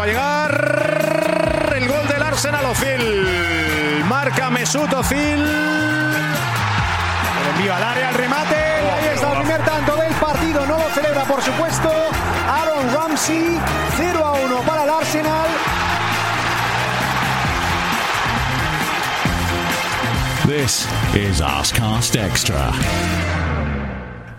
Va 0.00 0.04
a 0.04 0.06
llegar 0.06 1.72
el 1.76 1.86
gol 1.86 2.08
del 2.08 2.22
Arsenal 2.22 2.64
Ozil. 2.64 4.04
Marca 4.08 4.48
Mesut 4.48 4.90
Ozil. 4.94 5.44
Envía 7.54 7.76
al 7.76 7.82
área 7.82 8.08
el 8.08 8.14
remate. 8.14 8.56
Ahí 8.56 9.14
está 9.14 9.32
el 9.32 9.38
primer 9.40 9.62
tanto 9.64 9.96
del 9.96 10.14
partido. 10.14 10.66
No 10.66 10.78
lo 10.78 10.88
celebra, 10.94 11.24
por 11.24 11.42
supuesto, 11.42 11.90
Aaron 12.48 12.94
Ramsey. 12.94 13.60
0 13.98 14.24
a 14.24 14.32
1 14.32 14.62
para 14.62 14.84
el 14.84 14.90
Arsenal. 14.90 15.48
This 20.46 20.88
is 21.14 21.42
Extra. 22.16 23.39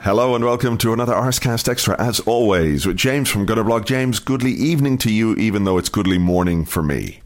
Hello 0.04 0.34
and 0.34 0.44
welcome 0.44 0.80
to 0.80 0.94
another 0.94 1.14
Arsecast 1.14 1.70
Extra, 1.70 1.96
as 2.02 2.20
always, 2.22 2.88
with 2.88 2.98
James 2.98 3.30
from 3.30 3.46
Gunnerblog. 3.46 3.86
James, 3.86 4.18
goodly 4.18 4.52
evening 4.52 4.98
to 4.98 5.14
you, 5.14 5.36
even 5.36 5.64
though 5.64 5.78
it's 5.78 5.90
goodly 5.90 6.18
morning 6.18 6.66
for 6.66 6.82
me. 6.82 7.20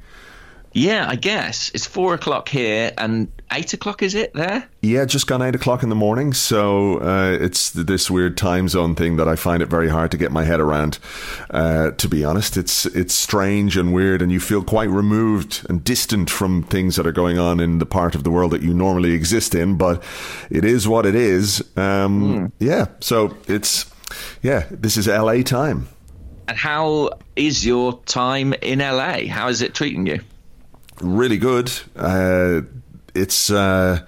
Yeah, 0.75 1.05
I 1.07 1.15
guess 1.15 1.71
it's 1.73 1.85
four 1.85 2.13
o'clock 2.13 2.49
here, 2.49 2.91
and 2.97 3.31
eight 3.53 3.71
o'clock 3.71 4.03
is 4.03 4.13
it 4.13 4.33
there? 4.33 4.67
Yeah, 4.81 5.05
just 5.05 5.25
gone 5.25 5.41
eight 5.41 5.55
o'clock 5.55 5.83
in 5.83 5.89
the 5.89 5.95
morning, 5.95 6.33
so 6.33 6.99
uh, 6.99 7.31
it's 7.39 7.69
this 7.69 8.11
weird 8.11 8.35
time 8.35 8.67
zone 8.67 8.93
thing 8.93 9.15
that 9.15 9.25
I 9.25 9.37
find 9.37 9.63
it 9.63 9.67
very 9.67 9.87
hard 9.87 10.11
to 10.11 10.17
get 10.17 10.33
my 10.33 10.43
head 10.43 10.59
around. 10.59 10.99
Uh, 11.49 11.91
to 11.91 12.09
be 12.09 12.25
honest, 12.25 12.57
it's 12.57 12.85
it's 12.87 13.13
strange 13.13 13.77
and 13.77 13.93
weird, 13.93 14.21
and 14.21 14.33
you 14.33 14.41
feel 14.41 14.61
quite 14.61 14.89
removed 14.89 15.65
and 15.69 15.81
distant 15.81 16.29
from 16.29 16.63
things 16.63 16.97
that 16.97 17.07
are 17.07 17.13
going 17.13 17.39
on 17.39 17.61
in 17.61 17.79
the 17.79 17.85
part 17.85 18.13
of 18.13 18.25
the 18.25 18.29
world 18.29 18.51
that 18.51 18.61
you 18.61 18.73
normally 18.73 19.13
exist 19.13 19.55
in. 19.55 19.77
But 19.77 20.03
it 20.49 20.65
is 20.65 20.89
what 20.89 21.05
it 21.05 21.15
is. 21.15 21.61
Um, 21.77 22.21
mm. 22.21 22.51
Yeah, 22.59 22.87
so 22.99 23.37
it's 23.47 23.89
yeah, 24.41 24.65
this 24.69 24.97
is 24.97 25.07
LA 25.07 25.41
time. 25.41 25.87
And 26.49 26.57
how 26.57 27.11
is 27.37 27.65
your 27.65 28.03
time 28.03 28.51
in 28.61 28.79
LA? 28.79 29.27
How 29.29 29.47
is 29.47 29.61
it 29.61 29.73
treating 29.73 30.05
you? 30.05 30.19
Really 31.01 31.37
good. 31.37 31.71
Uh, 31.95 32.61
it's 33.13 33.49
uh, 33.49 34.05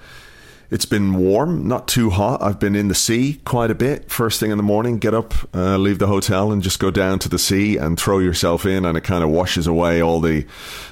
it's 0.69 0.85
been 0.85 1.13
warm, 1.15 1.67
not 1.67 1.87
too 1.87 2.09
hot. 2.09 2.41
I've 2.41 2.59
been 2.59 2.75
in 2.75 2.89
the 2.89 2.95
sea 2.95 3.39
quite 3.45 3.71
a 3.71 3.75
bit. 3.75 4.11
First 4.11 4.39
thing 4.39 4.51
in 4.51 4.57
the 4.57 4.63
morning, 4.63 4.97
get 4.97 5.13
up, 5.13 5.33
uh, 5.53 5.77
leave 5.77 5.99
the 5.99 6.07
hotel, 6.07 6.51
and 6.51 6.61
just 6.61 6.79
go 6.79 6.91
down 6.91 7.19
to 7.19 7.29
the 7.29 7.39
sea 7.39 7.77
and 7.77 7.97
throw 7.97 8.19
yourself 8.19 8.65
in, 8.65 8.83
and 8.83 8.97
it 8.97 9.01
kind 9.01 9.23
of 9.23 9.29
washes 9.29 9.65
away 9.65 10.01
all 10.01 10.19
the 10.19 10.45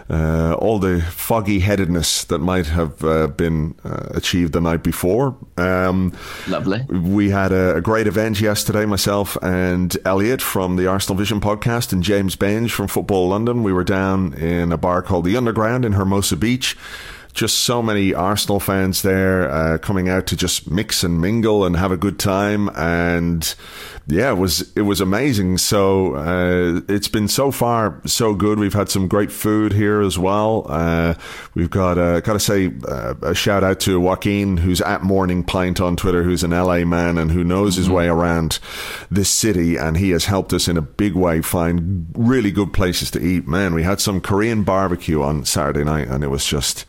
uh, 0.10 0.54
all 0.60 0.78
the 0.78 1.02
foggy 1.02 1.60
headedness 1.60 2.24
that 2.26 2.40
might 2.40 2.68
have 2.68 3.04
uh, 3.04 3.28
been 3.28 3.76
uh, 3.84 4.10
achieved 4.12 4.54
the 4.54 4.62
night 4.62 4.84
before. 4.84 5.36
Um, 5.58 6.14
Lovely. 6.48 6.84
We 6.84 7.32
had 7.32 7.52
a, 7.52 7.78
a, 7.78 7.82
great 7.82 8.06
event 8.06 8.40
yesterday. 8.40 8.86
Myself 8.86 9.36
and 9.42 9.96
Elliot 10.06 10.42
from 10.42 10.76
the 10.76 10.86
Arsenal 10.86 11.18
Vision 11.18 11.42
podcast, 11.42 11.92
and 11.92 12.04
James 12.04 12.36
Benge 12.36 12.70
from 12.70 12.88
Football 12.88 13.30
London. 13.30 13.64
We 13.64 13.74
were 13.74 13.84
down 13.84 14.34
in 14.36 14.72
a 14.72 14.78
bar 14.78 15.02
called 15.02 15.26
the 15.26 15.38
Underground 15.38 15.86
in 15.86 15.94
Hermosa 15.94 16.36
Beach 16.36 16.78
just 17.36 17.58
so 17.62 17.84
many 17.84 18.14
Arsenal 18.14 18.62
fans 18.62 19.02
there 19.02 19.52
uh, 19.52 19.78
coming 19.78 20.08
out 20.08 20.26
to 20.28 20.38
just 20.38 20.72
mix 20.72 21.04
and 21.04 21.20
mingle 21.20 21.66
and 21.66 21.76
have 21.76 21.92
a 21.92 21.98
good 21.98 22.18
time. 22.18 22.70
And 22.70 23.54
yeah, 24.08 24.32
it 24.32 24.38
was 24.38 24.72
it 24.76 24.84
was 24.84 25.02
amazing. 25.02 25.58
So 25.58 26.16
uh, 26.16 26.82
it's 26.88 27.10
been 27.10 27.28
so 27.28 27.52
far 27.52 28.02
so 28.06 28.34
good. 28.34 28.58
We've 28.58 28.74
had 28.74 28.90
some 28.90 29.10
great 29.10 29.34
food 29.34 29.74
here 29.74 30.00
as 30.00 30.18
well. 30.18 30.66
Uh, 30.70 31.16
we've 31.56 31.70
got 31.70 31.98
uh, 31.98 32.22
got 32.22 32.34
to 32.34 32.40
say 32.40 32.72
uh, 32.88 33.16
a 33.22 33.36
shout 33.36 33.66
out 33.66 33.82
to 33.82 34.00
Joaquin, 34.00 34.56
who's 34.56 34.80
at 34.80 35.04
Morning 35.04 35.44
Pint 35.44 35.82
on 35.82 35.98
Twitter, 35.98 36.24
who's 36.24 36.44
an 36.44 36.52
LA 36.52 36.86
man 36.86 37.18
and 37.18 37.32
who 37.32 37.44
knows 37.44 37.74
mm-hmm. 37.74 37.82
his 37.82 37.90
way 37.90 38.08
around 38.08 38.60
this 39.12 39.30
city, 39.30 39.76
and 39.76 39.98
he 39.98 40.12
has 40.12 40.24
helped 40.26 40.54
us 40.54 40.70
in 40.70 40.78
a 40.78 40.82
big 40.82 41.16
way 41.16 41.42
find 41.42 42.08
really 42.16 42.52
good 42.52 42.72
places 42.72 43.12
to 43.12 43.20
eat. 43.20 43.46
Man, 43.46 43.74
we 43.74 43.84
had 43.84 44.00
some 44.00 44.22
Korean 44.22 44.64
barbecue 44.64 45.22
on 45.22 45.44
Saturday 45.44 45.84
night, 45.84 46.08
and 46.08 46.24
it 46.24 46.30
was 46.30 46.46
just 46.46 46.86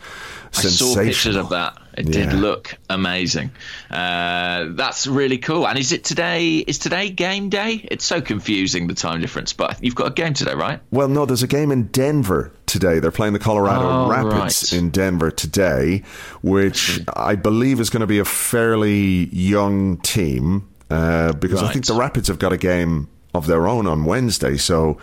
I 0.58 0.62
saw 0.62 0.94
pictures 0.94 1.36
of 1.36 1.50
that. 1.50 1.78
It 1.96 2.08
yeah. 2.08 2.30
did 2.30 2.34
look 2.34 2.76
amazing. 2.90 3.50
Uh, 3.90 4.66
that's 4.70 5.06
really 5.06 5.38
cool. 5.38 5.66
And 5.66 5.78
is 5.78 5.92
it 5.92 6.04
today? 6.04 6.58
Is 6.58 6.78
today 6.78 7.08
game 7.08 7.48
day? 7.48 7.86
It's 7.90 8.04
so 8.04 8.20
confusing 8.20 8.86
the 8.86 8.94
time 8.94 9.20
difference. 9.20 9.52
But 9.54 9.82
you've 9.82 9.94
got 9.94 10.08
a 10.08 10.10
game 10.10 10.34
today, 10.34 10.54
right? 10.54 10.80
Well, 10.90 11.08
no. 11.08 11.24
There's 11.24 11.42
a 11.42 11.48
game 11.48 11.72
in 11.72 11.84
Denver 11.88 12.52
today. 12.66 12.98
They're 12.98 13.10
playing 13.10 13.32
the 13.32 13.38
Colorado 13.38 13.88
oh, 13.88 14.10
Rapids 14.10 14.72
right. 14.72 14.78
in 14.78 14.90
Denver 14.90 15.30
today, 15.30 16.02
which 16.42 17.00
I 17.16 17.34
believe 17.34 17.80
is 17.80 17.88
going 17.88 18.02
to 18.02 18.06
be 18.06 18.18
a 18.18 18.24
fairly 18.24 19.34
young 19.34 19.96
team. 19.98 20.68
Uh, 20.90 21.32
because 21.32 21.62
right. 21.62 21.70
I 21.70 21.72
think 21.72 21.86
the 21.86 21.94
Rapids 21.94 22.28
have 22.28 22.38
got 22.38 22.52
a 22.52 22.56
game 22.56 23.08
of 23.36 23.46
their 23.46 23.68
own 23.68 23.86
on 23.86 24.04
Wednesday. 24.04 24.56
So 24.56 24.98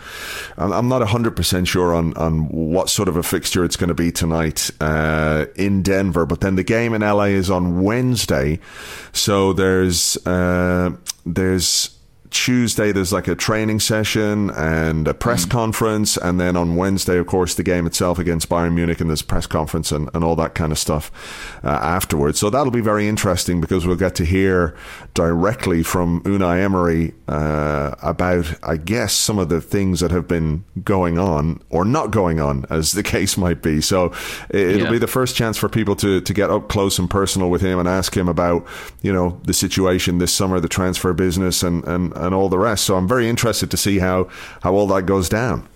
I'm 0.58 0.88
not 0.88 1.02
100% 1.02 1.66
sure 1.66 1.94
on, 1.94 2.14
on 2.14 2.48
what 2.48 2.90
sort 2.90 3.08
of 3.08 3.16
a 3.16 3.22
fixture 3.22 3.64
it's 3.64 3.76
going 3.76 3.88
to 3.88 3.94
be 3.94 4.12
tonight 4.12 4.70
uh, 4.80 5.46
in 5.56 5.82
Denver. 5.82 6.26
But 6.26 6.40
then 6.40 6.56
the 6.56 6.64
game 6.64 6.94
in 6.94 7.00
LA 7.00 7.24
is 7.24 7.50
on 7.50 7.82
Wednesday. 7.82 8.60
So 9.12 9.52
there's, 9.52 10.16
uh, 10.26 10.90
there's, 11.24 11.90
Tuesday 12.34 12.90
there's 12.90 13.12
like 13.12 13.28
a 13.28 13.36
training 13.36 13.78
session 13.78 14.50
and 14.50 15.06
a 15.06 15.14
press 15.14 15.46
mm. 15.46 15.50
conference, 15.50 16.16
and 16.16 16.40
then 16.40 16.56
on 16.56 16.74
Wednesday, 16.74 17.16
of 17.16 17.28
course, 17.28 17.54
the 17.54 17.62
game 17.62 17.86
itself 17.86 18.18
against 18.18 18.48
Bayern 18.48 18.74
Munich 18.74 19.00
and 19.00 19.08
this 19.08 19.22
press 19.22 19.46
conference 19.46 19.92
and, 19.92 20.10
and 20.12 20.24
all 20.24 20.34
that 20.34 20.54
kind 20.54 20.72
of 20.72 20.78
stuff 20.78 21.12
uh, 21.62 21.68
afterwards. 21.68 22.40
So 22.40 22.50
that'll 22.50 22.72
be 22.72 22.80
very 22.80 23.06
interesting 23.06 23.60
because 23.60 23.86
we'll 23.86 23.96
get 23.96 24.16
to 24.16 24.24
hear 24.24 24.76
directly 25.14 25.84
from 25.84 26.22
Unai 26.22 26.60
Emery 26.60 27.14
uh, 27.28 27.94
about, 28.02 28.52
I 28.64 28.78
guess, 28.78 29.12
some 29.12 29.38
of 29.38 29.48
the 29.48 29.60
things 29.60 30.00
that 30.00 30.10
have 30.10 30.26
been 30.26 30.64
going 30.82 31.18
on 31.18 31.62
or 31.70 31.84
not 31.84 32.10
going 32.10 32.40
on, 32.40 32.66
as 32.68 32.92
the 32.92 33.02
case 33.14 33.38
might 33.38 33.62
be. 33.62 33.80
So 33.80 34.12
it'll 34.50 34.86
yeah. 34.86 34.90
be 34.90 34.98
the 34.98 35.06
first 35.06 35.36
chance 35.36 35.56
for 35.56 35.68
people 35.68 35.94
to 35.96 36.20
to 36.20 36.34
get 36.34 36.50
up 36.50 36.68
close 36.68 36.98
and 36.98 37.08
personal 37.08 37.48
with 37.48 37.62
him 37.62 37.78
and 37.78 37.88
ask 37.88 38.16
him 38.16 38.28
about, 38.28 38.66
you 39.02 39.12
know, 39.12 39.40
the 39.44 39.54
situation 39.54 40.18
this 40.18 40.32
summer, 40.32 40.58
the 40.58 40.68
transfer 40.68 41.12
business, 41.12 41.62
and 41.62 41.84
and 41.84 42.12
and 42.24 42.34
all 42.34 42.48
the 42.48 42.58
rest. 42.58 42.84
So 42.84 42.96
I'm 42.96 43.08
very 43.08 43.28
interested 43.28 43.70
to 43.70 43.76
see 43.76 43.98
how 43.98 44.28
how 44.62 44.74
all 44.74 44.86
that 44.88 45.06
goes 45.06 45.28
down. 45.28 45.68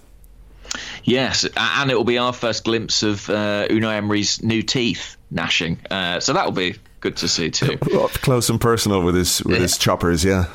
Yes, 1.05 1.47
and 1.57 1.91
it 1.91 1.95
will 1.95 2.05
be 2.05 2.19
our 2.19 2.33
first 2.33 2.65
glimpse 2.65 3.03
of 3.03 3.29
uh, 3.31 3.67
Unai 3.69 3.97
Emery's 3.97 4.43
new 4.43 4.63
teeth 4.63 5.17
gnashing. 5.31 5.79
Uh, 5.91 6.21
so 6.21 6.35
that 6.35 6.45
will 6.45 6.53
be 6.53 6.77
good 7.01 7.17
to 7.19 7.29
see 7.29 7.51
too. 7.51 7.79
Up 7.99 8.11
close 8.11 8.51
and 8.51 8.61
personal 8.61 9.03
with 9.03 9.15
his 9.15 9.43
with 9.45 9.57
yeah. 9.57 9.63
his 9.63 9.79
choppers, 9.79 10.25
yeah. 10.25 10.47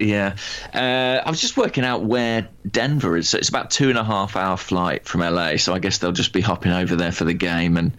Yeah, 0.00 0.36
uh, 0.72 1.22
I 1.26 1.28
was 1.28 1.40
just 1.40 1.56
working 1.56 1.84
out 1.84 2.04
where 2.04 2.48
Denver 2.70 3.16
is. 3.16 3.30
So 3.30 3.38
it's 3.38 3.48
about 3.48 3.72
two 3.72 3.88
and 3.88 3.98
a 3.98 4.04
half 4.04 4.36
hour 4.36 4.56
flight 4.56 5.04
from 5.04 5.22
LA. 5.22 5.56
So 5.56 5.74
I 5.74 5.80
guess 5.80 5.98
they'll 5.98 6.12
just 6.12 6.32
be 6.32 6.40
hopping 6.40 6.70
over 6.70 6.94
there 6.94 7.10
for 7.10 7.24
the 7.24 7.34
game 7.34 7.76
and 7.76 7.92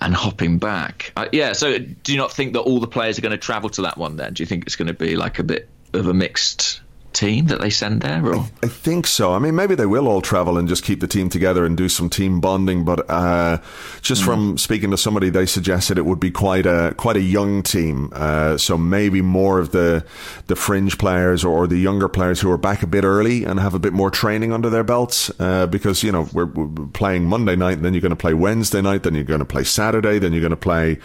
and 0.00 0.14
hopping 0.14 0.58
back. 0.58 1.12
Uh, 1.16 1.28
yeah. 1.30 1.52
So 1.52 1.78
do 1.78 2.12
you 2.12 2.18
not 2.18 2.32
think 2.32 2.54
that 2.54 2.60
all 2.60 2.80
the 2.80 2.88
players 2.88 3.18
are 3.18 3.22
going 3.22 3.30
to 3.30 3.38
travel 3.38 3.70
to 3.70 3.82
that 3.82 3.96
one? 3.96 4.16
Then 4.16 4.32
do 4.34 4.42
you 4.42 4.48
think 4.48 4.64
it's 4.66 4.74
going 4.74 4.88
to 4.88 4.94
be 4.94 5.14
like 5.14 5.38
a 5.38 5.44
bit 5.44 5.68
of 5.94 6.06
a 6.08 6.14
mixed 6.14 6.80
team 7.12 7.46
that 7.46 7.60
they 7.60 7.70
send 7.70 8.02
there? 8.02 8.24
Or? 8.24 8.36
I, 8.36 8.50
I, 8.64 8.68
think 8.68 9.06
so. 9.06 9.32
I 9.32 9.38
mean, 9.38 9.54
maybe 9.54 9.74
they 9.74 9.86
will 9.86 10.08
all 10.08 10.20
travel 10.20 10.58
and 10.58 10.68
just 10.68 10.84
keep 10.84 11.00
the 11.00 11.06
team 11.06 11.28
together 11.28 11.64
and 11.64 11.76
do 11.76 11.88
some 11.88 12.08
team 12.08 12.40
bonding. 12.40 12.84
But 12.84 13.08
uh, 13.10 13.58
just 14.02 14.22
mm. 14.22 14.26
from 14.26 14.58
speaking 14.58 14.90
to 14.90 14.96
somebody, 14.96 15.30
they 15.30 15.46
suggested 15.46 15.98
it 15.98 16.04
would 16.04 16.20
be 16.20 16.30
quite 16.30 16.66
a 16.66 16.94
quite 16.96 17.16
a 17.16 17.20
young 17.20 17.62
team. 17.62 18.10
Uh, 18.12 18.56
so 18.56 18.76
maybe 18.76 19.22
more 19.22 19.58
of 19.58 19.72
the 19.72 20.04
the 20.46 20.56
fringe 20.56 20.98
players 20.98 21.44
or 21.44 21.66
the 21.66 21.78
younger 21.78 22.08
players 22.08 22.40
who 22.40 22.50
are 22.50 22.58
back 22.58 22.82
a 22.82 22.86
bit 22.86 23.04
early 23.04 23.44
and 23.44 23.58
have 23.60 23.74
a 23.74 23.78
bit 23.78 23.92
more 23.92 24.10
training 24.10 24.52
under 24.52 24.70
their 24.70 24.84
belts. 24.84 25.30
Uh, 25.40 25.66
because 25.66 26.02
you 26.02 26.12
know 26.12 26.28
we're, 26.32 26.46
we're, 26.46 26.86
playing 26.88 27.24
Monday 27.24 27.56
night, 27.56 27.76
and 27.76 27.84
then 27.84 27.94
you're 27.94 28.00
going 28.00 28.10
to 28.10 28.16
play 28.16 28.34
Wednesday 28.34 28.80
night, 28.80 29.02
then 29.02 29.14
you're 29.14 29.24
going 29.24 29.38
to 29.38 29.44
play 29.44 29.64
Saturday, 29.64 30.18
then 30.18 30.32
you're 30.32 30.40
going 30.40 30.50
to 30.50 30.56
play. 30.56 30.98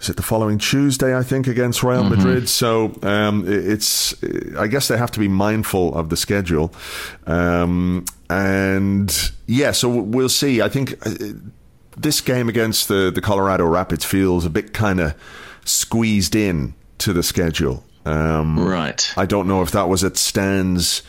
Is 0.00 0.08
it 0.08 0.16
the 0.16 0.22
following 0.22 0.58
Tuesday? 0.58 1.16
I 1.16 1.22
think 1.22 1.46
against 1.46 1.82
Real 1.82 2.02
mm-hmm. 2.02 2.14
Madrid. 2.16 2.48
So 2.48 2.96
um, 3.02 3.44
it's. 3.46 4.14
I 4.58 4.66
guess 4.66 4.88
they 4.88 4.96
have 4.96 5.10
to 5.12 5.20
be 5.20 5.28
mindful 5.36 5.94
of 5.94 6.08
the 6.08 6.16
schedule. 6.16 6.72
Um, 7.26 8.04
and 8.28 9.32
yeah, 9.46 9.72
so 9.72 9.88
we'll 9.88 10.28
see. 10.28 10.60
I 10.62 10.68
think 10.68 11.06
uh, 11.06 11.14
this 11.96 12.20
game 12.20 12.48
against 12.48 12.88
the, 12.88 13.10
the 13.14 13.20
Colorado 13.20 13.64
Rapids 13.66 14.04
feels 14.04 14.44
a 14.44 14.50
bit 14.50 14.72
kind 14.72 15.00
of 15.00 15.14
squeezed 15.64 16.34
in 16.34 16.74
to 16.98 17.12
the 17.12 17.22
schedule. 17.22 17.84
Um, 18.04 18.58
right. 18.58 19.12
I 19.16 19.26
don't 19.26 19.48
know 19.48 19.62
if 19.62 19.72
that 19.72 19.88
was 19.88 20.04
at 20.04 20.16
Stan's 20.16 21.02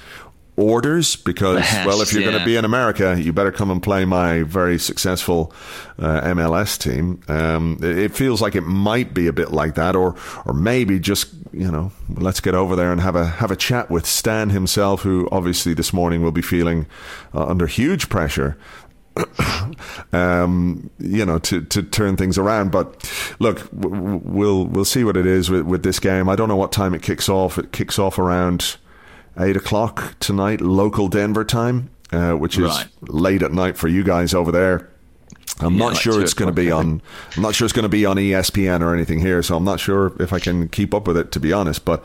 orders 0.57 1.15
because, 1.15 1.63
well, 1.85 2.01
if 2.01 2.11
you're 2.11 2.23
yeah. 2.23 2.29
going 2.29 2.39
to 2.39 2.45
be 2.45 2.55
in 2.55 2.65
America, 2.65 3.19
you 3.19 3.31
better 3.31 3.51
come 3.51 3.71
and 3.71 3.81
play 3.81 4.03
my 4.05 4.43
very 4.43 4.77
successful 4.77 5.53
uh, 5.99 6.21
MLS 6.21 6.77
team. 6.77 7.21
Um, 7.27 7.77
it, 7.81 8.13
feels 8.15 8.41
like 8.41 8.55
it 8.55 8.61
might 8.61 9.13
be 9.13 9.27
a 9.27 9.33
bit 9.33 9.51
like 9.51 9.75
that, 9.75 9.95
or 9.95 10.15
or 10.45 10.53
maybe 10.53 10.99
just 10.99 11.29
you 11.53 11.71
know, 11.71 11.91
let's 12.09 12.39
get 12.39 12.55
over 12.55 12.75
there 12.75 12.91
and 12.91 12.99
have 13.01 13.15
a 13.15 13.25
have 13.25 13.51
a 13.51 13.55
chat 13.55 13.89
with 13.89 14.05
Stan 14.05 14.49
himself, 14.49 15.03
who 15.03 15.29
obviously 15.31 15.73
this 15.73 15.93
morning 15.93 16.23
will 16.23 16.31
be 16.31 16.41
feeling 16.41 16.87
uh, 17.33 17.45
under 17.45 17.67
huge 17.67 18.09
pressure 18.09 18.57
um, 20.13 20.89
you 20.99 21.25
know, 21.25 21.39
to, 21.39 21.61
to 21.65 21.83
turn 21.83 22.17
things 22.17 22.37
around. 22.37 22.71
But 22.71 23.11
look, 23.39 23.67
we'll 23.71 24.65
we'll 24.65 24.85
see 24.85 25.03
what 25.03 25.17
it 25.17 25.25
is 25.25 25.49
with, 25.49 25.63
with 25.63 25.83
this 25.83 25.99
game. 25.99 26.29
I 26.29 26.35
don't 26.35 26.49
know 26.49 26.55
what 26.55 26.71
time 26.71 26.93
it 26.93 27.01
kicks 27.01 27.29
off. 27.29 27.57
It 27.57 27.71
kicks 27.71 27.99
off 27.99 28.19
around 28.19 28.77
eight 29.39 29.57
o'clock 29.57 30.15
tonight, 30.19 30.61
local 30.61 31.07
Denver 31.07 31.45
time, 31.45 31.89
uh, 32.11 32.33
which 32.33 32.57
is 32.57 32.65
right. 32.65 32.87
late 33.01 33.41
at 33.41 33.51
night 33.51 33.77
for 33.77 33.87
you 33.87 34.03
guys 34.03 34.33
over 34.33 34.51
there. 34.51 34.89
I'm 35.59 35.73
yeah, 35.73 35.79
not 35.79 35.93
like 35.93 36.01
sure 36.01 36.21
it's 36.21 36.35
going 36.35 36.53
to 36.53 36.53
be 36.53 36.69
on. 36.69 37.01
I'm 37.35 37.41
not 37.41 37.55
sure 37.55 37.65
it's 37.65 37.73
going 37.73 37.83
to 37.83 37.89
be 37.89 38.05
on 38.05 38.17
ESPN 38.17 38.81
or 38.81 38.93
anything 38.93 39.19
here, 39.19 39.41
so 39.41 39.57
I'm 39.57 39.63
not 39.63 39.79
sure 39.79 40.13
if 40.19 40.31
I 40.31 40.39
can 40.39 40.69
keep 40.69 40.93
up 40.93 41.07
with 41.07 41.17
it, 41.17 41.31
to 41.31 41.39
be 41.39 41.51
honest. 41.51 41.83
But 41.83 42.03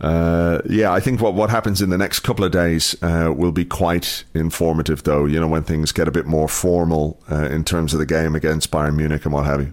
uh, 0.00 0.60
yeah, 0.68 0.92
I 0.92 1.00
think 1.00 1.20
what 1.20 1.34
what 1.34 1.50
happens 1.50 1.82
in 1.82 1.90
the 1.90 1.98
next 1.98 2.20
couple 2.20 2.44
of 2.44 2.52
days 2.52 2.94
uh, 3.02 3.32
will 3.36 3.52
be 3.52 3.64
quite 3.64 4.24
informative, 4.32 5.02
though. 5.02 5.24
You 5.24 5.40
know, 5.40 5.48
when 5.48 5.64
things 5.64 5.90
get 5.90 6.06
a 6.06 6.12
bit 6.12 6.26
more 6.26 6.48
formal 6.48 7.18
uh, 7.30 7.48
in 7.48 7.64
terms 7.64 7.94
of 7.94 7.98
the 7.98 8.06
game 8.06 8.36
against 8.36 8.70
Bayern 8.70 8.96
Munich 8.96 9.24
and 9.24 9.34
what 9.34 9.44
have 9.44 9.60
you. 9.62 9.72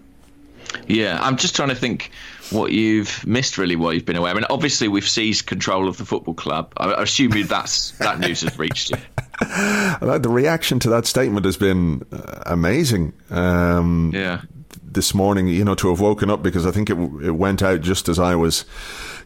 Yeah, 0.88 1.18
I'm 1.22 1.36
just 1.36 1.54
trying 1.54 1.68
to 1.68 1.74
think 1.74 2.10
what 2.52 2.72
you've 2.72 3.26
missed 3.26 3.58
really 3.58 3.76
while 3.76 3.92
you've 3.92 4.04
been 4.04 4.16
aware. 4.16 4.30
I 4.30 4.34
mean, 4.34 4.46
obviously 4.50 4.88
we've 4.88 5.08
seized 5.08 5.46
control 5.46 5.88
of 5.88 5.96
the 5.96 6.04
football 6.04 6.34
club. 6.34 6.72
I 6.76 7.02
assume 7.02 7.30
that's 7.46 7.92
that 7.92 8.18
news 8.20 8.42
has 8.42 8.58
reached 8.58 8.90
you. 8.90 8.96
the 9.40 10.28
reaction 10.28 10.78
to 10.80 10.90
that 10.90 11.06
statement 11.06 11.44
has 11.46 11.56
been 11.56 12.04
uh, 12.12 12.42
amazing. 12.46 13.12
Um, 13.30 14.12
yeah. 14.14 14.42
This 14.84 15.14
morning, 15.14 15.48
you 15.48 15.64
know, 15.64 15.74
to 15.76 15.88
have 15.88 16.00
woken 16.00 16.28
up 16.28 16.42
because 16.42 16.66
I 16.66 16.70
think 16.70 16.90
it 16.90 16.98
it 17.24 17.30
went 17.30 17.62
out 17.62 17.80
just 17.80 18.10
as 18.10 18.18
I 18.18 18.34
was 18.34 18.66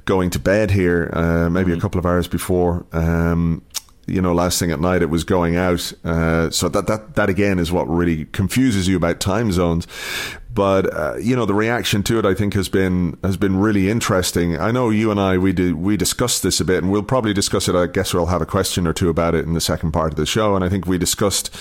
going 0.05 0.31
to 0.31 0.39
bed 0.39 0.71
here, 0.71 1.11
uh, 1.13 1.51
maybe 1.51 1.71
mm-hmm. 1.71 1.79
a 1.79 1.81
couple 1.81 1.99
of 1.99 2.07
hours 2.07 2.29
before. 2.29 2.87
Um, 2.93 3.63
you 4.07 4.23
know, 4.23 4.33
last 4.33 4.59
thing 4.59 4.71
at 4.71 4.81
night 4.81 5.03
it 5.03 5.11
was 5.11 5.25
going 5.25 5.57
out. 5.57 5.93
Uh, 6.05 6.51
so 6.51 6.69
that 6.69 6.87
that 6.87 7.17
that 7.17 7.29
again 7.29 7.59
is 7.59 7.73
what 7.73 7.89
really 7.89 8.27
confuses 8.27 8.89
you 8.89 8.97
about 8.97 9.21
time 9.21 9.53
zones. 9.53 9.87
But 10.57 10.93
uh, 10.93 11.17
you 11.17 11.37
know, 11.37 11.45
the 11.45 11.55
reaction 11.55 12.03
to 12.05 12.19
it, 12.19 12.25
I 12.25 12.33
think, 12.33 12.55
has 12.55 12.71
been 12.71 13.19
has 13.23 13.37
been 13.37 13.59
really 13.61 13.91
interesting. 13.91 14.59
I 14.59 14.71
know 14.71 14.89
you 14.89 15.11
and 15.11 15.21
I 15.21 15.37
we 15.37 15.53
did 15.53 15.75
we 15.75 15.99
discussed 15.99 16.43
this 16.43 16.61
a 16.61 16.65
bit, 16.65 16.83
and 16.83 16.91
we'll 16.91 17.03
probably 17.03 17.35
discuss 17.35 17.69
it. 17.69 17.77
I 17.77 17.87
guess 17.87 18.15
we'll 18.15 18.27
have 18.27 18.41
a 18.41 18.47
question 18.47 18.87
or 18.87 18.95
two 18.95 19.11
about 19.11 19.35
it 19.35 19.45
in 19.45 19.53
the 19.53 19.61
second 19.61 19.93
part 19.93 20.13
of 20.13 20.17
the 20.17 20.25
show. 20.25 20.57
And 20.57 20.65
I 20.65 20.71
think 20.71 20.87
we 20.87 20.97
discussed, 20.97 21.55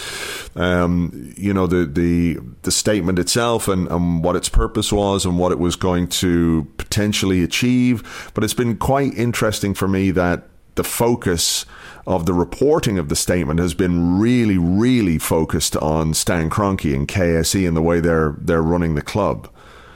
um, 0.56 1.34
you 1.36 1.54
know, 1.54 1.68
the 1.68 1.86
the 1.86 2.40
the 2.62 2.72
statement 2.72 3.20
itself 3.20 3.68
and, 3.68 3.90
and 3.90 4.24
what 4.24 4.38
its 4.38 4.48
purpose 4.48 4.94
was 4.94 5.26
and 5.26 5.38
what 5.38 5.52
it 5.52 5.60
was 5.60 5.76
going 5.76 6.08
to 6.08 6.66
potentially 6.78 7.44
achieve. 7.44 8.32
But 8.34 8.46
it's 8.46 8.54
been 8.54 8.78
quite 8.78 9.14
interesting 9.16 9.74
for 9.74 9.90
me 9.90 10.12
that 10.12 10.48
the 10.76 10.86
focus 10.86 11.66
of 12.08 12.26
the 12.26 12.34
reporting 12.34 13.00
of 13.00 13.10
the 13.10 13.16
statement 13.16 13.60
has 13.60 13.74
been 13.74 14.20
really, 14.20 14.58
really 14.58 15.18
focused 15.18 15.76
on 15.78 16.14
Stan 16.14 16.50
Kroenke 16.50 16.94
and 16.94 17.08
KSE 17.08 17.68
and 17.68 17.76
the 17.76 17.82
way 17.82 18.00
they're 18.00 18.36
they're 18.38 18.62
running 18.62 18.96
the 18.96 19.02
club. 19.02 19.50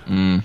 Mm. 0.08 0.44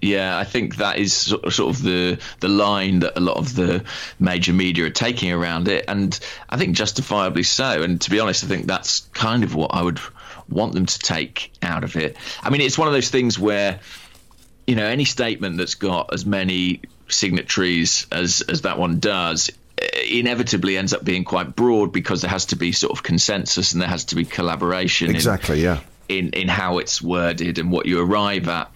Yeah, 0.00 0.36
I 0.36 0.44
think 0.44 0.76
that 0.76 0.98
is 0.98 1.14
sort 1.14 1.60
of 1.60 1.82
the 1.82 2.18
the 2.40 2.48
line 2.48 2.98
that 3.00 3.16
a 3.16 3.20
lot 3.20 3.38
of 3.38 3.54
the 3.54 3.84
major 4.18 4.52
media 4.52 4.86
are 4.86 4.90
taking 4.90 5.32
around 5.32 5.68
it, 5.68 5.84
and 5.88 6.18
I 6.50 6.56
think 6.58 6.76
justifiably 6.76 7.44
so. 7.44 7.82
And 7.82 8.00
to 8.02 8.10
be 8.10 8.20
honest, 8.20 8.44
I 8.44 8.48
think 8.48 8.66
that's 8.66 9.00
kind 9.14 9.44
of 9.44 9.54
what 9.54 9.72
I 9.72 9.82
would 9.82 10.00
want 10.50 10.74
them 10.74 10.86
to 10.86 10.98
take 10.98 11.52
out 11.62 11.84
of 11.84 11.96
it. 11.96 12.16
I 12.42 12.50
mean, 12.50 12.60
it's 12.60 12.76
one 12.76 12.88
of 12.88 12.92
those 12.92 13.08
things 13.08 13.38
where 13.38 13.80
you 14.66 14.76
know 14.76 14.84
any 14.84 15.04
statement 15.04 15.56
that's 15.56 15.76
got 15.76 16.12
as 16.12 16.26
many 16.26 16.82
signatories 17.08 18.06
as 18.10 18.42
as 18.42 18.62
that 18.62 18.78
one 18.78 18.98
does 18.98 19.50
inevitably 20.08 20.76
ends 20.76 20.92
up 20.92 21.04
being 21.04 21.24
quite 21.24 21.54
broad 21.54 21.92
because 21.92 22.22
there 22.22 22.30
has 22.30 22.46
to 22.46 22.56
be 22.56 22.72
sort 22.72 22.92
of 22.92 23.02
consensus 23.02 23.72
and 23.72 23.82
there 23.82 23.88
has 23.88 24.06
to 24.06 24.14
be 24.16 24.24
collaboration. 24.24 25.10
Exactly. 25.10 25.58
In, 25.58 25.64
yeah. 25.64 25.80
In 26.08 26.30
in 26.30 26.48
how 26.48 26.78
it's 26.78 27.00
worded 27.00 27.58
and 27.58 27.70
what 27.70 27.86
you 27.86 28.00
arrive 28.00 28.48
at. 28.48 28.70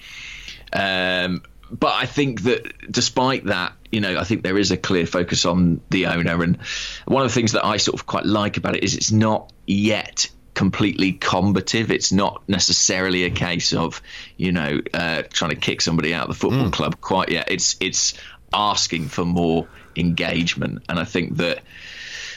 Um, 0.72 1.42
but 1.70 1.94
I 1.94 2.06
think 2.06 2.42
that 2.42 2.90
despite 2.90 3.44
that, 3.46 3.72
you 3.92 4.00
know, 4.00 4.18
I 4.18 4.24
think 4.24 4.42
there 4.42 4.58
is 4.58 4.70
a 4.70 4.76
clear 4.76 5.06
focus 5.06 5.44
on 5.44 5.80
the 5.90 6.06
owner. 6.06 6.42
And 6.42 6.58
one 7.06 7.22
of 7.22 7.28
the 7.28 7.34
things 7.34 7.52
that 7.52 7.64
I 7.64 7.76
sort 7.76 8.00
of 8.00 8.06
quite 8.06 8.24
like 8.24 8.56
about 8.56 8.76
it 8.76 8.84
is 8.84 8.94
it's 8.94 9.12
not 9.12 9.52
yet 9.66 10.30
completely 10.54 11.12
combative. 11.12 11.90
It's 11.90 12.10
not 12.10 12.42
necessarily 12.48 13.24
a 13.24 13.30
case 13.30 13.72
of, 13.72 14.02
you 14.36 14.52
know, 14.52 14.80
uh, 14.94 15.22
trying 15.30 15.50
to 15.50 15.56
kick 15.56 15.80
somebody 15.80 16.14
out 16.14 16.28
of 16.28 16.34
the 16.34 16.40
football 16.40 16.68
mm. 16.68 16.72
club 16.72 17.00
quite 17.00 17.30
yet. 17.30 17.50
It's 17.50 17.76
it's 17.80 18.14
asking 18.52 19.08
for 19.08 19.24
more 19.24 19.68
engagement. 19.98 20.84
And 20.88 20.98
I 20.98 21.04
think 21.04 21.36
that 21.36 21.62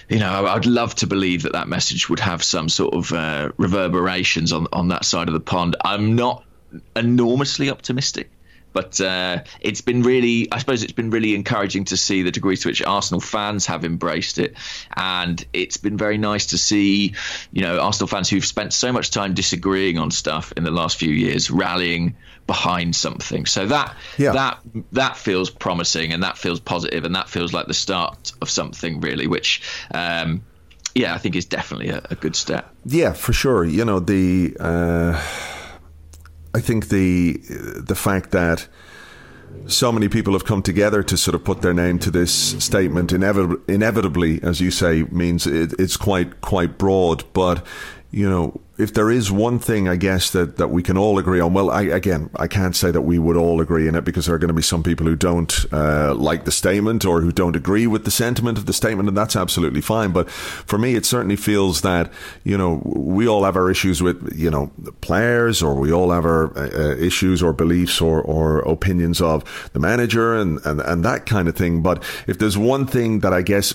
you 0.09 0.19
know, 0.19 0.45
I'd 0.45 0.65
love 0.65 0.93
to 0.95 1.07
believe 1.07 1.43
that 1.43 1.53
that 1.53 1.69
message 1.69 2.09
would 2.09 2.19
have 2.19 2.43
some 2.43 2.67
sort 2.67 2.93
of 2.93 3.13
uh, 3.13 3.51
reverberations 3.57 4.51
on 4.51 4.67
on 4.73 4.89
that 4.89 5.05
side 5.05 5.29
of 5.29 5.33
the 5.33 5.39
pond. 5.39 5.77
I'm 5.85 6.15
not 6.15 6.43
enormously 6.95 7.69
optimistic. 7.69 8.29
But 8.73 9.00
uh, 9.01 9.44
it's 9.59 9.81
been 9.81 10.03
really, 10.03 10.51
I 10.51 10.59
suppose, 10.59 10.83
it's 10.83 10.91
been 10.94 11.09
really 11.09 11.35
encouraging 11.35 11.85
to 11.85 11.97
see 11.97 12.23
the 12.23 12.31
degree 12.31 12.57
to 12.57 12.68
which 12.68 12.81
Arsenal 12.81 13.19
fans 13.19 13.65
have 13.65 13.83
embraced 13.83 14.38
it, 14.38 14.56
and 14.95 15.44
it's 15.53 15.77
been 15.77 15.97
very 15.97 16.18
nice 16.18 16.47
to 16.47 16.57
see, 16.57 17.15
you 17.51 17.62
know, 17.62 17.79
Arsenal 17.79 18.07
fans 18.07 18.29
who've 18.29 18.45
spent 18.45 18.73
so 18.73 18.91
much 18.91 19.12
time 19.12 19.33
disagreeing 19.33 19.97
on 19.97 20.12
stuff 20.12 20.53
in 20.56 20.63
the 20.63 20.71
last 20.71 20.97
few 20.97 21.12
years 21.12 21.51
rallying 21.51 22.15
behind 22.47 22.95
something. 22.95 23.45
So 23.45 23.65
that 23.68 23.95
yeah. 24.18 24.31
that 24.33 24.59
that 24.94 25.18
feels 25.18 25.50
promising, 25.50 26.13
and 26.13 26.23
that 26.23 26.38
feels 26.38 26.59
positive, 26.59 27.03
and 27.03 27.15
that 27.15 27.29
feels 27.29 27.53
like 27.53 27.68
the 27.68 27.73
start 27.73 28.31
of 28.41 28.50
something 28.50 29.01
really, 29.01 29.27
which. 29.27 29.62
Um, 29.94 30.44
yeah, 30.94 31.13
I 31.13 31.19
think 31.19 31.38
is 31.38 31.45
definitely 31.45 31.88
a, 31.88 32.01
a, 32.09 32.15
good 32.15 32.35
step. 32.35 32.69
Yeah, 32.85 33.13
for 33.13 33.31
sure. 33.31 33.63
You 33.63 33.85
know 33.85 34.01
the. 34.01 34.57
Uh 34.59 35.57
I 36.53 36.59
think 36.59 36.89
the 36.89 37.38
the 37.77 37.95
fact 37.95 38.31
that 38.31 38.68
so 39.68 39.92
many 39.92 40.07
people 40.09 40.33
have 40.33 40.45
come 40.45 40.62
together 40.62 41.03
to 41.03 41.18
sort 41.18 41.36
of 41.36 41.44
put 41.44 41.62
their 41.62 41.73
name 41.73 41.99
to 41.99 42.11
this 42.11 42.33
statement 42.64 43.11
inevitably, 43.11 44.42
as 44.44 44.61
you 44.61 44.71
say, 44.71 45.04
means 45.04 45.45
it, 45.47 45.73
it's 45.80 45.97
quite 45.97 46.42
quite 46.42 46.78
broad. 46.78 47.23
But 47.33 47.66
you 48.11 48.30
know, 48.30 48.59
if 48.77 48.94
there 48.94 49.09
is 49.09 49.31
one 49.31 49.57
thing, 49.57 49.87
I 49.87 49.95
guess 49.95 50.31
that, 50.31 50.57
that 50.57 50.68
we 50.68 50.83
can 50.83 50.97
all 50.97 51.18
agree 51.18 51.39
on, 51.39 51.53
well, 51.53 51.69
I, 51.69 51.83
again, 51.83 52.30
I 52.35 52.47
can't 52.47 52.75
say 52.75 52.91
that 52.91 53.01
we 53.01 53.18
would 53.19 53.37
all 53.37 53.61
agree 53.61 53.87
in 53.87 53.95
it 53.95 54.03
because 54.03 54.25
there 54.25 54.35
are 54.35 54.39
going 54.39 54.49
to 54.49 54.53
be 54.53 54.61
some 54.61 54.83
people 54.83 55.06
who 55.06 55.15
don't 55.15 55.65
uh, 55.71 56.13
like 56.15 56.44
the 56.44 56.51
statement 56.51 57.06
or 57.06 57.21
who 57.21 57.31
don't 57.31 57.56
agree 57.56 57.87
with 57.87 58.03
the 58.03 58.11
sentiment 58.11 58.57
of 58.57 58.65
the 58.65 58.73
statement, 58.73 59.07
and 59.07 59.15
that's 59.15 59.37
absolutely 59.37 59.80
fine. 59.80 60.11
But 60.11 60.30
for 60.30 60.77
me, 60.77 60.95
it 60.95 61.06
certainly 61.06 61.37
feels 61.37 61.81
that 61.81 62.11
you 62.44 62.57
know 62.57 62.81
we 62.83 63.27
all 63.27 63.45
have 63.45 63.56
our 63.56 63.71
issues 63.71 64.01
with 64.01 64.35
you 64.35 64.51
know 64.51 64.71
players, 64.99 65.63
or 65.63 65.75
we 65.75 65.94
all 65.94 66.11
have 66.11 66.25
our 66.25 66.57
uh, 66.57 66.69
uh, 66.73 66.95
issues 66.95 67.41
or 67.41 67.53
beliefs 67.53 68.01
or, 68.01 68.21
or 68.21 68.59
opinions 68.59 69.21
of 69.21 69.69
the 69.71 69.80
manager 69.80 70.35
and, 70.35 70.59
and 70.65 70.81
and 70.81 71.06
that 71.06 71.25
kind 71.25 71.47
of 71.47 71.56
thing. 71.56 71.81
But 71.81 72.03
if 72.27 72.39
there's 72.39 72.57
one 72.57 72.87
thing 72.87 73.19
that 73.19 73.31
I 73.31 73.41
guess 73.41 73.73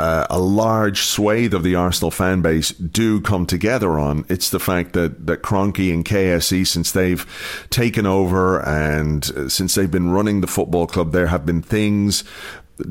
uh, 0.00 0.26
a 0.30 0.38
large 0.38 1.02
swathe 1.02 1.52
of 1.52 1.62
the 1.62 1.74
Arsenal 1.74 2.10
fan 2.10 2.40
base 2.40 2.70
do 2.70 3.20
come 3.20 3.44
together 3.44 3.98
on. 3.98 4.24
It's 4.30 4.48
the 4.48 4.58
fact 4.58 4.94
that 4.94 5.26
that 5.26 5.42
Kroenke 5.42 5.92
and 5.92 6.06
KSE, 6.06 6.66
since 6.66 6.90
they've 6.90 7.26
taken 7.68 8.06
over 8.06 8.66
and 8.66 9.30
uh, 9.36 9.48
since 9.50 9.74
they've 9.74 9.90
been 9.90 10.10
running 10.10 10.40
the 10.40 10.46
football 10.46 10.86
club, 10.86 11.12
there 11.12 11.26
have 11.26 11.44
been 11.44 11.60
things 11.60 12.24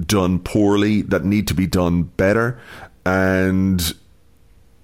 done 0.05 0.37
poorly 0.37 1.01
that 1.01 1.25
need 1.25 1.47
to 1.47 1.55
be 1.55 1.65
done 1.65 2.03
better. 2.03 2.59
And 3.07 3.91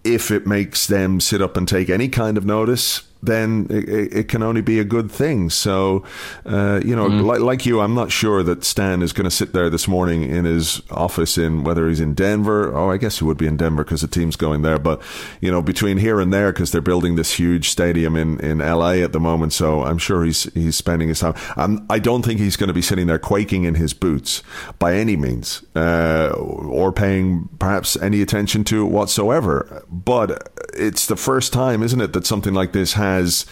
if 0.04 0.32
it 0.32 0.48
makes 0.48 0.88
them 0.88 1.22
sit 1.22 1.44
up 1.44 1.56
and 1.56 1.68
take 1.68 1.92
any 1.92 2.10
kind 2.10 2.40
of 2.40 2.46
notice, 2.46 3.04
then 3.24 3.68
it, 3.70 4.14
it, 4.14 4.28
can 4.28 4.44
only 4.44 4.62
be 4.62 4.80
a 4.80 4.84
good 4.84 5.12
thing. 5.12 5.50
So, 5.50 6.04
uh, 6.46 6.82
you 6.84 6.96
know, 6.96 7.10
mm. 7.10 7.26
like, 7.26 7.40
like, 7.40 7.66
you, 7.66 7.82
I'm 7.82 7.96
not 7.96 8.12
sure 8.12 8.44
that 8.44 8.64
Stan 8.64 9.02
is 9.02 9.14
going 9.14 9.26
to 9.26 9.32
sit 9.32 9.54
there 9.54 9.70
this 9.70 9.88
morning 9.88 10.24
in 10.24 10.46
his 10.46 10.82
office 10.92 11.38
in 11.38 11.64
whether 11.64 11.88
he's 11.88 12.00
in 12.00 12.14
Denver. 12.14 12.76
Oh, 12.76 12.92
I 12.92 12.98
guess 12.98 13.20
he 13.20 13.26
would 13.26 13.38
be 13.38 13.48
in 13.48 13.58
Denver 13.58 13.84
because 13.84 14.02
the 14.02 14.08
team's 14.08 14.36
going 14.36 14.62
there. 14.62 14.80
But 14.80 15.02
you 15.42 15.52
know, 15.52 15.62
between 15.62 15.98
here 15.98 16.20
and 16.20 16.34
there, 16.34 16.52
because 16.52 16.72
they're 16.72 16.82
building 16.82 17.16
this 17.16 17.34
huge 17.34 17.70
stadium 17.70 18.16
in, 18.16 18.40
in 18.40 18.60
LA 18.60 18.96
at 18.96 19.12
the 19.12 19.20
moment, 19.20 19.54
so 19.54 19.84
I'm 19.84 19.98
sure 19.98 20.24
he's 20.24 20.44
he's 20.54 20.76
spending 20.76 21.10
his 21.10 21.20
time. 21.20 21.36
I'm, 21.56 21.86
I 21.90 22.00
don't 22.00 22.24
think 22.24 22.40
he's 22.40 22.56
going 22.56 22.68
to 22.68 22.74
be 22.74 22.82
sitting 22.82 23.08
there 23.08 23.20
quaking 23.20 23.64
in 23.64 23.76
his 23.76 23.94
boots 23.94 24.44
by 24.80 24.96
any 24.96 25.16
means, 25.16 25.64
uh, 25.76 26.30
or 26.36 26.92
paying 26.92 27.50
perhaps 27.60 27.96
any 27.98 28.22
attention 28.22 28.64
to 28.66 28.86
it 28.86 28.90
whatsoever. 28.90 29.84
But 29.90 30.55
it's 30.76 31.08
the 31.08 31.16
first 31.16 31.54
time, 31.54 31.82
isn't 31.84 32.02
it, 32.02 32.14
that 32.14 32.26
something 32.26 32.54
like 32.54 32.72
this 32.72 32.94
has 32.94 33.46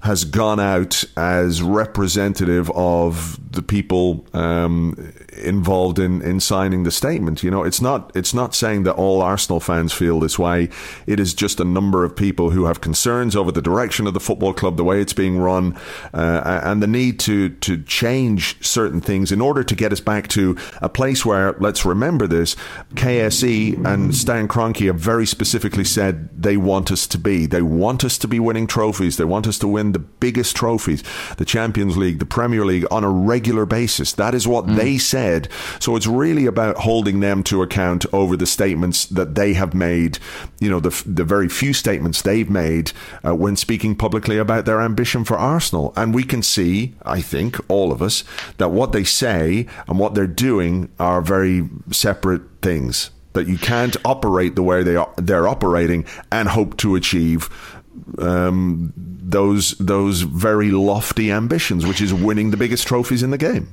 has 0.00 0.24
gone 0.24 0.60
out 0.60 1.02
as 1.16 1.60
representative 1.60 2.70
of 2.70 3.36
the 3.50 3.62
people 3.62 4.24
um, 4.32 5.12
involved 5.36 5.98
in, 5.98 6.22
in 6.22 6.40
signing 6.40 6.84
the 6.84 6.90
statement. 6.90 7.42
You 7.42 7.50
know, 7.50 7.62
it's 7.62 7.80
not 7.80 8.10
it's 8.14 8.34
not 8.34 8.54
saying 8.54 8.84
that 8.84 8.94
all 8.94 9.20
Arsenal 9.22 9.60
fans 9.60 9.92
feel 9.92 10.20
this 10.20 10.38
way. 10.38 10.68
It 11.06 11.20
is 11.20 11.34
just 11.34 11.60
a 11.60 11.64
number 11.64 12.04
of 12.04 12.16
people 12.16 12.50
who 12.50 12.64
have 12.64 12.80
concerns 12.80 13.36
over 13.36 13.52
the 13.52 13.62
direction 13.62 14.06
of 14.06 14.14
the 14.14 14.20
football 14.20 14.54
club, 14.54 14.76
the 14.76 14.84
way 14.84 15.00
it's 15.00 15.12
being 15.12 15.38
run, 15.38 15.76
uh, 16.14 16.60
and 16.64 16.82
the 16.82 16.86
need 16.86 17.18
to 17.20 17.50
to 17.50 17.82
change 17.82 18.64
certain 18.64 19.00
things 19.00 19.30
in 19.32 19.40
order 19.40 19.62
to 19.62 19.74
get 19.74 19.92
us 19.92 20.00
back 20.00 20.28
to 20.28 20.56
a 20.80 20.88
place 20.88 21.24
where, 21.24 21.52
let's 21.60 21.84
remember 21.84 22.26
this, 22.26 22.56
KSE 22.94 23.84
and 23.86 24.14
Stan 24.14 24.48
Kroenke 24.48 24.86
have 24.86 24.98
very 24.98 25.26
specifically 25.26 25.84
said 25.84 26.28
they 26.42 26.56
want 26.56 26.90
us 26.90 27.06
to 27.08 27.18
be. 27.18 27.46
They 27.46 27.62
want 27.62 28.04
us 28.04 28.18
to 28.18 28.28
be 28.28 28.40
winning 28.40 28.66
trophies. 28.66 29.16
They 29.16 29.24
want 29.24 29.46
us 29.46 29.58
to 29.60 29.68
win 29.68 29.92
the 29.92 29.98
biggest 29.98 30.56
trophies, 30.56 31.02
the 31.36 31.44
Champions 31.44 31.96
League, 31.96 32.18
the 32.18 32.26
Premier 32.26 32.64
League, 32.64 32.86
on 32.90 33.04
a 33.04 33.10
regular 33.10 33.66
basis. 33.66 34.12
That 34.12 34.34
is 34.34 34.48
what 34.48 34.66
mm. 34.66 34.76
they 34.76 34.98
said. 34.98 35.17
So 35.80 35.96
it's 35.96 36.06
really 36.06 36.46
about 36.46 36.76
holding 36.76 37.20
them 37.20 37.42
to 37.44 37.62
account 37.62 38.06
over 38.12 38.36
the 38.36 38.46
statements 38.46 39.06
that 39.06 39.34
they 39.34 39.54
have 39.54 39.74
made, 39.74 40.18
you 40.60 40.70
know, 40.70 40.80
the, 40.80 41.02
the 41.06 41.24
very 41.24 41.48
few 41.48 41.72
statements 41.72 42.22
they've 42.22 42.50
made 42.50 42.92
uh, 43.26 43.34
when 43.34 43.56
speaking 43.56 43.94
publicly 43.96 44.38
about 44.38 44.64
their 44.64 44.80
ambition 44.80 45.24
for 45.24 45.36
Arsenal. 45.36 45.92
And 45.96 46.14
we 46.14 46.24
can 46.24 46.42
see, 46.42 46.94
I 47.02 47.20
think, 47.20 47.58
all 47.68 47.92
of 47.92 48.02
us, 48.02 48.24
that 48.58 48.70
what 48.70 48.92
they 48.92 49.04
say 49.04 49.66
and 49.86 49.98
what 49.98 50.14
they're 50.14 50.26
doing 50.26 50.90
are 50.98 51.20
very 51.20 51.68
separate 51.90 52.42
things. 52.62 53.10
That 53.34 53.46
you 53.46 53.58
can't 53.58 53.96
operate 54.04 54.56
the 54.56 54.62
way 54.62 54.82
they 54.82 54.96
are, 54.96 55.12
they're 55.16 55.46
operating 55.46 56.06
and 56.32 56.48
hope 56.48 56.76
to 56.78 56.96
achieve 56.96 57.48
um, 58.18 58.92
those 58.96 59.76
those 59.78 60.22
very 60.22 60.70
lofty 60.70 61.30
ambitions, 61.30 61.86
which 61.86 62.00
is 62.00 62.12
winning 62.12 62.50
the 62.50 62.56
biggest 62.56 62.86
trophies 62.86 63.22
in 63.22 63.30
the 63.30 63.38
game. 63.38 63.72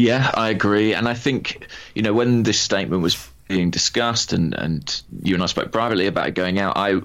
Yeah, 0.00 0.30
I 0.32 0.48
agree, 0.48 0.94
and 0.94 1.06
I 1.08 1.14
think 1.14 1.68
you 1.94 2.02
know 2.02 2.14
when 2.14 2.42
this 2.42 2.58
statement 2.58 3.02
was 3.02 3.28
being 3.48 3.70
discussed 3.70 4.32
and 4.32 4.54
and 4.54 5.02
you 5.22 5.34
and 5.34 5.42
I 5.42 5.46
spoke 5.46 5.72
privately 5.72 6.06
about 6.06 6.28
it 6.28 6.34
going 6.34 6.58
out 6.60 6.76
I 6.76 7.00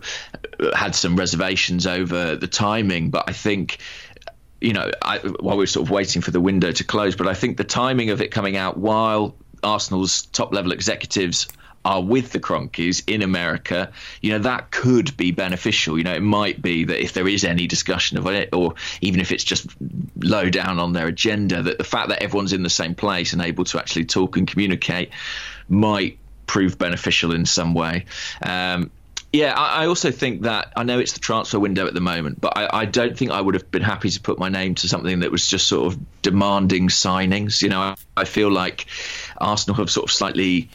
had 0.75 0.93
some 0.95 1.15
reservations 1.15 1.87
over 1.87 2.35
the 2.35 2.47
timing. 2.47 3.09
But 3.09 3.25
I 3.27 3.33
think 3.33 3.79
you 4.61 4.71
know 4.71 4.91
I, 5.01 5.17
while 5.17 5.57
we 5.57 5.63
were 5.63 5.67
sort 5.67 5.87
of 5.87 5.91
waiting 5.91 6.21
for 6.21 6.31
the 6.31 6.39
window 6.39 6.71
to 6.71 6.83
close 6.83 7.15
but 7.15 7.27
I 7.27 7.33
think 7.33 7.57
the 7.57 7.65
timing 7.65 8.11
of 8.11 8.21
it 8.21 8.29
coming 8.31 8.55
out 8.55 8.77
while 8.77 9.35
Arsenal's 9.63 10.27
top 10.27 10.53
level 10.53 10.71
executives 10.71 11.47
are 11.85 12.01
with 12.01 12.31
the 12.31 12.39
Kroenkes 12.39 13.03
in 13.07 13.21
America, 13.21 13.91
you 14.21 14.31
know, 14.31 14.39
that 14.39 14.71
could 14.71 15.15
be 15.15 15.31
beneficial. 15.31 15.97
You 15.97 16.03
know, 16.03 16.13
it 16.13 16.23
might 16.23 16.61
be 16.61 16.83
that 16.85 17.01
if 17.01 17.13
there 17.13 17.27
is 17.27 17.45
any 17.45 17.67
discussion 17.67 18.17
of 18.17 18.25
it, 18.27 18.49
or 18.53 18.73
even 19.01 19.21
if 19.21 19.31
it's 19.31 19.43
just 19.43 19.67
low 20.19 20.49
down 20.49 20.79
on 20.79 20.93
their 20.93 21.07
agenda, 21.07 21.61
that 21.61 21.77
the 21.77 21.83
fact 21.83 22.09
that 22.09 22.21
everyone's 22.21 22.53
in 22.53 22.63
the 22.63 22.69
same 22.69 22.95
place 22.95 23.33
and 23.33 23.41
able 23.41 23.63
to 23.65 23.77
actually 23.77 24.05
talk 24.05 24.35
and 24.35 24.47
communicate 24.47 25.11
might 25.69 26.17
prove 26.47 26.77
beneficial 26.77 27.33
in 27.33 27.45
some 27.45 27.73
way. 27.73 28.05
Um, 28.41 28.89
yeah, 29.31 29.53
I, 29.53 29.83
I, 29.83 29.87
also 29.87 30.11
think 30.11 30.43
that 30.43 30.71
I 30.77 30.83
know 30.83 30.97
it's 30.99 31.13
the 31.13 31.19
transfer 31.19 31.59
window 31.59 31.87
at 31.87 31.93
the 31.93 32.01
moment, 32.01 32.39
but 32.39 32.57
I, 32.57 32.81
I, 32.81 32.85
don't 32.85 33.17
think 33.17 33.31
I 33.31 33.41
would 33.41 33.53
have 33.55 33.69
been 33.69 33.81
happy 33.81 34.09
to 34.09 34.21
put 34.21 34.39
my 34.39 34.47
name 34.47 34.75
to 34.75 34.87
something 34.87 35.19
that 35.19 35.31
was 35.31 35.47
just 35.47 35.67
sort 35.67 35.91
of 35.91 35.99
demanding 36.21 36.87
signings. 36.87 37.61
You 37.61 37.69
know, 37.69 37.81
I, 37.81 37.95
I 38.15 38.23
feel 38.23 38.49
like 38.49 38.85
Arsenal 39.37 39.75
have 39.77 39.89
sort 39.89 40.09
of 40.09 40.15
slightly 40.15 40.69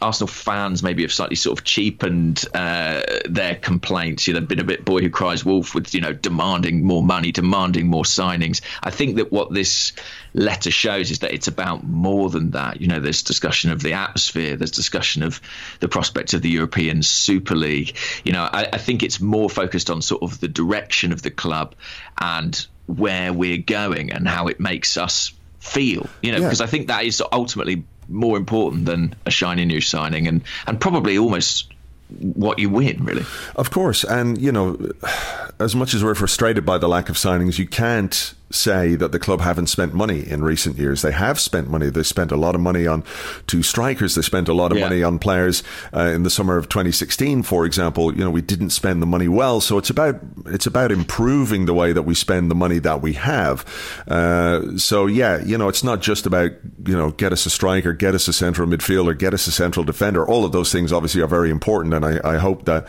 Arsenal 0.00 0.28
fans 0.28 0.82
maybe 0.82 1.02
have 1.02 1.12
slightly 1.12 1.36
sort 1.36 1.58
of 1.58 1.64
cheapened 1.64 2.44
uh, 2.54 3.02
their 3.28 3.54
complaints. 3.54 4.26
You 4.26 4.34
know, 4.34 4.40
they've 4.40 4.48
been 4.48 4.60
a 4.60 4.64
bit 4.64 4.84
boy 4.84 5.00
who 5.00 5.10
cries 5.10 5.44
wolf 5.44 5.74
with 5.74 5.94
you 5.94 6.00
know 6.00 6.12
demanding 6.12 6.84
more 6.84 7.02
money, 7.02 7.32
demanding 7.32 7.88
more 7.88 8.04
signings. 8.04 8.60
I 8.82 8.90
think 8.90 9.16
that 9.16 9.32
what 9.32 9.52
this 9.52 9.92
letter 10.34 10.70
shows 10.70 11.10
is 11.10 11.20
that 11.20 11.32
it's 11.32 11.48
about 11.48 11.84
more 11.84 12.30
than 12.30 12.52
that. 12.52 12.80
You 12.80 12.88
know, 12.88 13.00
there's 13.00 13.22
discussion 13.22 13.70
of 13.70 13.82
the 13.82 13.92
atmosphere, 13.92 14.56
there's 14.56 14.70
discussion 14.70 15.22
of 15.22 15.40
the 15.80 15.88
prospect 15.88 16.34
of 16.34 16.42
the 16.42 16.50
European 16.50 17.02
Super 17.02 17.54
League. 17.54 17.96
You 18.24 18.32
know, 18.32 18.42
I, 18.42 18.68
I 18.72 18.78
think 18.78 19.02
it's 19.02 19.20
more 19.20 19.48
focused 19.48 19.90
on 19.90 20.02
sort 20.02 20.22
of 20.22 20.40
the 20.40 20.48
direction 20.48 21.12
of 21.12 21.22
the 21.22 21.30
club 21.30 21.74
and 22.20 22.66
where 22.86 23.32
we're 23.32 23.58
going 23.58 24.12
and 24.12 24.28
how 24.28 24.48
it 24.48 24.60
makes 24.60 24.96
us 24.96 25.32
feel. 25.64 26.08
You 26.22 26.32
know, 26.32 26.38
yeah. 26.38 26.44
because 26.44 26.60
I 26.60 26.66
think 26.66 26.88
that 26.88 27.04
is 27.04 27.22
ultimately 27.32 27.84
more 28.08 28.36
important 28.36 28.86
than 28.86 29.14
a 29.26 29.30
shiny 29.30 29.64
new 29.64 29.80
signing 29.80 30.26
and, 30.26 30.42
and 30.66 30.80
probably 30.80 31.18
almost 31.18 31.72
what 32.20 32.58
you 32.58 32.68
win, 32.68 33.04
really. 33.04 33.24
Of 33.56 33.70
course. 33.70 34.04
And, 34.04 34.40
you 34.40 34.52
know, 34.52 34.78
as 35.60 35.74
much 35.74 35.94
as 35.94 36.04
we're 36.04 36.14
frustrated 36.14 36.64
by 36.64 36.78
the 36.78 36.88
lack 36.88 37.08
of 37.08 37.16
signings, 37.16 37.58
you 37.58 37.66
can't 37.66 38.34
say 38.54 38.94
that 38.94 39.12
the 39.12 39.18
club 39.18 39.40
haven't 39.40 39.66
spent 39.66 39.94
money 39.94 40.28
in 40.28 40.42
recent 40.42 40.78
years. 40.78 41.02
They 41.02 41.12
have 41.12 41.40
spent 41.40 41.68
money. 41.68 41.90
They 41.90 42.02
spent 42.02 42.32
a 42.32 42.36
lot 42.36 42.54
of 42.54 42.60
money 42.60 42.86
on 42.86 43.04
two 43.46 43.62
strikers. 43.62 44.14
They 44.14 44.22
spent 44.22 44.48
a 44.48 44.54
lot 44.54 44.72
of 44.72 44.78
yeah. 44.78 44.88
money 44.88 45.02
on 45.02 45.18
players 45.18 45.62
uh, 45.94 46.12
in 46.14 46.22
the 46.22 46.30
summer 46.30 46.56
of 46.56 46.68
2016, 46.68 47.42
for 47.42 47.66
example. 47.66 48.14
You 48.14 48.24
know, 48.24 48.30
we 48.30 48.42
didn't 48.42 48.70
spend 48.70 49.02
the 49.02 49.06
money 49.06 49.28
well. 49.28 49.60
So 49.60 49.78
it's 49.78 49.90
about 49.90 50.20
it's 50.46 50.66
about 50.66 50.92
improving 50.92 51.66
the 51.66 51.74
way 51.74 51.92
that 51.92 52.02
we 52.02 52.14
spend 52.14 52.50
the 52.50 52.54
money 52.54 52.78
that 52.80 53.02
we 53.02 53.14
have. 53.14 53.64
Uh, 54.08 54.76
so 54.76 55.06
yeah, 55.06 55.42
you 55.44 55.58
know, 55.58 55.68
it's 55.68 55.84
not 55.84 56.00
just 56.00 56.26
about 56.26 56.52
you 56.86 56.96
know 56.96 57.10
get 57.12 57.32
us 57.32 57.46
a 57.46 57.50
striker, 57.50 57.92
get 57.92 58.14
us 58.14 58.28
a 58.28 58.32
central 58.32 58.68
midfielder, 58.68 59.18
get 59.18 59.34
us 59.34 59.46
a 59.46 59.52
central 59.52 59.84
defender. 59.84 60.26
All 60.26 60.44
of 60.44 60.52
those 60.52 60.72
things 60.72 60.92
obviously 60.92 61.22
are 61.22 61.26
very 61.26 61.50
important, 61.50 61.94
and 61.94 62.04
I, 62.04 62.20
I 62.24 62.36
hope 62.38 62.64
that 62.66 62.86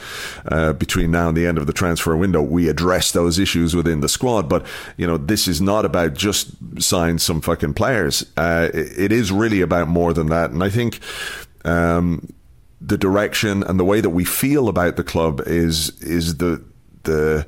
uh, 0.48 0.74
between 0.74 1.12
now 1.12 1.30
and 1.30 1.38
the 1.38 1.48
end 1.48 1.58
of 1.58 1.68
the 1.68 1.74
transfer 1.74 2.16
window, 2.16 2.42
we 2.42 2.70
address 2.70 3.12
those 3.12 3.40
issues 3.40 3.76
within 3.76 4.02
the 4.02 4.10
squad. 4.10 4.48
But 4.50 4.66
you 4.98 5.08
know, 5.08 5.18
this 5.18 5.48
is 5.48 5.55
is 5.56 5.62
not 5.62 5.86
about 5.86 6.14
just 6.14 6.52
sign 6.82 7.18
some 7.18 7.42
fucking 7.42 7.74
players. 7.74 8.26
Uh, 8.36 8.70
it 8.74 9.12
is 9.12 9.32
really 9.32 9.62
about 9.62 9.88
more 9.88 10.14
than 10.14 10.28
that. 10.28 10.52
And 10.52 10.62
I 10.62 10.70
think 10.70 11.00
um, 11.64 12.28
the 12.82 12.98
direction 12.98 13.64
and 13.64 13.80
the 13.80 13.86
way 13.86 14.02
that 14.02 14.10
we 14.10 14.26
feel 14.26 14.68
about 14.68 14.98
the 14.98 15.04
club 15.04 15.42
is 15.46 15.90
is 16.02 16.38
the 16.38 16.62
the 17.04 17.46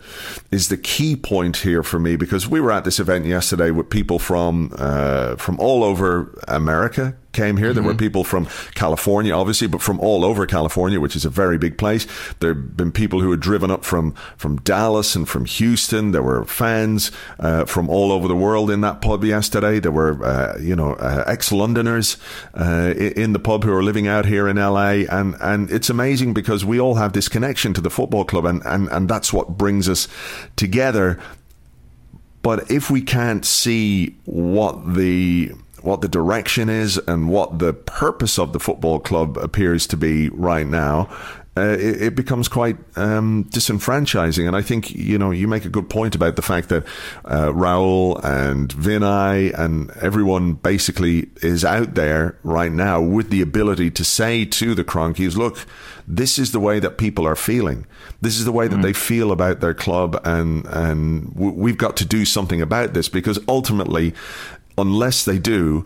is 0.52 0.70
the 0.70 0.78
key 0.78 1.16
point 1.16 1.58
here 1.58 1.84
for 1.84 2.00
me 2.00 2.16
because 2.16 2.48
we 2.48 2.62
were 2.62 2.72
at 2.72 2.86
this 2.86 3.00
event 3.00 3.26
yesterday 3.26 3.72
with 3.72 3.90
people 3.90 4.20
from 4.20 4.72
uh, 4.78 5.36
from 5.36 5.60
all 5.60 5.84
over 5.84 6.40
America 6.48 7.16
came 7.38 7.56
here. 7.56 7.68
Mm-hmm. 7.68 7.76
There 7.76 7.84
were 7.84 7.92
mm-hmm. 7.92 8.00
people 8.00 8.24
from 8.24 8.48
California, 8.74 9.34
obviously, 9.34 9.68
but 9.68 9.82
from 9.82 10.00
all 10.00 10.26
over 10.26 10.46
California, 10.48 11.00
which 11.00 11.16
is 11.16 11.24
a 11.24 11.30
very 11.30 11.58
big 11.58 11.78
place. 11.78 12.08
There 12.40 12.54
have 12.54 12.76
been 12.76 12.92
people 12.92 13.22
who 13.22 13.32
had 13.32 13.40
driven 13.40 13.70
up 13.70 13.86
from, 13.86 14.14
from 14.36 14.58
Dallas 14.58 15.16
and 15.16 15.30
from 15.30 15.46
Houston. 15.46 16.12
There 16.12 16.24
were 16.24 16.44
fans 16.46 17.12
uh, 17.40 17.66
from 17.66 17.90
all 17.90 18.12
over 18.12 18.28
the 18.28 18.36
world 18.36 18.72
in 18.72 18.82
that 18.82 19.02
pub 19.02 19.24
yesterday. 19.24 19.80
There 19.80 19.92
were, 19.92 20.24
uh, 20.26 20.58
you 20.60 20.76
know, 20.76 20.94
uh, 20.94 21.24
ex-Londoners 21.28 22.18
uh, 22.56 22.94
in 22.98 23.34
the 23.34 23.40
pub 23.40 23.64
who 23.64 23.74
are 23.74 23.84
living 23.84 24.08
out 24.08 24.26
here 24.26 24.48
in 24.48 24.58
LA. 24.58 25.06
And, 25.10 25.36
and 25.40 25.70
it's 25.70 25.90
amazing 25.90 26.34
because 26.34 26.66
we 26.66 26.80
all 26.80 26.96
have 26.96 27.14
this 27.14 27.30
connection 27.30 27.74
to 27.76 27.82
the 27.82 27.92
football 27.92 28.26
club 28.26 28.46
and, 28.46 28.64
and, 28.66 28.90
and 28.90 29.08
that's 29.08 29.32
what 29.32 29.58
brings 29.58 29.88
us 29.88 30.08
together. 30.56 31.20
But 32.42 32.72
if 32.72 32.90
we 32.90 33.02
can't 33.02 33.46
see 33.46 34.16
what 34.26 34.96
the 34.96 35.52
what 35.82 36.02
the 36.02 36.08
direction 36.08 36.70
is 36.70 36.98
and 37.08 37.30
what 37.30 37.60
the 37.60 37.74
purpose 37.74 38.40
of 38.40 38.54
the 38.54 38.60
football 38.60 39.00
club 39.00 39.38
appears 39.38 39.88
to 39.88 39.98
be 39.98 40.30
right 40.30 40.68
now, 40.68 41.10
uh, 41.58 41.76
it, 41.80 42.02
it, 42.02 42.16
becomes 42.16 42.48
quite 42.48 42.78
um, 42.96 43.46
disenfranchising. 43.46 44.46
And 44.46 44.56
I 44.56 44.62
think, 44.62 44.92
you 44.92 45.18
know, 45.18 45.32
you 45.32 45.48
make 45.48 45.66
a 45.66 45.70
good 45.70 45.90
point 45.90 46.14
about 46.14 46.36
the 46.36 46.44
fact 46.44 46.70
that 46.70 46.86
uh, 47.26 47.48
Raul 47.48 48.24
and 48.24 48.70
Vinai 48.70 49.58
and 49.58 49.90
everyone 50.02 50.54
basically 50.54 51.30
is 51.42 51.66
out 51.66 51.96
there 51.96 52.38
right 52.44 52.72
now 52.72 53.02
with 53.02 53.32
the 53.32 53.42
ability 53.42 53.90
to 53.92 54.04
say 54.04 54.46
to 54.46 54.76
the 54.76 54.84
Kroenkes, 54.84 55.36
look, 55.36 55.66
this 56.08 56.38
is 56.38 56.52
the 56.52 56.60
way 56.60 56.80
that 56.80 57.00
people 57.00 57.26
are 57.26 57.36
feeling. 57.36 57.88
This 58.22 58.38
is 58.38 58.46
the 58.46 58.52
way 58.52 58.68
that 58.68 58.78
mm. 58.78 58.84
they 58.84 58.94
feel 58.94 59.32
about 59.32 59.60
their 59.60 59.74
club, 59.74 60.20
and 60.24 60.66
and 60.68 61.34
we've 61.36 61.78
got 61.78 61.98
to 61.98 62.06
do 62.06 62.24
something 62.24 62.62
about 62.62 62.94
this 62.94 63.10
because 63.10 63.40
ultimately, 63.48 64.14
unless 64.78 65.26
they 65.26 65.40
do, 65.40 65.86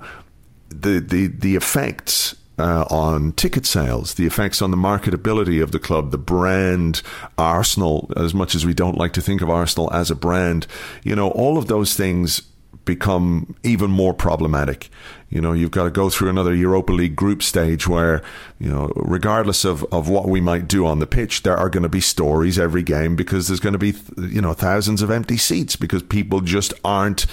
the 0.69 1.00
the 1.00 1.27
the 1.27 1.55
effects 1.55 2.36
uh, 2.57 2.86
on 2.89 3.31
ticket 3.33 3.65
sales, 3.65 4.15
the 4.15 4.25
effects 4.25 4.62
on 4.62 4.71
the 4.71 4.77
marketability 4.77 5.62
of 5.62 5.71
the 5.71 5.79
club, 5.79 6.12
the 6.12 6.17
brand 6.17 7.01
Arsenal, 7.38 8.12
as 8.15 8.33
much 8.33 8.53
as 8.53 8.65
we 8.65 8.74
don't 8.74 8.98
like 8.98 9.13
to 9.13 9.21
think 9.21 9.41
of 9.41 9.50
Arsenal 9.50 9.91
as 9.91 10.12
a 10.12 10.15
brand, 10.15 10.67
you 11.03 11.15
know, 11.15 11.29
all 11.31 11.57
of 11.57 11.67
those 11.67 11.95
things 11.95 12.43
become 12.86 13.55
even 13.63 13.91
more 13.91 14.13
problematic. 14.13 14.89
You 15.29 15.39
know, 15.39 15.53
you've 15.53 15.71
got 15.71 15.86
to 15.86 15.91
go 15.91 16.10
through 16.10 16.29
another 16.29 16.53
Europa 16.53 16.91
League 16.91 17.15
group 17.15 17.41
stage 17.41 17.88
where, 17.88 18.21
you 18.60 18.69
know, 18.69 18.91
regardless 18.95 19.65
of, 19.65 19.83
of 19.91 20.10
what 20.10 20.27
we 20.27 20.41
might 20.41 20.67
do 20.67 20.86
on 20.86 21.00
the 21.00 21.07
pitch, 21.07 21.43
there 21.43 21.57
are 21.57 21.69
going 21.69 21.83
to 21.83 21.89
be 21.89 22.01
stories 22.01 22.60
every 22.60 22.83
game 22.83 23.15
because 23.15 23.48
there's 23.48 23.60
going 23.60 23.74
to 23.74 23.79
be, 23.79 23.93
you 24.17 24.41
know, 24.41 24.53
thousands 24.53 25.01
of 25.01 25.12
empty 25.12 25.38
seats 25.38 25.75
because 25.75 26.03
people 26.03 26.41
just 26.41 26.74
aren't 26.83 27.25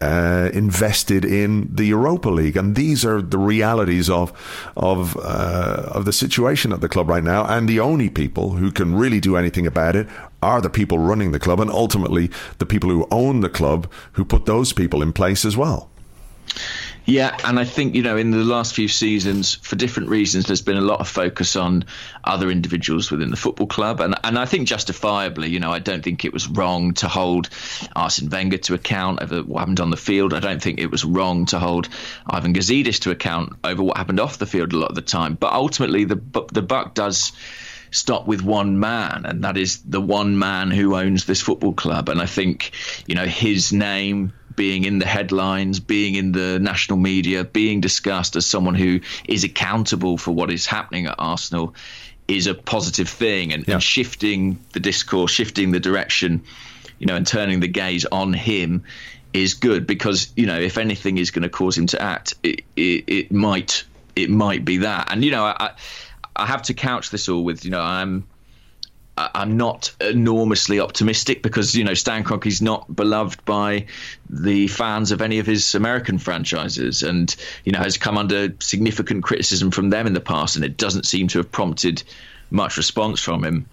uh, 0.00 0.50
invested 0.52 1.24
in 1.24 1.74
the 1.74 1.86
Europa 1.86 2.28
League, 2.28 2.56
and 2.56 2.76
these 2.76 3.04
are 3.04 3.22
the 3.22 3.38
realities 3.38 4.10
of 4.10 4.32
of 4.76 5.16
uh, 5.16 5.88
of 5.92 6.04
the 6.04 6.12
situation 6.12 6.72
at 6.72 6.80
the 6.80 6.88
club 6.88 7.08
right 7.08 7.24
now. 7.24 7.46
And 7.46 7.68
the 7.68 7.80
only 7.80 8.10
people 8.10 8.50
who 8.52 8.70
can 8.70 8.94
really 8.94 9.20
do 9.20 9.36
anything 9.36 9.66
about 9.66 9.96
it 9.96 10.06
are 10.42 10.60
the 10.60 10.70
people 10.70 10.98
running 10.98 11.32
the 11.32 11.38
club, 11.38 11.60
and 11.60 11.70
ultimately 11.70 12.30
the 12.58 12.66
people 12.66 12.90
who 12.90 13.08
own 13.10 13.40
the 13.40 13.48
club, 13.48 13.90
who 14.12 14.24
put 14.24 14.44
those 14.44 14.72
people 14.72 15.02
in 15.02 15.12
place 15.12 15.44
as 15.44 15.56
well. 15.56 15.88
Yeah, 17.06 17.36
and 17.44 17.56
I 17.60 17.64
think 17.64 17.94
you 17.94 18.02
know 18.02 18.16
in 18.16 18.32
the 18.32 18.38
last 18.38 18.74
few 18.74 18.88
seasons, 18.88 19.54
for 19.54 19.76
different 19.76 20.08
reasons, 20.08 20.46
there's 20.46 20.60
been 20.60 20.76
a 20.76 20.80
lot 20.82 20.98
of 20.98 21.08
focus 21.08 21.54
on 21.54 21.84
other 22.24 22.50
individuals 22.50 23.12
within 23.12 23.30
the 23.30 23.36
football 23.36 23.68
club, 23.68 24.00
and 24.00 24.16
and 24.24 24.36
I 24.36 24.44
think 24.44 24.66
justifiably, 24.66 25.48
you 25.48 25.60
know, 25.60 25.70
I 25.70 25.78
don't 25.78 26.02
think 26.02 26.24
it 26.24 26.32
was 26.32 26.48
wrong 26.48 26.94
to 26.94 27.06
hold 27.06 27.48
Arsene 27.94 28.28
Wenger 28.28 28.58
to 28.58 28.74
account 28.74 29.22
over 29.22 29.42
what 29.44 29.60
happened 29.60 29.78
on 29.78 29.90
the 29.90 29.96
field. 29.96 30.34
I 30.34 30.40
don't 30.40 30.60
think 30.60 30.80
it 30.80 30.90
was 30.90 31.04
wrong 31.04 31.46
to 31.46 31.60
hold 31.60 31.88
Ivan 32.28 32.52
Gazidis 32.52 32.98
to 33.02 33.12
account 33.12 33.52
over 33.62 33.84
what 33.84 33.96
happened 33.96 34.18
off 34.18 34.38
the 34.38 34.46
field 34.46 34.72
a 34.72 34.76
lot 34.76 34.88
of 34.90 34.96
the 34.96 35.02
time. 35.02 35.34
But 35.34 35.52
ultimately, 35.52 36.04
the 36.04 36.20
the 36.52 36.62
buck 36.62 36.94
does 36.94 37.30
stop 37.92 38.26
with 38.26 38.42
one 38.42 38.80
man, 38.80 39.26
and 39.26 39.44
that 39.44 39.56
is 39.56 39.80
the 39.82 40.00
one 40.00 40.40
man 40.40 40.72
who 40.72 40.96
owns 40.96 41.24
this 41.24 41.40
football 41.40 41.72
club. 41.72 42.08
And 42.08 42.20
I 42.20 42.26
think, 42.26 42.72
you 43.06 43.14
know, 43.14 43.26
his 43.26 43.72
name 43.72 44.32
being 44.56 44.84
in 44.84 44.98
the 44.98 45.06
headlines, 45.06 45.78
being 45.80 46.14
in 46.14 46.32
the 46.32 46.58
national 46.58 46.98
media, 46.98 47.44
being 47.44 47.80
discussed 47.80 48.36
as 48.36 48.46
someone 48.46 48.74
who 48.74 49.00
is 49.26 49.44
accountable 49.44 50.18
for 50.18 50.32
what 50.32 50.50
is 50.50 50.66
happening 50.66 51.06
at 51.06 51.14
Arsenal 51.18 51.74
is 52.26 52.46
a 52.46 52.54
positive 52.54 53.08
thing 53.08 53.52
and, 53.52 53.66
yeah. 53.68 53.74
and 53.74 53.82
shifting 53.82 54.58
the 54.72 54.80
discourse, 54.80 55.30
shifting 55.30 55.70
the 55.70 55.80
direction, 55.80 56.42
you 56.98 57.06
know, 57.06 57.14
and 57.14 57.26
turning 57.26 57.60
the 57.60 57.68
gaze 57.68 58.04
on 58.06 58.32
him 58.32 58.82
is 59.32 59.54
good 59.54 59.86
because, 59.86 60.32
you 60.34 60.46
know, 60.46 60.58
if 60.58 60.78
anything 60.78 61.18
is 61.18 61.30
going 61.30 61.42
to 61.42 61.48
cause 61.48 61.76
him 61.76 61.86
to 61.86 62.00
act, 62.02 62.34
it, 62.42 62.62
it, 62.74 63.04
it 63.06 63.32
might 63.32 63.84
it 64.16 64.30
might 64.30 64.64
be 64.64 64.78
that. 64.78 65.12
And, 65.12 65.22
you 65.22 65.30
know, 65.30 65.44
I, 65.44 65.72
I 66.34 66.46
have 66.46 66.62
to 66.62 66.74
couch 66.74 67.10
this 67.10 67.28
all 67.28 67.44
with, 67.44 67.66
you 67.66 67.70
know, 67.70 67.82
I'm 67.82 68.26
I'm 69.16 69.56
not 69.56 69.94
enormously 70.00 70.78
optimistic 70.78 71.42
because 71.42 71.74
you 71.74 71.84
know 71.84 71.94
Stan 71.94 72.22
Kroenke's 72.22 72.60
not 72.60 72.94
beloved 72.94 73.44
by 73.44 73.86
the 74.28 74.68
fans 74.68 75.10
of 75.10 75.22
any 75.22 75.38
of 75.38 75.46
his 75.46 75.74
American 75.74 76.18
franchises, 76.18 77.02
and 77.02 77.34
you 77.64 77.72
know 77.72 77.78
has 77.78 77.96
come 77.96 78.18
under 78.18 78.54
significant 78.60 79.24
criticism 79.24 79.70
from 79.70 79.88
them 79.88 80.06
in 80.06 80.12
the 80.12 80.20
past, 80.20 80.56
and 80.56 80.64
it 80.64 80.76
doesn't 80.76 81.06
seem 81.06 81.28
to 81.28 81.38
have 81.38 81.50
prompted 81.50 82.02
much 82.50 82.76
response 82.76 83.20
from 83.20 83.42
him. 83.42 83.66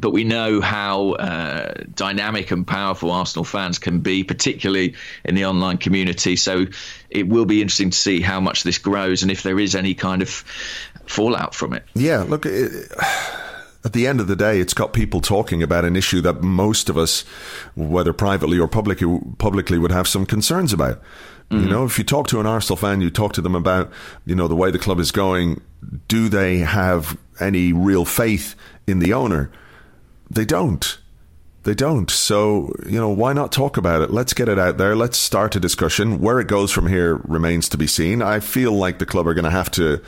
But 0.00 0.10
we 0.10 0.24
know 0.24 0.60
how 0.60 1.12
uh, 1.12 1.74
dynamic 1.94 2.50
and 2.50 2.66
powerful 2.66 3.12
Arsenal 3.12 3.44
fans 3.44 3.78
can 3.78 4.00
be, 4.00 4.24
particularly 4.24 4.94
in 5.24 5.36
the 5.36 5.44
online 5.44 5.78
community. 5.78 6.34
So 6.34 6.66
it 7.10 7.28
will 7.28 7.44
be 7.44 7.62
interesting 7.62 7.90
to 7.90 7.96
see 7.96 8.20
how 8.20 8.40
much 8.40 8.64
this 8.64 8.78
grows 8.78 9.22
and 9.22 9.30
if 9.30 9.44
there 9.44 9.60
is 9.60 9.76
any 9.76 9.94
kind 9.94 10.20
of 10.20 10.30
fallout 11.06 11.54
from 11.54 11.74
it. 11.74 11.84
Yeah, 11.94 12.22
look. 12.22 12.44
It, 12.44 12.90
at 13.84 13.92
the 13.92 14.06
end 14.06 14.20
of 14.20 14.26
the 14.26 14.36
day, 14.36 14.60
it's 14.60 14.74
got 14.74 14.92
people 14.92 15.20
talking 15.20 15.62
about 15.62 15.84
an 15.84 15.94
issue 15.94 16.20
that 16.22 16.42
most 16.42 16.88
of 16.88 16.96
us, 16.96 17.22
whether 17.74 18.12
privately 18.12 18.58
or 18.58 18.66
publicly, 18.66 19.20
publicly 19.38 19.78
would 19.78 19.92
have 19.92 20.08
some 20.08 20.24
concerns 20.24 20.72
about. 20.72 21.02
Mm-hmm. 21.50 21.64
You 21.64 21.68
know, 21.70 21.84
if 21.84 21.98
you 21.98 22.04
talk 22.04 22.26
to 22.28 22.40
an 22.40 22.46
Arsenal 22.46 22.76
fan, 22.76 23.02
you 23.02 23.10
talk 23.10 23.34
to 23.34 23.42
them 23.42 23.54
about, 23.54 23.92
you 24.24 24.34
know, 24.34 24.48
the 24.48 24.56
way 24.56 24.70
the 24.70 24.78
club 24.78 24.98
is 24.98 25.12
going, 25.12 25.60
do 26.08 26.30
they 26.30 26.58
have 26.58 27.18
any 27.40 27.72
real 27.72 28.06
faith 28.06 28.54
in 28.86 29.00
the 29.00 29.12
owner? 29.12 29.50
They 30.30 30.46
don't. 30.46 30.98
They 31.64 31.74
don't. 31.74 32.10
So, 32.10 32.74
you 32.86 32.98
know, 32.98 33.08
why 33.08 33.32
not 33.32 33.52
talk 33.52 33.76
about 33.76 34.02
it? 34.02 34.10
Let's 34.10 34.34
get 34.34 34.48
it 34.48 34.58
out 34.58 34.76
there. 34.76 34.94
Let's 34.94 35.18
start 35.18 35.56
a 35.56 35.60
discussion. 35.60 36.20
Where 36.20 36.40
it 36.40 36.46
goes 36.46 36.70
from 36.70 36.86
here 36.86 37.16
remains 37.24 37.68
to 37.70 37.78
be 37.78 37.86
seen. 37.86 38.22
I 38.22 38.40
feel 38.40 38.72
like 38.72 38.98
the 38.98 39.06
club 39.06 39.26
are 39.26 39.34
going 39.34 39.46
to 39.46 39.50
have 39.50 39.70
to 39.72 40.02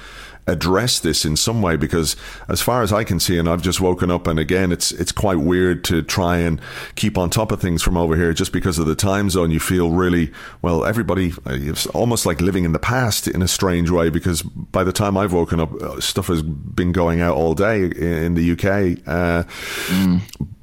address 0.46 1.00
this 1.00 1.24
in 1.24 1.36
some 1.36 1.60
way 1.60 1.76
because 1.76 2.14
as 2.48 2.62
far 2.62 2.82
as 2.82 2.92
I 2.92 3.02
can 3.02 3.18
see 3.18 3.36
and 3.36 3.48
I've 3.48 3.62
just 3.62 3.80
woken 3.80 4.12
up 4.12 4.28
and 4.28 4.38
again 4.38 4.70
it's 4.70 4.92
it's 4.92 5.10
quite 5.10 5.40
weird 5.40 5.82
to 5.84 6.02
try 6.02 6.38
and 6.38 6.60
keep 6.94 7.18
on 7.18 7.30
top 7.30 7.50
of 7.50 7.60
things 7.60 7.82
from 7.82 7.96
over 7.96 8.14
here 8.14 8.32
just 8.32 8.52
because 8.52 8.78
of 8.78 8.86
the 8.86 8.94
time 8.94 9.28
zone 9.28 9.50
you 9.50 9.58
feel 9.58 9.90
really 9.90 10.32
well 10.62 10.84
everybody 10.84 11.32
it's 11.46 11.86
almost 11.88 12.26
like 12.26 12.40
living 12.40 12.64
in 12.64 12.72
the 12.72 12.78
past 12.78 13.26
in 13.26 13.42
a 13.42 13.48
strange 13.48 13.90
way 13.90 14.08
because 14.08 14.42
by 14.42 14.84
the 14.84 14.92
time 14.92 15.16
I've 15.16 15.32
woken 15.32 15.59
up 15.59 15.72
uh, 15.82 16.00
stuff 16.00 16.28
has 16.28 16.42
been 16.42 16.92
going 16.92 17.20
out 17.20 17.37
all 17.37 17.54
day 17.54 17.85
in 17.85 18.35
the 18.35 18.52
UK 18.52 19.02
uh, 19.06 19.42
mm. 19.88 20.20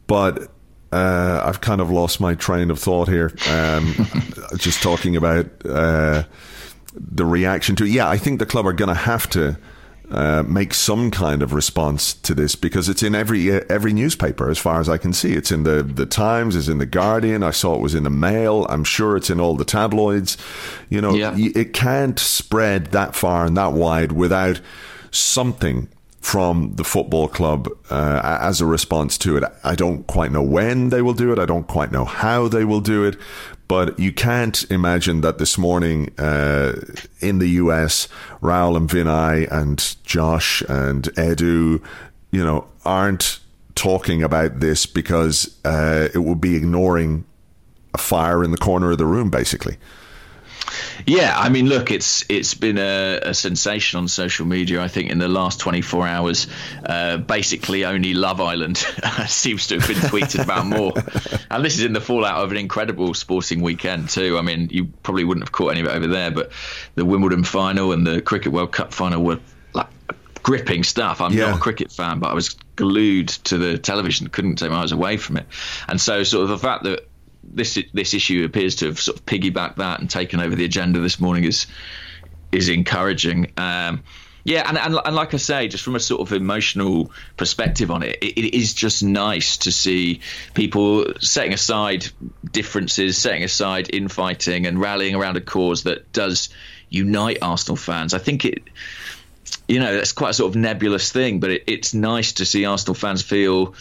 but 0.08 0.50
uh, 0.94 1.42
I've 1.44 1.60
kind 1.60 1.82
of 1.82 1.90
lost 1.90 2.22
my 2.22 2.36
train 2.36 2.72
of 2.72 2.80
thought 2.80 3.10
here 3.10 3.34
um, 3.50 3.94
just 4.56 4.82
talking 4.82 5.18
about 5.18 5.48
uh, 5.66 6.24
the 6.96 7.26
reaction 7.26 7.76
to 7.76 7.86
yeah 7.86 8.08
I 8.08 8.18
think 8.18 8.40
the 8.40 8.46
club 8.46 8.66
are 8.66 8.74
going 8.74 8.88
to 8.88 8.96
have 8.96 9.30
to 9.32 9.58
uh, 10.14 10.44
make 10.44 10.76
some 10.76 11.10
kind 11.10 11.42
of 11.42 11.54
response 11.54 12.14
to 12.14 12.36
this 12.36 12.56
because 12.56 12.88
it's 12.88 13.02
in 13.02 13.16
every 13.16 13.52
uh, 13.52 13.62
every 13.68 13.94
newspaper 13.94 14.50
as 14.50 14.60
far 14.60 14.80
as 14.80 14.88
I 14.88 14.98
can 14.98 15.12
see. 15.12 15.34
It's 15.34 15.52
in 15.52 15.64
the 15.64 15.82
the 15.82 16.06
Times, 16.06 16.56
it's 16.56 16.68
in 16.68 16.78
the 16.78 16.86
Guardian. 16.86 17.42
I 17.42 17.50
saw 17.50 17.74
it 17.76 17.82
was 17.82 17.96
in 17.96 18.04
the 18.04 18.12
Mail. 18.12 18.68
I'm 18.70 18.84
sure 18.84 19.18
it's 19.18 19.32
in 19.32 19.40
all 19.40 19.56
the 19.56 19.66
tabloids. 19.66 20.38
You 20.90 21.02
know, 21.02 21.16
yeah. 21.16 21.36
it 21.36 21.74
can't 21.74 22.20
spread 22.20 22.88
that 22.88 23.16
far 23.16 23.46
and 23.46 23.58
that 23.58 23.74
wide 23.74 24.12
without 24.12 24.62
something 25.10 25.88
from 26.24 26.74
the 26.76 26.86
football 26.86 27.28
club 27.28 27.68
uh, 27.90 28.40
as 28.42 28.62
a 28.62 28.66
response 28.66 29.18
to 29.18 29.36
it. 29.36 29.44
I 29.64 29.76
don't 29.76 30.08
quite 30.08 30.32
know 30.32 30.42
when 30.42 30.88
they 30.88 31.02
will 31.02 31.14
do 31.14 31.34
it. 31.34 31.40
I 31.40 31.46
don't 31.46 31.68
quite 31.68 31.92
know 31.92 32.06
how 32.06 32.48
they 32.48 32.64
will 32.64 32.80
do 32.80 33.04
it. 33.04 33.18
But 33.68 33.98
you 34.00 34.12
can't 34.12 34.70
imagine 34.70 35.22
that 35.22 35.38
this 35.38 35.58
morning 35.58 36.12
uh, 36.20 36.74
in 37.22 37.40
the 37.40 37.48
US, 37.48 38.08
Raul 38.42 38.76
and 38.76 38.90
Vinai 38.90 39.50
and 39.52 39.96
Josh 40.04 40.62
and 40.68 41.04
Edu, 41.16 41.82
you 42.32 42.44
know, 42.44 42.68
aren't 42.86 43.40
talking 43.76 44.22
about 44.22 44.60
this 44.60 44.86
because 44.86 45.58
uh, 45.66 46.10
it 46.14 46.20
would 46.20 46.42
be 46.42 46.56
ignoring 46.56 47.26
a 47.94 47.98
fire 47.98 48.44
in 48.44 48.52
the 48.52 48.58
corner 48.58 48.92
of 48.92 48.98
the 48.98 49.06
room, 49.06 49.30
basically. 49.30 49.78
Yeah, 51.06 51.34
I 51.38 51.50
mean, 51.50 51.68
look, 51.68 51.92
it's 51.92 52.26
it's 52.30 52.54
been 52.54 52.78
a, 52.78 53.20
a, 53.24 53.34
sensation 53.34 54.00
on 54.00 54.08
social 54.08 54.46
media. 54.46 54.82
I 54.82 54.88
think 54.88 55.10
in 55.10 55.18
the 55.18 55.28
last 55.28 55.60
24 55.60 56.08
hours, 56.08 56.48
uh, 56.86 57.18
basically 57.18 57.86
only 57.86 58.14
Love 58.14 58.42
Island 58.42 58.78
seems 59.28 59.68
to 59.68 59.80
have 59.80 59.88
been 59.88 59.98
tweeted 59.98 60.44
about 60.44 60.66
more. 60.66 60.94
And 61.50 61.64
this 61.64 61.76
is 61.76 61.84
in 61.84 61.94
the 61.94 62.02
fallout 62.02 62.44
of 62.44 62.52
an 62.52 62.58
incredible 62.58 63.14
sporting 63.14 63.62
weekend 63.62 64.10
too. 64.10 64.38
I 64.38 64.42
mean, 64.42 64.70
you 64.72 64.86
probably 65.04 65.24
wouldn't 65.24 65.46
have 65.46 65.52
caught 65.52 65.72
any 65.72 65.82
of 65.82 65.88
it 65.88 65.92
over 65.92 66.08
there, 66.08 66.32
but 66.32 66.52
the 66.96 67.06
Wimbledon 67.06 67.44
final 67.44 67.92
and 67.92 68.06
the 68.06 68.22
Cricket 68.22 68.52
World 68.52 68.72
Cup 68.72 68.94
final 68.94 69.24
were 69.24 69.40
like 69.74 69.88
gripping 70.44 70.84
stuff. 70.84 71.22
I'm 71.22 71.34
yeah. 71.34 71.48
not 71.48 71.58
a 71.58 71.60
cricket 71.60 71.92
fan, 71.92 72.20
but 72.20 72.30
I 72.30 72.34
was 72.34 72.56
glued 72.76 73.30
to 73.30 73.58
the 73.58 73.78
television, 73.78 74.28
couldn't 74.30 74.56
take 74.56 74.72
my 74.72 74.78
eyes 74.82 74.92
away 74.92 75.18
from 75.18 75.38
it. 75.38 75.46
And 75.88 76.00
so, 76.00 76.24
sort 76.24 76.44
of 76.44 76.50
the 76.50 76.58
fact 76.58 76.84
that 76.84 77.08
this 77.44 77.78
this 77.94 78.14
issue 78.14 78.44
appears 78.46 78.76
to 78.78 78.88
have 78.88 79.00
sort 79.00 79.20
of 79.20 79.26
piggybacked 79.26 79.76
that 79.76 80.00
and 80.00 80.10
taken 80.10 80.40
over 80.40 80.56
the 80.56 80.66
agenda 80.66 81.00
this 81.00 81.20
morning 81.20 81.44
is 81.44 81.68
is 82.52 82.70
encouraging. 82.70 83.52
Um, 83.58 84.04
yeah, 84.46 84.68
and, 84.68 84.78
and, 84.78 85.00
and 85.06 85.16
like 85.16 85.34
I 85.34 85.38
say, 85.38 85.70
just 85.70 85.86
from 85.86 85.96
a 85.96 86.00
sort 86.02 86.22
of 86.22 86.34
emotional 86.34 87.12
perspective 87.38 87.90
on 87.90 88.04
it, 88.04 88.18
it, 88.22 88.38
it 88.38 88.58
is 88.58 88.74
just 88.74 89.02
nice 89.02 89.58
to 89.58 89.72
see 89.72 90.20
people 90.54 91.14
setting 91.22 91.54
aside 91.54 92.08
differences, 92.52 93.18
setting 93.18 93.44
aside 93.44 93.94
infighting, 93.94 94.68
and 94.68 94.80
rallying 94.82 95.16
around 95.16 95.38
a 95.38 95.42
cause 95.42 95.84
that 95.84 96.12
does 96.12 96.50
unite 96.90 97.38
Arsenal 97.42 97.78
fans. 97.78 98.14
I 98.14 98.18
think 98.18 98.44
it, 98.44 98.64
you 99.70 99.80
know, 99.80 99.96
that's 99.96 100.12
quite 100.12 100.32
a 100.32 100.34
sort 100.34 100.50
of 100.50 100.58
nebulous 100.58 101.10
thing, 101.10 101.40
but 101.40 101.50
it, 101.50 101.64
it's 101.68 101.94
nice 101.94 102.34
to 102.34 102.46
see 102.46 102.66
Arsenal 102.66 102.96
fans 102.96 103.22
feel 103.22 103.76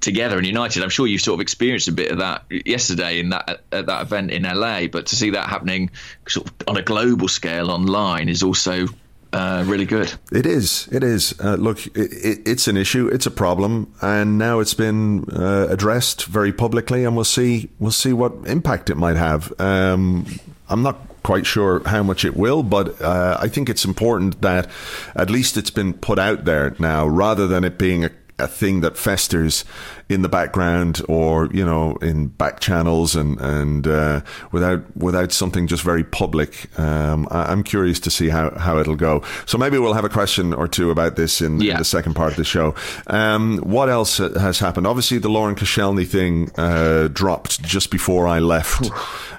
together 0.00 0.36
and 0.36 0.46
united. 0.46 0.82
I'm 0.82 0.90
sure 0.90 1.06
you 1.06 1.18
sort 1.18 1.34
of 1.34 1.40
experienced 1.40 1.88
a 1.88 1.92
bit 1.92 2.10
of 2.10 2.18
that 2.18 2.44
yesterday 2.50 3.20
in 3.20 3.30
that 3.30 3.62
at 3.72 3.86
that 3.86 4.02
event 4.02 4.30
in 4.30 4.42
LA, 4.42 4.86
but 4.86 5.06
to 5.06 5.16
see 5.16 5.30
that 5.30 5.48
happening 5.48 5.90
sort 6.28 6.48
of 6.48 6.54
on 6.68 6.76
a 6.76 6.82
global 6.82 7.28
scale 7.28 7.70
online 7.70 8.28
is 8.28 8.42
also 8.42 8.86
uh, 9.32 9.64
really 9.66 9.84
good. 9.84 10.12
It 10.32 10.46
is. 10.46 10.88
It 10.90 11.02
is. 11.02 11.38
Uh, 11.40 11.56
look, 11.56 11.86
it, 11.88 12.12
it, 12.12 12.48
it's 12.48 12.68
an 12.68 12.76
issue. 12.76 13.08
It's 13.08 13.26
a 13.26 13.30
problem, 13.30 13.92
and 14.00 14.38
now 14.38 14.60
it's 14.60 14.74
been 14.74 15.28
uh, 15.30 15.66
addressed 15.68 16.24
very 16.24 16.52
publicly, 16.52 17.04
and 17.04 17.14
we'll 17.14 17.24
see. 17.24 17.68
We'll 17.78 17.90
see 17.90 18.12
what 18.12 18.32
impact 18.46 18.90
it 18.90 18.96
might 18.96 19.16
have. 19.16 19.52
Um, 19.60 20.26
I'm 20.68 20.82
not 20.82 20.98
quite 21.22 21.44
sure 21.44 21.82
how 21.86 22.02
much 22.02 22.24
it 22.24 22.36
will, 22.36 22.62
but 22.62 23.00
uh, 23.02 23.36
I 23.40 23.48
think 23.48 23.68
it's 23.68 23.84
important 23.84 24.40
that 24.42 24.68
at 25.16 25.28
least 25.28 25.56
it's 25.56 25.70
been 25.70 25.92
put 25.92 26.18
out 26.18 26.44
there 26.44 26.74
now, 26.78 27.06
rather 27.06 27.46
than 27.46 27.64
it 27.64 27.78
being 27.78 28.04
a 28.04 28.10
a 28.38 28.46
thing 28.46 28.80
that 28.80 28.96
festers 28.96 29.64
in 30.08 30.22
the 30.22 30.28
background 30.28 31.02
or 31.08 31.46
you 31.52 31.64
know 31.64 31.96
in 31.96 32.28
back 32.28 32.60
channels 32.60 33.16
and 33.16 33.40
and 33.40 33.86
uh, 33.86 34.20
without 34.52 34.96
without 34.96 35.32
something 35.32 35.66
just 35.66 35.82
very 35.82 36.04
public. 36.04 36.78
Um, 36.78 37.26
I, 37.30 37.52
am 37.52 37.62
curious 37.62 37.98
to 38.00 38.10
see 38.10 38.28
how, 38.28 38.50
how 38.50 38.78
it'll 38.78 38.96
go. 38.96 39.22
So 39.46 39.58
maybe 39.58 39.78
we'll 39.78 39.94
have 39.94 40.04
a 40.04 40.10
question 40.10 40.52
or 40.52 40.68
two 40.68 40.90
about 40.90 41.16
this 41.16 41.40
in, 41.40 41.60
yeah. 41.60 41.72
in 41.72 41.78
the 41.78 41.84
second 41.84 42.14
part 42.14 42.32
of 42.32 42.36
the 42.36 42.44
show. 42.44 42.74
Um, 43.06 43.58
what 43.58 43.88
else 43.88 44.18
has 44.18 44.58
happened? 44.58 44.86
Obviously, 44.86 45.18
the 45.18 45.28
Laurent 45.28 45.58
Koscielny 45.58 46.06
thing 46.06 46.50
uh, 46.56 47.08
dropped 47.08 47.62
just 47.62 47.90
before 47.90 48.26
I 48.26 48.38
left. 48.38 48.90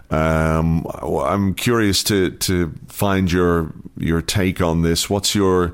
Um, 0.10 0.86
I'm 1.02 1.54
curious 1.54 2.04
to 2.06 2.32
to 2.32 2.74
find 2.88 3.32
your 3.32 3.74
your 3.98 4.22
take 4.22 4.62
on 4.62 4.82
this. 4.82 5.10
What's 5.10 5.36
your 5.36 5.74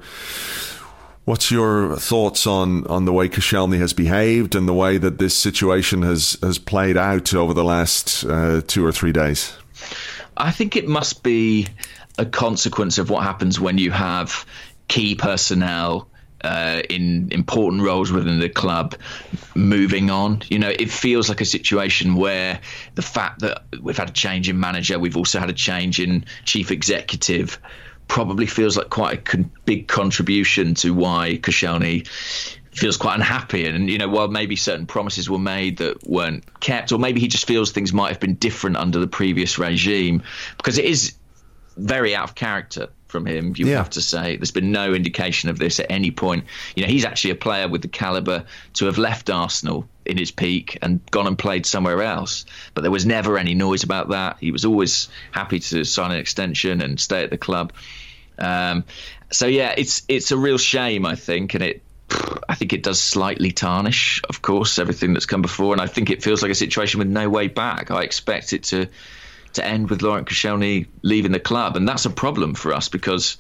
What's 1.25 1.51
your 1.51 1.95
thoughts 1.95 2.45
on, 2.45 2.86
on 2.88 3.05
the 3.05 3.13
way 3.13 3.29
Koscielny 3.29 3.77
has 3.79 3.93
behaved 3.93 4.55
and 4.55 4.67
the 4.67 4.73
way 4.73 4.97
that 4.97 5.19
this 5.19 5.33
situation 5.33 6.01
has, 6.01 6.38
has 6.41 6.57
played 6.57 6.97
out 6.97 7.33
over 7.33 7.53
the 7.53 7.63
last 7.63 8.25
uh, 8.25 8.62
two 8.67 8.86
or 8.86 8.91
three 8.91 9.13
days? 9.13 9.55
I 10.36 10.51
think 10.51 10.75
it 10.75 10.86
must 10.86 11.23
be 11.23 11.67
a 12.17 12.25
consequence 12.25 12.97
of 12.97 13.09
what 13.09 13.23
happens 13.23 13.57
when 13.57 13.77
you 13.77 13.91
have 13.91 14.45
key 14.89 15.15
personnel 15.15 16.09
uh, 16.43 16.81
in 16.89 17.29
important 17.31 17.83
roles 17.83 18.12
within 18.12 18.39
the 18.39 18.49
club 18.49 18.95
moving 19.55 20.09
on. 20.09 20.41
You 20.49 20.59
know, 20.59 20.69
it 20.69 20.91
feels 20.91 21.29
like 21.29 21.39
a 21.39 21.45
situation 21.45 22.15
where 22.15 22.59
the 22.95 23.01
fact 23.01 23.39
that 23.39 23.63
we've 23.81 23.97
had 23.97 24.09
a 24.09 24.13
change 24.13 24.49
in 24.49 24.59
manager, 24.59 24.99
we've 24.99 25.15
also 25.15 25.39
had 25.39 25.49
a 25.49 25.53
change 25.53 26.01
in 26.01 26.25
chief 26.43 26.69
executive 26.69 27.59
probably 28.08 28.46
feels 28.46 28.78
like 28.78 28.89
quite 28.89 29.13
a 29.13 29.22
con- 29.22 29.52
big 29.66 29.88
contribution 29.88 30.76
to 30.76 30.94
why 30.94 31.39
Koscielny 31.42 32.08
feels 32.72 32.98
quite 32.98 33.16
unhappy. 33.16 33.66
And 33.68 33.89
you 33.89 33.98
know 33.98 34.08
while 34.08 34.28
maybe 34.28 34.56
certain 34.56 34.86
promises 34.86 35.30
were 35.30 35.39
made 35.39 35.78
that 35.78 36.08
weren't 36.08 36.44
kept 36.60 36.92
or 36.92 37.00
maybe 37.00 37.20
he 37.20 37.28
just 37.28 37.48
feels 37.48 37.72
things 37.72 37.94
might 37.94 38.10
have 38.10 38.20
been 38.20 38.36
different 38.36 38.78
under 38.78 39.00
the 39.00 39.08
previous 39.08 39.58
regime 39.58 40.24
because 40.58 40.78
it 40.78 40.86
is 40.86 41.13
very 41.78 42.16
out 42.16 42.26
of 42.26 42.36
character 42.36 42.89
from 43.13 43.28
him 43.28 43.54
you 43.56 43.67
yeah. 43.67 43.78
have 43.78 43.91
to 43.91 44.02
say. 44.02 44.36
There's 44.36 44.52
been 44.52 44.71
no 44.71 44.93
indication 44.93 45.49
of 45.52 45.60
this 45.60 45.80
at 45.80 45.86
any 45.89 46.10
point. 46.10 46.45
You 46.76 46.84
know 46.84 46.89
he's 46.89 47.06
actually 47.06 47.32
a 47.32 47.36
player 47.36 47.67
with 47.69 47.84
the 47.84 47.88
caliber 47.88 48.45
to 48.73 48.86
have 48.88 48.97
left 48.97 49.30
Arsenal 49.30 49.88
in 50.04 50.17
his 50.17 50.32
peak 50.32 50.80
and 50.82 50.99
gone 51.12 51.28
and 51.28 51.38
played 51.38 51.67
somewhere 51.67 52.02
else. 52.02 52.45
But 52.73 52.82
there 52.82 52.91
was 52.91 53.06
never 53.06 53.38
any 53.38 53.54
noise 53.54 53.84
about 53.84 54.10
that. 54.10 54.38
He 54.39 54.52
was 54.52 54.65
always 54.65 55.10
happy 55.32 55.60
to 55.60 55.84
sign 55.84 56.12
an 56.12 56.17
extension 56.17 56.82
and 56.82 56.99
stay 56.99 57.23
at 57.23 57.30
the 57.30 57.38
club. 57.38 57.71
Um, 58.39 58.84
so 59.32 59.45
yeah, 59.45 59.76
it's 59.78 60.02
it's 60.08 60.32
a 60.32 60.38
real 60.38 60.58
shame, 60.58 61.06
I 61.06 61.15
think, 61.15 61.54
and 61.54 61.63
it 61.63 61.84
I 62.49 62.56
think 62.56 62.73
it 62.73 62.84
does 62.84 63.02
slightly 63.02 63.52
tarnish, 63.52 64.21
of 64.28 64.41
course, 64.41 64.80
everything 64.80 65.13
that's 65.13 65.28
come 65.28 65.41
before, 65.43 65.73
and 65.73 65.82
I 65.82 65.88
think 65.88 66.10
it 66.10 66.23
feels 66.23 66.41
like 66.41 66.52
a 66.52 66.56
situation 66.56 66.97
with 66.97 67.08
no 67.08 67.30
way 67.30 67.47
back. 67.47 67.91
I 67.91 68.02
expect 68.02 68.54
it 68.54 68.63
to 68.65 68.88
to 69.54 69.66
end 69.66 69.89
with 69.89 70.02
Laurent 70.02 70.28
Koscielny 70.28 70.88
leaving 71.02 71.32
the 71.32 71.39
club, 71.39 71.76
and 71.76 71.88
that's 71.88 72.06
a 72.06 72.10
problem 72.10 72.54
for 72.54 72.74
us 72.74 72.89
because 72.89 73.38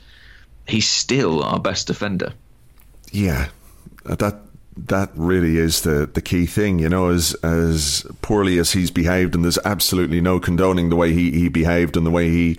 he's 0.67 0.89
still 0.89 1.43
our 1.43 1.59
best 1.59 1.87
defender. 1.87 2.33
Yeah, 3.11 3.49
that 4.05 4.41
that 4.75 5.11
really 5.15 5.57
is 5.57 5.81
the, 5.81 6.09
the 6.11 6.21
key 6.21 6.45
thing, 6.45 6.79
you 6.79 6.89
know, 6.89 7.09
as 7.09 7.33
as 7.43 8.05
poorly 8.21 8.57
as 8.57 8.71
he's 8.71 8.91
behaved, 8.91 9.35
and 9.35 9.43
there's 9.43 9.59
absolutely 9.65 10.19
no 10.19 10.39
condoning 10.39 10.89
the 10.89 10.95
way 10.95 11.13
he, 11.13 11.31
he 11.31 11.49
behaved 11.49 11.95
and 11.95 12.05
the 12.05 12.11
way 12.11 12.29
he 12.29 12.57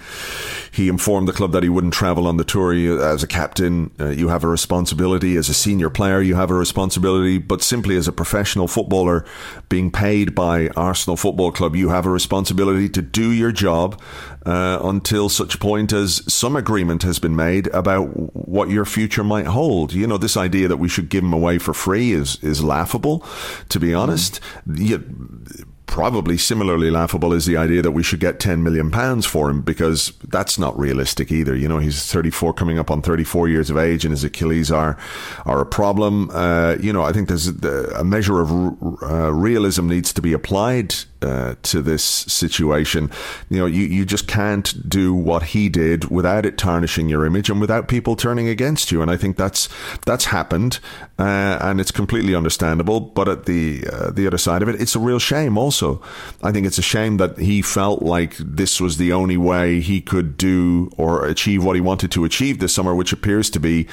he 0.70 0.88
informed 0.88 1.28
the 1.28 1.32
club 1.32 1.52
that 1.52 1.62
he 1.62 1.68
wouldn't 1.68 1.92
travel 1.92 2.26
on 2.26 2.36
the 2.36 2.44
tour. 2.44 2.72
as 3.02 3.22
a 3.22 3.26
captain, 3.26 3.90
uh, 4.00 4.08
you 4.08 4.28
have 4.28 4.44
a 4.44 4.48
responsibility. 4.48 5.36
As 5.36 5.48
a 5.48 5.54
senior 5.54 5.90
player, 5.90 6.20
you 6.20 6.34
have 6.34 6.50
a 6.50 6.54
responsibility. 6.54 7.38
But 7.38 7.62
simply 7.62 7.96
as 7.96 8.08
a 8.08 8.12
professional 8.12 8.68
footballer, 8.68 9.24
being 9.68 9.90
paid 9.90 10.34
by 10.34 10.68
Arsenal 10.76 11.16
Football 11.16 11.52
Club, 11.52 11.76
you 11.76 11.90
have 11.90 12.06
a 12.06 12.10
responsibility 12.10 12.88
to 12.88 13.02
do 13.02 13.30
your 13.30 13.52
job 13.52 14.00
uh, 14.46 14.78
until 14.82 15.28
such 15.28 15.58
point 15.58 15.92
as 15.92 16.22
some 16.32 16.56
agreement 16.56 17.02
has 17.02 17.18
been 17.18 17.36
made 17.36 17.68
about 17.68 18.04
what 18.34 18.68
your 18.68 18.84
future 18.84 19.24
might 19.24 19.46
hold. 19.46 19.92
You 19.92 20.06
know, 20.06 20.18
this 20.18 20.36
idea 20.36 20.68
that 20.68 20.76
we 20.76 20.88
should 20.88 21.08
give 21.08 21.24
him 21.24 21.32
away 21.32 21.58
for 21.58 21.72
free 21.72 22.03
is 22.12 22.42
is 22.42 22.62
laughable, 22.62 23.24
to 23.68 23.80
be 23.80 23.94
honest. 23.94 24.40
Mm. 24.68 25.64
probably 25.86 26.36
similarly 26.36 26.90
laughable 26.90 27.32
is 27.32 27.46
the 27.46 27.56
idea 27.56 27.80
that 27.80 27.92
we 27.92 28.02
should 28.02 28.18
get 28.18 28.40
10 28.40 28.64
million 28.64 28.90
pounds 28.90 29.24
for 29.24 29.48
him 29.48 29.62
because 29.62 30.12
that's 30.24 30.58
not 30.58 30.76
realistic 30.76 31.30
either. 31.30 31.54
You 31.54 31.68
know, 31.68 31.78
he's 31.78 32.10
34, 32.10 32.52
coming 32.54 32.80
up 32.80 32.90
on 32.90 33.00
34 33.00 33.48
years 33.48 33.70
of 33.70 33.76
age, 33.76 34.04
and 34.04 34.10
his 34.10 34.24
Achilles 34.24 34.72
are 34.72 34.98
are 35.46 35.60
a 35.60 35.66
problem. 35.66 36.30
Uh, 36.30 36.76
you 36.80 36.92
know, 36.92 37.02
I 37.02 37.12
think 37.12 37.28
there's 37.28 37.46
a, 37.46 38.00
a 38.00 38.04
measure 38.04 38.40
of 38.40 38.50
uh, 39.02 39.32
realism 39.32 39.86
needs 39.88 40.12
to 40.14 40.22
be 40.22 40.32
applied 40.32 40.96
uh, 41.24 41.54
to 41.62 41.82
this 41.82 42.04
situation. 42.04 43.10
You 43.48 43.58
know, 43.58 43.66
you, 43.66 43.84
you 43.84 44.04
just 44.04 44.28
can't 44.28 44.88
do 44.88 45.14
what 45.14 45.42
he 45.42 45.68
did 45.68 46.10
without 46.10 46.46
it 46.46 46.58
tarnishing 46.58 47.08
your 47.08 47.24
image 47.24 47.50
and 47.50 47.60
without 47.60 47.88
people 47.88 48.14
turning 48.14 48.48
against 48.48 48.92
you. 48.92 49.02
And 49.02 49.10
I 49.10 49.16
think 49.16 49.36
that's 49.36 49.68
that's 50.04 50.26
happened, 50.26 50.80
uh, 51.18 51.58
and 51.60 51.80
it's 51.80 51.90
completely 51.90 52.34
understandable. 52.34 53.00
But 53.00 53.28
at 53.28 53.46
the 53.46 53.84
uh, 53.90 54.10
the 54.10 54.26
other 54.26 54.38
side 54.38 54.62
of 54.62 54.68
it, 54.68 54.80
it's 54.80 54.94
a 54.94 55.00
real 55.00 55.18
shame. 55.18 55.56
Also, 55.56 56.02
I 56.42 56.52
think 56.52 56.66
it's 56.66 56.78
a 56.78 56.82
shame 56.82 57.16
that 57.16 57.38
he 57.38 57.62
felt 57.62 58.02
like 58.02 58.36
this 58.36 58.80
was 58.80 58.96
the 58.96 59.12
only 59.12 59.36
way 59.36 59.80
he 59.80 60.00
could 60.00 60.36
do 60.36 60.90
or 60.96 61.26
achieve 61.26 61.64
what 61.64 61.74
he 61.74 61.80
wanted 61.80 62.10
to 62.12 62.24
achieve 62.24 62.58
this 62.58 62.74
summer, 62.74 62.94
which 62.94 63.12
appears 63.12 63.50
to 63.50 63.60
be 63.60 63.86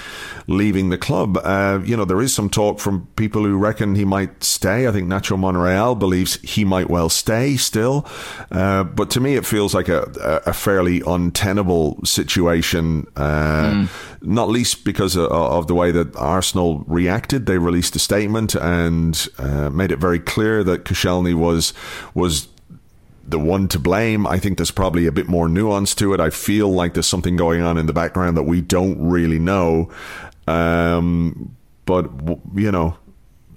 leaving 0.48 0.90
the 0.90 0.98
club. 0.98 1.38
Uh, 1.44 1.80
you 1.84 1.96
know, 1.96 2.06
there 2.06 2.22
is 2.22 2.34
some 2.34 2.50
talk 2.50 2.80
from 2.80 3.08
people 3.16 3.44
who 3.44 3.58
reckon 3.58 3.96
he 3.96 4.06
might 4.06 4.44
stay. 4.44 4.88
I 4.88 4.92
think 4.92 5.08
Nacho 5.08 5.40
Monreal 5.40 5.96
believes 5.96 6.36
he 6.42 6.66
might 6.66 6.90
well 6.90 7.10
stay 7.10 7.21
still. 7.58 8.06
Uh, 8.52 8.84
but 8.84 9.10
to 9.12 9.20
me, 9.20 9.36
it 9.36 9.46
feels 9.46 9.74
like 9.74 9.88
a, 9.88 10.42
a 10.46 10.54
fairly 10.54 11.02
untenable 11.06 12.00
situation, 12.04 13.08
uh, 13.16 13.72
mm. 13.72 13.90
not 14.22 14.50
least 14.50 14.84
because 14.84 15.16
of, 15.16 15.32
of, 15.32 15.68
the 15.68 15.76
way 15.76 15.92
that 15.92 16.16
Arsenal 16.16 16.84
reacted. 16.88 17.46
They 17.46 17.58
released 17.58 17.96
a 17.96 18.00
statement 18.00 18.56
and 18.56 19.28
uh, 19.38 19.70
made 19.70 19.92
it 19.92 20.00
very 20.00 20.20
clear 20.20 20.64
that 20.64 20.86
Koscielny 20.86 21.34
was 21.34 21.74
was 22.14 22.48
the 23.28 23.40
one 23.40 23.68
to 23.70 23.80
blame. 23.80 24.28
I 24.28 24.40
think 24.40 24.58
there's 24.58 24.72
probably 24.72 25.06
a 25.08 25.12
bit 25.12 25.28
more 25.28 25.48
nuance 25.48 25.96
to 25.96 26.14
it. 26.14 26.20
I 26.20 26.30
feel 26.30 26.70
like 26.70 26.94
there's 26.94 27.08
something 27.08 27.36
going 27.36 27.62
on 27.62 27.78
in 27.78 27.86
the 27.86 27.94
background 27.94 28.38
that 28.38 28.44
we 28.44 28.62
don't 28.62 29.00
really 29.00 29.40
know. 29.40 29.90
Um, 30.48 31.56
but 31.86 32.10
you 32.56 32.72
know, 32.72 32.98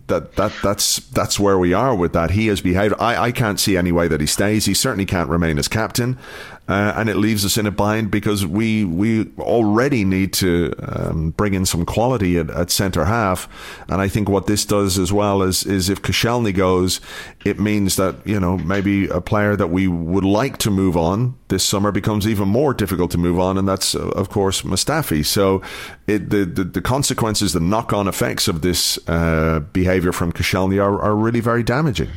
that 0.06 0.36
that 0.36 0.52
that's 0.62 0.96
that's 1.10 1.40
where 1.40 1.58
we 1.58 1.72
are 1.72 1.94
with 1.94 2.12
that. 2.12 2.32
He 2.32 2.48
has 2.48 2.60
behaved. 2.60 2.94
I, 2.98 3.24
I 3.24 3.32
can't 3.32 3.58
see 3.58 3.76
any 3.76 3.92
way 3.92 4.08
that 4.08 4.20
he 4.20 4.26
stays. 4.26 4.66
He 4.66 4.74
certainly 4.74 5.06
can't 5.06 5.28
remain 5.28 5.58
as 5.58 5.68
captain 5.68 6.18
uh, 6.66 6.94
and 6.96 7.08
it 7.08 7.16
leaves 7.16 7.44
us 7.44 7.58
in 7.58 7.66
a 7.66 7.70
bind 7.70 8.10
because 8.10 8.46
we 8.46 8.84
we 8.84 9.30
already 9.38 10.04
need 10.04 10.32
to 10.32 10.72
um, 10.80 11.30
bring 11.30 11.54
in 11.54 11.66
some 11.66 11.84
quality 11.84 12.38
at, 12.38 12.50
at 12.50 12.70
centre 12.70 13.04
half, 13.04 13.48
and 13.88 14.00
I 14.00 14.08
think 14.08 14.28
what 14.28 14.46
this 14.46 14.64
does 14.64 14.98
as 14.98 15.12
well 15.12 15.42
is 15.42 15.64
is 15.64 15.88
if 15.88 16.00
Koscielny 16.00 16.54
goes, 16.54 17.00
it 17.44 17.60
means 17.60 17.96
that 17.96 18.16
you 18.24 18.40
know 18.40 18.56
maybe 18.58 19.08
a 19.08 19.20
player 19.20 19.56
that 19.56 19.68
we 19.68 19.88
would 19.88 20.24
like 20.24 20.58
to 20.58 20.70
move 20.70 20.96
on 20.96 21.34
this 21.48 21.64
summer 21.64 21.92
becomes 21.92 22.26
even 22.26 22.48
more 22.48 22.74
difficult 22.74 23.10
to 23.12 23.18
move 23.18 23.38
on, 23.38 23.56
and 23.56 23.68
that's 23.68 23.94
uh, 23.94 24.08
of 24.08 24.28
course 24.28 24.62
Mustafi. 24.62 25.24
So 25.24 25.62
it, 26.06 26.30
the, 26.30 26.44
the, 26.44 26.64
the 26.64 26.80
consequences, 26.82 27.52
the 27.52 27.60
knock 27.60 27.92
on 27.92 28.08
effects 28.08 28.48
of 28.48 28.62
this 28.62 28.98
uh, 29.08 29.60
behaviour 29.72 30.12
from 30.12 30.32
Koscielny 30.32 30.82
are, 30.82 31.00
are 31.00 31.14
really 31.14 31.40
very 31.40 31.62
damaging. 31.62 32.08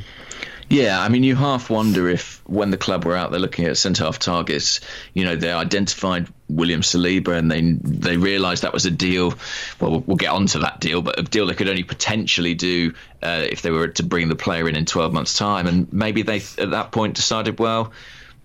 Yeah, 0.69 0.99
I 0.99 1.07
mean, 1.07 1.23
you 1.23 1.35
half 1.35 1.69
wonder 1.69 2.09
if 2.09 2.41
when 2.45 2.71
the 2.71 2.77
club 2.77 3.05
were 3.05 3.15
out 3.15 3.31
there 3.31 3.39
looking 3.39 3.65
at 3.65 3.77
centre 3.77 4.03
half 4.03 4.19
targets, 4.19 4.81
you 5.13 5.23
know, 5.23 5.37
they 5.37 5.51
identified 5.51 6.27
William 6.49 6.81
Saliba 6.81 7.37
and 7.37 7.49
they 7.49 7.61
they 7.61 8.17
realised 8.17 8.63
that 8.63 8.73
was 8.73 8.85
a 8.85 8.91
deal. 8.91 9.33
Well, 9.79 10.03
we'll 10.05 10.17
get 10.17 10.31
onto 10.31 10.59
that 10.59 10.81
deal, 10.81 11.01
but 11.01 11.19
a 11.19 11.23
deal 11.23 11.47
they 11.47 11.53
could 11.53 11.69
only 11.69 11.83
potentially 11.83 12.53
do 12.53 12.93
uh, 13.23 13.45
if 13.49 13.61
they 13.61 13.71
were 13.71 13.87
to 13.89 14.03
bring 14.03 14.27
the 14.27 14.35
player 14.35 14.67
in 14.67 14.75
in 14.75 14.85
12 14.85 15.13
months' 15.13 15.37
time. 15.37 15.67
And 15.67 15.91
maybe 15.93 16.21
they 16.21 16.41
at 16.57 16.71
that 16.71 16.91
point 16.91 17.15
decided, 17.15 17.59
well, 17.59 17.93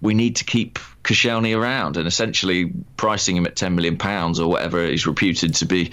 we 0.01 0.15
need 0.15 0.37
to 0.37 0.45
keep 0.45 0.79
Koscielny 1.03 1.57
around, 1.57 1.97
and 1.97 2.07
essentially 2.07 2.73
pricing 2.97 3.37
him 3.37 3.47
at 3.47 3.57
10 3.57 3.75
million 3.75 3.97
pounds 3.99 4.39
or 4.39 4.49
whatever 4.49 4.87
he's 4.87 5.09
reputed 5.09 5.57
to 5.57 5.67
be 5.67 5.91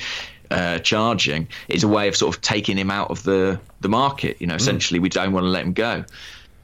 uh, 0.52 0.80
charging 0.80 1.48
is 1.68 1.84
a 1.84 1.88
way 1.88 2.08
of 2.08 2.16
sort 2.16 2.36
of 2.36 2.42
taking 2.42 2.78
him 2.78 2.92
out 2.92 3.12
of 3.12 3.24
the 3.24 3.60
the 3.82 3.90
market. 3.90 4.38
You 4.40 4.48
know, 4.48 4.54
hmm. 4.54 4.60
essentially, 4.60 5.00
mm. 5.00 5.04
we 5.04 5.10
don't 5.10 5.32
want 5.32 5.44
to 5.44 5.50
let 5.50 5.64
him 5.64 5.74
go. 5.74 6.06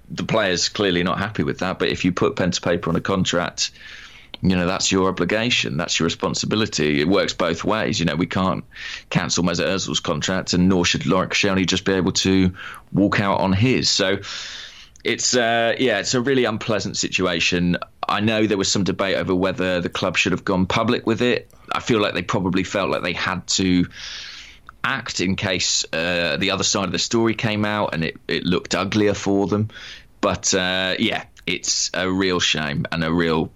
The 0.10 0.24
player's 0.24 0.69
clearly 0.69 1.04
not 1.04 1.17
happy 1.17 1.43
with 1.43 1.60
that, 1.60 1.80
but 1.80 1.89
if 1.89 2.06
you 2.06 2.12
put 2.12 2.36
pen 2.36 2.52
to 2.52 2.62
paper 2.62 2.89
on 2.89 2.95
a 2.95 3.02
contract, 3.02 3.71
you 4.41 4.56
know 4.56 4.67
that's 4.67 4.91
your 4.91 5.10
obligation, 5.10 5.78
that's 5.78 6.00
your 6.00 6.06
responsibility. 6.06 7.02
It 7.02 7.08
works 7.08 7.34
both 7.34 7.63
ways. 7.63 8.00
You 8.00 8.06
know, 8.06 8.15
we 8.15 8.28
can't 8.28 8.63
cancel 9.10 9.43
Mesut 9.43 9.65
Ozil's 9.65 10.00
contract, 10.00 10.54
and 10.54 10.69
nor 10.69 10.86
should 10.86 11.06
Laurent 11.06 11.32
Koscielny 11.32 11.65
just 11.65 11.86
be 11.86 11.93
able 11.93 12.12
to 12.13 12.54
walk 12.91 13.19
out 13.19 13.39
on 13.39 13.54
his. 13.54 13.89
So 13.89 14.19
it's 15.05 15.35
uh, 15.35 15.75
yeah, 15.77 15.99
it's 15.99 16.15
a 16.15 16.21
really 16.21 16.45
unpleasant 16.45 16.97
situation. 16.97 17.77
I 18.09 18.21
know 18.21 18.47
there 18.47 18.57
was 18.57 18.71
some 18.71 18.83
debate 18.83 19.15
over 19.15 19.35
whether 19.35 19.79
the 19.79 19.89
club 19.89 20.17
should 20.17 20.31
have 20.31 20.43
gone 20.43 20.65
public 20.65 21.05
with 21.05 21.21
it. 21.21 21.51
I 21.71 21.79
feel 21.79 22.01
like 22.01 22.15
they 22.15 22.23
probably 22.23 22.63
felt 22.63 22.89
like 22.89 23.03
they 23.03 23.13
had 23.13 23.45
to 23.47 23.85
act 24.83 25.21
in 25.21 25.35
case 25.35 25.85
uh, 25.93 26.37
the 26.37 26.51
other 26.51 26.63
side 26.63 26.85
of 26.85 26.91
the 26.91 26.99
story 26.99 27.35
came 27.35 27.65
out 27.65 27.93
and 27.93 28.03
it, 28.03 28.17
it 28.27 28.45
looked 28.45 28.73
uglier 28.73 29.13
for 29.13 29.45
them. 29.47 29.69
But 30.21 30.53
uh, 30.55 30.95
yeah, 30.97 31.25
it's 31.45 31.91
a 31.93 32.09
real 32.11 32.39
shame 32.39 32.87
and 32.91 33.03
a 33.03 33.13
real 33.13 33.51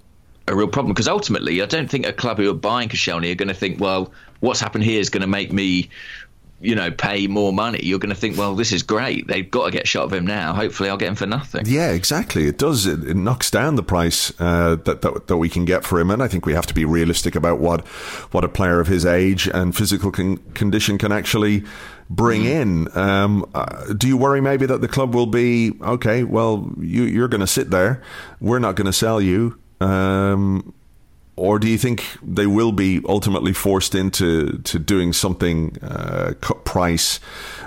a 0.47 0.55
real 0.55 0.67
problem 0.67 0.93
because 0.93 1.07
ultimately, 1.07 1.63
I 1.63 1.65
don't 1.65 1.89
think 1.89 2.05
a 2.05 2.13
club 2.13 2.38
who 2.38 2.49
are 2.51 2.55
buying 2.55 2.89
Koscielny 2.89 3.31
are 3.31 3.35
going 3.35 3.49
to 3.49 3.55
think, 3.55 3.79
well, 3.79 4.12
what's 4.39 4.59
happened 4.59 4.83
here 4.83 4.99
is 4.99 5.09
going 5.09 5.21
to 5.21 5.27
make 5.27 5.51
me 5.51 5.89
you 6.62 6.76
know, 6.76 6.91
pay 6.91 7.28
more 7.28 7.54
money, 7.54 7.80
you're 7.84 8.00
going 8.00 8.13
to 8.13 8.19
think, 8.19 8.38
well, 8.38 8.56
this 8.56 8.72
is 8.72 8.84
great. 8.84 9.28
They've 9.28 9.50
got 9.50 9.65
to 9.65 9.72
get 9.72 9.88
shot 9.88 10.06
of 10.06 10.13
him 10.13 10.28
now. 10.28 10.54
Hopefully, 10.54 10.89
I'll 10.89 10.98
get 10.98 11.10
him 11.10 11.15
for 11.15 11.26
nothing. 11.26 11.65
Yeah, 11.65 11.91
exactly. 11.91 12.48
It 12.48 12.58
does. 12.58 12.86
It, 12.86 13.04
it 13.04 13.15
knocks 13.15 13.50
down 13.50 13.76
the 13.76 13.84
price 13.84 14.34
uh, 14.39 14.76
that, 14.84 15.02
that, 15.02 15.28
that 15.28 15.38
we 15.38 15.50
can 15.50 15.65
get 15.65 15.86
for 15.86 16.00
him, 16.00 16.12
and 16.12 16.22
I 16.22 16.28
think 16.28 16.45
we 16.45 16.54
have 16.54 16.67
to 16.67 16.74
be 16.74 16.86
realistic 16.86 17.36
about 17.36 17.60
what 17.60 17.88
what 18.32 18.43
a 18.43 18.50
player 18.50 18.80
of 18.80 18.88
his 18.88 19.06
age 19.06 19.48
and 19.48 19.76
physical 19.76 20.12
con- 20.12 20.38
condition 20.54 20.98
can 20.98 21.12
actually 21.12 21.63
bring 22.10 22.43
mm. 22.43 22.62
in. 22.62 22.98
Um, 22.98 23.50
uh, 23.54 23.93
do 23.93 24.08
you 24.08 24.17
worry 24.17 24.41
maybe 24.41 24.65
that 24.65 24.82
the 24.82 24.88
club 24.88 25.13
will 25.13 25.28
be 25.28 25.74
okay? 25.82 26.24
Well, 26.24 26.72
you, 26.80 27.04
you're 27.04 27.28
going 27.28 27.41
to 27.41 27.48
sit 27.48 27.69
there. 27.69 28.02
We're 28.41 28.60
not 28.60 28.76
going 28.76 28.88
to 28.88 28.93
sell 28.93 29.22
you. 29.22 29.60
Um, 29.80 30.74
or 31.39 31.58
do 31.58 31.67
you 31.67 31.78
think 31.78 32.06
they 32.21 32.45
will 32.45 32.71
be 32.71 33.02
ultimately 33.08 33.54
forced 33.54 33.95
into 33.95 34.60
to 34.60 34.78
doing 34.78 35.13
something 35.13 35.78
uh, 35.82 36.34
cut 36.41 36.65
price, 36.65 37.19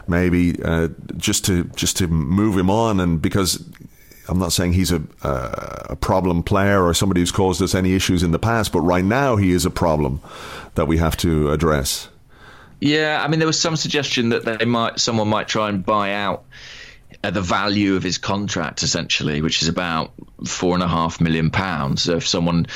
maybe 0.07 0.63
uh, 0.63 0.89
just 1.17 1.45
to 1.47 1.65
just 1.75 1.97
to 1.97 2.07
move 2.07 2.57
him 2.57 2.69
on? 2.69 3.01
And 3.01 3.21
because 3.21 3.65
I'm 4.29 4.39
not 4.39 4.53
saying 4.53 4.75
he's 4.75 4.93
a 4.93 5.03
a 5.23 5.97
problem 5.97 6.43
player 6.43 6.85
or 6.85 6.95
somebody 6.95 7.21
who's 7.21 7.33
caused 7.33 7.63
us 7.63 7.75
any 7.75 7.95
issues 7.95 8.23
in 8.23 8.31
the 8.31 8.39
past, 8.39 8.73
but 8.73 8.81
right 8.81 9.05
now 9.05 9.37
he 9.37 9.53
is 9.53 9.65
a 9.65 9.71
problem 9.71 10.21
that 10.75 10.87
we 10.87 10.99
have 10.99 11.17
to 11.19 11.51
address. 11.51 12.09
Yeah, 12.81 13.23
I 13.25 13.29
mean 13.29 13.39
there 13.39 13.47
was 13.47 13.61
some 13.61 13.77
suggestion 13.77 14.31
that 14.31 14.45
they 14.45 14.65
might 14.65 15.01
someone 15.01 15.29
might 15.29 15.49
try 15.49 15.69
and 15.69 15.85
buy 15.85 16.13
out 16.13 16.45
uh, 17.25 17.31
the 17.31 17.41
value 17.41 17.97
of 17.97 18.03
his 18.03 18.19
contract 18.19 18.83
essentially, 18.83 19.43
which 19.43 19.63
is 19.63 19.69
about 19.69 20.13
four 20.47 20.75
and 20.75 20.83
a 20.83 20.89
half 20.89 21.21
million 21.21 21.51
pounds. 21.51 22.03
So 22.03 22.17
if 22.17 22.27
someone 22.27 22.67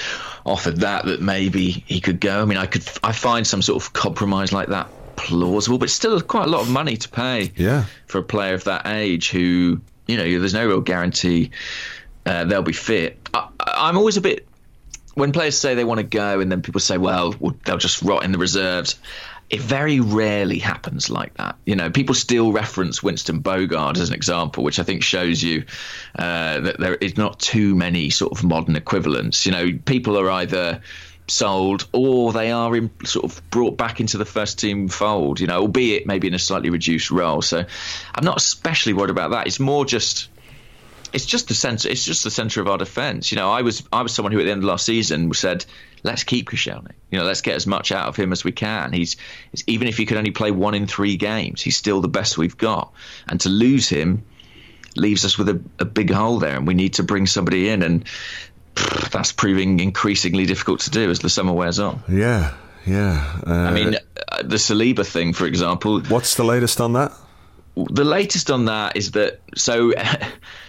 offered 0.44 0.78
that, 0.78 1.06
that 1.06 1.20
maybe 1.20 1.70
he 1.70 2.00
could 2.00 2.20
go. 2.20 2.42
I 2.42 2.44
mean, 2.44 2.58
I 2.58 2.66
could 2.66 2.84
I 3.02 3.12
find 3.12 3.46
some 3.46 3.62
sort 3.62 3.82
of 3.82 3.92
compromise 3.92 4.52
like 4.52 4.68
that 4.68 4.88
plausible, 5.16 5.78
but 5.78 5.90
still 5.90 6.20
quite 6.20 6.46
a 6.46 6.50
lot 6.50 6.60
of 6.60 6.70
money 6.70 6.96
to 6.96 7.08
pay 7.08 7.52
yeah. 7.56 7.84
for 8.06 8.18
a 8.18 8.22
player 8.22 8.54
of 8.54 8.64
that 8.64 8.86
age 8.86 9.30
who 9.30 9.80
you 10.06 10.16
know 10.16 10.38
there's 10.38 10.54
no 10.54 10.66
real 10.66 10.80
guarantee 10.80 11.50
uh, 12.24 12.44
they'll 12.44 12.62
be 12.62 12.72
fit. 12.72 13.18
I, 13.34 13.48
I'm 13.58 13.96
always 13.96 14.16
a 14.16 14.20
bit 14.20 14.46
when 15.14 15.32
players 15.32 15.58
say 15.58 15.74
they 15.74 15.84
want 15.84 15.98
to 15.98 16.04
go, 16.04 16.40
and 16.40 16.52
then 16.52 16.60
people 16.60 16.80
say, 16.80 16.98
well, 16.98 17.34
they'll 17.64 17.78
just 17.78 18.02
rot 18.02 18.22
in 18.24 18.32
the 18.32 18.38
reserves 18.38 18.96
it 19.48 19.60
very 19.60 20.00
rarely 20.00 20.58
happens 20.58 21.08
like 21.08 21.34
that. 21.34 21.56
You 21.64 21.76
know, 21.76 21.90
people 21.90 22.14
still 22.14 22.52
reference 22.52 23.02
Winston 23.02 23.42
Bogarde 23.42 23.98
as 23.98 24.08
an 24.08 24.14
example, 24.14 24.64
which 24.64 24.78
I 24.78 24.82
think 24.82 25.02
shows 25.02 25.42
you 25.42 25.64
uh, 26.18 26.60
that 26.60 26.80
there 26.80 26.96
is 26.96 27.16
not 27.16 27.38
too 27.38 27.74
many 27.76 28.10
sort 28.10 28.32
of 28.32 28.42
modern 28.42 28.74
equivalents. 28.74 29.46
You 29.46 29.52
know, 29.52 29.78
people 29.84 30.18
are 30.18 30.30
either 30.30 30.80
sold 31.28 31.88
or 31.92 32.32
they 32.32 32.50
are 32.50 32.74
in, 32.76 32.90
sort 33.04 33.24
of 33.24 33.50
brought 33.50 33.76
back 33.76 34.00
into 34.00 34.18
the 34.18 34.24
first 34.24 34.58
team 34.58 34.88
fold. 34.88 35.38
You 35.38 35.46
know, 35.46 35.60
albeit 35.60 36.06
maybe 36.06 36.26
in 36.26 36.34
a 36.34 36.40
slightly 36.40 36.70
reduced 36.70 37.12
role. 37.12 37.40
So 37.40 37.64
I'm 38.14 38.24
not 38.24 38.38
especially 38.38 38.94
worried 38.94 39.10
about 39.10 39.30
that. 39.30 39.46
It's 39.46 39.60
more 39.60 39.84
just 39.84 40.28
it's 41.12 41.26
just 41.26 41.48
the 41.48 41.54
center. 41.54 41.88
It's 41.88 42.04
just 42.04 42.24
the 42.24 42.30
center 42.30 42.60
of 42.60 42.68
our 42.68 42.78
defense. 42.78 43.30
You 43.30 43.36
know, 43.36 43.50
I 43.50 43.62
was 43.62 43.84
I 43.92 44.02
was 44.02 44.12
someone 44.12 44.32
who 44.32 44.40
at 44.40 44.44
the 44.44 44.50
end 44.50 44.62
of 44.62 44.64
last 44.64 44.86
season 44.86 45.32
said, 45.34 45.64
"Let's 46.06 46.24
keep 46.24 46.48
Koscielny. 46.48 46.92
You 47.10 47.18
know, 47.18 47.24
let's 47.24 47.42
get 47.42 47.54
as 47.56 47.66
much 47.66 47.92
out 47.92 48.08
of 48.08 48.16
him 48.16 48.32
as 48.32 48.44
we 48.44 48.52
can. 48.52 48.92
He's 48.92 49.16
even 49.66 49.88
if 49.88 49.96
he 49.96 50.06
could 50.06 50.16
only 50.16 50.30
play 50.30 50.50
one 50.50 50.74
in 50.74 50.86
three 50.86 51.16
games, 51.16 51.60
he's 51.60 51.76
still 51.76 52.00
the 52.00 52.08
best 52.08 52.38
we've 52.38 52.56
got. 52.56 52.92
And 53.28 53.40
to 53.42 53.48
lose 53.48 53.88
him 53.88 54.24
leaves 54.96 55.24
us 55.24 55.36
with 55.36 55.48
a, 55.48 55.60
a 55.78 55.84
big 55.84 56.10
hole 56.10 56.38
there, 56.38 56.56
and 56.56 56.66
we 56.66 56.74
need 56.74 56.94
to 56.94 57.02
bring 57.02 57.26
somebody 57.26 57.68
in, 57.68 57.82
and 57.82 58.04
pff, 58.74 59.10
that's 59.10 59.32
proving 59.32 59.80
increasingly 59.80 60.46
difficult 60.46 60.80
to 60.80 60.90
do 60.90 61.10
as 61.10 61.18
the 61.18 61.28
summer 61.28 61.52
wears 61.52 61.78
on. 61.78 62.02
Yeah, 62.08 62.54
yeah. 62.86 63.40
Uh, 63.46 63.52
I 63.52 63.72
mean, 63.72 63.96
uh, 64.28 64.42
the 64.42 64.56
Saliba 64.56 65.06
thing, 65.06 65.32
for 65.32 65.46
example. 65.46 66.00
What's 66.02 66.36
the 66.36 66.44
latest 66.44 66.80
on 66.80 66.94
that? 66.94 67.12
The 67.76 68.04
latest 68.04 68.50
on 68.50 68.66
that 68.66 68.96
is 68.96 69.12
that 69.12 69.40
so. 69.56 69.92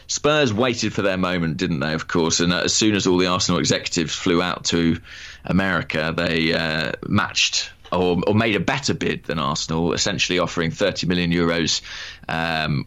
Spurs 0.09 0.53
waited 0.53 0.93
for 0.93 1.01
their 1.01 1.17
moment, 1.17 1.57
didn't 1.57 1.81
they? 1.81 1.93
Of 1.93 2.07
course, 2.07 2.39
and 2.39 2.53
as 2.53 2.73
soon 2.73 2.95
as 2.95 3.07
all 3.07 3.17
the 3.17 3.27
Arsenal 3.27 3.59
executives 3.59 4.15
flew 4.15 4.41
out 4.41 4.63
to 4.65 5.01
America, 5.43 6.13
they 6.15 6.53
uh, 6.53 6.93
matched 7.05 7.71
or, 7.91 8.21
or, 8.25 8.33
made 8.33 8.55
a 8.55 8.59
better 8.61 8.93
bid 8.93 9.25
than 9.25 9.37
Arsenal, 9.37 9.91
essentially 9.93 10.39
offering 10.39 10.71
30 10.71 11.07
million 11.07 11.31
euros. 11.31 11.81
Um, 12.29 12.85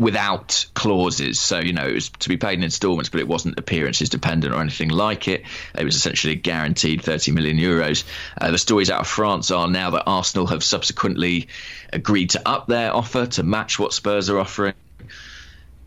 without 0.00 0.64
clauses. 0.72 1.38
So, 1.38 1.60
you 1.60 1.74
know, 1.74 1.86
it 1.86 1.92
was 1.92 2.08
to 2.08 2.30
be 2.30 2.38
paid 2.38 2.54
in 2.54 2.64
installments, 2.64 3.10
but 3.10 3.20
it 3.20 3.28
wasn't 3.28 3.58
appearances 3.58 4.08
dependent 4.08 4.54
or 4.54 4.62
anything 4.62 4.88
like 4.88 5.28
it. 5.28 5.44
It 5.78 5.84
was 5.84 5.94
essentially 5.94 6.36
guaranteed 6.36 7.02
30 7.02 7.32
million 7.32 7.58
euros. 7.58 8.04
Uh, 8.40 8.50
the 8.50 8.56
stories 8.56 8.88
out 8.88 9.00
of 9.00 9.06
France 9.06 9.50
are 9.50 9.68
now 9.68 9.90
that 9.90 10.04
Arsenal 10.06 10.46
have 10.46 10.64
subsequently 10.64 11.48
agreed 11.92 12.30
to 12.30 12.48
up 12.48 12.66
their 12.66 12.96
offer 12.96 13.26
to 13.26 13.42
match 13.42 13.78
what 13.78 13.92
Spurs 13.92 14.30
are 14.30 14.38
offering. 14.38 14.72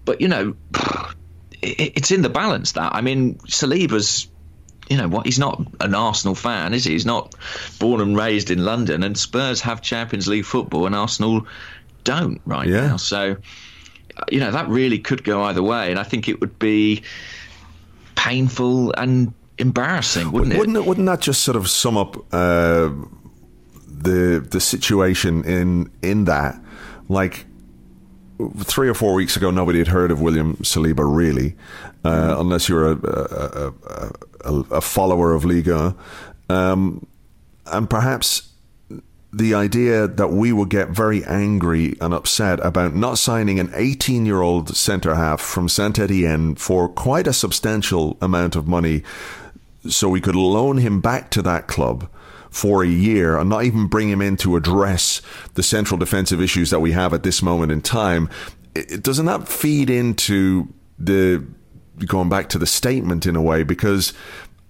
But 0.06 0.22
you 0.22 0.28
know, 0.28 0.56
it's 1.64 2.12
in 2.12 2.22
the 2.22 2.30
balance 2.30 2.74
that 2.74 2.94
I 2.94 3.02
mean, 3.02 3.40
Saliba's 3.40 4.28
you 4.90 4.98
know 4.98 5.08
what? 5.08 5.26
He's 5.26 5.40
not 5.40 5.60
an 5.80 5.96
Arsenal 5.96 6.36
fan, 6.36 6.76
is 6.76 6.84
he? 6.84 6.92
He's 6.92 7.06
not 7.06 7.34
born 7.80 8.00
and 8.00 8.16
raised 8.16 8.52
in 8.52 8.64
London, 8.64 9.02
and 9.02 9.18
Spurs 9.18 9.62
have 9.62 9.82
Champions 9.82 10.28
League 10.28 10.46
football, 10.46 10.86
and 10.86 10.94
Arsenal 10.94 11.48
don't 12.04 12.42
right 12.46 12.68
yeah. 12.68 12.88
now. 12.88 12.98
So, 12.98 13.38
you 14.32 14.40
know, 14.40 14.52
that 14.52 14.68
really 14.68 15.00
could 15.00 15.24
go 15.24 15.44
either 15.44 15.64
way, 15.64 15.90
and 15.92 16.00
I 16.00 16.04
think 16.04 16.28
it 16.28 16.40
would 16.42 16.60
be 16.60 17.04
painful 18.16 18.94
and 18.94 19.34
embarrassing, 19.58 20.32
wouldn't 20.32 20.54
it? 20.54 20.60
Wouldn't 20.60 20.78
it? 20.78 20.86
Wouldn't 20.86 21.08
that 21.08 21.22
just 21.22 21.44
sort 21.44 21.58
of 21.58 21.70
sum 21.70 21.98
up 21.98 22.18
uh, 22.34 22.92
the 23.88 24.46
the 24.50 24.60
situation 24.60 25.44
in 25.46 25.92
in 26.02 26.26
that, 26.26 26.60
like? 27.10 27.46
three 28.64 28.90
or 28.90 28.94
four 28.94 29.14
weeks 29.14 29.38
ago, 29.38 29.52
nobody 29.52 29.78
had 29.78 29.88
heard 29.88 30.12
of 30.12 30.20
William 30.20 30.56
Saliba 30.58 31.06
really, 31.06 31.56
uh, 32.04 32.36
unless 32.40 32.68
you're 32.68 32.92
a, 32.92 32.98
a, 33.04 33.74
a, 34.44 34.54
a, 34.72 34.82
follower 34.82 35.34
of 35.34 35.46
Liga. 35.46 35.96
Um, 36.50 37.06
and 37.68 37.90
perhaps 37.90 38.53
the 39.34 39.56
idea 39.56 40.08
that 40.08 40.28
we 40.28 40.54
would 40.54 40.70
get 40.70 40.90
very 40.90 41.26
angry 41.26 41.98
and 42.00 42.14
upset 42.14 42.64
about 42.64 42.94
not 42.94 43.18
signing 43.18 43.60
an 43.60 43.72
18 43.74 44.28
year 44.28 44.42
old 44.42 44.76
centre 44.76 45.16
half 45.16 45.42
from 45.42 45.68
Saint 45.68 45.98
Etienne 45.98 46.54
for 46.54 46.88
quite 46.88 47.26
a 47.26 47.34
substantial 47.34 48.16
amount 48.22 48.56
of 48.56 48.68
money 48.68 49.02
so 49.90 50.08
we 50.08 50.22
could 50.22 50.36
loan 50.36 50.78
him 50.78 51.02
back 51.02 51.32
to 51.32 51.42
that 51.42 51.68
club 51.68 52.08
for 52.52 52.84
a 52.84 52.88
year 52.88 53.38
and 53.38 53.50
not 53.50 53.64
even 53.64 53.88
bring 53.88 54.08
him 54.08 54.22
in 54.22 54.38
to 54.38 54.56
address 54.56 55.22
the 55.56 55.64
central 55.64 55.98
defensive 55.98 56.40
issues 56.40 56.70
that 56.70 56.80
we 56.80 56.92
have 56.92 57.12
at 57.12 57.24
this 57.24 57.42
moment 57.42 57.72
in 57.72 57.82
time, 57.82 58.30
it, 58.76 59.02
doesn't 59.02 59.26
that 59.26 59.48
feed 59.48 59.90
into 59.90 60.72
the 61.00 61.44
going 62.06 62.30
back 62.30 62.50
to 62.50 62.60
the 62.60 62.68
statement 62.68 63.26
in 63.26 63.36
a 63.36 63.42
way? 63.42 63.64
Because 63.64 64.14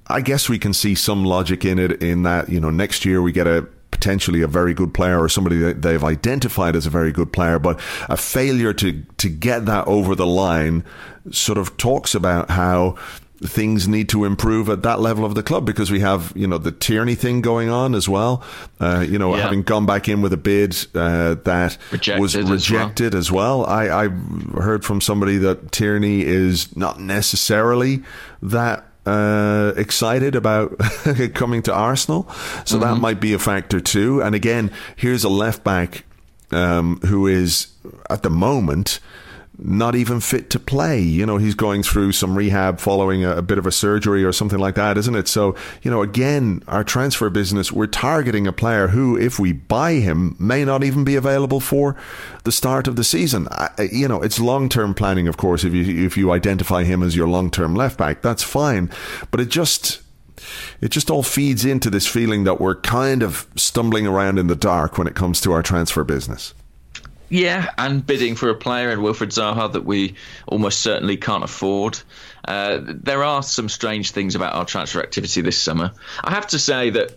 I 0.08 0.22
guess 0.22 0.48
we 0.48 0.58
can 0.58 0.74
see 0.74 0.96
some 0.96 1.26
logic 1.26 1.66
in 1.66 1.78
it 1.78 2.02
in 2.02 2.24
that, 2.24 2.48
you 2.48 2.62
know, 2.62 2.70
next 2.70 3.04
year 3.04 3.22
we 3.22 3.34
get 3.34 3.48
a 3.48 3.68
potentially 3.94 4.42
a 4.42 4.48
very 4.48 4.74
good 4.74 4.92
player 4.94 5.22
or 5.22 5.30
somebody 5.30 5.60
that 5.60 5.84
they've 5.84 6.04
identified 6.04 6.76
as 6.76 6.88
a 6.88 6.90
very 6.90 7.12
good 7.12 7.32
player, 7.32 7.60
but 7.60 7.80
a 8.10 8.18
failure 8.18 8.74
to 8.74 9.04
to 9.18 9.30
get 9.30 9.66
that 9.68 9.88
over 9.88 10.16
the 10.16 10.26
line 10.26 10.84
sort 11.32 11.60
of 11.60 11.78
talks 11.78 12.16
about 12.16 12.50
how 12.50 12.96
things 13.42 13.88
need 13.88 14.10
to 14.10 14.26
improve 14.26 14.70
at 14.70 14.84
that 14.84 15.00
level 15.00 15.26
of 15.26 15.36
the 15.36 15.44
club 15.44 15.66
because 15.66 15.92
we 15.92 16.00
have 16.00 16.32
you 16.36 16.48
know 16.48 16.58
the 16.58 16.72
Tierney 16.72 17.16
thing 17.16 17.42
going 17.42 17.70
on 17.70 17.94
as 17.94 18.10
well. 18.10 18.44
Uh, 18.80 19.06
you 19.08 19.20
know, 19.20 19.36
yeah. 19.36 19.44
having 19.44 19.62
gone 19.62 19.86
back 19.86 20.10
in 20.10 20.22
with 20.22 20.34
a 20.34 20.38
bid 20.38 20.76
uh, 20.96 21.36
that 21.44 21.78
rejected 21.92 22.20
was 22.22 22.36
rejected 22.36 23.14
as 23.14 23.32
well. 23.32 23.64
as 23.64 23.68
well. 23.68 23.94
I, 23.94 24.06
I 24.06 24.08
heard 24.60 24.84
from 24.84 25.02
somebody 25.02 25.38
that 25.38 25.72
Tierney 25.72 26.24
is 26.24 26.76
not 26.76 27.00
necessarily 27.00 28.04
that 28.42 28.88
uh, 29.06 29.74
excited 29.76 30.36
about 30.36 30.78
coming 31.34 31.62
to 31.64 31.74
Arsenal, 31.74 32.30
so 32.66 32.78
mm-hmm. 32.78 32.80
that 32.82 32.96
might 32.96 33.20
be 33.20 33.34
a 33.34 33.40
factor 33.40 33.80
too. 33.80 34.22
And 34.22 34.36
again, 34.36 34.72
here's 34.96 35.24
a 35.24 35.30
left 35.30 35.64
back 35.64 36.06
um, 36.52 37.00
who 37.06 37.28
is 37.28 37.68
at 38.10 38.24
the 38.24 38.30
moment 38.30 39.00
not 39.58 39.96
even 39.96 40.20
fit 40.20 40.50
to 40.50 40.60
play. 40.60 41.00
You 41.00 41.26
know, 41.26 41.38
he's 41.38 41.54
going 41.54 41.84
through 41.84 42.14
some 42.14 42.36
rehab 42.36 42.80
following 42.80 43.24
a, 43.24 43.38
a, 43.38 43.42
bit 43.42 43.58
of 43.58 43.68
a 43.68 43.72
surgery 43.72 44.24
or 44.24 44.32
something 44.32 44.58
like 44.58 44.76
that, 44.76 44.98
isn't 44.98 45.16
it? 45.16 45.28
So, 45.28 45.56
you 45.84 45.92
know, 45.92 46.02
again, 46.02 46.64
our 46.68 46.84
transfer 46.84 47.30
business, 47.30 47.72
we're 47.72 47.86
targeting 47.86 48.48
a 48.48 48.52
player 48.54 48.88
who, 48.88 49.16
if 49.16 49.38
we 49.38 49.52
buy 49.54 49.94
him, 49.94 50.36
may 50.40 50.66
not 50.66 50.84
even 50.84 51.04
be 51.04 51.16
available 51.16 51.60
for 51.60 51.96
the 52.46 52.52
start 52.52 52.88
of 52.88 52.96
the 52.96 53.04
season. 53.04 53.48
I, 53.52 53.90
you 53.92 54.08
know, 54.08 54.22
it's 54.22 54.40
long 54.40 54.70
term 54.70 54.94
planning, 54.94 55.28
of 55.28 55.38
course. 55.38 55.64
If 55.64 55.74
you 55.74 56.06
if 56.06 56.18
you 56.18 56.32
identify 56.32 56.84
him 56.84 57.04
as 57.04 57.16
your 57.16 57.28
long 57.28 57.52
term 57.52 57.76
left 57.76 57.98
back, 57.98 58.22
that's 58.22 58.44
fine. 58.44 58.90
But 59.30 59.40
it 59.40 59.50
just 59.50 60.02
it 60.82 60.90
just 60.90 61.12
all 61.12 61.24
feeds 61.24 61.64
into 61.64 61.90
this 61.90 62.08
feeling 62.08 62.44
that 62.46 62.60
we're 62.60 62.76
kind 62.76 63.22
of 63.22 63.48
stumbling 63.56 64.08
around 64.08 64.40
in 64.40 64.48
the 64.48 64.56
dark 64.56 64.98
when 64.98 65.08
it 65.08 65.16
comes 65.16 65.40
to 65.42 65.52
our 65.52 65.62
transfer 65.62 66.04
business. 66.04 66.54
Yeah, 67.34 67.74
and 67.80 68.06
bidding 68.06 68.36
for 68.36 68.50
a 68.50 68.56
player 68.56 68.92
in 68.92 69.00
Wilfried 69.00 69.34
Zaha 69.34 69.74
that 69.74 69.84
we 69.84 70.14
almost 70.46 70.82
certainly 70.82 71.18
can't 71.18 71.44
afford. 71.44 72.00
Uh, 72.48 72.78
there 72.84 73.24
are 73.24 73.42
some 73.42 73.70
strange 73.70 74.12
things 74.12 74.36
about 74.36 74.54
our 74.54 74.66
transfer 74.66 75.02
activity 75.02 75.42
this 75.42 75.60
summer. 75.60 75.94
I 76.24 76.30
have 76.30 76.46
to 76.50 76.60
say 76.60 76.92
that, 76.92 77.16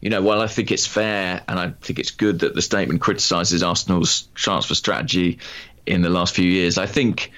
you 0.00 0.08
know, 0.08 0.22
while 0.22 0.40
I 0.40 0.46
think 0.46 0.72
it's 0.72 0.86
fair 0.86 1.42
and 1.46 1.58
I 1.58 1.74
think 1.82 1.98
it's 1.98 2.12
good 2.12 2.38
that 2.38 2.54
the 2.54 2.62
statement 2.62 3.02
criticises 3.02 3.62
Arsenal's 3.62 4.26
transfer 4.34 4.74
strategy 4.74 5.38
in 5.84 6.00
the 6.00 6.08
last 6.08 6.34
few 6.34 6.50
years, 6.50 6.78
I 6.78 6.86
think 6.86 7.30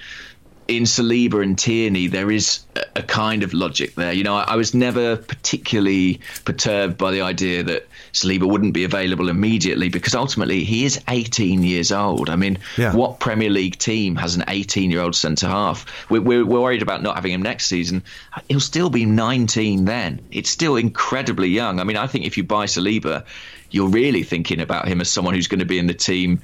in 0.67 0.83
Saliba 0.83 1.43
and 1.43 1.57
Tierney, 1.57 2.07
there 2.07 2.31
is 2.31 2.61
a, 2.95 3.03
kind 3.03 3.43
of 3.43 3.53
logic 3.53 3.95
there. 3.95 4.11
You 4.11 4.23
know, 4.23 4.35
I, 4.35 4.43
I, 4.43 4.55
was 4.55 4.73
never 4.73 5.15
particularly 5.15 6.19
perturbed 6.43 6.97
by 6.97 7.11
the 7.11 7.21
idea 7.21 7.63
that 7.63 7.87
Saliba 8.13 8.49
wouldn't 8.49 8.73
be 8.73 8.83
available 8.83 9.29
immediately 9.29 9.89
because 9.89 10.15
ultimately 10.15 10.63
he 10.63 10.83
is 10.83 10.99
18 11.07 11.61
years 11.63 11.91
old. 11.91 12.29
I 12.29 12.35
mean, 12.35 12.57
yeah. 12.77 12.95
what 12.95 13.19
Premier 13.19 13.49
League 13.49 13.77
team 13.77 14.15
has 14.15 14.35
an 14.35 14.43
18 14.47 14.89
year 14.89 15.01
old 15.01 15.15
centre 15.15 15.47
half? 15.47 15.85
We're, 16.09 16.21
we're, 16.21 16.45
we're 16.45 16.61
worried 16.61 16.81
about 16.81 17.03
not 17.03 17.15
having 17.15 17.31
him 17.31 17.43
next 17.43 17.67
season. 17.67 18.03
He'll 18.49 18.59
still 18.59 18.89
be 18.89 19.05
19 19.05 19.85
then. 19.85 20.21
It's 20.31 20.49
still 20.49 20.77
incredibly 20.77 21.49
young. 21.49 21.79
I 21.79 21.83
mean, 21.83 21.97
I 21.97 22.07
think 22.07 22.25
if 22.25 22.37
you 22.37 22.43
buy 22.43 22.65
Saliba, 22.65 23.25
you're 23.69 23.89
really 23.89 24.23
thinking 24.23 24.61
about 24.61 24.87
him 24.87 24.99
as 24.99 25.09
someone 25.09 25.35
who's 25.35 25.47
going 25.47 25.59
to 25.59 25.65
be 25.65 25.77
in 25.77 25.87
the 25.87 25.93
team 25.93 26.41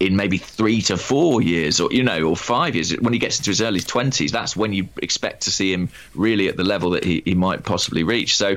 in 0.00 0.16
maybe 0.16 0.38
three 0.38 0.80
to 0.80 0.96
four 0.96 1.42
years 1.42 1.78
or 1.78 1.92
you 1.92 2.02
know 2.02 2.22
or 2.22 2.36
five 2.36 2.74
years. 2.74 2.92
When 2.92 3.12
he 3.12 3.18
gets 3.18 3.38
into 3.38 3.50
his 3.50 3.60
early 3.60 3.80
20s 3.80 4.30
that's 4.30 4.56
when 4.56 4.72
you 4.72 4.88
expect 4.96 5.42
to 5.42 5.50
see 5.50 5.72
him 5.72 5.90
really 6.14 6.48
at 6.48 6.56
the 6.56 6.64
level 6.64 6.90
that 6.90 7.04
he, 7.04 7.22
he 7.24 7.34
might 7.34 7.64
possibly 7.64 8.02
reach. 8.02 8.36
So 8.36 8.56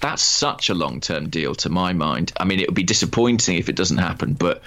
that's 0.00 0.22
such 0.22 0.70
a 0.70 0.74
long-term 0.74 1.30
deal 1.30 1.54
to 1.56 1.70
my 1.70 1.94
mind. 1.94 2.32
I 2.36 2.44
mean 2.44 2.60
it 2.60 2.68
would 2.68 2.76
be 2.76 2.84
disappointing 2.84 3.56
if 3.56 3.68
it 3.68 3.76
doesn't 3.76 3.98
happen 3.98 4.34
but 4.34 4.62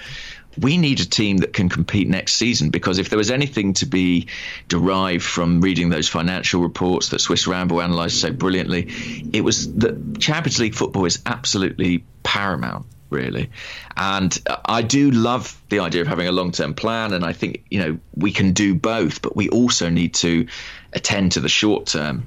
we 0.58 0.76
need 0.76 1.00
a 1.00 1.06
team 1.06 1.38
that 1.38 1.54
can 1.54 1.70
compete 1.70 2.08
next 2.08 2.34
season 2.34 2.68
because 2.68 2.98
if 2.98 3.08
there 3.08 3.16
was 3.16 3.30
anything 3.30 3.72
to 3.74 3.86
be 3.86 4.28
derived 4.68 5.24
from 5.24 5.62
reading 5.62 5.88
those 5.88 6.10
financial 6.10 6.60
reports 6.60 7.08
that 7.08 7.20
Swiss 7.20 7.46
Ramble 7.46 7.80
analysed 7.80 8.20
so 8.20 8.32
brilliantly, 8.32 8.90
it 9.32 9.42
was 9.42 9.72
that 9.76 10.18
Champions 10.18 10.58
League 10.58 10.74
football 10.74 11.06
is 11.06 11.22
absolutely 11.24 12.04
paramount 12.22 12.84
really. 13.12 13.50
And 13.96 14.36
I 14.64 14.82
do 14.82 15.10
love 15.10 15.60
the 15.68 15.80
idea 15.80 16.00
of 16.00 16.08
having 16.08 16.26
a 16.26 16.32
long 16.32 16.52
term 16.52 16.74
plan. 16.74 17.12
And 17.12 17.24
I 17.24 17.32
think, 17.32 17.64
you 17.70 17.78
know, 17.78 17.98
we 18.14 18.32
can 18.32 18.52
do 18.52 18.74
both, 18.74 19.22
but 19.22 19.36
we 19.36 19.48
also 19.50 19.88
need 19.88 20.14
to 20.14 20.46
attend 20.92 21.32
to 21.32 21.40
the 21.40 21.48
short 21.48 21.86
term. 21.86 22.26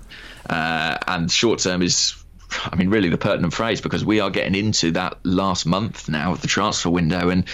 Uh, 0.50 0.98
and 1.08 1.32
short 1.32 1.60
term 1.60 1.82
is, 1.82 2.16
I 2.64 2.76
mean, 2.76 2.90
really 2.90 3.10
the 3.10 3.18
pertinent 3.18 3.54
phrase 3.54 3.82
because 3.82 4.06
we 4.06 4.20
are 4.20 4.30
getting 4.30 4.56
into 4.56 4.92
that 4.92 5.18
last 5.26 5.66
month 5.66 6.08
now 6.08 6.32
of 6.32 6.42
the 6.42 6.48
transfer 6.48 6.90
window. 6.90 7.30
And 7.30 7.46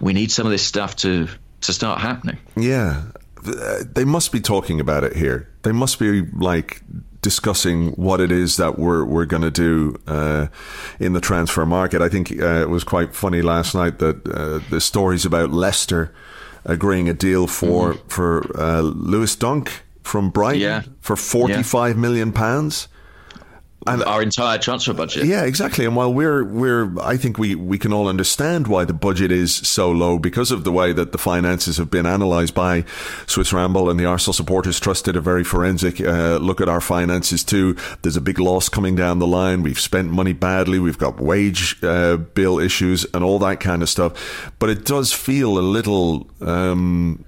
we 0.00 0.12
need 0.12 0.30
some 0.30 0.46
of 0.46 0.52
this 0.52 0.64
stuff 0.64 0.96
to, 0.96 1.28
to 1.62 1.72
start 1.72 2.00
happening. 2.00 2.38
Yeah. 2.56 3.02
They 3.42 4.04
must 4.04 4.32
be 4.32 4.40
talking 4.40 4.80
about 4.80 5.04
it 5.04 5.16
here. 5.16 5.48
They 5.62 5.72
must 5.72 5.98
be 5.98 6.22
like 6.22 6.82
discussing 7.22 7.90
what 7.92 8.20
it 8.20 8.30
is 8.30 8.56
that 8.56 8.78
we're 8.78 9.04
we're 9.04 9.24
going 9.26 9.42
to 9.42 9.50
do 9.50 10.00
uh, 10.06 10.46
in 10.98 11.12
the 11.12 11.20
transfer 11.20 11.66
market. 11.66 12.00
I 12.00 12.08
think 12.08 12.30
uh, 12.32 12.62
it 12.62 12.68
was 12.68 12.84
quite 12.84 13.14
funny 13.14 13.42
last 13.42 13.74
night 13.74 13.98
that 13.98 14.26
uh, 14.28 14.60
the 14.70 14.80
stories 14.80 15.24
about 15.24 15.50
Leicester 15.50 16.12
agreeing 16.64 17.08
a 17.08 17.14
deal 17.14 17.46
for 17.46 17.94
mm-hmm. 17.94 18.08
for 18.08 18.60
uh, 18.60 18.80
Lewis 18.80 19.34
Dunk 19.36 19.82
from 20.02 20.30
Brighton 20.30 20.60
yeah. 20.60 20.82
for 21.00 21.16
forty 21.16 21.62
five 21.62 21.96
yeah. 21.96 22.00
million 22.00 22.32
pounds 22.32 22.88
and 23.86 24.02
our 24.04 24.22
entire 24.22 24.58
transfer 24.58 24.92
budget. 24.92 25.26
Yeah, 25.26 25.44
exactly. 25.44 25.84
And 25.84 25.94
while 25.94 26.12
we're 26.12 26.44
we're, 26.44 26.98
I 27.00 27.16
think 27.16 27.38
we 27.38 27.54
we 27.54 27.78
can 27.78 27.92
all 27.92 28.08
understand 28.08 28.66
why 28.66 28.84
the 28.84 28.92
budget 28.92 29.30
is 29.30 29.54
so 29.54 29.90
low 29.90 30.18
because 30.18 30.50
of 30.50 30.64
the 30.64 30.72
way 30.72 30.92
that 30.92 31.12
the 31.12 31.18
finances 31.18 31.76
have 31.76 31.90
been 31.90 32.04
analysed 32.04 32.54
by 32.54 32.84
Swiss 33.26 33.52
Ramble 33.52 33.88
and 33.88 33.98
the 33.98 34.04
Arsenal 34.04 34.32
supporters 34.32 34.80
trust 34.80 35.04
did 35.04 35.16
a 35.16 35.20
very 35.20 35.44
forensic 35.44 36.00
uh, 36.00 36.38
look 36.38 36.60
at 36.60 36.68
our 36.68 36.80
finances 36.80 37.44
too. 37.44 37.76
There's 38.02 38.16
a 38.16 38.20
big 38.20 38.38
loss 38.38 38.68
coming 38.68 38.96
down 38.96 39.20
the 39.20 39.26
line. 39.26 39.62
We've 39.62 39.80
spent 39.80 40.10
money 40.10 40.32
badly. 40.32 40.78
We've 40.78 40.98
got 40.98 41.20
wage 41.20 41.82
uh, 41.82 42.16
bill 42.16 42.58
issues 42.58 43.06
and 43.14 43.22
all 43.22 43.38
that 43.40 43.60
kind 43.60 43.82
of 43.82 43.88
stuff. 43.88 44.52
But 44.58 44.70
it 44.70 44.84
does 44.84 45.12
feel 45.12 45.58
a 45.58 45.60
little, 45.60 46.28
um, 46.40 47.24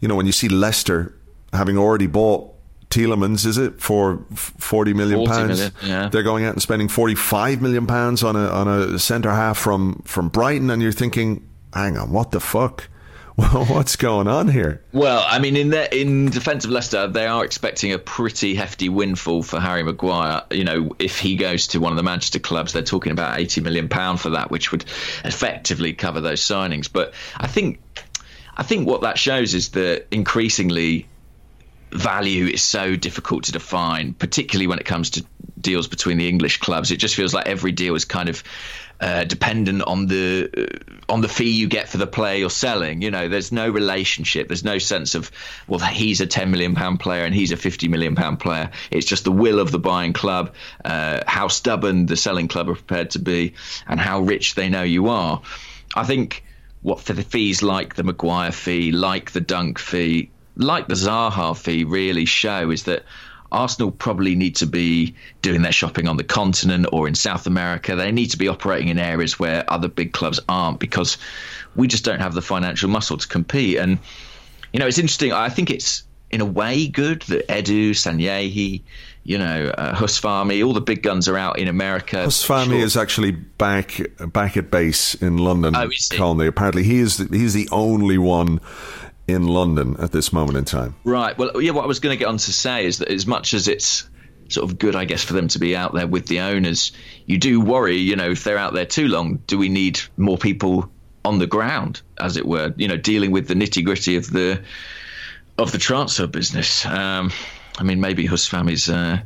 you 0.00 0.08
know, 0.08 0.16
when 0.16 0.26
you 0.26 0.32
see 0.32 0.48
Leicester 0.48 1.14
having 1.52 1.78
already 1.78 2.06
bought 2.08 2.55
Tielemans, 2.90 3.44
is 3.46 3.58
it 3.58 3.80
for 3.80 4.24
forty 4.30 4.94
million 4.94 5.26
pounds? 5.26 5.70
Yeah. 5.82 6.08
They're 6.08 6.22
going 6.22 6.44
out 6.44 6.52
and 6.52 6.62
spending 6.62 6.88
forty 6.88 7.14
five 7.14 7.60
million 7.60 7.86
pounds 7.86 8.22
on 8.22 8.36
a 8.36 8.48
on 8.48 8.68
a 8.68 8.98
centre 8.98 9.30
half 9.30 9.58
from 9.58 10.02
from 10.04 10.28
Brighton, 10.28 10.70
and 10.70 10.80
you're 10.80 10.92
thinking, 10.92 11.48
hang 11.74 11.96
on, 11.96 12.10
what 12.10 12.30
the 12.30 12.40
fuck? 12.40 12.88
What's 13.36 13.96
going 13.96 14.28
on 14.28 14.48
here? 14.48 14.82
Well, 14.92 15.22
I 15.28 15.40
mean, 15.40 15.56
in 15.56 15.68
the, 15.68 15.94
in 15.94 16.30
defence 16.30 16.64
of 16.64 16.70
Leicester, 16.70 17.06
they 17.06 17.26
are 17.26 17.44
expecting 17.44 17.92
a 17.92 17.98
pretty 17.98 18.54
hefty 18.54 18.88
windfall 18.88 19.42
for 19.42 19.60
Harry 19.60 19.82
Maguire. 19.82 20.42
You 20.50 20.64
know, 20.64 20.96
if 20.98 21.18
he 21.18 21.36
goes 21.36 21.66
to 21.68 21.78
one 21.78 21.92
of 21.92 21.98
the 21.98 22.02
Manchester 22.02 22.38
clubs, 22.38 22.72
they're 22.72 22.80
talking 22.80 23.12
about 23.12 23.38
eighty 23.38 23.60
million 23.60 23.90
pound 23.90 24.22
for 24.22 24.30
that, 24.30 24.50
which 24.50 24.72
would 24.72 24.86
effectively 25.22 25.92
cover 25.92 26.22
those 26.22 26.40
signings. 26.40 26.90
But 26.90 27.12
I 27.36 27.46
think, 27.46 27.82
I 28.56 28.62
think 28.62 28.88
what 28.88 29.02
that 29.02 29.18
shows 29.18 29.52
is 29.52 29.68
that 29.70 30.06
increasingly 30.10 31.06
value 31.96 32.46
is 32.46 32.62
so 32.62 32.96
difficult 32.96 33.44
to 33.44 33.52
define, 33.52 34.14
particularly 34.14 34.66
when 34.66 34.78
it 34.78 34.84
comes 34.84 35.10
to 35.10 35.24
deals 35.60 35.88
between 35.88 36.18
the 36.18 36.28
English 36.28 36.58
clubs. 36.58 36.90
It 36.90 36.98
just 36.98 37.14
feels 37.14 37.34
like 37.34 37.48
every 37.48 37.72
deal 37.72 37.94
is 37.94 38.04
kind 38.04 38.28
of 38.28 38.42
uh, 39.00 39.24
dependent 39.24 39.82
on 39.82 40.06
the 40.06 40.50
uh, 40.56 41.12
on 41.12 41.20
the 41.20 41.28
fee 41.28 41.50
you 41.50 41.68
get 41.68 41.88
for 41.88 41.98
the 41.98 42.06
player 42.06 42.38
you're 42.38 42.50
selling. 42.50 43.02
You 43.02 43.10
know, 43.10 43.28
there's 43.28 43.52
no 43.52 43.68
relationship. 43.68 44.48
There's 44.48 44.64
no 44.64 44.78
sense 44.78 45.14
of 45.14 45.30
well, 45.66 45.80
he's 45.80 46.20
a 46.20 46.26
10 46.26 46.50
million 46.50 46.74
pound 46.74 47.00
player 47.00 47.24
and 47.24 47.34
he's 47.34 47.52
a 47.52 47.56
50 47.56 47.88
million 47.88 48.14
pound 48.14 48.40
player. 48.40 48.70
It's 48.90 49.06
just 49.06 49.24
the 49.24 49.32
will 49.32 49.60
of 49.60 49.70
the 49.70 49.78
buying 49.78 50.12
club, 50.12 50.54
uh, 50.84 51.20
how 51.26 51.48
stubborn 51.48 52.06
the 52.06 52.16
selling 52.16 52.48
club 52.48 52.68
are 52.70 52.74
prepared 52.74 53.10
to 53.10 53.18
be, 53.18 53.54
and 53.86 54.00
how 54.00 54.20
rich 54.20 54.54
they 54.54 54.68
know 54.68 54.82
you 54.82 55.08
are. 55.08 55.42
I 55.94 56.04
think 56.04 56.44
what 56.82 57.00
for 57.00 57.12
the 57.12 57.22
fees 57.22 57.62
like 57.62 57.96
the 57.96 58.04
Maguire 58.04 58.52
fee, 58.52 58.92
like 58.92 59.32
the 59.32 59.40
Dunk 59.40 59.78
fee, 59.78 60.30
like 60.56 60.88
the 60.88 60.94
Zaha 60.94 61.56
fee 61.56 61.84
really 61.84 62.24
show 62.24 62.70
is 62.70 62.84
that 62.84 63.04
Arsenal 63.52 63.90
probably 63.90 64.34
need 64.34 64.56
to 64.56 64.66
be 64.66 65.14
doing 65.42 65.62
their 65.62 65.72
shopping 65.72 66.08
on 66.08 66.16
the 66.16 66.24
continent 66.24 66.86
or 66.92 67.06
in 67.06 67.14
South 67.14 67.46
America. 67.46 67.94
They 67.94 68.12
need 68.12 68.30
to 68.32 68.38
be 68.38 68.48
operating 68.48 68.88
in 68.88 68.98
areas 68.98 69.38
where 69.38 69.64
other 69.70 69.88
big 69.88 70.12
clubs 70.12 70.40
aren't 70.48 70.80
because 70.80 71.18
we 71.74 71.86
just 71.86 72.04
don't 72.04 72.20
have 72.20 72.34
the 72.34 72.42
financial 72.42 72.88
muscle 72.88 73.18
to 73.18 73.28
compete. 73.28 73.78
And, 73.78 73.98
you 74.72 74.80
know, 74.80 74.86
it's 74.86 74.98
interesting. 74.98 75.32
I 75.32 75.48
think 75.48 75.70
it's 75.70 76.02
in 76.30 76.40
a 76.40 76.44
way 76.44 76.88
good 76.88 77.22
that 77.22 77.46
Edu, 77.48 77.90
Sanllehi, 77.90 78.82
you 79.22 79.38
know, 79.38 79.66
uh, 79.66 79.94
Huss 79.94 80.20
Fahmy, 80.20 80.64
all 80.64 80.72
the 80.72 80.80
big 80.80 81.02
guns 81.02 81.28
are 81.28 81.36
out 81.36 81.58
in 81.58 81.68
America. 81.68 82.24
Huss 82.24 82.46
Fahmy 82.46 82.66
sure. 82.66 82.78
is 82.78 82.96
actually 82.96 83.30
back 83.30 84.00
back 84.32 84.56
at 84.56 84.70
base 84.70 85.14
in 85.14 85.38
London. 85.38 85.76
Oh, 85.76 85.88
Colney. 86.12 86.46
Apparently, 86.46 86.82
he 86.82 86.98
is 86.98 87.16
the, 87.18 87.36
he's 87.36 87.54
the 87.54 87.68
only 87.70 88.18
one 88.18 88.60
in 89.28 89.46
London 89.46 89.96
at 89.98 90.12
this 90.12 90.32
moment 90.32 90.56
in 90.56 90.64
time. 90.64 90.94
Right. 91.04 91.36
Well, 91.36 91.60
yeah. 91.60 91.72
What 91.72 91.84
I 91.84 91.86
was 91.86 92.00
going 92.00 92.14
to 92.14 92.18
get 92.18 92.28
on 92.28 92.36
to 92.36 92.52
say 92.52 92.86
is 92.86 92.98
that 92.98 93.08
as 93.08 93.26
much 93.26 93.54
as 93.54 93.68
it's 93.68 94.08
sort 94.48 94.70
of 94.70 94.78
good, 94.78 94.94
I 94.94 95.04
guess, 95.04 95.24
for 95.24 95.32
them 95.32 95.48
to 95.48 95.58
be 95.58 95.74
out 95.74 95.92
there 95.92 96.06
with 96.06 96.26
the 96.26 96.40
owners, 96.40 96.92
you 97.26 97.38
do 97.38 97.60
worry. 97.60 97.96
You 97.96 98.16
know, 98.16 98.30
if 98.30 98.44
they're 98.44 98.58
out 98.58 98.74
there 98.74 98.86
too 98.86 99.08
long, 99.08 99.36
do 99.46 99.58
we 99.58 99.68
need 99.68 100.00
more 100.16 100.38
people 100.38 100.90
on 101.24 101.38
the 101.38 101.46
ground, 101.46 102.02
as 102.18 102.36
it 102.36 102.46
were? 102.46 102.72
You 102.76 102.88
know, 102.88 102.96
dealing 102.96 103.32
with 103.32 103.48
the 103.48 103.54
nitty 103.54 103.84
gritty 103.84 104.16
of 104.16 104.30
the 104.30 104.62
of 105.58 105.72
the 105.72 105.78
transfer 105.78 106.26
business. 106.26 106.84
Um, 106.86 107.32
I 107.78 107.82
mean, 107.82 108.00
maybe 108.00 108.24
Huss 108.24 108.48
Fahmy's 108.48 108.88
uh, 108.88 109.20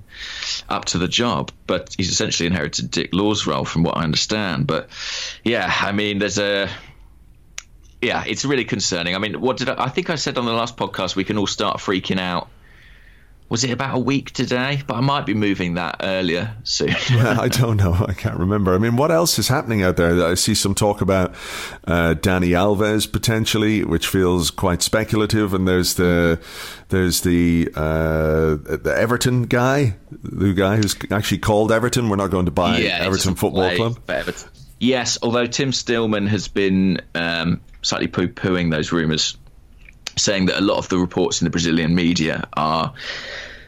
up 0.69 0.87
to 0.87 0.99
the 0.99 1.07
job, 1.07 1.53
but 1.67 1.95
he's 1.97 2.11
essentially 2.11 2.47
inherited 2.47 2.91
Dick 2.91 3.15
Law's 3.15 3.47
role, 3.47 3.65
from 3.65 3.85
what 3.85 3.97
I 3.97 4.03
understand. 4.03 4.67
But 4.67 4.89
yeah, 5.45 5.73
I 5.81 5.93
mean, 5.93 6.19
there's 6.19 6.39
a 6.39 6.69
yeah, 8.03 8.25
it's 8.27 8.45
really 8.45 8.65
concerning. 8.65 9.15
I 9.15 9.19
mean, 9.19 9.41
what 9.41 9.57
did 9.57 9.69
I, 9.69 9.85
I 9.85 9.89
think 9.89 10.11
I 10.11 10.15
said 10.15 10.39
on 10.39 10.47
the 10.47 10.53
last 10.53 10.77
podcast? 10.77 11.17
We 11.17 11.25
can 11.25 11.37
all 11.39 11.47
start 11.47 11.79
freaking 11.79 12.19
out. 12.19 12.49
Was 13.51 13.65
it 13.65 13.73
about 13.73 13.97
a 13.97 13.99
week 13.99 14.31
today? 14.31 14.81
But 14.87 14.95
I 14.95 15.01
might 15.01 15.27
be 15.27 15.35
moving 15.35 15.75
that 15.75 15.97
earlier 16.01 16.57
soon. 16.63 16.91
yeah, 17.11 17.37
I 17.41 17.49
don't 17.49 17.77
know. 17.77 17.93
I 18.07 18.13
can't 18.13 18.39
remember. 18.39 18.75
I 18.77 18.79
mean, 18.79 18.97
what 18.97 19.11
else 19.11 19.41
is 19.41 19.49
happening 19.49 19.83
out 19.83 19.97
there? 19.97 20.25
I 20.25 20.35
see 20.35 20.55
some 20.55 20.73
talk 20.73 21.01
about 21.01 21.33
uh, 21.85 22.15
Dani 22.15 22.51
Alves 22.51 23.11
potentially, 23.11 23.83
which 23.85 24.07
feels 24.07 24.53
quite 24.53 24.83
speculative. 24.83 25.53
And 25.53 25.67
there's 25.67 25.95
the 25.95 26.41
there's 26.91 27.23
the 27.23 27.69
uh, 27.75 28.55
the 28.77 28.95
Everton 28.97 29.43
guy, 29.43 29.97
the 30.13 30.55
guy 30.55 30.77
who's 30.77 30.97
actually 31.11 31.39
called 31.39 31.73
Everton. 31.73 32.09
We're 32.09 32.17
not 32.17 32.31
going 32.31 32.47
to 32.47 32.53
buy 32.53 32.79
yeah, 32.79 33.01
Everton 33.01 33.35
Football 33.35 33.75
Club. 33.75 33.99
Everton. 34.09 34.49
Yes, 34.79 35.19
although 35.23 35.47
Tim 35.47 35.73
Stillman 35.73 36.29
has 36.29 36.47
been 36.49 37.03
um, 37.15 37.61
slightly 37.83 38.09
poo 38.09 38.29
pooing 38.29 38.71
those 38.71 38.93
rumours, 38.93 39.37
saying 40.17 40.47
that 40.47 40.59
a 40.59 40.61
lot 40.61 40.79
of 40.79 40.89
the 40.89 40.99
reports 40.99 41.41
in 41.41 41.45
the 41.45 41.51
Brazilian 41.51 41.95
media 41.95 42.49
are 42.57 42.93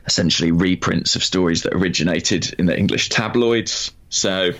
essentially 0.07 0.51
reprints 0.51 1.17
of 1.17 1.23
stories 1.23 1.63
that 1.63 1.75
originated 1.75 2.55
in 2.59 2.67
the 2.67 2.77
English 2.77 3.09
tabloids. 3.09 3.93
So 4.09 4.53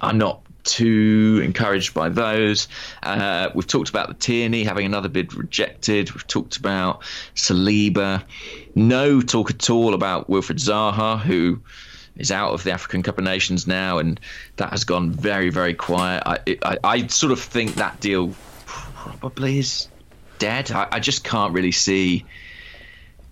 I'm 0.00 0.18
not 0.18 0.42
too 0.64 1.40
encouraged 1.44 1.92
by 1.94 2.08
those. 2.08 2.68
Uh, 3.02 3.50
we've 3.54 3.66
talked 3.66 3.88
about 3.88 4.08
the 4.08 4.14
Tierney 4.14 4.64
having 4.64 4.86
another 4.86 5.08
bid 5.08 5.34
rejected. 5.34 6.12
We've 6.12 6.26
talked 6.26 6.56
about 6.56 7.02
Saliba. 7.34 8.22
No 8.74 9.20
talk 9.20 9.50
at 9.50 9.70
all 9.70 9.94
about 9.94 10.30
Wilfried 10.30 10.60
Zaha, 10.60 11.20
who 11.20 11.60
is 12.16 12.30
out 12.30 12.52
of 12.52 12.62
the 12.62 12.70
African 12.70 13.02
Cup 13.02 13.18
of 13.18 13.24
Nations 13.24 13.66
now, 13.66 13.98
and 13.98 14.20
that 14.56 14.70
has 14.70 14.84
gone 14.84 15.10
very, 15.10 15.50
very 15.50 15.74
quiet. 15.74 16.22
I, 16.26 16.38
I, 16.62 16.78
I 16.84 17.06
sort 17.08 17.32
of 17.32 17.40
think 17.40 17.74
that 17.76 18.00
deal 18.00 18.34
probably 19.02 19.58
is 19.58 19.88
dead. 20.38 20.70
I, 20.70 20.88
I 20.92 21.00
just 21.00 21.24
can't 21.24 21.52
really 21.52 21.72
see 21.72 22.24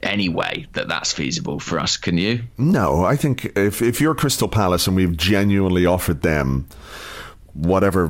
any 0.03 0.29
way 0.29 0.67
that 0.73 0.89
that's 0.89 1.13
feasible 1.13 1.61
for 1.61 1.79
us. 1.79 1.97
Can 1.97 2.19
you? 2.19 2.43
No, 2.59 3.05
I 3.05 3.17
think 3.17 3.53
if 3.57 3.83
if 3.83 4.01
you're 4.01 4.15
Crystal 4.15 4.49
Palace 4.49 4.87
and 4.87 4.97
we've 4.97 5.17
genuinely 5.17 5.87
offered 5.87 6.23
them 6.23 6.67
whatever 7.53 8.09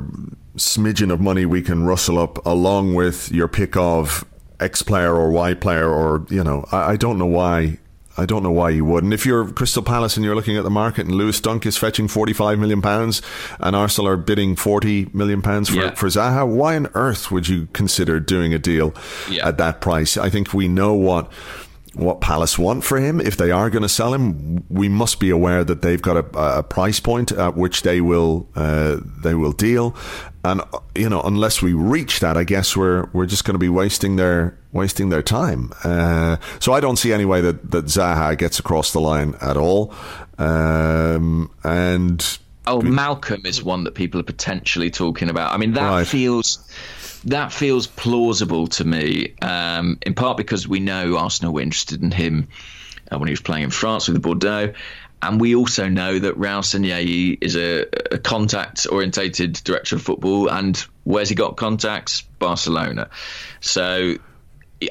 smidgen 0.56 1.12
of 1.12 1.20
money 1.20 1.44
we 1.46 1.62
can 1.62 1.84
rustle 1.84 2.18
up, 2.18 2.44
along 2.46 2.94
with 2.94 3.30
your 3.32 3.48
pick 3.48 3.76
of 3.76 4.24
X 4.58 4.82
player 4.82 5.14
or 5.14 5.30
Y 5.30 5.54
player, 5.54 5.90
or 5.90 6.24
you 6.30 6.42
know, 6.42 6.64
I, 6.72 6.92
I 6.92 6.96
don't 6.96 7.18
know 7.18 7.26
why. 7.26 7.78
I 8.16 8.26
don't 8.26 8.42
know 8.42 8.50
why 8.50 8.70
you 8.70 8.84
wouldn't. 8.84 9.14
If 9.14 9.24
you're 9.24 9.50
Crystal 9.50 9.82
Palace 9.82 10.16
and 10.16 10.24
you're 10.24 10.34
looking 10.34 10.56
at 10.56 10.64
the 10.64 10.70
market 10.70 11.06
and 11.06 11.14
Lewis 11.14 11.40
Dunk 11.40 11.64
is 11.64 11.76
fetching 11.76 12.08
45 12.08 12.58
million 12.58 12.82
pounds 12.82 13.22
and 13.61 13.76
Arsenal 13.76 14.08
are 14.08 14.16
bidding 14.16 14.56
40 14.56 15.11
million 15.12 15.42
pounds 15.42 15.68
for, 15.68 15.76
yeah. 15.76 15.94
for 15.94 16.06
Zaha, 16.08 16.46
why 16.46 16.76
on 16.76 16.88
earth 16.94 17.30
would 17.30 17.48
you 17.48 17.68
consider 17.72 18.18
doing 18.18 18.52
a 18.52 18.58
deal 18.58 18.94
yeah. 19.30 19.46
at 19.46 19.58
that 19.58 19.80
price? 19.80 20.16
I 20.16 20.28
think 20.28 20.52
we 20.52 20.68
know 20.68 20.92
what 20.94 21.30
what 21.95 22.20
Palace 22.20 22.59
want 22.59 22.84
for 22.84 22.99
him. 22.99 23.20
If 23.20 23.36
they 23.36 23.51
are 23.51 23.68
going 23.68 23.82
to 23.82 23.88
sell 23.88 24.14
him, 24.14 24.64
we 24.68 24.88
must 24.88 25.18
be 25.18 25.30
aware 25.30 25.64
that 25.64 25.82
they've 25.82 26.01
got 26.01 26.16
a, 26.16 26.59
a 26.59 26.62
price 26.62 27.01
point 27.01 27.32
at 27.32 27.57
which 27.57 27.82
they 27.82 28.01
will 28.01 28.49
uh, 28.55 28.99
they 29.22 29.34
will 29.34 29.53
deal. 29.53 29.95
And 30.45 30.62
you 30.95 31.09
know, 31.09 31.20
unless 31.22 31.61
we 31.61 31.72
reach 31.72 32.20
that, 32.20 32.36
I 32.36 32.45
guess 32.45 32.76
we're 32.76 33.09
we're 33.12 33.26
just 33.26 33.45
going 33.45 33.55
to 33.55 33.59
be 33.59 33.68
wasting 33.68 34.16
their 34.16 34.57
wasting 34.72 35.09
their 35.09 35.22
time. 35.22 35.72
Uh, 35.84 36.36
so 36.61 36.72
I 36.72 36.80
don't 36.80 36.97
see 36.97 37.12
any 37.12 37.24
way 37.24 37.41
that 37.41 37.70
that 37.72 37.86
Zaha 37.86 38.38
gets 38.38 38.59
across 38.59 38.93
the 38.93 39.01
line 39.01 39.34
at 39.41 39.57
all. 39.57 39.93
Um, 40.38 41.51
and 41.64 42.38
oh, 42.66 42.80
Malcolm 42.80 43.43
is 43.45 43.62
one 43.62 43.84
that 43.84 43.95
people 43.95 44.20
are 44.20 44.24
potentially 44.24 44.91
talking 44.91 45.28
about. 45.28 45.53
I 45.53 45.59
mean, 45.59 45.72
that 45.72 45.88
right. 45.91 46.07
feels 46.07 46.59
that 47.25 47.53
feels 47.53 47.87
plausible 47.87 48.66
to 48.68 48.85
me, 48.85 49.35
um, 49.43 49.99
in 50.03 50.14
part 50.14 50.37
because 50.37 50.66
we 50.66 50.81
know 50.81 51.16
Arsenal 51.16 51.53
were 51.53 51.61
interested 51.61 52.03
in 52.03 52.11
him 52.11 52.49
uh, 53.11 53.18
when 53.18 53.29
he 53.29 53.33
was 53.33 53.41
playing 53.41 53.64
in 53.64 53.71
France 53.71 54.09
with 54.09 54.21
Bordeaux. 54.23 54.73
And 55.23 55.39
we 55.39 55.55
also 55.55 55.89
know 55.89 56.18
that 56.18 56.39
Raul 56.39 56.62
Sanllehi 56.62 57.37
is 57.43 57.55
a, 57.55 57.83
a 58.14 58.18
contact 58.18 58.87
orientated 58.91 59.53
director 59.53 59.97
of 59.97 60.03
football. 60.03 60.51
And 60.51 60.83
where's 61.05 61.29
he 61.29 61.35
got 61.35 61.57
contacts? 61.59 62.23
Barcelona. 62.39 63.11
So 63.61 64.16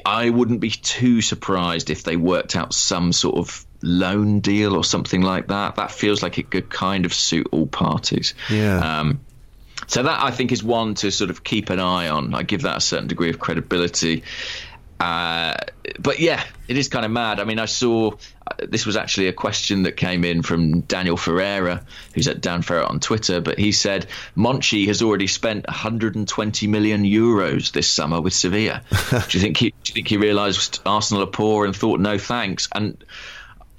I 0.06 0.30
wouldn't 0.30 0.60
be 0.60 0.70
too 0.70 1.20
surprised 1.20 1.90
if 1.90 2.04
they 2.04 2.16
worked 2.16 2.54
out 2.54 2.72
some 2.72 3.12
sort 3.12 3.38
of 3.38 3.66
loan 3.82 4.38
deal 4.38 4.76
or 4.76 4.84
something 4.84 5.20
like 5.22 5.48
that. 5.48 5.76
That 5.76 5.90
feels 5.90 6.22
like 6.22 6.38
it 6.38 6.48
could 6.48 6.70
kind 6.70 7.06
of 7.06 7.12
suit 7.12 7.48
all 7.50 7.66
parties. 7.66 8.34
Yeah. 8.48 9.00
Um, 9.00 9.20
so 9.90 10.04
that 10.04 10.22
I 10.22 10.30
think 10.30 10.52
is 10.52 10.62
one 10.62 10.94
to 10.94 11.10
sort 11.10 11.30
of 11.30 11.42
keep 11.42 11.68
an 11.68 11.80
eye 11.80 12.08
on. 12.08 12.32
I 12.32 12.44
give 12.44 12.62
that 12.62 12.76
a 12.76 12.80
certain 12.80 13.08
degree 13.08 13.28
of 13.28 13.40
credibility. 13.40 14.22
Uh, 15.00 15.56
but 15.98 16.20
yeah, 16.20 16.44
it 16.68 16.76
is 16.76 16.88
kind 16.88 17.04
of 17.04 17.10
mad. 17.10 17.40
I 17.40 17.44
mean, 17.44 17.58
I 17.58 17.64
saw 17.64 18.12
uh, 18.12 18.54
this 18.68 18.86
was 18.86 18.96
actually 18.96 19.26
a 19.26 19.32
question 19.32 19.82
that 19.82 19.96
came 19.96 20.24
in 20.24 20.42
from 20.42 20.82
Daniel 20.82 21.16
Ferreira, 21.16 21.84
who's 22.14 22.28
at 22.28 22.40
Dan 22.40 22.62
Ferret 22.62 22.88
on 22.88 23.00
Twitter. 23.00 23.40
But 23.40 23.58
he 23.58 23.72
said 23.72 24.06
Monchi 24.36 24.86
has 24.86 25.02
already 25.02 25.26
spent 25.26 25.66
120 25.66 26.68
million 26.68 27.02
euros 27.02 27.72
this 27.72 27.90
summer 27.90 28.20
with 28.20 28.32
Sevilla. 28.32 28.82
do 29.10 29.38
you 29.38 29.40
think 29.40 29.56
he? 29.56 29.70
Do 29.70 29.90
you 29.90 29.94
think 29.94 30.06
he 30.06 30.18
realised 30.18 30.82
Arsenal 30.86 31.24
are 31.24 31.26
poor 31.26 31.66
and 31.66 31.74
thought 31.74 31.98
no 31.98 32.16
thanks? 32.16 32.68
And 32.72 32.96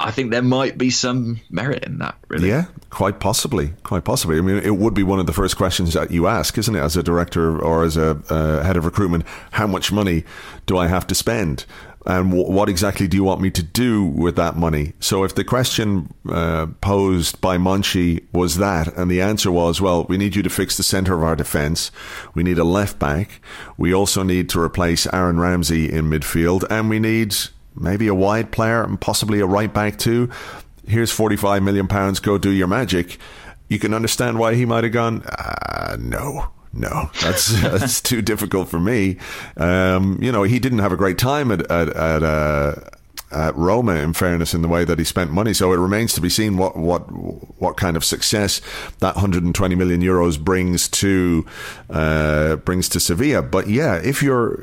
I 0.04 0.12
think 0.12 0.32
there 0.32 0.41
might 0.41 0.78
be 0.78 0.89
some 0.89 1.39
merit 1.49 1.84
in 1.86 1.99
that, 1.99 2.16
really. 2.28 2.49
Yeah, 2.49 2.66
quite 2.89 3.20
possibly. 3.20 3.74
Quite 3.84 4.04
possibly. 4.04 4.38
I 4.38 4.41
mean, 4.41 4.58
it 4.58 4.76
would 4.76 4.93
be 4.93 5.04
one 5.04 5.20
of 5.20 5.28
the 5.28 5.34
first 5.34 5.58
questions 5.58 5.93
that 5.93 6.12
you 6.12 6.28
ask, 6.28 6.58
isn't 6.58 6.76
it, 6.76 6.80
as 6.80 6.97
a 6.97 7.04
director 7.04 7.60
or 7.60 7.84
as 7.84 7.97
a 7.97 8.22
uh, 8.30 8.64
head 8.64 8.78
of 8.78 8.86
recruitment? 8.86 9.26
How 9.52 9.68
much 9.68 9.91
money 9.91 10.24
do 10.66 10.78
I 10.78 10.88
have 10.88 11.06
to 11.08 11.16
spend? 11.16 11.66
And 12.06 12.34
what 12.34 12.68
exactly 12.68 13.08
do 13.08 13.16
you 13.16 13.24
want 13.24 13.41
me 13.41 13.52
to 13.52 13.62
do 13.62 14.04
with 14.04 14.36
that 14.36 14.56
money? 14.56 14.93
So, 14.99 15.24
if 15.24 15.36
the 15.36 15.43
question 15.43 16.12
uh, 16.28 16.66
posed 16.82 17.39
by 17.41 17.58
Monchi 17.58 18.26
was 18.34 18.58
that, 18.58 18.88
and 18.97 19.12
the 19.12 19.22
answer 19.22 19.52
was, 19.52 19.80
well, 19.80 20.06
we 20.06 20.18
need 20.18 20.36
you 20.36 20.41
to 20.41 20.49
fix 20.49 20.78
the 20.78 20.84
centre 20.84 21.14
of 21.14 21.22
our 21.22 21.36
defence, 21.36 21.91
we 22.34 22.41
need 22.41 22.58
a 22.58 22.64
left 22.64 22.97
back, 22.97 23.39
we 23.78 23.93
also 23.93 24.24
need 24.24 24.49
to 24.49 24.60
replace 24.60 25.06
Aaron 25.14 25.39
Ramsey 25.39 25.91
in 25.91 26.10
midfield, 26.10 26.66
and 26.72 26.89
we 26.89 26.97
need 26.97 27.36
maybe 27.76 28.07
a 28.07 28.15
wide 28.15 28.51
player 28.51 28.84
and 28.84 28.99
possibly 28.99 29.39
a 29.39 29.45
right 29.45 29.74
back 29.74 29.97
too. 29.97 30.30
Here's 30.88 31.11
45 31.11 31.63
million 31.63 31.88
pounds, 31.88 32.19
go 32.19 32.38
do 32.38 32.49
your 32.49 32.67
magic. 32.67 33.17
You 33.69 33.80
can 33.80 33.93
understand 33.93 34.39
why 34.39 34.55
he 34.55 34.65
might 34.65 34.84
have 34.84 34.93
gone, 34.93 35.24
uh, 35.24 35.95
no, 35.99 36.51
no, 36.74 37.09
that's 37.22 37.61
that's 37.61 38.01
too 38.01 38.22
difficult 38.22 38.69
for 38.69 38.80
me. 38.80 39.17
Um, 39.57 40.17
you 40.22 40.32
know, 40.32 40.43
he 40.43 40.59
didn't 40.59 40.80
have 40.80 40.91
a 40.91 40.97
great 40.97 41.17
time 41.17 41.51
at 41.51 41.69
at, 41.69 41.89
at, 41.89 42.24
uh, 42.24 42.76
at, 43.32 43.55
Roma, 43.55 43.95
in 43.95 44.13
fairness, 44.13 44.53
in 44.53 44.61
the 44.61 44.67
way 44.67 44.86
that 44.86 44.99
he 44.99 45.05
spent 45.05 45.32
money. 45.32 45.53
So 45.53 45.74
it 45.74 45.78
remains 45.78 46.13
to 46.13 46.22
be 46.22 46.30
seen 46.30 46.57
what 46.57 46.78
what 46.78 47.01
what 47.61 47.78
kind 47.78 47.97
of 47.97 48.05
success 48.05 48.61
that 48.99 49.15
120 49.15 49.76
million 49.76 50.01
euros 50.01 50.39
brings 50.39 50.88
to 50.89 51.45
uh, 51.89 52.57
brings 52.57 52.88
to 52.89 52.99
Sevilla. 52.99 53.41
But 53.41 53.67
yeah, 53.67 53.95
if 53.95 54.24
you're 54.24 54.61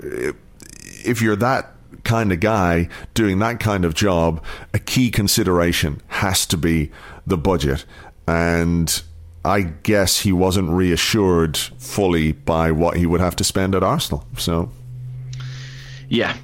if 1.04 1.20
you're 1.20 1.36
that 1.36 1.74
kind 2.04 2.32
of 2.32 2.40
guy 2.40 2.88
doing 3.14 3.38
that 3.40 3.60
kind 3.60 3.84
of 3.84 3.94
job, 3.94 4.42
a 4.72 4.78
key 4.78 5.10
consideration 5.10 6.00
has 6.08 6.46
to 6.46 6.56
be 6.56 6.90
the 7.26 7.36
budget. 7.36 7.84
And 8.26 9.02
I 9.44 9.62
guess 9.62 10.20
he 10.20 10.32
wasn't 10.32 10.70
reassured 10.70 11.56
fully 11.56 12.32
by 12.32 12.72
what 12.72 12.96
he 12.96 13.06
would 13.06 13.20
have 13.20 13.36
to 13.36 13.44
spend 13.44 13.74
at 13.74 13.82
Arsenal. 13.82 14.26
So, 14.36 14.70
yeah. 16.08 16.36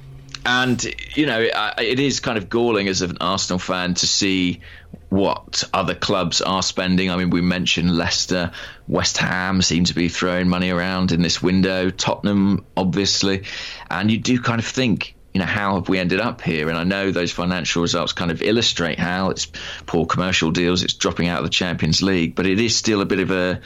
And, 0.47 0.85
you 1.15 1.25
know, 1.25 1.47
it 1.79 1.99
is 1.99 2.19
kind 2.19 2.37
of 2.37 2.49
galling 2.49 2.87
as 2.87 3.01
an 3.01 3.17
Arsenal 3.19 3.57
fan 3.57 3.95
to 3.95 4.05
see 4.05 4.61
what 5.09 5.63
other 5.73 5.95
clubs 5.95 6.39
are 6.41 6.61
spending. 6.61 7.09
I 7.09 7.15
mean, 7.15 7.31
we 7.31 7.41
mentioned 7.41 7.95
Leicester, 7.95 8.51
West 8.87 9.17
Ham 9.17 9.63
seem 9.63 9.85
to 9.85 9.95
be 9.95 10.07
throwing 10.07 10.47
money 10.47 10.69
around 10.69 11.11
in 11.11 11.23
this 11.23 11.41
window, 11.41 11.89
Tottenham, 11.89 12.63
obviously. 12.77 13.43
And 13.89 14.11
you 14.11 14.19
do 14.19 14.39
kind 14.39 14.59
of 14.59 14.67
think, 14.67 15.14
you 15.35 15.39
know, 15.39 15.45
how 15.45 15.75
have 15.75 15.89
we 15.89 15.99
ended 15.99 16.21
up 16.21 16.39
here? 16.39 16.69
And 16.69 16.77
I 16.77 16.85
know 16.85 17.11
those 17.11 17.29
financial 17.29 17.81
results 17.81 18.13
kind 18.13 18.31
of 18.31 18.41
illustrate 18.41 18.97
how 18.97 19.31
it's 19.31 19.47
poor 19.85 20.05
commercial 20.05 20.49
deals, 20.49 20.81
it's 20.81 20.93
dropping 20.93 21.27
out 21.27 21.39
of 21.39 21.43
the 21.43 21.49
Champions 21.49 22.01
League, 22.01 22.35
but 22.35 22.45
it 22.45 22.57
is 22.57 22.73
still 22.73 23.01
a 23.01 23.05
bit 23.05 23.19
of 23.19 23.31
a 23.31 23.59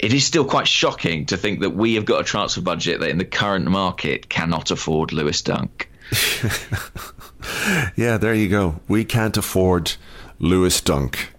it 0.00 0.12
is 0.12 0.26
still 0.26 0.44
quite 0.44 0.66
shocking 0.66 1.26
to 1.26 1.36
think 1.36 1.60
that 1.60 1.70
we 1.70 1.94
have 1.94 2.04
got 2.04 2.20
a 2.20 2.24
transfer 2.24 2.60
budget 2.60 2.98
that 2.98 3.10
in 3.10 3.18
the 3.18 3.24
current 3.24 3.66
market 3.66 4.28
cannot 4.28 4.72
afford 4.72 5.12
Lewis 5.12 5.40
Dunk. 5.40 5.88
yeah, 7.94 8.16
there 8.16 8.34
you 8.34 8.48
go. 8.48 8.80
We 8.88 9.04
can't 9.04 9.36
afford 9.36 9.92
Lewis 10.40 10.80
Dunk. 10.80 11.32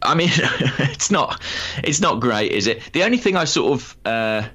I 0.00 0.14
mean, 0.14 0.30
it's 0.32 1.10
not 1.10 1.42
it's 1.84 2.00
not 2.00 2.20
great, 2.20 2.50
is 2.50 2.66
it? 2.66 2.80
The 2.94 3.02
only 3.02 3.18
thing 3.18 3.36
I 3.36 3.44
sort 3.44 3.74
of 3.74 3.96
uh, 4.06 4.48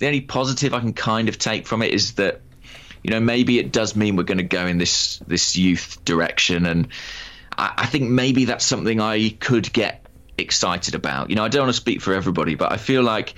the 0.00 0.06
only 0.06 0.20
positive 0.20 0.74
I 0.74 0.80
can 0.80 0.92
kind 0.92 1.30
of 1.30 1.38
take 1.38 1.66
from 1.66 1.80
it 1.80 1.94
is 1.94 2.12
that 2.16 2.42
you 3.02 3.10
know, 3.10 3.20
maybe 3.20 3.58
it 3.58 3.72
does 3.72 3.96
mean 3.96 4.16
we're 4.16 4.24
going 4.24 4.38
to 4.38 4.44
go 4.44 4.66
in 4.66 4.78
this 4.78 5.18
this 5.26 5.56
youth 5.56 6.04
direction, 6.04 6.66
and 6.66 6.88
I, 7.56 7.72
I 7.78 7.86
think 7.86 8.10
maybe 8.10 8.46
that's 8.46 8.64
something 8.64 9.00
I 9.00 9.30
could 9.30 9.72
get 9.72 10.06
excited 10.36 10.94
about. 10.94 11.30
You 11.30 11.36
know, 11.36 11.44
I 11.44 11.48
don't 11.48 11.62
want 11.62 11.74
to 11.74 11.80
speak 11.80 12.00
for 12.00 12.14
everybody, 12.14 12.54
but 12.54 12.72
I 12.72 12.76
feel 12.76 13.02
like 13.02 13.34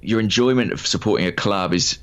your 0.00 0.20
enjoyment 0.20 0.72
of 0.72 0.86
supporting 0.86 1.26
a 1.26 1.32
club 1.32 1.72
is 1.72 1.98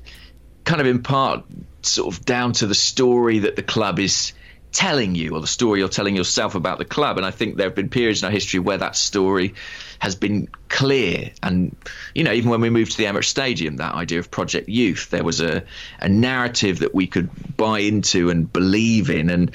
kind 0.64 0.80
of 0.80 0.86
in 0.86 1.02
part 1.02 1.44
sort 1.82 2.14
of 2.14 2.24
down 2.24 2.52
to 2.52 2.66
the 2.66 2.74
story 2.74 3.40
that 3.40 3.56
the 3.56 3.62
club 3.62 3.98
is 3.98 4.32
telling 4.74 5.14
you 5.14 5.34
or 5.34 5.40
the 5.40 5.46
story 5.46 5.78
you're 5.78 5.88
telling 5.88 6.16
yourself 6.16 6.56
about 6.56 6.78
the 6.78 6.84
club. 6.84 7.16
And 7.16 7.24
I 7.24 7.30
think 7.30 7.56
there 7.56 7.66
have 7.66 7.76
been 7.76 7.88
periods 7.88 8.22
in 8.22 8.26
our 8.26 8.32
history 8.32 8.58
where 8.58 8.76
that 8.76 8.96
story 8.96 9.54
has 10.00 10.16
been 10.16 10.48
clear. 10.68 11.30
And, 11.42 11.76
you 12.14 12.24
know, 12.24 12.32
even 12.32 12.50
when 12.50 12.60
we 12.60 12.70
moved 12.70 12.92
to 12.92 12.98
the 12.98 13.04
Emirates 13.04 13.26
Stadium, 13.26 13.76
that 13.76 13.94
idea 13.94 14.18
of 14.18 14.30
Project 14.30 14.68
Youth, 14.68 15.10
there 15.10 15.22
was 15.22 15.40
a, 15.40 15.62
a 16.00 16.08
narrative 16.08 16.80
that 16.80 16.92
we 16.92 17.06
could 17.06 17.30
buy 17.56 17.78
into 17.78 18.30
and 18.30 18.52
believe 18.52 19.10
in. 19.10 19.30
And 19.30 19.52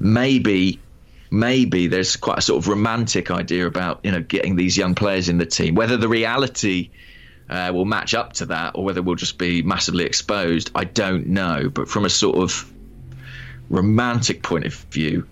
maybe 0.00 0.80
maybe 1.30 1.86
there's 1.86 2.16
quite 2.16 2.38
a 2.38 2.42
sort 2.42 2.62
of 2.62 2.68
romantic 2.68 3.30
idea 3.30 3.66
about 3.66 4.00
you 4.04 4.10
know 4.10 4.20
getting 4.20 4.54
these 4.54 4.76
young 4.76 4.94
players 4.94 5.28
in 5.28 5.38
the 5.38 5.46
team. 5.46 5.74
Whether 5.74 5.96
the 5.96 6.08
reality 6.08 6.90
uh, 7.48 7.70
will 7.74 7.84
match 7.84 8.14
up 8.14 8.34
to 8.34 8.46
that, 8.46 8.72
or 8.74 8.84
whether 8.84 9.02
we'll 9.02 9.16
just 9.16 9.38
be 9.38 9.62
massively 9.62 10.04
exposed, 10.04 10.70
I 10.74 10.84
don't 10.84 11.28
know. 11.28 11.68
But 11.68 11.88
from 11.88 12.04
a 12.04 12.10
sort 12.10 12.36
of 12.36 12.70
romantic 13.72 14.42
point 14.42 14.64
of 14.64 14.74
view, 14.74 15.26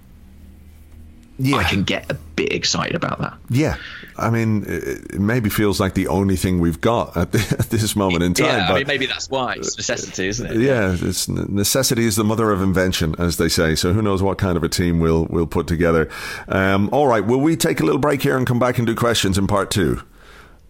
yeah. 1.38 1.56
I 1.56 1.64
can 1.64 1.84
get 1.84 2.10
a 2.10 2.14
bit 2.14 2.52
excited 2.52 2.94
about 2.94 3.20
that. 3.20 3.34
Yeah. 3.48 3.76
I 4.18 4.28
mean, 4.28 4.64
it 4.66 5.18
maybe 5.18 5.48
feels 5.48 5.80
like 5.80 5.94
the 5.94 6.08
only 6.08 6.36
thing 6.36 6.60
we've 6.60 6.80
got 6.80 7.16
at, 7.16 7.32
the, 7.32 7.38
at 7.58 7.70
this 7.70 7.96
moment 7.96 8.22
in 8.22 8.34
time. 8.34 8.46
Yeah, 8.46 8.68
but, 8.68 8.74
I 8.74 8.78
mean, 8.78 8.86
maybe 8.86 9.06
that's 9.06 9.30
why 9.30 9.54
it's 9.54 9.76
necessity, 9.76 10.28
isn't 10.28 10.50
it? 10.50 10.60
Yeah, 10.60 10.94
it's, 11.00 11.28
necessity 11.28 12.04
is 12.04 12.16
the 12.16 12.24
mother 12.24 12.50
of 12.50 12.60
invention, 12.60 13.14
as 13.18 13.38
they 13.38 13.48
say. 13.48 13.74
So 13.74 13.94
who 13.94 14.02
knows 14.02 14.22
what 14.22 14.36
kind 14.36 14.58
of 14.58 14.62
a 14.64 14.68
team 14.68 15.00
we'll 15.00 15.26
we'll 15.30 15.46
put 15.46 15.66
together. 15.66 16.10
Um, 16.48 16.90
all 16.92 17.06
right, 17.06 17.24
will 17.24 17.40
we 17.40 17.56
take 17.56 17.80
a 17.80 17.84
little 17.84 18.00
break 18.00 18.20
here 18.20 18.36
and 18.36 18.46
come 18.46 18.58
back 18.58 18.76
and 18.76 18.86
do 18.86 18.94
questions 18.94 19.38
in 19.38 19.46
part 19.46 19.70
two? 19.70 20.02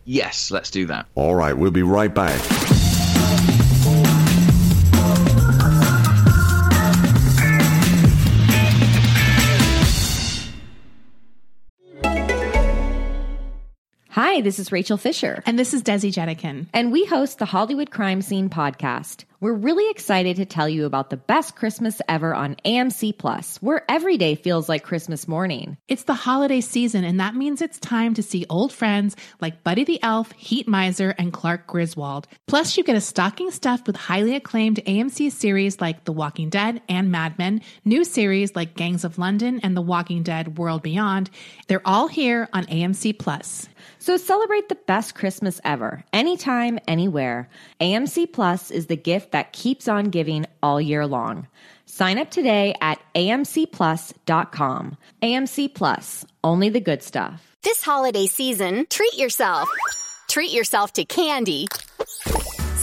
Yes, 0.05 0.51
let's 0.51 0.71
do 0.71 0.87
that. 0.87 1.07
All 1.17 1.35
right, 1.35 1.57
we'll 1.57 1.73
be 1.73 1.83
right 1.83 2.15
back. 2.15 2.41
Hi, 14.23 14.43
this 14.43 14.59
is 14.59 14.71
Rachel 14.71 14.99
Fisher. 14.99 15.43
And 15.47 15.59
this 15.59 15.73
is 15.73 15.83
Desi 15.83 16.13
Jedeikin. 16.13 16.67
And 16.75 16.93
we 16.93 17.07
host 17.07 17.39
the 17.39 17.47
Hollywood 17.47 17.91
Crime 17.91 18.21
Scene 18.21 18.51
podcast. 18.51 19.25
We're 19.41 19.55
really 19.55 19.91
excited 19.91 20.37
to 20.37 20.45
tell 20.45 20.69
you 20.69 20.85
about 20.85 21.09
the 21.09 21.17
best 21.17 21.57
Christmas 21.57 22.03
ever 22.07 22.35
on 22.35 22.57
AMC 22.57 23.17
Plus, 23.17 23.57
where 23.63 23.83
every 23.89 24.19
day 24.19 24.35
feels 24.35 24.69
like 24.69 24.85
Christmas 24.85 25.27
morning. 25.27 25.79
It's 25.89 26.03
the 26.03 26.13
holiday 26.13 26.61
season, 26.61 27.05
and 27.05 27.21
that 27.21 27.35
means 27.35 27.63
it's 27.63 27.79
time 27.79 28.13
to 28.13 28.23
see 28.23 28.45
old 28.51 28.71
friends 28.71 29.17
like 29.41 29.65
Buddy 29.65 29.85
the 29.85 30.03
Elf, 30.03 30.31
Heat 30.33 30.69
Miser, 30.69 31.15
and 31.17 31.33
Clark 31.33 31.67
Griswold. 31.67 32.29
Plus, 32.47 32.77
you 32.77 32.85
get 32.85 32.97
a 32.97 33.01
stocking 33.01 33.51
stuffed 33.51 33.87
with 33.87 33.97
highly 33.97 34.37
acclaimed 34.37 34.85
AMC 34.87 35.33
series 35.33 35.81
like 35.81 36.05
The 36.05 36.13
Walking 36.13 36.51
Dead 36.51 36.83
and 36.87 37.11
Mad 37.11 37.39
Men, 37.39 37.63
new 37.87 38.05
series 38.05 38.55
like 38.55 38.77
Gangs 38.77 39.05
of 39.05 39.17
London 39.17 39.61
and 39.63 39.75
The 39.75 39.81
Walking 39.81 40.23
Dead 40.23 40.59
World 40.59 40.83
Beyond. 40.83 41.31
They're 41.67 41.89
all 41.89 42.09
here 42.09 42.51
on 42.53 42.67
AMC 42.67 43.19
Plus. 43.19 43.70
So 44.01 44.17
celebrate 44.17 44.71
the 44.71 44.79
best 44.87 45.15
Christmas 45.15 45.61
ever, 45.63 46.03
anytime, 46.11 46.79
anywhere. 46.89 47.51
AMC 47.83 48.33
Plus 48.33 48.71
is 48.71 48.87
the 48.87 48.97
gift 48.97 49.33
that 49.33 49.53
keeps 49.53 49.89
on 49.89 50.07
giving 50.07 50.47
all 50.63 50.81
year 50.81 51.07
long. 51.07 51.47
Sign 51.85 52.19
up 52.19 52.31
today 52.31 52.75
at 52.81 52.99
amcplus.com. 53.15 54.97
AMC 55.23 55.75
Plus, 55.75 56.25
only 56.43 56.71
the 56.71 56.81
good 56.81 57.03
stuff. 57.03 57.55
This 57.63 57.85
holiday 57.85 58.27
season, 58.27 58.87
treat 58.89 59.19
yourself. 59.19 59.69
Treat 60.29 60.53
yourself 60.53 60.95
to 60.95 61.05
candy 61.05 61.67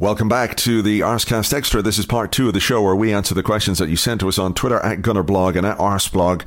Welcome 0.00 0.30
back 0.30 0.56
to 0.56 0.80
the 0.80 1.00
Arsecast 1.00 1.52
Extra. 1.52 1.82
This 1.82 1.98
is 1.98 2.06
part 2.06 2.32
two 2.32 2.48
of 2.48 2.54
the 2.54 2.58
show 2.58 2.80
where 2.80 2.96
we 2.96 3.12
answer 3.12 3.34
the 3.34 3.42
questions 3.42 3.76
that 3.80 3.90
you 3.90 3.96
sent 3.96 4.22
to 4.22 4.28
us 4.28 4.38
on 4.38 4.54
Twitter 4.54 4.80
at 4.80 5.02
Gunnerblog 5.02 5.56
and 5.56 5.66
at 5.66 5.76
Arseblog. 5.76 6.46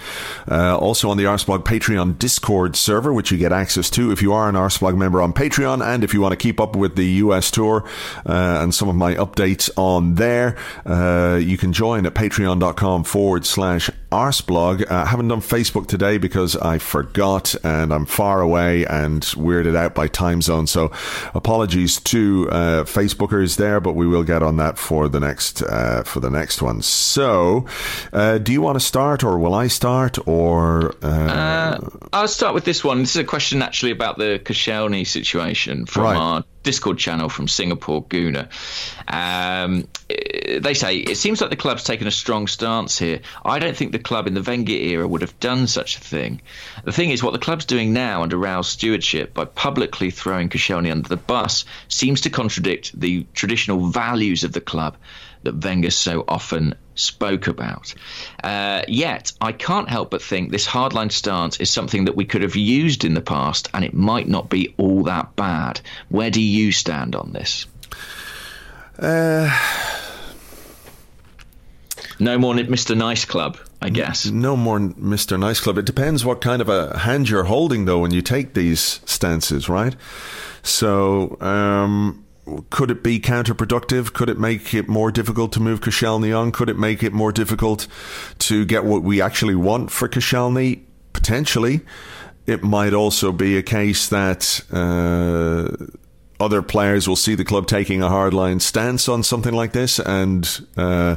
Uh, 0.49 0.75
also 0.75 1.11
on 1.11 1.17
the 1.17 1.25
Arseblog 1.25 1.59
Patreon 1.63 2.17
Discord 2.17 2.75
server, 2.75 3.13
which 3.13 3.31
you 3.31 3.37
get 3.37 3.51
access 3.51 3.91
to 3.91 4.11
if 4.11 4.23
you 4.23 4.33
are 4.33 4.49
an 4.49 4.55
Arseblog 4.55 4.97
member 4.97 5.21
on 5.21 5.33
Patreon 5.33 5.85
and 5.85 6.03
if 6.03 6.15
you 6.15 6.21
want 6.21 6.31
to 6.31 6.35
keep 6.35 6.59
up 6.59 6.75
with 6.75 6.95
the 6.95 7.05
US 7.05 7.51
tour 7.51 7.87
uh, 8.25 8.61
and 8.63 8.73
some 8.73 8.89
of 8.89 8.95
my 8.95 9.13
updates 9.13 9.69
on 9.77 10.15
there, 10.15 10.57
uh, 10.87 11.35
you 11.35 11.59
can 11.59 11.73
join 11.73 12.07
at 12.07 12.15
patreon.com 12.15 13.03
forward 13.03 13.45
slash 13.45 13.87
Arseblog. 14.13 14.89
I 14.89 15.01
uh, 15.01 15.05
haven't 15.05 15.27
done 15.27 15.41
Facebook 15.41 15.87
today 15.87 16.17
because 16.17 16.55
I 16.55 16.77
forgot 16.77 17.55
and 17.63 17.91
I'm 17.91 18.05
far 18.05 18.41
away 18.41 18.85
and 18.85 19.21
weirded 19.23 19.75
out 19.75 19.95
by 19.95 20.07
time 20.07 20.41
zone. 20.41 20.67
So 20.67 20.91
apologies 21.33 21.99
to 22.01 22.49
uh, 22.51 22.83
Facebookers 22.83 23.57
there, 23.57 23.79
but 23.79 23.93
we 23.93 24.07
will 24.07 24.23
get 24.23 24.43
on 24.43 24.57
that 24.57 24.77
for 24.77 25.09
the 25.09 25.19
next 25.19 25.63
uh, 25.63 26.03
for 26.03 26.19
the 26.19 26.29
next 26.29 26.61
one. 26.61 26.81
So, 26.81 27.65
uh, 28.13 28.37
do 28.37 28.51
you 28.51 28.61
want 28.61 28.75
to 28.75 28.85
start, 28.85 29.23
or 29.23 29.39
will 29.39 29.55
I 29.55 29.67
start, 29.67 30.17
or 30.27 30.93
uh, 31.01 31.07
uh 31.07 31.89
I'll 32.13 32.27
start 32.27 32.53
with 32.53 32.65
this 32.65 32.83
one. 32.83 32.99
This 32.99 33.15
is 33.15 33.21
a 33.21 33.23
question 33.23 33.61
actually 33.61 33.91
about 33.91 34.17
the 34.17 34.39
Koscielny 34.43 35.05
situation 35.07 35.85
from 35.85 36.03
right. 36.03 36.17
our 36.17 36.43
Discord 36.63 36.97
channel 36.97 37.29
from 37.29 37.47
Singapore 37.47 38.03
Guna. 38.03 38.49
Um, 39.07 39.87
they 40.09 40.73
say 40.73 40.97
it 40.97 41.17
seems 41.17 41.41
like 41.41 41.49
the 41.49 41.55
club's 41.55 41.83
taken 41.83 42.07
a 42.07 42.11
strong 42.11 42.47
stance 42.47 42.97
here. 42.97 43.19
I 43.45 43.59
don't 43.59 43.75
think 43.75 43.91
the 43.91 43.99
club 43.99 44.27
in 44.27 44.33
the 44.33 44.41
Wenger 44.41 44.73
era 44.73 45.07
would 45.07 45.21
have 45.21 45.39
done 45.39 45.67
such 45.67 45.97
a 45.97 45.99
thing. 45.99 46.41
The 46.83 46.91
thing 46.91 47.11
is, 47.11 47.21
what 47.21 47.33
the 47.33 47.39
club's 47.39 47.65
doing 47.65 47.93
now 47.93 48.23
under 48.23 48.37
Raul's 48.37 48.69
stewardship 48.69 49.33
by 49.33 49.45
publicly 49.45 50.09
throwing 50.09 50.49
Koscielny 50.49 50.91
under 50.91 51.09
the 51.09 51.17
bus 51.17 51.65
seems 51.87 52.21
to 52.21 52.29
contradict 52.29 52.99
the 52.99 53.25
traditional 53.33 53.87
values 53.87 54.43
of 54.43 54.53
the 54.53 54.61
club 54.61 54.95
that 55.43 55.63
Wenger 55.63 55.91
so 55.91 56.23
often 56.27 56.75
spoke 56.95 57.47
about. 57.47 57.93
Uh, 58.43 58.83
yet, 58.87 59.31
I 59.41 59.51
can't 59.51 59.89
help 59.89 60.11
but 60.11 60.21
think 60.21 60.51
this 60.51 60.67
hardline 60.67 61.11
stance 61.11 61.59
is 61.59 61.69
something 61.69 62.05
that 62.05 62.15
we 62.15 62.25
could 62.25 62.41
have 62.41 62.55
used 62.55 63.05
in 63.05 63.13
the 63.13 63.21
past, 63.21 63.69
and 63.73 63.83
it 63.83 63.93
might 63.93 64.27
not 64.27 64.49
be 64.49 64.73
all 64.77 65.03
that 65.03 65.35
bad. 65.35 65.81
Where 66.09 66.29
do 66.29 66.41
you 66.41 66.71
stand 66.71 67.15
on 67.15 67.31
this? 67.31 67.65
Uh, 68.97 69.49
no 72.19 72.37
more 72.37 72.53
Mr. 72.53 72.95
Nice 72.95 73.25
Club, 73.25 73.57
I 73.81 73.89
guess. 73.89 74.27
No 74.27 74.55
more 74.55 74.79
Mr. 74.79 75.39
Nice 75.39 75.59
Club. 75.59 75.77
It 75.77 75.85
depends 75.85 76.23
what 76.23 76.41
kind 76.41 76.61
of 76.61 76.69
a 76.69 76.99
hand 76.99 77.29
you're 77.29 77.45
holding, 77.45 77.85
though, 77.85 77.99
when 77.99 78.11
you 78.11 78.21
take 78.21 78.53
these 78.53 79.01
stances, 79.05 79.67
right? 79.67 79.95
So, 80.61 81.37
um, 81.41 82.22
could 82.69 82.91
it 82.91 83.03
be 83.03 83.19
counterproductive? 83.19 84.13
Could 84.13 84.29
it 84.29 84.37
make 84.37 84.73
it 84.73 84.87
more 84.89 85.11
difficult 85.11 85.53
to 85.53 85.59
move 85.59 85.81
Koscielny 85.81 86.37
on? 86.37 86.51
Could 86.51 86.69
it 86.69 86.77
make 86.77 87.01
it 87.03 87.13
more 87.13 87.31
difficult 87.31 87.87
to 88.39 88.65
get 88.65 88.83
what 88.83 89.03
we 89.03 89.21
actually 89.21 89.55
want 89.55 89.91
for 89.91 90.09
Koscielny? 90.09 90.81
Potentially. 91.13 91.81
It 92.45 92.63
might 92.63 92.93
also 92.93 93.31
be 93.31 93.57
a 93.57 93.63
case 93.63 94.09
that 94.09 94.61
uh, 94.71 95.69
other 96.39 96.61
players 96.61 97.07
will 97.07 97.15
see 97.15 97.35
the 97.35 97.45
club 97.45 97.67
taking 97.67 98.01
a 98.01 98.07
hardline 98.07 98.61
stance 98.61 99.07
on 99.07 99.23
something 99.23 99.53
like 99.53 99.71
this 99.71 99.99
and 99.99 100.67
uh, 100.75 101.15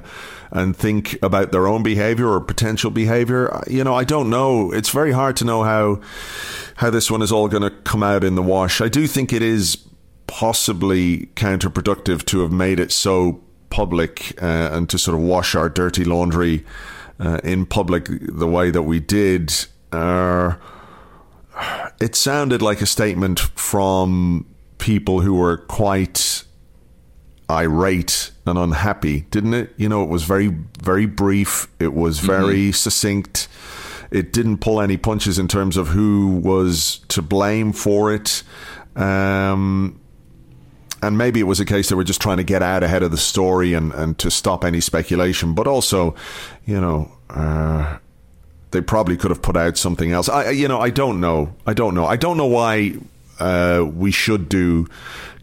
and 0.53 0.77
think 0.77 1.21
about 1.23 1.51
their 1.51 1.67
own 1.67 1.83
behaviour 1.83 2.29
or 2.29 2.41
potential 2.41 2.91
behaviour. 2.93 3.61
You 3.67 3.83
know, 3.83 3.95
I 3.95 4.05
don't 4.05 4.31
know. 4.31 4.71
It's 4.71 4.91
very 4.91 5.11
hard 5.11 5.37
to 5.39 5.45
know 5.45 5.65
how 5.65 6.01
how 6.77 6.91
this 6.91 7.11
one 7.11 7.23
is 7.23 7.33
all 7.33 7.49
going 7.49 7.65
to 7.65 7.71
come 7.71 8.05
out 8.05 8.23
in 8.23 8.37
the 8.37 8.43
wash. 8.43 8.81
I 8.81 8.89
do 8.89 9.09
think 9.09 9.33
it 9.33 9.43
is 9.43 9.86
possibly 10.27 11.27
counterproductive 11.35 12.25
to 12.27 12.41
have 12.41 12.53
made 12.53 12.81
it 12.81 12.93
so 12.93 13.41
public 13.71 14.41
uh, 14.43 14.71
and 14.73 14.89
to 14.91 14.99
sort 14.99 15.17
of 15.17 15.23
wash 15.23 15.55
our 15.55 15.69
dirty 15.69 16.05
laundry 16.05 16.65
uh, 17.19 17.41
in 17.45 17.67
public 17.67 18.09
the 18.11 18.47
way 18.47 18.71
that 18.71 18.83
we 18.83 19.01
did. 19.01 19.53
Uh, 19.93 20.55
it 22.01 22.15
sounded 22.15 22.63
like 22.63 22.81
a 22.81 22.87
statement 22.87 23.41
from 23.41 24.47
people 24.79 25.21
who 25.21 25.35
were 25.35 25.57
quite 25.57 26.45
irate 27.49 28.33
and 28.45 28.59
unhappy, 28.59 29.23
didn't 29.31 29.55
it? 29.55 29.73
You 29.77 29.89
know, 29.89 30.03
it 30.03 30.09
was 30.09 30.25
very, 30.25 30.49
very 30.83 31.07
brief. 31.07 31.69
It 31.79 31.95
was 31.95 32.19
mm-hmm. 32.19 32.27
very 32.27 32.57
mm-hmm. 32.57 32.73
succinct. 32.73 33.49
It 34.11 34.33
didn't 34.33 34.59
pull 34.59 34.81
any 34.81 34.97
punches 34.97 35.39
in 35.39 35.49
terms 35.49 35.77
of 35.77 35.89
who 35.89 36.41
was 36.43 37.01
to 37.09 37.23
blame 37.23 37.73
for 37.73 38.13
it. 38.13 38.43
Um, 38.95 40.01
and 41.07 41.17
maybe 41.17 41.41
it 41.41 41.45
was 41.45 41.61
a 41.61 41.65
case 41.65 41.89
they 41.89 41.95
were 41.95 42.05
just 42.05 42.21
trying 42.21 42.39
to 42.39 42.45
get 42.45 42.63
out 42.63 42.83
ahead 42.83 43.03
of 43.03 43.11
the 43.11 43.17
story 43.17 43.73
and, 43.75 43.93
and 43.95 44.19
to 44.19 44.31
stop 44.31 44.65
any 44.65 44.81
speculation. 44.81 45.55
But 45.55 45.67
also, 45.67 46.15
you 46.65 46.81
know, 46.81 47.11
uh, 47.31 47.99
they 48.71 48.81
probably 48.81 49.17
could 49.17 49.31
have 49.31 49.43
put 49.43 49.57
out 49.57 49.77
something 49.77 50.13
else. 50.13 50.29
I, 50.29 50.51
you 50.51 50.69
know, 50.69 50.81
I 50.81 50.91
don't 50.91 51.21
know. 51.21 51.55
I 51.67 51.75
don't 51.75 51.95
know. 51.95 52.07
I 52.07 52.17
don't 52.17 52.37
know 52.37 52.47
why 52.47 52.95
uh, 53.39 53.85
we 53.95 54.11
should 54.11 54.49
do 54.49 54.87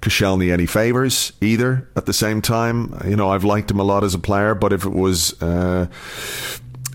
Koscielny 0.02 0.52
any 0.52 0.66
favors 0.66 1.32
either. 1.42 1.88
At 1.96 2.06
the 2.06 2.14
same 2.14 2.42
time, 2.42 3.00
you 3.06 3.16
know, 3.16 3.30
I've 3.30 3.44
liked 3.44 3.72
him 3.72 3.80
a 3.80 3.84
lot 3.84 4.04
as 4.04 4.14
a 4.14 4.20
player, 4.20 4.56
but 4.56 4.74
if 4.74 4.86
it 4.86 4.94
was. 4.94 5.42
Uh, 5.42 5.88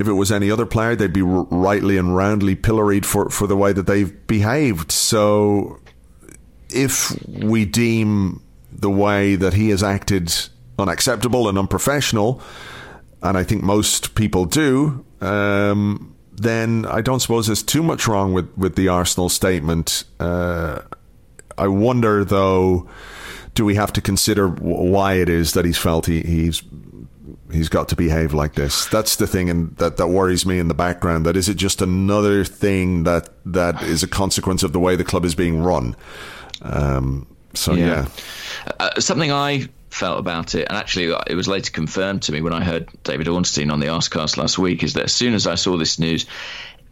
if 0.01 0.07
it 0.07 0.12
was 0.12 0.31
any 0.31 0.49
other 0.49 0.64
player, 0.64 0.95
they'd 0.95 1.12
be 1.12 1.23
rightly 1.23 1.97
and 1.97 2.14
roundly 2.14 2.55
pilloried 2.55 3.05
for, 3.05 3.31
for 3.31 3.49
the 3.49 3.57
way 3.57 3.73
that 3.73 3.89
they've 3.89 4.29
behaved. 4.29 4.93
So, 4.93 5.81
if 6.71 7.21
we 7.27 7.64
deem 7.64 8.41
the 8.79 8.91
way 8.91 9.37
that 9.37 9.55
he 9.55 9.70
has 9.70 9.83
acted 9.83 10.33
unacceptable 10.79 11.49
and 11.49 11.59
unprofessional, 11.59 12.41
and 13.22 13.37
I 13.37 13.45
think 13.45 13.62
most 13.62 14.14
people 14.14 14.45
do, 14.45 15.05
um, 15.20 16.14
then 16.33 16.87
I 16.87 17.01
don't 17.01 17.20
suppose 17.20 17.47
there's 17.47 17.64
too 17.64 17.83
much 17.83 18.07
wrong 18.07 18.33
with, 18.33 18.57
with 18.57 18.76
the 18.76 18.89
Arsenal 18.89 19.29
statement. 19.29 20.05
Uh, 20.20 20.83
I 21.57 21.66
wonder, 21.66 22.24
though, 22.24 22.89
do 23.55 23.64
we 23.64 23.74
have 23.74 23.93
to 23.95 24.01
consider 24.01 24.49
why 24.49 25.14
it 25.14 25.29
is 25.29 25.55
that 25.55 25.64
he's 25.64 25.79
felt 25.79 26.07
he, 26.07 26.22
he's 26.22 26.62
he's 27.51 27.68
got 27.68 27.89
to 27.89 27.97
behave 27.97 28.33
like 28.33 28.55
this? 28.55 28.87
That's 28.87 29.16
the 29.16 29.26
thing, 29.26 29.51
and 29.51 29.76
that, 29.79 29.97
that 29.97 30.09
worries 30.09 30.47
me 30.47 30.61
in 30.61 30.68
the 30.68 30.74
background. 30.74 31.26
That 31.26 31.37
is 31.37 31.49
it 31.49 31.57
just 31.57 31.83
another 31.83 32.45
thing 32.45 33.03
that 33.03 33.31
that 33.45 33.83
is 33.83 34.05
a 34.05 34.09
consequence 34.09 34.62
of 34.62 34.72
the 34.72 34.79
way 34.79 34.95
the 34.95 35.05
club 35.05 35.24
is 35.24 35.35
being 35.35 35.61
run. 35.61 35.97
Um, 36.62 37.26
so 37.55 37.72
yeah, 37.72 37.87
yeah. 37.87 38.09
Uh, 38.79 39.01
something 39.01 39.33
I 39.33 39.69
felt 39.91 40.19
about 40.19 40.55
it, 40.55 40.69
and 40.69 40.77
actually 40.77 41.14
it 41.27 41.35
was 41.35 41.49
later 41.49 41.71
confirmed 41.71 42.23
to 42.23 42.33
me 42.33 42.41
when 42.41 42.53
I 42.53 42.62
heard 42.62 42.89
David 43.05 43.29
Ornstein 43.29 43.71
on 43.71 43.81
the 43.81 43.87
Arsecast 43.87 44.37
last 44.37 44.59
week, 44.59 44.83
is 44.83 44.95
that 44.95 45.05
as 45.05 45.14
soon 45.14 45.35
as 45.35 45.47
I 45.47 45.55
saw 45.55 45.77
this 45.77 45.99
news, 45.99 46.27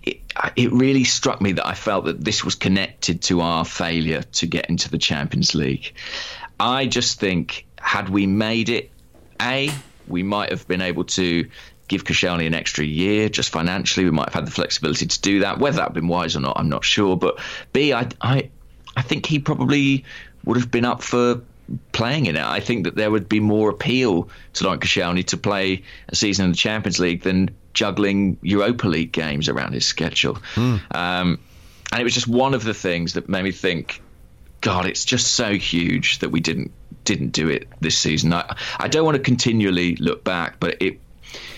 it, 0.03 0.21
it, 0.55 0.73
really 0.73 1.05
struck 1.05 1.41
me 1.41 1.53
that 1.53 1.67
I 1.67 1.75
felt 1.75 2.05
that 2.05 2.25
this 2.25 2.45
was 2.45 2.55
connected 2.55 3.23
to 3.23 3.41
our 3.41 3.65
failure 3.65 4.23
to 4.23 4.47
get 4.47 4.67
into 4.71 4.89
the 4.89 4.99
Champions 4.99 5.55
League. 5.55 5.95
I 6.61 6.87
just 6.87 7.19
think, 7.19 7.67
had 7.79 8.09
we 8.09 8.27
made 8.27 8.69
it, 8.69 8.91
A, 9.43 9.71
we 10.07 10.23
might 10.23 10.51
have 10.51 10.67
been 10.69 10.81
able 10.81 11.05
to 11.05 11.49
give 11.89 12.05
Koscielny 12.05 12.47
an 12.47 12.55
extra 12.55 12.85
year 12.85 13.29
just 13.29 13.51
financially. 13.51 14.05
We 14.05 14.13
might 14.13 14.27
have 14.27 14.35
had 14.35 14.47
the 14.47 14.53
flexibility 14.53 15.07
to 15.07 15.21
do 15.21 15.41
that. 15.41 15.59
Whether 15.59 15.79
that 15.79 15.89
had 15.89 15.95
been 15.95 16.09
wise 16.09 16.37
or 16.37 16.41
not, 16.41 16.59
I'm 16.59 16.69
not 16.69 16.85
sure. 16.85 17.17
But 17.17 17.39
B, 17.73 17.93
I, 17.93 18.09
I, 18.21 18.51
I 18.97 19.03
think 19.03 19.27
he 19.27 19.39
probably 19.39 20.05
would 20.45 20.57
have 20.57 20.71
been 20.71 20.85
up 20.85 21.03
for 21.03 21.43
playing 21.93 22.27
in 22.27 22.37
it. 22.37 22.45
I 22.45 22.61
think 22.61 22.85
that 22.85 22.95
there 22.95 23.11
would 23.11 23.29
be 23.29 23.41
more 23.41 23.71
appeal 23.71 24.29
to 24.55 24.65
Laurent 24.65 24.83
Koscielny 24.83 25.25
to 25.27 25.37
play 25.37 25.83
a 26.09 26.17
season 26.17 26.47
in 26.47 26.51
the 26.53 26.57
Champions 26.57 26.99
League 26.99 27.23
than 27.23 27.51
juggling 27.75 28.39
Europa 28.43 28.89
League 28.89 29.13
games 29.13 29.49
around 29.49 29.73
his 29.73 29.85
schedule. 29.85 30.35
Mm. 30.55 30.95
Um, 30.95 31.39
and 31.93 32.01
it 32.01 32.05
was 32.05 32.15
just 32.15 32.29
one 32.29 32.55
of 32.55 32.65
the 32.65 32.75
things 32.75 33.15
that 33.15 33.29
made 33.29 33.43
me 33.43 33.53
think, 33.53 34.03
God, 34.61 34.87
it's 34.87 35.05
just 35.05 35.35
so 35.35 35.55
huge 35.55 36.19
that 36.21 36.31
we 36.31 36.41
didn't 36.41 36.73
didn't 37.05 37.31
do 37.31 37.49
it 37.49 37.69
this 37.81 37.97
season. 37.97 38.33
I, 38.33 38.57
I 38.79 38.89
don't 38.89 39.05
want 39.05 39.17
to 39.17 39.23
continually 39.23 39.95
look 39.97 40.25
back, 40.25 40.59
but 40.59 40.83
it 40.83 40.99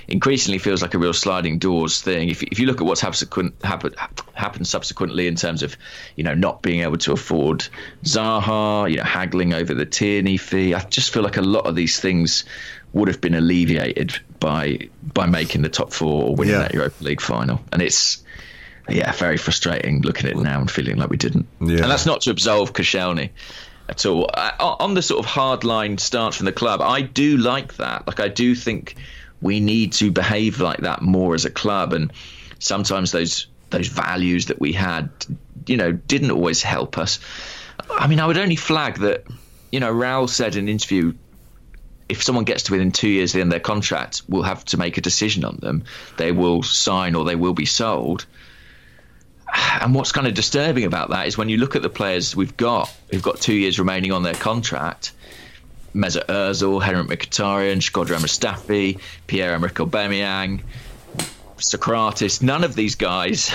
increasingly 0.08 0.58
feels 0.58 0.80
like 0.80 0.94
a 0.94 0.98
real 0.98 1.12
sliding 1.12 1.58
doors 1.58 2.00
thing. 2.00 2.30
If, 2.30 2.42
if 2.42 2.58
you 2.58 2.66
look 2.66 2.80
at 2.80 2.86
what's 2.86 3.02
subsequent, 3.02 3.54
happened, 3.62 3.94
happened 4.32 4.66
subsequently 4.66 5.26
in 5.26 5.36
terms 5.36 5.62
of, 5.62 5.76
you 6.16 6.24
know, 6.24 6.34
not 6.34 6.62
being 6.62 6.80
able 6.80 6.96
to 6.98 7.12
afford 7.12 7.68
Zaha, 8.04 8.90
you 8.90 8.96
know, 8.96 9.04
haggling 9.04 9.52
over 9.52 9.74
the 9.74 9.86
Tierney 9.86 10.38
fee, 10.38 10.74
I 10.74 10.80
just 10.80 11.12
feel 11.12 11.22
like 11.22 11.36
a 11.36 11.42
lot 11.42 11.66
of 11.66 11.76
these 11.76 12.00
things 12.00 12.44
would 12.94 13.08
have 13.08 13.20
been 13.20 13.34
alleviated 13.34 14.18
by 14.40 14.88
by 15.02 15.26
making 15.26 15.60
the 15.60 15.68
top 15.68 15.92
four 15.92 16.24
or 16.24 16.34
winning 16.34 16.54
yeah. 16.54 16.60
that 16.60 16.74
Europa 16.74 17.04
League 17.04 17.20
final. 17.20 17.60
And 17.70 17.82
it's 17.82 18.24
yeah, 18.88 19.12
very 19.12 19.36
frustrating 19.36 20.00
looking 20.00 20.30
at 20.30 20.36
it 20.36 20.42
now 20.42 20.60
and 20.60 20.70
feeling 20.70 20.96
like 20.96 21.10
we 21.10 21.18
didn't. 21.18 21.46
Yeah. 21.60 21.82
And 21.82 21.90
that's 21.90 22.06
not 22.06 22.22
to 22.22 22.30
absolve 22.30 22.72
Koscielny 22.72 23.30
at 23.88 24.06
all. 24.06 24.30
Uh, 24.32 24.52
on 24.58 24.94
the 24.94 25.02
sort 25.02 25.24
of 25.24 25.30
hardline 25.30 26.00
stance 26.00 26.36
from 26.36 26.46
the 26.46 26.52
club, 26.52 26.80
I 26.80 27.02
do 27.02 27.36
like 27.36 27.76
that. 27.76 28.06
Like 28.06 28.20
I 28.20 28.28
do 28.28 28.54
think 28.54 28.96
we 29.40 29.60
need 29.60 29.92
to 29.94 30.10
behave 30.10 30.60
like 30.60 30.80
that 30.80 31.02
more 31.02 31.34
as 31.34 31.44
a 31.44 31.50
club. 31.50 31.92
And 31.92 32.12
sometimes 32.58 33.12
those 33.12 33.46
those 33.70 33.88
values 33.88 34.46
that 34.46 34.58
we 34.60 34.72
had, 34.72 35.10
you 35.66 35.76
know, 35.76 35.92
didn't 35.92 36.30
always 36.30 36.62
help 36.62 36.96
us. 36.96 37.18
I 37.90 38.06
mean, 38.06 38.20
I 38.20 38.26
would 38.26 38.38
only 38.38 38.56
flag 38.56 38.98
that, 39.00 39.26
you 39.70 39.80
know, 39.80 39.92
Raul 39.92 40.28
said 40.28 40.56
in 40.56 40.64
an 40.64 40.68
interview, 40.68 41.12
if 42.08 42.22
someone 42.22 42.44
gets 42.44 42.64
to 42.64 42.72
within 42.72 42.92
two 42.92 43.08
years 43.08 43.30
of 43.30 43.34
the 43.34 43.40
end 43.42 43.48
of 43.48 43.52
their 43.52 43.60
contract, 43.60 44.22
we'll 44.28 44.42
have 44.42 44.64
to 44.66 44.78
make 44.78 44.96
a 44.96 45.02
decision 45.02 45.44
on 45.44 45.58
them. 45.60 45.84
They 46.16 46.32
will 46.32 46.62
sign 46.62 47.14
or 47.14 47.24
they 47.24 47.36
will 47.36 47.52
be 47.52 47.66
sold. 47.66 48.24
And 49.80 49.94
what's 49.94 50.12
kind 50.12 50.26
of 50.26 50.34
disturbing 50.34 50.84
about 50.84 51.10
that 51.10 51.26
is 51.26 51.36
when 51.36 51.48
you 51.48 51.58
look 51.58 51.76
at 51.76 51.82
the 51.82 51.90
players 51.90 52.34
we've 52.34 52.56
got, 52.56 52.94
who've 53.10 53.22
got 53.22 53.40
two 53.40 53.54
years 53.54 53.78
remaining 53.78 54.12
on 54.12 54.22
their 54.22 54.34
contract, 54.34 55.12
Mesut 55.94 56.26
Ozil, 56.26 56.82
Henrikh 56.82 57.08
Mkhitaryan, 57.08 57.78
Shkodran 57.78 58.20
Mustafi, 58.20 59.00
Pierre-Emerick 59.26 59.74
Aubameyang, 59.74 60.62
Sokratis. 61.56 62.42
None 62.42 62.64
of 62.64 62.74
these 62.74 62.94
guys 62.94 63.50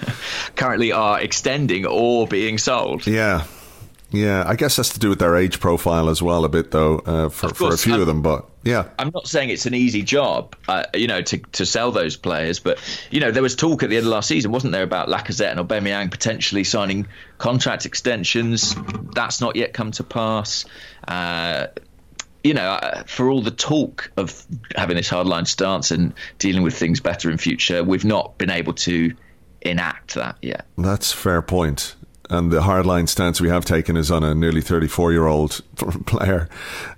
currently 0.56 0.92
are 0.92 1.20
extending 1.20 1.86
or 1.86 2.26
being 2.26 2.58
sold. 2.58 3.06
Yeah. 3.06 3.44
Yeah, 4.12 4.44
I 4.46 4.56
guess 4.56 4.76
that's 4.76 4.90
to 4.90 4.98
do 4.98 5.08
with 5.08 5.18
their 5.20 5.36
age 5.36 5.58
profile 5.58 6.10
as 6.10 6.22
well, 6.22 6.44
a 6.44 6.48
bit 6.48 6.70
though, 6.70 6.98
uh, 6.98 7.28
for, 7.30 7.48
course, 7.48 7.58
for 7.58 7.72
a 7.72 7.78
few 7.78 7.94
I'm, 7.94 8.00
of 8.02 8.06
them. 8.06 8.20
But 8.20 8.46
yeah, 8.62 8.88
I'm 8.98 9.10
not 9.12 9.26
saying 9.26 9.48
it's 9.48 9.64
an 9.64 9.74
easy 9.74 10.02
job, 10.02 10.54
uh, 10.68 10.84
you 10.92 11.06
know, 11.06 11.22
to, 11.22 11.38
to 11.38 11.64
sell 11.64 11.92
those 11.92 12.16
players. 12.16 12.60
But 12.60 12.78
you 13.10 13.20
know, 13.20 13.30
there 13.30 13.42
was 13.42 13.56
talk 13.56 13.82
at 13.82 13.88
the 13.88 13.96
end 13.96 14.04
of 14.04 14.12
last 14.12 14.28
season, 14.28 14.52
wasn't 14.52 14.74
there, 14.74 14.82
about 14.82 15.08
Lacazette 15.08 15.50
and 15.50 15.66
Aubameyang 15.66 16.10
potentially 16.10 16.62
signing 16.62 17.06
contract 17.38 17.86
extensions? 17.86 18.76
That's 19.14 19.40
not 19.40 19.56
yet 19.56 19.72
come 19.72 19.92
to 19.92 20.04
pass. 20.04 20.66
Uh, 21.08 21.66
you 22.44 22.54
know, 22.54 22.70
uh, 22.70 23.04
for 23.04 23.30
all 23.30 23.40
the 23.40 23.52
talk 23.52 24.10
of 24.16 24.44
having 24.74 24.96
this 24.96 25.08
hardline 25.08 25.46
stance 25.46 25.90
and 25.90 26.12
dealing 26.38 26.62
with 26.62 26.74
things 26.74 27.00
better 27.00 27.30
in 27.30 27.38
future, 27.38 27.84
we've 27.84 28.04
not 28.04 28.36
been 28.38 28.50
able 28.50 28.72
to 28.72 29.14
enact 29.60 30.14
that 30.14 30.36
yet. 30.42 30.66
That's 30.76 31.12
fair 31.12 31.40
point. 31.40 31.94
point 31.96 32.02
and 32.32 32.50
the 32.50 32.60
hardline 32.60 33.08
stance 33.08 33.40
we 33.40 33.48
have 33.50 33.64
taken 33.64 33.96
is 33.96 34.10
on 34.10 34.24
a 34.24 34.34
nearly 34.34 34.62
34 34.62 35.12
year 35.12 35.26
old 35.26 35.60
player. 36.06 36.48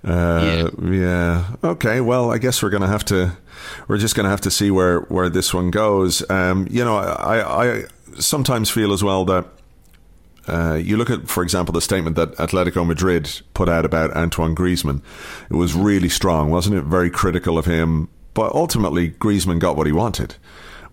Uh, 0.03 0.69
yeah. 0.81 0.89
yeah. 0.89 1.45
Okay. 1.63 2.01
Well, 2.01 2.31
I 2.31 2.37
guess 2.37 2.63
we're 2.63 2.69
going 2.69 2.81
to 2.81 2.87
have 2.87 3.05
to. 3.05 3.37
We're 3.87 3.97
just 3.97 4.15
going 4.15 4.23
to 4.25 4.29
have 4.29 4.41
to 4.41 4.51
see 4.51 4.71
where 4.71 5.01
where 5.01 5.29
this 5.29 5.53
one 5.53 5.71
goes. 5.71 6.27
Um, 6.29 6.67
you 6.69 6.83
know, 6.83 6.97
I 6.97 7.65
I 7.65 7.83
sometimes 8.19 8.69
feel 8.69 8.93
as 8.93 9.03
well 9.03 9.25
that. 9.25 9.45
Uh, 10.47 10.75
you 10.75 10.97
look 10.97 11.09
at, 11.09 11.27
for 11.27 11.43
example, 11.43 11.73
the 11.73 11.81
statement 11.81 12.15
that 12.15 12.35
Atletico 12.35 12.85
Madrid 12.85 13.41
put 13.53 13.67
out 13.67 13.85
about 13.85 14.15
Antoine 14.15 14.55
Griezmann. 14.55 15.01
It 15.49 15.55
was 15.55 15.73
really 15.73 16.09
strong, 16.09 16.49
wasn't 16.49 16.75
it? 16.75 16.83
Very 16.83 17.09
critical 17.09 17.57
of 17.57 17.65
him, 17.65 18.09
but 18.33 18.53
ultimately 18.53 19.11
Griezmann 19.11 19.59
got 19.59 19.75
what 19.75 19.87
he 19.87 19.93
wanted 19.93 20.35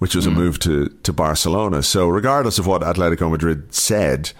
which 0.02 0.16
was 0.16 0.26
mm. 0.26 0.32
a 0.32 0.34
move 0.34 0.58
to, 0.58 0.88
to 1.04 1.12
Barcelona. 1.12 1.80
So, 1.80 2.08
regardless 2.08 2.58
of 2.58 2.66
what 2.66 2.82
Atletico 2.82 3.30
Madrid 3.30 3.72
said, 3.72 4.32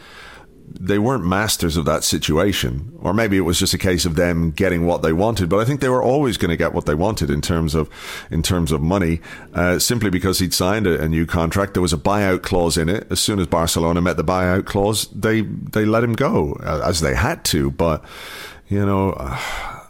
they 0.81 0.99
weren't 0.99 1.25
masters 1.25 1.77
of 1.77 1.85
that 1.85 2.05
situation, 2.05 2.93
or 3.01 3.14
maybe 3.14 3.37
it 3.37 3.43
was 3.43 3.59
just 3.59 3.75
a 3.75 3.79
case 3.79 4.05
of 4.05 4.16
them 4.16 4.51
getting 4.51 4.87
what 4.87 5.03
they 5.03 5.12
wanted. 5.12 5.49
But 5.49 5.61
I 5.61 5.64
think 5.64 5.81
they 5.81 5.89
were 5.89 6.03
always 6.03 6.37
going 6.37 6.51
to 6.51 6.57
get 6.57 6.73
what 6.73 6.87
they 6.87 6.95
wanted 6.95 7.31
in 7.31 7.41
terms 7.41 7.75
of 7.75 7.89
in 8.31 8.43
terms 8.43 8.73
of 8.73 8.81
money, 8.81 9.20
uh, 9.55 9.79
simply 9.79 10.11
because 10.11 10.39
he'd 10.39 10.55
signed 10.55 10.87
a, 10.87 11.03
a, 11.03 11.09
new 11.09 11.27
contract. 11.27 11.75
There 11.75 11.83
was 11.83 11.93
a 11.93 11.99
buyout 11.99 12.43
clause 12.43 12.77
in 12.77 12.89
it. 12.89 13.07
As 13.11 13.20
soon 13.20 13.39
as 13.39 13.47
Barcelona 13.47 14.01
met 14.01 14.16
the 14.16 14.25
buyout 14.25 14.66
clause, 14.66 15.09
they 15.09 15.43
they 15.43 15.85
let 15.85 16.05
him 16.05 16.14
go 16.14 16.55
uh, 16.64 16.83
as 16.85 17.01
they 17.01 17.14
had 17.14 17.45
to. 17.47 17.70
But 17.70 18.05
you 18.68 18.85
know. 18.85 19.12
Uh, 19.12 19.39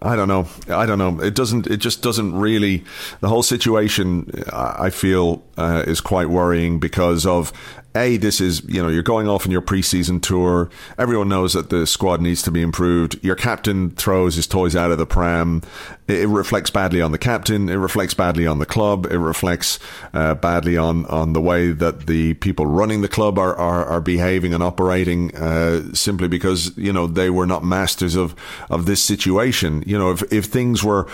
I 0.05 0.17
don't 0.17 0.27
know. 0.27 0.49
I 0.69 0.85
don't 0.85 0.99
know. 0.99 1.21
It 1.21 1.35
doesn't. 1.37 1.69
It 1.69 1.77
just 1.77 2.03
doesn't 2.03 2.35
really. 2.35 2.85
The 3.21 3.29
whole 3.29 3.45
situation, 3.45 4.45
I 4.53 4.91
feel, 4.91 5.45
uh, 5.57 5.85
is 5.87 6.01
quite 6.01 6.29
worrying 6.29 6.81
because 6.81 7.25
of 7.25 7.53
a, 7.95 8.17
this 8.17 8.41
is, 8.41 8.63
you 8.65 8.83
know, 8.83 8.89
you're 8.89 9.03
going 9.03 9.29
off 9.29 9.47
on 9.47 9.53
your 9.53 9.63
preseason 9.63 10.23
tour. 10.23 10.71
Everyone 10.99 11.29
knows 11.29 11.53
that 11.53 11.71
the 11.71 11.87
squad 11.87 12.21
needs 12.21 12.43
to 12.43 12.51
be 12.51 12.63
improved. 12.63 13.23
Your 13.23 13.35
captain 13.37 13.91
throws 13.91 14.37
his 14.37 14.47
toys 14.47 14.75
out 14.75 14.91
of 14.91 14.99
the 14.99 15.07
pram. 15.07 15.63
It, 16.09 16.29
reflects 16.29 16.71
badly 16.71 17.01
on 17.01 17.13
the 17.13 17.19
captain. 17.19 17.69
It 17.69 17.75
reflects 17.75 18.15
badly 18.15 18.47
on 18.47 18.59
the 18.59 18.67
club. 18.67 19.07
It 19.07 19.19
reflects 19.19 19.79
uh, 20.13 20.35
badly 20.35 20.77
on, 20.77 21.07
on 21.07 21.33
the 21.33 21.41
way 21.41 21.73
that 21.73 22.07
the 22.07 22.35
people 22.35 22.67
running 22.67 23.03
the 23.03 23.09
club 23.09 23.39
are, 23.39 23.55
are, 23.57 23.85
are 23.85 24.01
behaving 24.01 24.55
and 24.55 24.63
operating 24.63 25.35
uh, 25.37 25.93
simply 25.95 26.29
because, 26.29 26.77
you 26.77 26.93
know, 26.93 27.07
they 27.07 27.31
were 27.31 27.47
not 27.47 27.65
masters 27.65 28.17
of, 28.17 28.35
of 28.71 28.87
this 28.87 29.03
situation. 29.03 29.83
You 29.87 29.99
know, 29.99 30.11
if, 30.11 30.33
if 30.33 30.47
things 30.47 30.83
were 30.83 31.09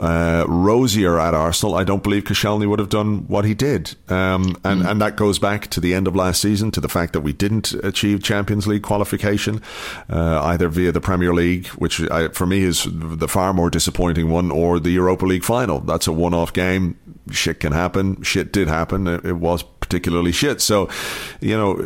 uh, 0.00 0.46
rosier 0.48 1.18
at 1.18 1.34
Arsenal, 1.34 1.74
I 1.74 1.84
don't 1.84 2.02
believe 2.02 2.24
Koscielny 2.24 2.66
would 2.66 2.78
have 2.78 2.88
done 2.88 3.26
what 3.28 3.44
he 3.44 3.52
did. 3.52 3.94
Um, 4.08 4.56
and, 4.64 4.82
mm. 4.82 4.90
and 4.90 5.02
that 5.02 5.16
goes 5.16 5.38
back 5.38 5.68
to 5.68 5.80
the 5.80 5.92
end 5.92 6.08
of 6.08 6.16
last 6.16 6.40
season, 6.40 6.70
to 6.70 6.80
the 6.80 6.88
fact 6.88 7.12
that 7.12 7.20
we 7.20 7.34
didn't 7.34 7.74
achieve 7.84 8.22
Champions 8.22 8.66
League 8.66 8.82
qualification, 8.82 9.60
uh, 10.08 10.40
either 10.44 10.68
via 10.68 10.90
the 10.90 11.02
Premier 11.02 11.34
League, 11.34 11.66
which 11.68 12.00
I, 12.10 12.28
for 12.28 12.46
me 12.46 12.62
is 12.62 12.86
the 12.90 13.28
far 13.28 13.52
more 13.52 13.68
disappointing 13.68 14.30
one, 14.30 14.50
or 14.50 14.80
the 14.80 14.90
Europa 14.90 15.26
League 15.26 15.44
final. 15.44 15.80
That's 15.80 16.06
a 16.06 16.12
one 16.12 16.32
off 16.32 16.54
game. 16.54 16.98
Shit 17.30 17.60
can 17.60 17.72
happen. 17.72 18.22
Shit 18.22 18.52
did 18.52 18.68
happen. 18.68 19.06
It, 19.06 19.24
it, 19.26 19.32
was 19.34 19.62
particularly 19.62 20.32
shit. 20.32 20.62
So, 20.62 20.88
you 21.40 21.56
know, 21.56 21.78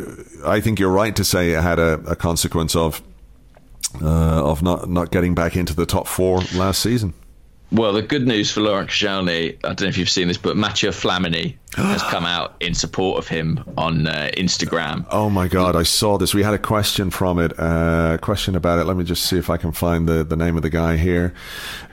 I 0.45 0.61
think 0.61 0.79
you're 0.79 0.89
right 0.89 1.15
to 1.17 1.25
say 1.25 1.51
it 1.51 1.61
had 1.61 1.79
a, 1.79 1.93
a 2.07 2.15
consequence 2.15 2.75
of. 2.75 3.01
Uh, 4.01 4.51
of 4.51 4.61
not 4.61 4.89
not 4.89 5.09
getting 5.09 5.33
back 5.33 5.55
into 5.55 5.73
the 5.73 5.85
top 5.85 6.05
four 6.05 6.41
last 6.53 6.81
season. 6.81 7.13
Well, 7.71 7.93
the 7.93 8.01
good 8.01 8.27
news 8.27 8.51
for 8.51 8.61
Laurent 8.61 8.89
Koscielny, 8.89 9.55
I 9.63 9.67
don't 9.69 9.81
know 9.81 9.87
if 9.87 9.97
you've 9.97 10.09
seen 10.09 10.27
this, 10.27 10.37
but 10.37 10.55
Mathieu 10.55 10.91
Flamini 10.91 11.55
has 11.75 12.01
come 12.09 12.25
out 12.25 12.55
in 12.59 12.73
support 12.73 13.17
of 13.17 13.27
him 13.27 13.63
on 13.77 14.07
uh, 14.07 14.29
Instagram. 14.37 15.05
Oh 15.09 15.29
my 15.29 15.47
God, 15.47 15.75
I 15.75 15.83
saw 15.83 16.17
this. 16.17 16.33
We 16.33 16.43
had 16.43 16.53
a 16.53 16.59
question 16.59 17.09
from 17.09 17.39
it, 17.39 17.59
uh, 17.59 18.17
question 18.21 18.55
about 18.55 18.79
it. 18.79 18.85
Let 18.85 18.97
me 18.97 19.03
just 19.03 19.25
see 19.25 19.37
if 19.37 19.49
I 19.49 19.57
can 19.57 19.71
find 19.71 20.07
the, 20.07 20.23
the 20.23 20.35
name 20.35 20.55
of 20.55 20.61
the 20.61 20.69
guy 20.69 20.97
here. 20.97 21.33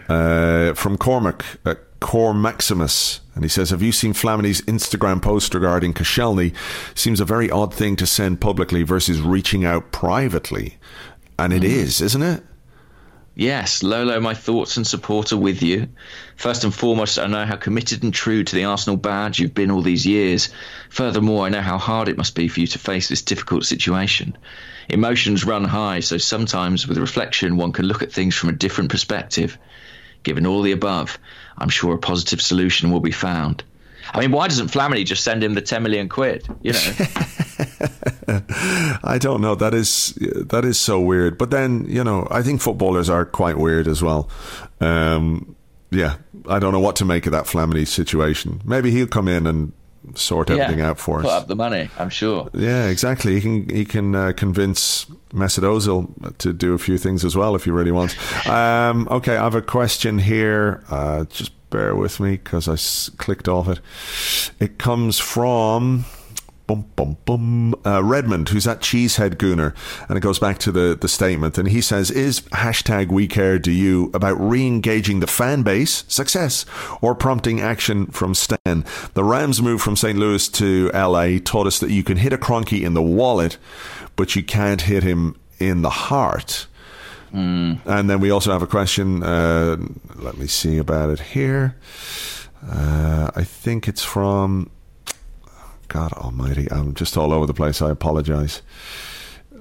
Uh, 0.09 0.75
from 0.75 0.99
Cormac. 0.99 1.45
Uh, 1.65 1.75
Core 2.03 2.35
Maximus. 2.35 3.21
And 3.35 3.45
he 3.45 3.49
says, 3.49 3.71
Have 3.71 3.81
you 3.81 3.93
seen 3.93 4.13
Flamini's 4.13 4.61
Instagram 4.63 5.23
post 5.23 5.55
regarding 5.55 5.95
Koscielny? 5.95 6.53
Seems 6.95 7.21
a 7.21 7.25
very 7.25 7.49
odd 7.49 7.73
thing 7.73 7.95
to 7.97 8.07
send 8.07 8.41
publicly 8.41 8.83
versus 8.83 9.21
reaching 9.21 9.65
out 9.65 9.93
privately. 9.93 10.79
And 11.39 11.53
it 11.53 11.63
mm. 11.63 11.67
is, 11.67 12.01
isn't 12.01 12.23
it? 12.23 12.43
Yes, 13.35 13.83
Lolo, 13.83 14.21
my 14.21 14.35
thoughts 14.35 14.77
and 14.77 14.87
support 14.87 15.33
are 15.33 15.39
with 15.39 15.63
you. 15.63 15.89
First 16.37 16.65
and 16.65 16.75
foremost, 16.75 17.19
I 17.19 17.27
know 17.29 17.47
how 17.47 17.57
committed 17.57 18.03
and 18.03 18.13
true 18.13 18.45
to 18.45 18.55
the 18.55 18.65
Arsenal 18.65 18.99
badge 18.99 19.39
you've 19.39 19.55
been 19.55 19.71
all 19.71 19.81
these 19.81 20.05
years. 20.05 20.51
Furthermore, 20.91 21.47
I 21.47 21.49
know 21.49 21.63
how 21.63 21.79
hard 21.79 22.09
it 22.09 22.19
must 22.19 22.35
be 22.35 22.49
for 22.49 22.61
you 22.61 22.67
to 22.67 22.79
face 22.79 23.09
this 23.09 23.23
difficult 23.23 23.65
situation. 23.65 24.37
Emotions 24.91 25.47
run 25.47 25.65
high, 25.65 26.01
so 26.01 26.19
sometimes 26.19 26.87
with 26.87 26.99
reflection, 26.99 27.57
one 27.57 27.73
can 27.73 27.87
look 27.87 28.03
at 28.03 28.13
things 28.13 28.35
from 28.35 28.51
a 28.51 28.53
different 28.53 28.91
perspective. 28.91 29.57
Given 30.25 30.47
all 30.47 30.61
the 30.61 30.73
above, 30.73 31.19
I'm 31.57 31.71
sure 31.71 31.95
a 31.95 31.99
positive 31.99 32.43
solution 32.43 32.91
will 32.91 33.01
be 33.01 33.13
found. 33.13 33.65
I 34.13 34.21
mean, 34.21 34.33
why 34.33 34.49
doesn't 34.49 34.69
Flamini 34.69 35.05
just 35.05 35.25
send 35.25 35.43
him 35.43 35.55
the 35.55 35.63
10 35.63 35.83
million 35.83 36.09
quid? 36.09 36.47
You 36.63 36.73
know. 36.73 36.79
I 39.05 39.19
don't 39.21 39.41
know. 39.41 39.55
That 39.55 39.75
is 39.75 40.15
that 40.17 40.65
is 40.65 40.79
so 40.79 41.01
weird. 41.01 41.39
But 41.39 41.51
then, 41.51 41.85
you 41.89 42.05
know, 42.05 42.27
I 42.31 42.43
think 42.43 42.61
footballers 42.61 43.11
are 43.11 43.25
quite 43.25 43.59
weird 43.59 43.89
as 43.89 44.03
well. 44.03 44.29
Um, 44.81 45.57
yeah, 45.91 46.17
I 46.49 46.59
don't 46.59 46.73
know 46.73 46.81
what 46.81 46.97
to 46.97 47.05
make 47.05 47.27
of 47.27 47.33
that 47.33 47.45
Flamini 47.45 47.87
situation. 47.87 48.61
Maybe 48.65 48.91
he'll 48.91 49.07
come 49.07 49.29
in 49.29 49.47
and 49.47 49.73
sort 50.15 50.51
everything 50.51 50.79
yeah, 50.79 50.91
out 50.91 50.99
for 50.99 51.19
us. 51.19 51.25
Put 51.25 51.33
up 51.33 51.47
the 51.47 51.57
money, 51.57 51.89
I'm 51.99 52.11
sure. 52.11 52.51
Yeah, 52.55 52.89
exactly. 52.89 53.35
He 53.35 53.41
can 53.41 53.69
he 53.69 53.85
can 53.85 54.15
uh, 54.15 54.33
convince 54.33 55.07
Mesut 55.33 55.63
Ozil 55.63 56.37
to 56.39 56.53
do 56.53 56.75
a 56.75 56.79
few 56.79 56.99
things 56.99 57.25
as 57.25 57.37
well 57.37 57.55
if 57.55 57.65
he 57.65 57.71
really 57.71 57.93
wants. 57.93 58.15
Um, 58.53 59.09
okay, 59.11 59.37
I 59.37 59.45
have 59.45 59.55
a 59.55 59.63
question 59.63 60.19
here. 60.19 60.83
Uh, 60.91 61.25
just 61.25 61.53
bear 61.73 61.97
with 61.97 62.21
me 62.21 62.33
because 62.33 62.69
I 62.69 62.75
s- 62.75 63.11
clicked 63.17 63.49
off 63.49 63.69
it. 63.69 63.81
It 64.61 64.79
comes 64.79 65.19
from. 65.19 66.05
Bum, 66.69 66.87
bum, 66.95 67.17
bum. 67.25 67.75
Uh, 67.85 68.03
Redmond, 68.05 68.51
who's 68.51 68.69
at 68.69 68.81
Cheesehead 68.81 69.35
Gooner, 69.35 69.75
and 70.09 70.17
it 70.17 70.21
goes 70.21 70.39
back 70.39 70.59
to 70.59 70.71
the, 70.71 70.97
the 70.99 71.09
statement. 71.09 71.59
And 71.59 71.69
he 71.69 71.81
says, 71.81 72.11
Is 72.11 72.43
hashtag 72.53 73.09
we 73.11 73.27
care 73.27 73.59
do 73.59 73.73
you 73.73 74.11
about 74.15 74.41
re 74.41 74.65
engaging 74.65 75.19
the 75.19 75.27
fan 75.27 75.63
base, 75.65 76.05
success, 76.07 76.65
or 77.01 77.17
prompting 77.17 77.61
action 77.61 78.07
from 78.07 78.35
Stan? 78.35 78.85
The 79.15 79.25
Rams 79.25 79.61
move 79.61 79.83
from 79.83 79.97
St. 79.97 80.17
Louis 80.17 80.49
to 80.51 80.89
LA 80.95 81.39
taught 81.45 81.67
us 81.67 81.81
that 81.81 81.91
you 81.91 82.05
can 82.05 82.19
hit 82.19 82.33
a 82.33 82.39
Kroenke 82.39 82.81
in 82.81 82.95
the 82.95 83.03
wallet, 83.03 83.59
but 84.15 84.37
you 84.37 84.45
can't 84.45 84.83
hit 84.83 85.03
him 85.03 85.35
in 85.59 85.83
the 85.83 85.91
heart. 85.91 86.69
Mm. 87.33 87.81
And 87.87 88.11
then 88.11 88.21
we 88.21 88.31
also 88.31 88.53
have 88.53 88.63
a 88.63 88.67
question. 88.67 89.23
Uh, 89.23 89.77
let 90.17 90.37
me 90.37 90.47
see 90.47 90.79
about 90.79 91.11
it 91.11 91.21
here. 91.21 91.77
Uh, 92.67 93.31
I 93.35 93.45
think 93.45 93.89
it's 93.89 94.05
from. 94.05 94.71
God 95.89 96.13
Almighty, 96.15 96.71
I'm 96.71 96.95
just 96.95 97.19
all 97.19 97.33
over 97.33 97.45
the 97.45 97.53
place. 97.53 97.83
I 97.83 97.91
apologize. 97.91 98.63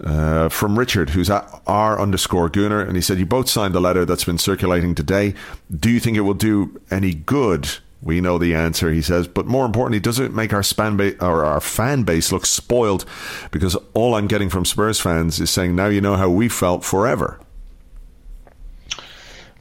Uh, 0.01 0.47
from 0.49 0.79
Richard, 0.79 1.09
who's 1.09 1.29
at 1.29 1.45
R 1.67 1.99
underscore 1.99 2.49
Gooner, 2.49 2.85
and 2.85 2.95
he 2.95 3.01
said, 3.01 3.19
You 3.19 3.25
both 3.25 3.49
signed 3.49 3.75
the 3.75 3.81
letter 3.81 4.05
that's 4.05 4.23
been 4.23 4.37
circulating 4.37 4.95
today. 4.95 5.33
Do 5.69 5.89
you 5.89 5.99
think 5.99 6.17
it 6.17 6.21
will 6.21 6.33
do 6.33 6.79
any 6.89 7.13
good? 7.13 7.69
We 8.01 8.19
know 8.19 8.39
the 8.39 8.55
answer, 8.55 8.91
he 8.91 9.01
says, 9.01 9.27
but 9.27 9.45
more 9.45 9.63
importantly, 9.63 9.99
does 9.99 10.19
it 10.19 10.33
make 10.33 10.53
our 10.53 10.63
ba- 10.95 11.23
our 11.23 11.61
fan 11.61 12.01
base 12.01 12.31
look 12.31 12.47
spoiled? 12.47 13.05
Because 13.51 13.75
all 13.93 14.15
I'm 14.15 14.25
getting 14.25 14.49
from 14.49 14.65
Spurs 14.65 14.99
fans 14.99 15.39
is 15.39 15.51
saying, 15.51 15.75
"Now 15.75 15.85
you 15.85 16.01
know 16.01 16.15
how 16.15 16.29
we 16.29 16.49
felt 16.49 16.83
forever." 16.83 17.39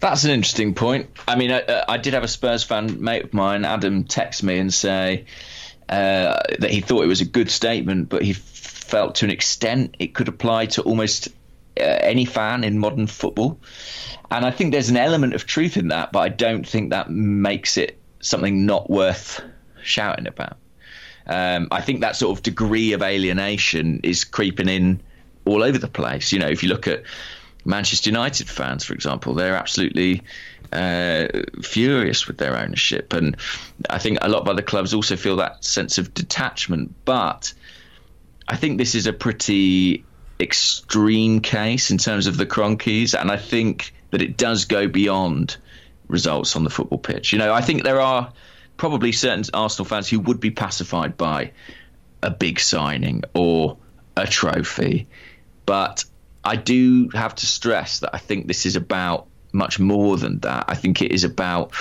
That's 0.01 0.25
an 0.25 0.31
interesting 0.31 0.75
point. 0.75 1.11
I 1.29 1.37
mean, 1.37 1.53
I, 1.53 1.85
I, 1.87 1.99
did 1.99 2.15
have 2.15 2.25
a 2.25 2.29
Spurs 2.29 2.65
fan 2.65 3.03
mate 3.03 3.23
of 3.23 3.35
mine, 3.35 3.67
Adam, 3.67 4.05
text 4.05 4.43
me 4.43 4.59
and 4.59 4.73
say 4.73 5.27
uh, 5.91 6.41
that 6.59 6.71
he 6.71 6.81
thought 6.81 7.05
it 7.05 7.09
was 7.09 7.21
a 7.21 7.27
good 7.27 7.51
statement, 7.51 8.09
but 8.09 8.23
he 8.23 8.33
felt 8.33 9.17
to 9.17 9.27
an 9.27 9.31
extent 9.31 9.97
it 9.99 10.15
could 10.15 10.29
apply 10.29 10.67
to 10.67 10.83
almost 10.83 11.29
uh, 11.79 11.83
any 11.83 12.25
fan 12.25 12.65
in 12.65 12.79
modern 12.79 13.07
football. 13.07 13.59
And 14.31 14.47
I 14.47 14.51
think 14.51 14.73
there's 14.73 14.89
an 14.89 14.97
element 14.97 15.35
of 15.35 15.45
truth 15.45 15.77
in 15.77 15.89
that, 15.89 16.13
but 16.13 16.21
I 16.21 16.29
don't 16.31 16.67
think 16.67 16.91
that 16.91 17.11
makes 17.11 17.77
it 17.77 17.99
something 18.21 18.65
not 18.65 18.89
worth 18.89 19.43
shouting 19.83 20.27
about. 20.27 20.57
Um, 21.27 21.69
I 21.71 21.83
think 21.83 22.01
that 22.01 22.17
sort 22.17 22.37
of 22.37 22.43
degree 22.43 22.93
of 22.93 23.03
alienation 23.03 24.01
is 24.03 24.25
creeping 24.25 24.69
in 24.69 25.01
all 25.45 25.63
over 25.63 25.79
the 25.79 25.89
place. 25.89 26.33
You 26.33 26.39
know, 26.39 26.49
if 26.49 26.63
you 26.63 26.69
look 26.69 26.89
at 26.89 27.03
Manchester 27.65 28.11
United 28.11 28.49
fans, 28.49 28.85
for 28.85 28.95
example, 28.95 29.35
they're 29.35 29.57
absolutely 29.57 30.23
uh, 30.73 31.29
furious 31.63 32.27
with 32.27 32.39
their 32.39 32.57
ownership, 32.57 33.13
and 33.13 33.37
I 33.89 33.99
think 33.99 34.19
a 34.23 34.29
lot 34.29 34.43
of 34.43 34.49
other 34.49 34.63
clubs 34.63 34.95
also 34.95 35.17
feel 35.17 35.37
that 35.37 35.65
sense 35.65 35.99
of 35.99 36.15
detachment. 36.15 36.95
But 37.05 37.53
I 38.49 38.57
think 38.57 38.79
this 38.79 38.95
is 38.95 39.07
a 39.07 39.13
pretty 39.13 40.05
extreme 40.41 41.41
case 41.41 41.91
in 41.91 41.99
terms 41.99 42.27
of 42.27 42.37
the 42.37 42.47
Kroenkes. 42.47 43.19
and 43.21 43.31
I 43.31 43.37
think 43.37 43.93
that 44.11 44.23
it 44.23 44.37
does 44.37 44.65
go 44.65 44.89
beyond 44.89 45.57
results 46.09 46.57
on 46.57 46.65
the 46.65 46.71
football 46.71 46.99
pitch. 46.99 47.33
You 47.33 47.39
know, 47.39 47.53
I 47.53 47.61
think 47.61 47.85
there 47.85 48.01
are 48.01 48.33
probably 48.77 49.13
certain 49.13 49.45
Arsenal 49.53 49.85
fans 49.85 50.09
who 50.09 50.19
would 50.21 50.41
be 50.41 50.51
pacified 50.51 51.17
by 51.17 51.53
a 52.23 52.31
big 52.31 52.59
signing 52.59 53.23
or 53.35 53.77
a 54.17 54.27
trophy, 54.27 55.07
but 55.67 56.05
I 56.45 56.57
do 56.57 57.11
have 57.11 57.35
to 57.37 57.47
stress 57.47 58.01
that 58.01 58.11
I 58.15 58.19
think 58.19 58.47
this 58.47 58.67
is 58.67 58.77
about 58.77 59.27
much 59.53 59.79
more 59.79 60.17
than 60.17 60.41
that. 60.41 60.65
I 60.69 60.75
think 60.75 61.03
it 61.03 61.13
is 61.13 61.25
about 61.25 61.73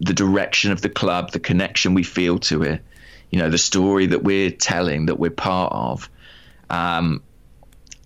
the 0.00 0.12
direction 0.12 0.72
of 0.72 0.80
the 0.80 0.88
club, 0.88 1.30
the 1.30 1.40
connection 1.40 1.94
we 1.94 2.02
feel 2.02 2.38
to 2.40 2.62
it, 2.62 2.82
you 3.30 3.38
know, 3.38 3.48
the 3.48 3.58
story 3.58 4.06
that 4.06 4.24
we're 4.24 4.50
telling, 4.50 5.06
that 5.06 5.18
we're 5.18 5.30
part 5.30 5.72
of. 5.72 6.10
Um, 6.68 7.22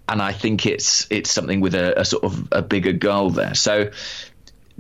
and 0.09 0.23
I 0.23 0.33
think 0.33 0.67
it's 0.67 1.07
it's 1.11 1.31
something 1.31 1.61
with 1.61 1.75
a, 1.75 2.01
a, 2.01 2.05
sort 2.05 2.25
of 2.25 2.49
a 2.53 2.63
bigger 2.63 2.93
goal 2.93 3.31
there. 3.31 3.55
So, 3.55 3.91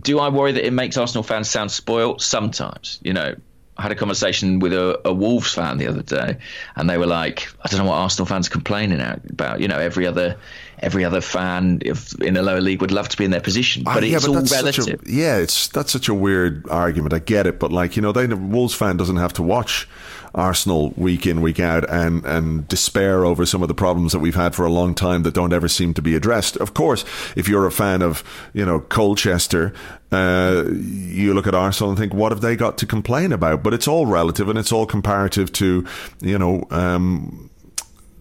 do 0.00 0.18
I 0.18 0.28
worry 0.28 0.52
that 0.52 0.64
it 0.66 0.72
makes 0.72 0.96
Arsenal 0.96 1.22
fans 1.22 1.48
sound 1.48 1.70
spoiled? 1.70 2.20
Sometimes, 2.20 3.00
you 3.02 3.12
know, 3.12 3.34
I 3.78 3.82
had 3.82 3.92
a 3.92 3.94
conversation 3.94 4.58
with 4.58 4.72
a, 4.72 5.00
a, 5.06 5.12
Wolves 5.12 5.52
fan 5.52 5.76
the 5.76 5.86
other 5.86 6.02
day, 6.02 6.38
and 6.76 6.88
they 6.88 6.96
were 6.96 7.06
like, 7.06 7.48
"I 7.62 7.68
don't 7.68 7.80
know 7.80 7.90
what 7.90 7.96
Arsenal 7.96 8.26
fans 8.26 8.46
are 8.48 8.50
complaining 8.50 9.00
about. 9.00 9.60
You 9.60 9.68
know, 9.68 9.78
every 9.78 10.06
other 10.06 10.36
every 10.78 11.04
other 11.04 11.20
fan 11.20 11.80
if, 11.84 12.14
in 12.20 12.36
a 12.36 12.42
lower 12.42 12.60
league 12.60 12.80
would 12.80 12.90
love 12.90 13.08
to 13.08 13.16
be 13.16 13.24
in 13.24 13.30
their 13.30 13.40
position, 13.40 13.82
but 13.82 14.02
uh, 14.02 14.06
yeah, 14.06 14.16
it's 14.16 14.26
but 14.26 14.36
all 14.36 14.42
relative. 14.42 15.02
A, 15.06 15.10
yeah, 15.10 15.36
it's 15.36 15.68
that's 15.68 15.92
such 15.92 16.08
a 16.08 16.14
weird 16.14 16.66
argument. 16.70 17.12
I 17.12 17.18
get 17.18 17.46
it, 17.46 17.58
but 17.58 17.70
like 17.70 17.96
you 17.96 18.02
know, 18.02 18.12
they 18.12 18.26
Wolves 18.26 18.74
fan 18.74 18.96
doesn't 18.96 19.16
have 19.16 19.34
to 19.34 19.42
watch 19.42 19.88
Arsenal 20.36 20.90
week 20.90 21.26
in 21.26 21.40
week 21.40 21.58
out 21.58 21.88
and 21.88 22.24
and 22.24 22.68
despair 22.68 23.24
over 23.24 23.46
some 23.46 23.62
of 23.62 23.68
the 23.68 23.74
problems 23.74 24.12
that 24.12 24.18
we've 24.18 24.34
had 24.34 24.54
for 24.54 24.66
a 24.66 24.70
long 24.70 24.94
time 24.94 25.22
that 25.22 25.34
don't 25.34 25.52
ever 25.52 25.66
seem 25.66 25.94
to 25.94 26.02
be 26.02 26.14
addressed. 26.14 26.56
Of 26.58 26.74
course, 26.74 27.04
if 27.34 27.48
you're 27.48 27.66
a 27.66 27.72
fan 27.72 28.02
of 28.02 28.22
you 28.52 28.64
know 28.64 28.80
Colchester, 28.80 29.72
uh, 30.12 30.64
you 30.68 31.34
look 31.34 31.46
at 31.46 31.54
Arsenal 31.54 31.90
and 31.90 31.98
think, 31.98 32.12
what 32.14 32.32
have 32.32 32.42
they 32.42 32.54
got 32.54 32.78
to 32.78 32.86
complain 32.86 33.32
about? 33.32 33.62
But 33.62 33.74
it's 33.74 33.88
all 33.88 34.06
relative 34.06 34.48
and 34.48 34.58
it's 34.58 34.72
all 34.72 34.86
comparative 34.86 35.50
to 35.52 35.86
you 36.20 36.38
know. 36.38 36.66
Um, 36.70 37.45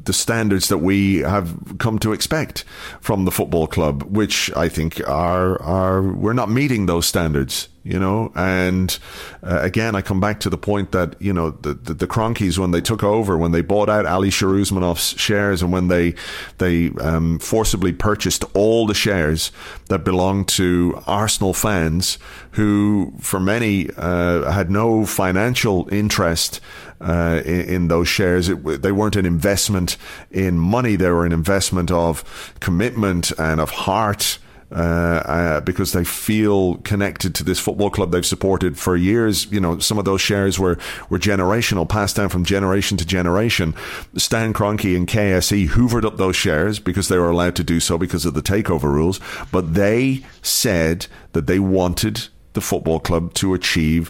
the 0.06 0.14
standards 0.14 0.70
that 0.70 0.80
we 0.80 1.18
have 1.18 1.78
come 1.78 2.00
to 2.00 2.14
expect 2.14 2.64
from 3.02 3.26
the 3.26 3.32
football 3.32 3.68
club, 3.68 4.04
which 4.04 4.52
I 4.56 4.70
think 4.70 5.02
are 5.08 5.62
are 5.62 6.02
we're 6.02 6.34
not 6.34 6.50
meeting 6.50 6.86
those 6.86 7.06
standards 7.06 7.70
you 7.86 8.00
know. 8.00 8.32
And 8.36 8.98
uh, 9.44 9.60
again, 9.62 9.96
I 9.96 10.02
come 10.02 10.20
back 10.20 10.42
to 10.42 10.50
the 10.50 10.58
point 10.58 10.92
that 10.92 11.16
you 11.22 11.32
know 11.32 11.52
the, 11.52 11.76
the 11.76 11.94
the 11.94 12.08
Kroenkes 12.08 12.58
when 12.58 12.72
they 12.72 12.82
took 12.82 13.04
over, 13.04 13.38
when 13.38 13.52
they 13.52 13.62
bought 13.62 13.90
out 13.90 14.06
Alisher 14.06 14.60
Usmanov's 14.60 15.18
shares, 15.20 15.62
and 15.62 15.72
when 15.72 15.88
they 15.88 16.16
they 16.58 16.90
um, 17.00 17.40
forcibly 17.40 17.94
purchased 17.94 18.44
all 18.54 18.88
the 18.88 18.94
shares 18.94 19.52
that 19.88 20.04
belonged 20.04 20.48
to 20.50 21.02
Arsenal 21.06 21.54
fans, 21.54 22.18
who 22.52 23.14
for 23.20 23.40
many 23.40 23.90
uh, 23.96 24.52
had 24.52 24.70
no 24.70 25.06
financial 25.06 25.88
interest. 25.92 26.60
Uh, 27.02 27.42
in, 27.46 27.62
in, 27.62 27.88
those 27.90 28.08
shares. 28.08 28.48
It, 28.48 28.82
they 28.82 28.94
weren't 28.94 29.18
an 29.18 29.26
investment 29.26 29.98
in 30.32 30.58
money; 30.58 30.96
they 30.96 31.10
were 31.10 31.26
an 31.26 31.34
investment 31.34 31.92
of 31.92 32.24
commitment 32.62 33.32
and 33.38 33.60
of 33.60 33.70
heart 33.70 34.40
uh, 34.72 35.22
uh, 35.26 35.62
because 35.62 35.92
they 35.94 36.04
feel 36.04 36.78
connected 36.78 37.36
to 37.36 37.44
this 37.44 37.60
football 37.60 37.92
club 37.92 38.12
they've 38.12 38.26
supported 38.26 38.78
for 38.78 38.98
years. 38.98 39.50
You 39.52 39.60
know, 39.60 39.78
some 39.78 40.00
of 40.00 40.06
those 40.06 40.22
shares 40.22 40.58
were, 40.58 40.78
were 41.10 41.20
generational, 41.20 41.88
passed 41.88 42.16
down 42.16 42.30
from 42.30 42.44
generation 42.44 42.98
to 42.98 43.06
generation. 43.06 43.76
Stan 44.18 44.54
Kroenke 44.54 44.98
and 44.98 45.08
KSE 45.08 45.70
hoovered 45.70 46.04
up 46.04 46.18
those 46.18 46.36
shares 46.36 46.80
because 46.80 47.10
they 47.10 47.18
were 47.18 47.30
allowed 47.30 47.56
to 47.58 47.64
do 47.64 47.80
so 47.80 47.98
because 47.98 48.26
of 48.26 48.34
the 48.34 48.42
takeover 48.42 48.92
rules. 48.92 49.20
But 49.52 49.76
they 49.76 50.26
said 50.42 51.06
that 51.34 51.46
they 51.46 51.60
wanted 51.60 52.28
the 52.54 52.62
football 52.62 53.00
club 53.00 53.36
to 53.36 53.54
achieve 53.54 54.10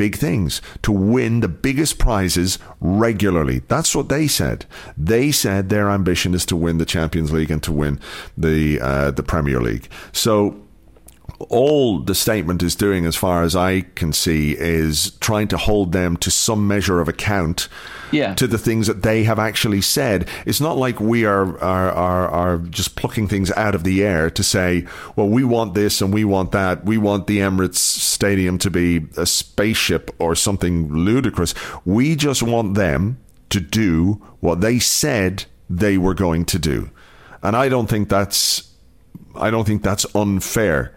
big 0.00 0.16
things, 0.16 0.62
to 0.80 0.90
win 0.90 1.40
the 1.40 1.54
biggest 1.66 1.98
prizes 1.98 2.58
regularly. 2.80 3.58
That's 3.68 3.94
what 3.94 4.08
they 4.08 4.26
said. 4.28 4.64
They 4.96 5.30
said 5.30 5.68
their 5.68 5.90
ambition 5.90 6.32
is 6.32 6.46
to 6.46 6.56
win 6.56 6.78
the 6.78 6.86
Champions 6.86 7.32
League 7.32 7.50
and 7.50 7.62
to 7.64 7.72
win 7.82 8.00
the 8.34 8.80
uh, 8.80 9.10
the 9.10 9.22
Premier 9.22 9.60
League. 9.60 9.90
So 10.12 10.56
all 11.48 12.00
the 12.00 12.14
statement 12.14 12.62
is 12.62 12.76
doing, 12.76 13.06
as 13.06 13.16
far 13.16 13.42
as 13.42 13.56
I 13.56 13.80
can 13.80 14.12
see, 14.12 14.54
is 14.58 15.12
trying 15.20 15.48
to 15.48 15.56
hold 15.56 15.92
them 15.92 16.16
to 16.18 16.30
some 16.30 16.68
measure 16.68 17.00
of 17.00 17.08
account 17.08 17.68
yeah. 18.12 18.34
to 18.34 18.46
the 18.46 18.58
things 18.58 18.86
that 18.86 19.02
they 19.02 19.24
have 19.24 19.38
actually 19.38 19.80
said. 19.80 20.28
It's 20.44 20.60
not 20.60 20.76
like 20.76 21.00
we 21.00 21.24
are, 21.24 21.58
are, 21.60 21.90
are, 21.90 22.28
are 22.28 22.58
just 22.58 22.94
plucking 22.94 23.28
things 23.28 23.50
out 23.52 23.74
of 23.74 23.84
the 23.84 24.04
air 24.04 24.30
to 24.30 24.42
say, 24.42 24.86
well, 25.16 25.28
we 25.28 25.42
want 25.42 25.74
this 25.74 26.02
and 26.02 26.12
we 26.12 26.24
want 26.24 26.52
that. 26.52 26.84
We 26.84 26.98
want 26.98 27.26
the 27.26 27.38
Emirates 27.38 27.76
Stadium 27.76 28.58
to 28.58 28.70
be 28.70 29.06
a 29.16 29.24
spaceship 29.24 30.14
or 30.18 30.34
something 30.34 30.92
ludicrous. 30.92 31.54
We 31.86 32.16
just 32.16 32.42
want 32.42 32.74
them 32.74 33.18
to 33.48 33.60
do 33.60 34.20
what 34.40 34.60
they 34.60 34.78
said 34.78 35.46
they 35.70 35.96
were 35.96 36.14
going 36.14 36.44
to 36.46 36.58
do. 36.58 36.90
And 37.42 37.56
I 37.56 37.68
don't 37.70 37.88
think 37.88 38.08
that's 38.08 38.66
I 39.34 39.50
don't 39.50 39.64
think 39.64 39.82
that's 39.82 40.04
unfair 40.14 40.92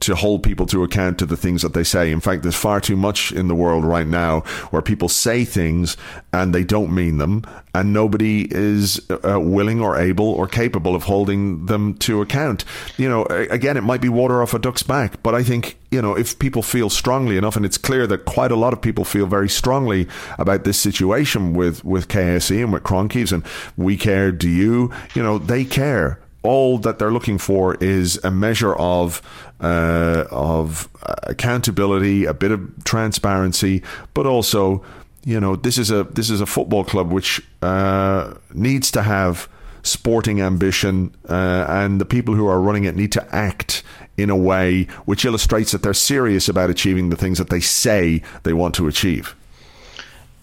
to 0.00 0.14
hold 0.14 0.42
people 0.42 0.66
to 0.66 0.82
account 0.82 1.18
to 1.18 1.26
the 1.26 1.36
things 1.36 1.62
that 1.62 1.74
they 1.74 1.84
say. 1.84 2.12
In 2.12 2.20
fact, 2.20 2.42
there's 2.42 2.56
far 2.56 2.80
too 2.80 2.96
much 2.96 3.32
in 3.32 3.48
the 3.48 3.54
world 3.54 3.84
right 3.84 4.06
now 4.06 4.40
where 4.70 4.82
people 4.82 5.08
say 5.08 5.44
things 5.44 5.96
and 6.32 6.54
they 6.54 6.64
don't 6.64 6.94
mean 6.94 7.18
them, 7.18 7.44
and 7.74 7.92
nobody 7.92 8.46
is 8.50 9.00
uh, 9.10 9.40
willing 9.40 9.80
or 9.80 9.96
able 9.98 10.26
or 10.26 10.46
capable 10.46 10.94
of 10.94 11.04
holding 11.04 11.66
them 11.66 11.94
to 11.94 12.20
account. 12.20 12.64
You 12.98 13.08
know, 13.08 13.24
again, 13.24 13.76
it 13.76 13.82
might 13.82 14.00
be 14.00 14.08
water 14.08 14.42
off 14.42 14.54
a 14.54 14.58
duck's 14.58 14.82
back, 14.82 15.22
but 15.22 15.34
I 15.34 15.42
think, 15.42 15.78
you 15.90 16.02
know, 16.02 16.16
if 16.16 16.38
people 16.38 16.62
feel 16.62 16.90
strongly 16.90 17.38
enough, 17.38 17.56
and 17.56 17.64
it's 17.64 17.78
clear 17.78 18.06
that 18.06 18.26
quite 18.26 18.52
a 18.52 18.56
lot 18.56 18.72
of 18.72 18.82
people 18.82 19.04
feel 19.04 19.26
very 19.26 19.48
strongly 19.48 20.08
about 20.38 20.64
this 20.64 20.78
situation 20.78 21.54
with, 21.54 21.84
with 21.84 22.08
KSE 22.08 22.62
and 22.62 22.72
with 22.72 22.82
Kroenkes 22.82 23.32
and 23.32 23.44
we 23.76 23.96
care, 23.96 24.30
do 24.30 24.48
you? 24.48 24.92
You 25.14 25.22
know, 25.22 25.38
they 25.38 25.64
care 25.64 26.20
all 26.46 26.78
that 26.78 26.98
they're 26.98 27.10
looking 27.10 27.38
for 27.38 27.74
is 27.76 28.22
a 28.24 28.30
measure 28.30 28.74
of 28.74 29.20
uh, 29.60 30.24
of 30.30 30.88
accountability, 31.24 32.24
a 32.24 32.34
bit 32.34 32.50
of 32.50 32.84
transparency, 32.84 33.82
but 34.14 34.26
also, 34.26 34.84
you 35.24 35.40
know, 35.40 35.56
this 35.56 35.78
is 35.78 35.90
a 35.90 36.04
this 36.04 36.30
is 36.30 36.40
a 36.40 36.46
football 36.46 36.84
club 36.84 37.12
which 37.12 37.40
uh, 37.62 38.34
needs 38.54 38.90
to 38.92 39.02
have 39.02 39.48
sporting 39.82 40.40
ambition, 40.40 41.14
uh, 41.28 41.66
and 41.68 42.00
the 42.00 42.04
people 42.04 42.34
who 42.34 42.46
are 42.46 42.60
running 42.60 42.84
it 42.84 42.96
need 42.96 43.12
to 43.12 43.34
act 43.34 43.82
in 44.16 44.30
a 44.30 44.36
way 44.36 44.84
which 45.04 45.24
illustrates 45.24 45.72
that 45.72 45.82
they're 45.82 45.94
serious 45.94 46.48
about 46.48 46.70
achieving 46.70 47.10
the 47.10 47.16
things 47.16 47.38
that 47.38 47.50
they 47.50 47.60
say 47.60 48.22
they 48.42 48.52
want 48.52 48.74
to 48.74 48.88
achieve. 48.88 49.36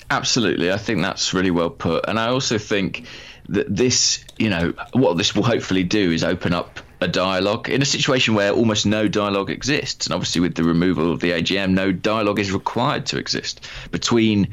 Absolutely, 0.10 0.72
I 0.72 0.78
think 0.78 1.02
that's 1.02 1.34
really 1.34 1.52
well 1.52 1.70
put, 1.70 2.06
and 2.08 2.20
I 2.20 2.28
also 2.28 2.58
think 2.58 3.06
that 3.50 3.74
this, 3.74 4.24
you 4.38 4.50
know, 4.50 4.74
what 4.94 5.18
this 5.18 5.36
will 5.36 5.44
hopefully 5.44 5.84
do 5.84 6.12
is 6.12 6.24
open 6.24 6.54
up 6.54 6.80
a 7.02 7.08
dialogue 7.08 7.70
in 7.70 7.82
a 7.82 7.86
situation 7.86 8.34
where 8.34 8.52
almost 8.52 8.86
no 8.86 9.08
dialogue 9.08 9.50
exists. 9.50 10.08
And 10.08 10.14
obviously, 10.14 10.42
with 10.42 10.56
the 10.56 10.64
removal 10.64 11.12
of 11.12 11.20
the 11.20 11.32
AGM, 11.32 11.72
no 11.72 11.92
dialogue 11.92 12.40
is 12.40 12.52
required 12.52 13.06
to 13.08 13.18
exist 13.18 13.68
between 13.92 14.50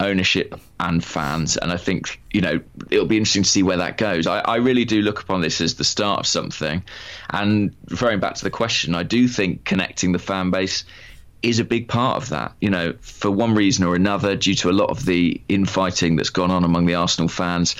ownership 0.00 0.58
and 0.80 1.04
fans. 1.04 1.56
And 1.58 1.70
I 1.70 1.76
think, 1.76 2.20
you 2.32 2.40
know, 2.40 2.60
it'll 2.90 3.06
be 3.06 3.18
interesting 3.18 3.42
to 3.42 3.48
see 3.48 3.62
where 3.62 3.76
that 3.76 3.98
goes. 3.98 4.26
I, 4.26 4.38
I, 4.40 4.56
really 4.56 4.86
do 4.86 5.02
look 5.02 5.20
upon 5.20 5.42
this 5.42 5.60
as 5.60 5.74
the 5.74 5.84
start 5.84 6.20
of 6.20 6.26
something. 6.26 6.82
And 7.28 7.76
referring 7.88 8.18
back 8.18 8.36
to 8.36 8.44
the 8.44 8.50
question, 8.50 8.94
I 8.94 9.02
do 9.02 9.28
think 9.28 9.64
connecting 9.64 10.12
the 10.12 10.18
fan 10.18 10.50
base 10.50 10.84
is 11.42 11.58
a 11.58 11.64
big 11.64 11.88
part 11.88 12.16
of 12.16 12.30
that. 12.30 12.54
You 12.60 12.70
know, 12.70 12.94
for 13.00 13.30
one 13.30 13.54
reason 13.54 13.84
or 13.84 13.94
another, 13.94 14.36
due 14.36 14.54
to 14.56 14.70
a 14.70 14.72
lot 14.72 14.90
of 14.90 15.04
the 15.04 15.40
infighting 15.48 16.16
that's 16.16 16.30
gone 16.30 16.50
on 16.50 16.64
among 16.64 16.86
the 16.86 16.94
Arsenal 16.94 17.28
fans, 17.28 17.76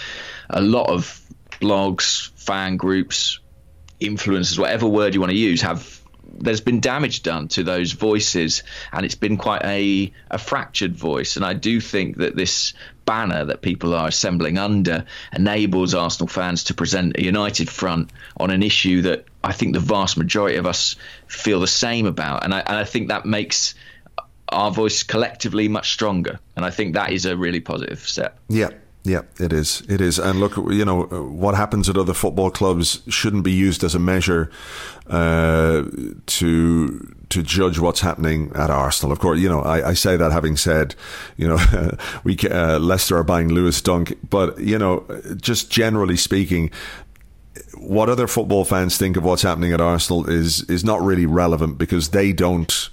a 0.50 0.60
lot 0.60 0.90
of 0.90 1.20
blogs, 1.60 2.30
fan 2.38 2.76
groups, 2.76 3.40
influencers, 4.00 4.58
whatever 4.58 4.86
word 4.86 5.14
you 5.14 5.20
want 5.20 5.30
to 5.30 5.38
use, 5.38 5.62
have 5.62 6.00
there's 6.32 6.60
been 6.60 6.80
damage 6.80 7.22
done 7.22 7.48
to 7.48 7.62
those 7.62 7.92
voices, 7.92 8.62
and 8.92 9.04
it's 9.04 9.14
been 9.14 9.36
quite 9.36 9.62
a, 9.64 10.12
a 10.30 10.38
fractured 10.38 10.96
voice. 10.96 11.36
And 11.36 11.44
I 11.44 11.54
do 11.54 11.80
think 11.80 12.18
that 12.18 12.36
this 12.36 12.72
banner 13.04 13.44
that 13.46 13.62
people 13.62 13.94
are 13.94 14.08
assembling 14.08 14.58
under 14.58 15.04
enables 15.32 15.94
Arsenal 15.94 16.28
fans 16.28 16.64
to 16.64 16.74
present 16.74 17.16
a 17.18 17.22
united 17.24 17.68
front 17.68 18.10
on 18.36 18.50
an 18.50 18.62
issue 18.62 19.02
that 19.02 19.24
I 19.42 19.52
think 19.52 19.74
the 19.74 19.80
vast 19.80 20.16
majority 20.16 20.56
of 20.56 20.66
us 20.66 20.96
feel 21.26 21.60
the 21.60 21.66
same 21.66 22.06
about. 22.06 22.44
And 22.44 22.54
I, 22.54 22.60
and 22.60 22.76
I 22.76 22.84
think 22.84 23.08
that 23.08 23.26
makes 23.26 23.74
our 24.48 24.70
voice 24.70 25.02
collectively 25.02 25.68
much 25.68 25.92
stronger. 25.92 26.38
And 26.56 26.64
I 26.64 26.70
think 26.70 26.94
that 26.94 27.12
is 27.12 27.26
a 27.26 27.36
really 27.36 27.60
positive 27.60 28.00
step. 28.00 28.38
Yeah. 28.48 28.70
Yeah, 29.02 29.22
it 29.38 29.52
is. 29.52 29.82
It 29.88 30.02
is. 30.02 30.18
And 30.18 30.40
look, 30.40 30.56
you 30.56 30.84
know, 30.84 31.04
what 31.04 31.54
happens 31.54 31.88
at 31.88 31.96
other 31.96 32.12
football 32.12 32.50
clubs 32.50 33.00
shouldn't 33.08 33.44
be 33.44 33.52
used 33.52 33.82
as 33.82 33.94
a 33.94 33.98
measure 33.98 34.50
uh, 35.06 35.84
to 36.26 37.14
to 37.30 37.42
judge 37.42 37.78
what's 37.78 38.00
happening 38.00 38.52
at 38.54 38.68
Arsenal. 38.68 39.12
Of 39.12 39.20
course, 39.20 39.38
you 39.38 39.48
know, 39.48 39.62
I, 39.62 39.90
I 39.90 39.94
say 39.94 40.16
that 40.16 40.32
having 40.32 40.56
said, 40.56 40.94
you 41.38 41.48
know, 41.48 41.58
we 42.24 42.36
uh, 42.50 42.78
Leicester 42.78 43.16
are 43.16 43.24
buying 43.24 43.48
Lewis 43.48 43.80
Dunk, 43.80 44.18
but 44.28 44.58
you 44.60 44.78
know, 44.78 45.06
just 45.36 45.70
generally 45.70 46.16
speaking, 46.16 46.70
what 47.78 48.10
other 48.10 48.26
football 48.26 48.66
fans 48.66 48.98
think 48.98 49.16
of 49.16 49.24
what's 49.24 49.42
happening 49.42 49.72
at 49.72 49.80
Arsenal 49.80 50.28
is 50.28 50.62
is 50.64 50.84
not 50.84 51.00
really 51.00 51.26
relevant 51.26 51.78
because 51.78 52.10
they 52.10 52.34
don't 52.34 52.90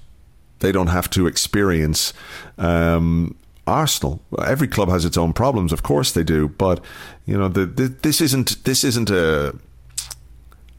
they 0.60 0.72
don't 0.72 0.88
have 0.88 1.10
to 1.10 1.28
experience 1.28 2.14
um, 2.58 3.36
Arsenal. 3.68 4.22
Every 4.44 4.68
club 4.68 4.90
has 4.90 5.06
its 5.06 5.18
own 5.18 5.34
problems, 5.34 5.72
of 5.72 5.84
course 5.84 6.12
they 6.12 6.24
do, 6.24 6.48
but 6.48 6.84
you 7.26 7.38
know, 7.38 7.48
the, 7.48 7.66
the, 7.66 7.88
this 7.88 8.22
isn't 8.22 8.64
this 8.64 8.84
isn't 8.84 9.10
a 9.10 9.56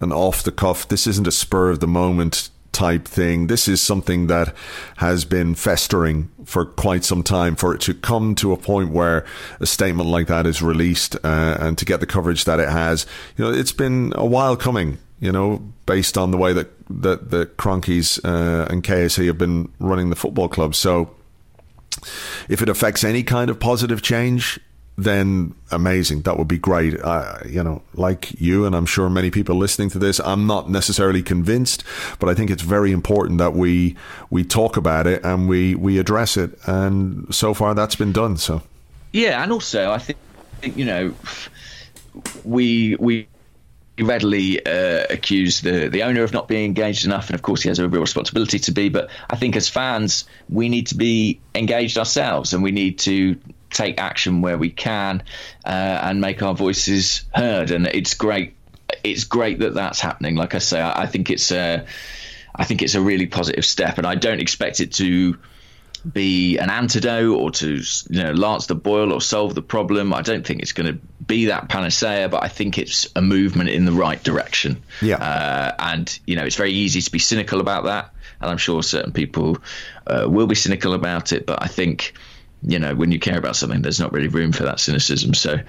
an 0.01 0.13
off 0.13 0.43
the 0.43 0.53
cuff. 0.53 0.89
This 0.89 1.07
isn't 1.07 1.27
a 1.27 1.33
spur 1.33 1.71
of 1.71 1.81
the 1.81 1.87
moment 1.87 2.51
type 2.73 3.07
thing. 3.07 3.49
This 3.49 3.67
is 3.67 3.81
something 3.81 4.29
that 4.29 4.55
has 4.99 5.25
been 5.25 5.55
festering 5.55 6.31
for 6.45 6.65
quite 6.65 7.05
some 7.05 7.23
time. 7.23 7.57
For 7.57 7.75
it 7.75 7.81
to 7.83 7.95
come 7.95 8.35
to 8.37 8.53
a 8.53 8.57
point 8.57 8.91
where 8.93 9.27
a 9.59 9.67
statement 9.67 10.09
like 10.09 10.29
that 10.29 10.47
is 10.47 10.63
released 10.63 11.17
uh, 11.25 11.57
and 11.59 11.77
to 11.79 11.85
get 11.85 12.01
the 12.01 12.07
coverage 12.07 12.45
that 12.45 12.61
it 12.61 12.69
has, 12.69 13.07
you 13.37 13.45
know, 13.45 13.51
it's 13.51 13.73
been 13.73 14.13
a 14.17 14.27
while 14.27 14.57
coming. 14.57 14.99
You 15.21 15.33
know, 15.33 15.61
based 15.85 16.17
on 16.17 16.31
the 16.31 16.37
way 16.37 16.53
that 16.53 16.71
that 16.89 17.31
the 17.31 17.47
Kroenkes 17.47 18.25
uh, 18.25 18.67
and 18.71 18.85
KSE 18.85 19.27
have 19.27 19.37
been 19.37 19.69
running 19.81 20.11
the 20.11 20.17
football 20.17 20.49
club, 20.49 20.77
so 20.77 21.11
if 22.49 22.63
it 22.63 22.69
affects 22.69 23.05
any 23.05 23.23
kind 23.23 23.51
of 23.51 23.61
positive 23.61 24.03
change, 24.03 24.61
then 24.99 25.55
amazing. 25.71 26.23
That 26.23 26.39
would 26.39 26.49
be 26.49 26.59
great. 26.59 26.95
You 27.47 27.63
know, 27.63 27.83
like 27.95 28.39
you, 28.41 28.67
and 28.67 28.75
I'm 28.75 28.85
sure 28.85 29.09
many 29.09 29.31
people 29.31 29.55
listening 29.55 29.91
to 29.91 29.99
this, 29.99 30.19
I'm 30.19 30.47
not 30.47 30.69
necessarily 30.69 31.23
convinced, 31.23 31.85
but 32.19 32.29
I 32.29 32.35
think 32.35 32.51
it's 32.51 32.63
very 32.63 32.91
important 32.91 33.39
that 33.39 33.55
we 33.55 33.97
we 34.29 34.43
talk 34.45 34.77
about 34.77 35.07
it 35.07 35.25
and 35.25 35.49
we 35.49 35.77
we 35.77 35.99
address 35.99 36.37
it. 36.37 36.59
And 36.67 37.33
so 37.33 37.55
far, 37.55 37.75
that's 37.75 37.95
been 37.95 38.13
done. 38.13 38.37
So, 38.37 38.63
yeah, 39.13 39.43
and 39.43 39.53
also 39.53 39.93
I 39.93 39.99
think 39.99 40.19
you 40.77 40.85
know 40.85 41.15
we 42.45 42.97
we 42.97 43.29
readily 44.01 44.65
uh, 44.65 45.05
accuse 45.11 45.61
the 45.61 45.89
the 45.89 46.03
owner 46.03 46.23
of 46.23 46.33
not 46.33 46.49
being 46.49 46.65
engaged 46.65 47.05
enough, 47.05 47.29
and 47.29 47.35
of 47.35 47.43
course 47.43 47.63
he 47.63 47.69
has 47.69 47.79
a 47.79 47.89
real 47.89 48.01
responsibility 48.01 48.59
to 48.61 48.73
be. 48.73 48.89
But 48.89 49.11
I 49.29 49.37
think 49.37 49.57
as 49.57 49.69
fans, 49.69 50.25
we 50.49 50.69
need 50.69 50.89
to 50.89 50.95
be 50.95 51.41
engaged 51.55 51.99
ourselves, 51.99 52.53
and 52.53 52.63
we 52.63 52.73
need 52.73 52.99
to 53.01 53.37
take 53.71 54.01
action 54.01 54.41
where 54.41 54.57
we 54.59 54.71
can 54.71 55.23
uh, 55.65 55.69
and 55.69 56.21
make 56.21 56.43
our 56.43 56.55
voices 56.55 57.25
heard. 57.35 57.71
And 57.71 57.87
it's 57.87 58.15
great. 58.15 58.55
It's 59.05 59.25
great 59.25 59.59
that 59.61 59.75
that's 59.75 60.01
happening. 60.01 60.37
Like 60.37 60.55
I 60.55 60.59
say, 60.59 60.81
I, 60.81 61.03
I 61.03 61.07
think 61.07 61.31
it's 61.31 61.53
a, 61.53 61.85
I 62.55 62.65
think 62.65 62.83
it's 62.83 62.95
a 62.95 63.01
really 63.01 63.27
positive 63.27 63.65
step, 63.65 63.99
and 63.99 64.07
I 64.07 64.15
don't 64.15 64.41
expect 64.41 64.81
it 64.81 64.93
to 64.95 65.37
be 66.11 66.59
an 66.59 66.71
antidote 66.71 67.37
or 67.37 67.51
to 67.51 67.83
you 68.11 68.23
know 68.23 68.33
lance 68.33 68.67
the 68.67 68.75
boil 68.75 69.13
or 69.13 69.21
solve 69.21 69.55
the 69.55 69.63
problem. 69.63 70.15
I 70.15 70.23
don't 70.23 70.47
think 70.47 70.63
it's 70.63 70.73
going 70.73 70.95
to 70.95 71.01
be 71.29 71.45
that 71.45 71.69
panacea, 71.69 72.29
but 72.29 72.43
I 72.43 72.49
think 72.49 72.79
it's 72.79 73.07
a 73.15 73.23
movement 73.23 73.71
in 73.71 73.85
the 73.85 73.93
right 73.93 74.21
direction. 74.21 74.83
Yeah, 75.01 75.17
uh, 75.17 75.75
and 75.79 76.19
you 76.27 76.35
know 76.35 76.43
it's 76.43 76.57
very 76.57 76.73
easy 76.73 77.01
to 77.01 77.13
be 77.13 77.21
cynical 77.21 77.61
about 77.61 77.85
that, 77.85 78.13
and 78.41 78.51
I'm 78.51 78.59
sure 78.59 78.83
certain 78.83 79.13
people 79.13 79.59
uh, 80.09 80.27
will 80.29 80.49
be 80.49 80.57
cynical 80.57 80.95
about 80.95 81.33
it. 81.33 81.47
But 81.47 81.63
I 81.63 81.69
think 81.69 82.15
you 82.63 82.81
know 82.81 82.97
when 82.97 83.13
you 83.13 83.21
care 83.21 83.39
about 83.39 83.55
something, 83.55 83.83
there's 83.83 84.01
not 84.01 84.13
really 84.13 84.29
room 84.29 84.51
for 84.51 84.65
that 84.65 84.81
cynicism. 84.81 85.35
So 85.35 85.61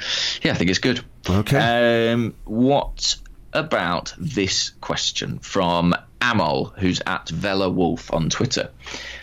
yeah, 0.42 0.54
I 0.54 0.56
think 0.56 0.72
it's 0.72 0.80
good. 0.80 1.04
Okay. 1.30 2.12
Um, 2.12 2.34
what 2.46 3.18
about 3.54 4.14
this 4.18 4.72
question 4.82 5.40
from 5.40 5.96
Amol, 6.22 6.74
who's 6.78 7.02
at 7.06 7.30
Vela 7.30 7.70
Wolf 7.70 8.12
on 8.14 8.30
Twitter? 8.30 8.72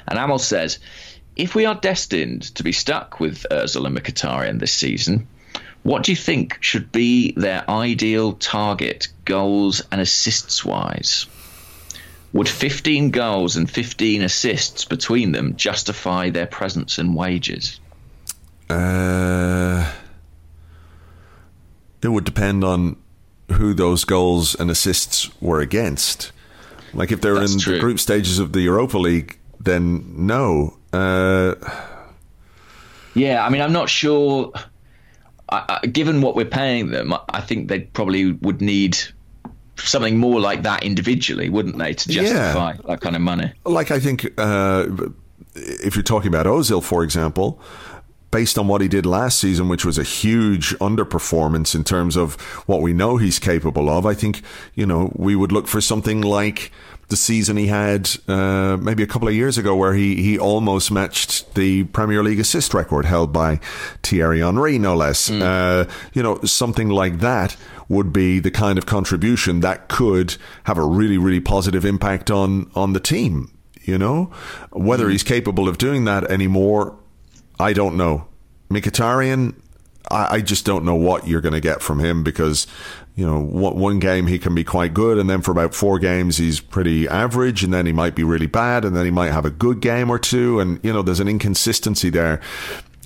And 0.06 0.18
Amol 0.18 0.40
says, 0.40 0.78
if 1.36 1.54
we 1.54 1.66
are 1.66 1.74
destined 1.74 2.54
to 2.56 2.62
be 2.62 2.72
stuck 2.72 3.20
with 3.20 3.46
and 3.50 3.90
Mkhitaryan 3.90 4.58
this 4.58 4.72
season, 4.72 5.28
what 5.86 6.02
do 6.02 6.10
you 6.10 6.16
think 6.16 6.58
should 6.60 6.90
be 6.90 7.30
their 7.36 7.68
ideal 7.70 8.32
target, 8.32 9.06
goals 9.24 9.82
and 9.92 10.00
assists 10.00 10.64
wise? 10.64 11.26
Would 12.32 12.48
15 12.48 13.12
goals 13.12 13.56
and 13.56 13.70
15 13.70 14.22
assists 14.22 14.84
between 14.84 15.30
them 15.30 15.54
justify 15.54 16.30
their 16.30 16.46
presence 16.46 16.98
and 16.98 17.14
wages? 17.14 17.78
Uh, 18.68 19.92
it 22.02 22.08
would 22.08 22.24
depend 22.24 22.64
on 22.64 22.96
who 23.52 23.72
those 23.72 24.04
goals 24.04 24.56
and 24.56 24.72
assists 24.72 25.30
were 25.40 25.60
against. 25.60 26.32
Like 26.94 27.12
if 27.12 27.20
they're 27.20 27.34
That's 27.34 27.54
in 27.54 27.60
true. 27.60 27.74
the 27.74 27.80
group 27.80 28.00
stages 28.00 28.40
of 28.40 28.52
the 28.52 28.60
Europa 28.62 28.98
League, 28.98 29.38
then 29.60 30.26
no. 30.26 30.76
Uh, 30.92 31.54
Yeah, 33.14 33.46
I 33.46 33.50
mean, 33.50 33.62
I'm 33.62 33.72
not 33.72 33.88
sure. 33.88 34.52
I, 35.48 35.78
I, 35.82 35.86
given 35.86 36.20
what 36.22 36.34
we're 36.36 36.44
paying 36.44 36.90
them, 36.90 37.12
I- 37.14 37.40
think 37.40 37.68
they 37.68 37.80
probably 37.80 38.32
would 38.32 38.60
need 38.60 38.98
something 39.76 40.18
more 40.18 40.40
like 40.40 40.62
that 40.62 40.82
individually, 40.82 41.48
wouldn't 41.48 41.78
they, 41.78 41.92
to 41.92 42.12
Yeah. 42.12 42.22
justify 42.22 42.72
that 42.88 43.00
kind 43.00 43.14
of 43.14 43.22
money? 43.22 43.52
like 43.64 43.90
I 43.90 44.00
think 44.00 44.26
uh, 44.38 44.86
if 45.54 45.94
you're 45.94 46.02
talking 46.02 46.28
about 46.28 46.46
Ozil, 46.46 46.82
for 46.82 47.04
example, 47.04 47.60
based 48.30 48.58
on 48.58 48.66
what 48.68 48.80
he 48.80 48.88
did 48.88 49.06
last 49.06 49.38
season, 49.38 49.68
which 49.68 49.84
was 49.84 49.98
a 49.98 50.02
huge 50.02 50.70
underperformance 50.80 51.74
in 51.74 51.84
terms 51.84 52.16
of 52.16 52.34
what 52.66 52.82
we 52.82 52.92
know 52.92 53.16
he's 53.18 53.38
capable 53.38 53.88
of, 53.88 54.04
I 54.06 54.14
think 54.14 54.42
you 54.74 54.86
know 54.86 55.12
we 55.14 55.36
would 55.36 55.52
look 55.52 55.68
for 55.68 55.80
something 55.80 56.20
like 56.22 56.72
the 57.08 57.16
season 57.16 57.56
he 57.56 57.68
had 57.68 58.10
uh, 58.26 58.76
maybe 58.80 59.02
a 59.02 59.06
couple 59.06 59.28
of 59.28 59.34
years 59.34 59.58
ago, 59.58 59.76
where 59.76 59.94
he 59.94 60.22
he 60.22 60.38
almost 60.38 60.90
matched 60.90 61.54
the 61.54 61.84
Premier 61.84 62.22
League 62.22 62.40
assist 62.40 62.74
record 62.74 63.04
held 63.04 63.32
by 63.32 63.60
Thierry 64.02 64.40
Henry, 64.40 64.78
no 64.78 64.96
less. 64.96 65.30
Uh, 65.30 65.88
you 66.14 66.22
know, 66.22 66.40
something 66.42 66.88
like 66.88 67.20
that 67.20 67.56
would 67.88 68.12
be 68.12 68.40
the 68.40 68.50
kind 68.50 68.78
of 68.78 68.86
contribution 68.86 69.60
that 69.60 69.88
could 69.88 70.36
have 70.64 70.78
a 70.78 70.84
really 70.84 71.18
really 71.18 71.40
positive 71.40 71.84
impact 71.84 72.30
on 72.30 72.70
on 72.74 72.92
the 72.92 73.00
team. 73.00 73.52
You 73.82 73.98
know, 73.98 74.32
whether 74.72 75.08
he's 75.08 75.22
capable 75.22 75.68
of 75.68 75.78
doing 75.78 76.06
that 76.06 76.24
anymore, 76.24 76.98
I 77.60 77.72
don't 77.72 77.96
know. 77.96 78.26
Mkhitaryan, 78.68 79.54
I, 80.10 80.36
I 80.36 80.40
just 80.40 80.64
don't 80.64 80.84
know 80.84 80.94
what 80.94 81.26
you're 81.26 81.40
going 81.40 81.54
to 81.54 81.60
get 81.60 81.82
from 81.82 81.98
him 81.98 82.22
because, 82.22 82.66
you 83.14 83.26
know, 83.26 83.40
one, 83.40 83.98
game 83.98 84.26
he 84.26 84.38
can 84.38 84.54
be 84.54 84.64
quite 84.64 84.94
good, 84.94 85.18
and 85.18 85.28
then 85.28 85.40
for 85.40 85.50
about 85.50 85.74
four 85.74 85.98
games 85.98 86.36
he's 86.36 86.60
pretty 86.60 87.08
average, 87.08 87.62
and 87.64 87.72
then 87.72 87.86
he 87.86 87.92
might 87.92 88.14
be 88.14 88.24
really 88.24 88.46
bad, 88.46 88.84
and 88.84 88.94
then 88.94 89.04
he 89.04 89.10
might 89.10 89.32
have 89.32 89.44
a 89.44 89.50
good 89.50 89.80
game 89.80 90.10
or 90.10 90.18
two, 90.18 90.60
and 90.60 90.80
you 90.82 90.92
know, 90.92 91.02
there's 91.02 91.20
an 91.20 91.28
inconsistency 91.28 92.10
there. 92.10 92.40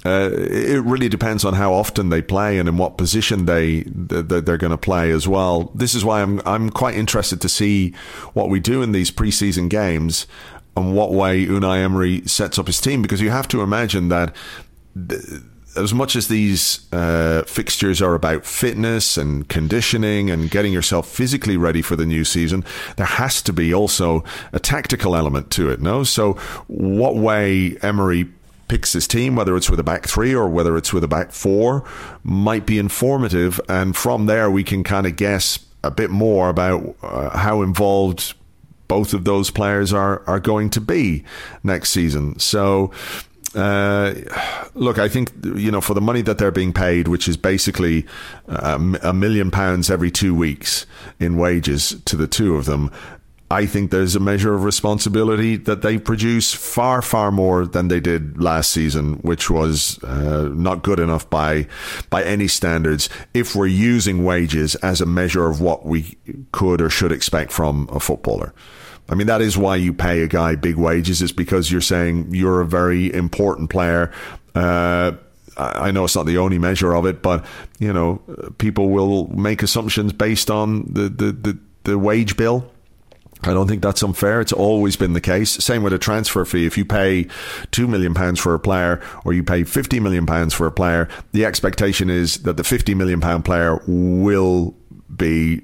Uh, 0.04 0.30
it 0.32 0.82
really 0.84 1.10
depends 1.10 1.44
on 1.44 1.52
how 1.52 1.74
often 1.74 2.08
they 2.08 2.22
play 2.22 2.58
and 2.58 2.70
in 2.70 2.78
what 2.78 2.96
position 2.96 3.44
they 3.44 3.82
they're 3.86 4.56
going 4.56 4.70
to 4.70 4.78
play 4.78 5.10
as 5.10 5.28
well. 5.28 5.70
This 5.74 5.94
is 5.94 6.02
why 6.02 6.22
I'm 6.22 6.40
I'm 6.46 6.70
quite 6.70 6.94
interested 6.94 7.38
to 7.42 7.50
see 7.50 7.90
what 8.32 8.48
we 8.48 8.60
do 8.60 8.80
in 8.80 8.92
these 8.92 9.10
preseason 9.10 9.68
games 9.68 10.26
and 10.74 10.94
what 10.96 11.12
way 11.12 11.44
Unai 11.44 11.82
Emery 11.82 12.26
sets 12.26 12.58
up 12.58 12.66
his 12.66 12.80
team 12.80 13.02
because 13.02 13.20
you 13.20 13.28
have 13.28 13.46
to 13.48 13.60
imagine 13.60 14.08
that 14.08 14.34
th- 15.08 15.22
as 15.76 15.94
much 15.94 16.16
as 16.16 16.28
these 16.28 16.92
uh, 16.92 17.42
fixtures 17.46 18.02
are 18.02 18.14
about 18.14 18.44
fitness 18.44 19.16
and 19.16 19.48
conditioning 19.48 20.30
and 20.30 20.50
getting 20.50 20.72
yourself 20.72 21.08
physically 21.08 21.56
ready 21.56 21.82
for 21.82 21.96
the 21.96 22.06
new 22.06 22.24
season, 22.24 22.64
there 22.96 23.06
has 23.06 23.40
to 23.42 23.52
be 23.52 23.72
also 23.72 24.24
a 24.52 24.58
tactical 24.58 25.14
element 25.14 25.50
to 25.52 25.70
it. 25.70 25.80
No, 25.80 26.02
so 26.04 26.34
what 26.66 27.16
way 27.16 27.76
Emery 27.82 28.28
picks 28.68 28.92
his 28.92 29.08
team, 29.08 29.34
whether 29.34 29.56
it's 29.56 29.68
with 29.68 29.80
a 29.80 29.84
back 29.84 30.06
three 30.06 30.34
or 30.34 30.48
whether 30.48 30.76
it's 30.76 30.92
with 30.92 31.02
a 31.02 31.08
back 31.08 31.32
four, 31.32 31.84
might 32.22 32.66
be 32.66 32.78
informative, 32.78 33.60
and 33.68 33.96
from 33.96 34.26
there 34.26 34.50
we 34.50 34.62
can 34.62 34.84
kind 34.84 35.06
of 35.06 35.16
guess 35.16 35.58
a 35.82 35.90
bit 35.90 36.10
more 36.10 36.48
about 36.48 36.94
uh, 37.02 37.36
how 37.36 37.62
involved 37.62 38.34
both 38.86 39.14
of 39.14 39.24
those 39.24 39.50
players 39.50 39.92
are 39.92 40.22
are 40.26 40.40
going 40.40 40.70
to 40.70 40.80
be 40.80 41.24
next 41.62 41.90
season. 41.90 42.38
So. 42.38 42.90
Uh, 43.54 44.14
look, 44.74 44.98
I 44.98 45.08
think 45.08 45.32
you 45.42 45.70
know 45.70 45.80
for 45.80 45.94
the 45.94 46.00
money 46.00 46.22
that 46.22 46.38
they're 46.38 46.52
being 46.52 46.72
paid, 46.72 47.08
which 47.08 47.26
is 47.26 47.36
basically 47.36 48.06
um, 48.48 48.96
a 49.02 49.12
million 49.12 49.50
pounds 49.50 49.90
every 49.90 50.10
two 50.10 50.34
weeks 50.34 50.86
in 51.18 51.36
wages 51.36 52.00
to 52.04 52.16
the 52.16 52.28
two 52.28 52.54
of 52.54 52.66
them, 52.66 52.92
I 53.50 53.66
think 53.66 53.90
there's 53.90 54.14
a 54.14 54.20
measure 54.20 54.54
of 54.54 54.62
responsibility 54.62 55.56
that 55.56 55.82
they 55.82 55.98
produce 55.98 56.54
far, 56.54 57.02
far 57.02 57.32
more 57.32 57.66
than 57.66 57.88
they 57.88 57.98
did 57.98 58.40
last 58.40 58.70
season, 58.70 59.14
which 59.22 59.50
was 59.50 60.02
uh, 60.04 60.48
not 60.54 60.84
good 60.84 61.00
enough 61.00 61.28
by 61.28 61.66
by 62.10 62.22
any 62.22 62.46
standards. 62.46 63.08
If 63.34 63.56
we're 63.56 63.66
using 63.66 64.24
wages 64.24 64.76
as 64.76 65.00
a 65.00 65.06
measure 65.06 65.50
of 65.50 65.60
what 65.60 65.84
we 65.84 66.16
could 66.52 66.80
or 66.80 66.88
should 66.88 67.10
expect 67.10 67.50
from 67.50 67.88
a 67.90 67.98
footballer. 67.98 68.54
I 69.10 69.14
mean, 69.16 69.26
that 69.26 69.42
is 69.42 69.58
why 69.58 69.76
you 69.76 69.92
pay 69.92 70.22
a 70.22 70.28
guy 70.28 70.54
big 70.54 70.76
wages, 70.76 71.20
is 71.20 71.32
because 71.32 71.70
you're 71.70 71.80
saying 71.80 72.32
you're 72.32 72.60
a 72.60 72.66
very 72.66 73.12
important 73.12 73.68
player. 73.68 74.12
Uh, 74.54 75.12
I 75.56 75.90
know 75.90 76.04
it's 76.04 76.14
not 76.14 76.26
the 76.26 76.38
only 76.38 76.58
measure 76.58 76.94
of 76.94 77.04
it, 77.04 77.20
but 77.20 77.44
you 77.80 77.92
know, 77.92 78.22
people 78.58 78.90
will 78.90 79.26
make 79.28 79.62
assumptions 79.62 80.12
based 80.12 80.50
on 80.50 80.84
the 80.84 81.08
the, 81.08 81.32
the, 81.32 81.58
the 81.84 81.98
wage 81.98 82.36
bill. 82.36 82.70
I 83.42 83.52
don't 83.52 83.66
think 83.66 83.82
that's 83.82 84.02
unfair. 84.02 84.40
It's 84.40 84.52
always 84.52 84.96
been 84.96 85.14
the 85.14 85.20
case. 85.20 85.50
Same 85.50 85.82
with 85.82 85.94
a 85.94 85.98
transfer 85.98 86.44
fee. 86.44 86.66
If 86.66 86.76
you 86.78 86.84
pay 86.84 87.26
two 87.70 87.88
million 87.88 88.14
pounds 88.14 88.38
for 88.38 88.54
a 88.54 88.60
player 88.60 89.02
or 89.24 89.32
you 89.32 89.42
pay 89.42 89.64
fifty 89.64 89.98
million 89.98 90.24
pounds 90.26 90.54
for 90.54 90.66
a 90.66 90.72
player, 90.72 91.08
the 91.32 91.44
expectation 91.44 92.10
is 92.10 92.42
that 92.42 92.56
the 92.56 92.64
fifty 92.64 92.94
million 92.94 93.20
pound 93.20 93.44
player 93.44 93.80
will 93.86 94.74
be 95.16 95.62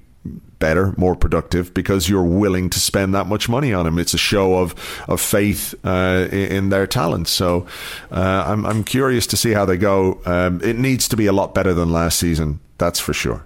better, 0.59 0.95
more 0.97 1.17
productive 1.17 1.75
because 1.75 2.09
you're 2.09 2.23
willing 2.23 2.71
to 2.71 2.81
spend 2.81 3.15
that 3.15 3.27
much 3.27 3.49
money 3.49 3.73
on 3.73 3.87
him. 3.87 3.99
It's 3.99 4.15
a 4.15 4.19
show 4.19 4.57
of 4.57 4.75
of 5.09 5.21
faith 5.21 5.75
uh, 5.85 6.29
in, 6.31 6.53
in, 6.57 6.69
their 6.71 6.87
talent. 6.87 7.29
So 7.29 7.67
uh, 8.11 8.45
I'm 8.47 8.65
I'm 8.67 8.85
curious 8.85 9.27
to 9.29 9.37
see 9.37 9.53
how 9.53 9.65
they 9.65 9.77
go. 9.77 10.21
Um, 10.25 10.61
it 10.63 10.79
needs 10.79 11.09
to 11.09 11.17
be 11.17 11.27
a 11.27 11.33
lot 11.33 11.55
better 11.55 11.75
than 11.75 11.93
last 11.93 12.19
season. 12.19 12.61
That's 12.79 13.01
for 13.01 13.13
sure. 13.13 13.45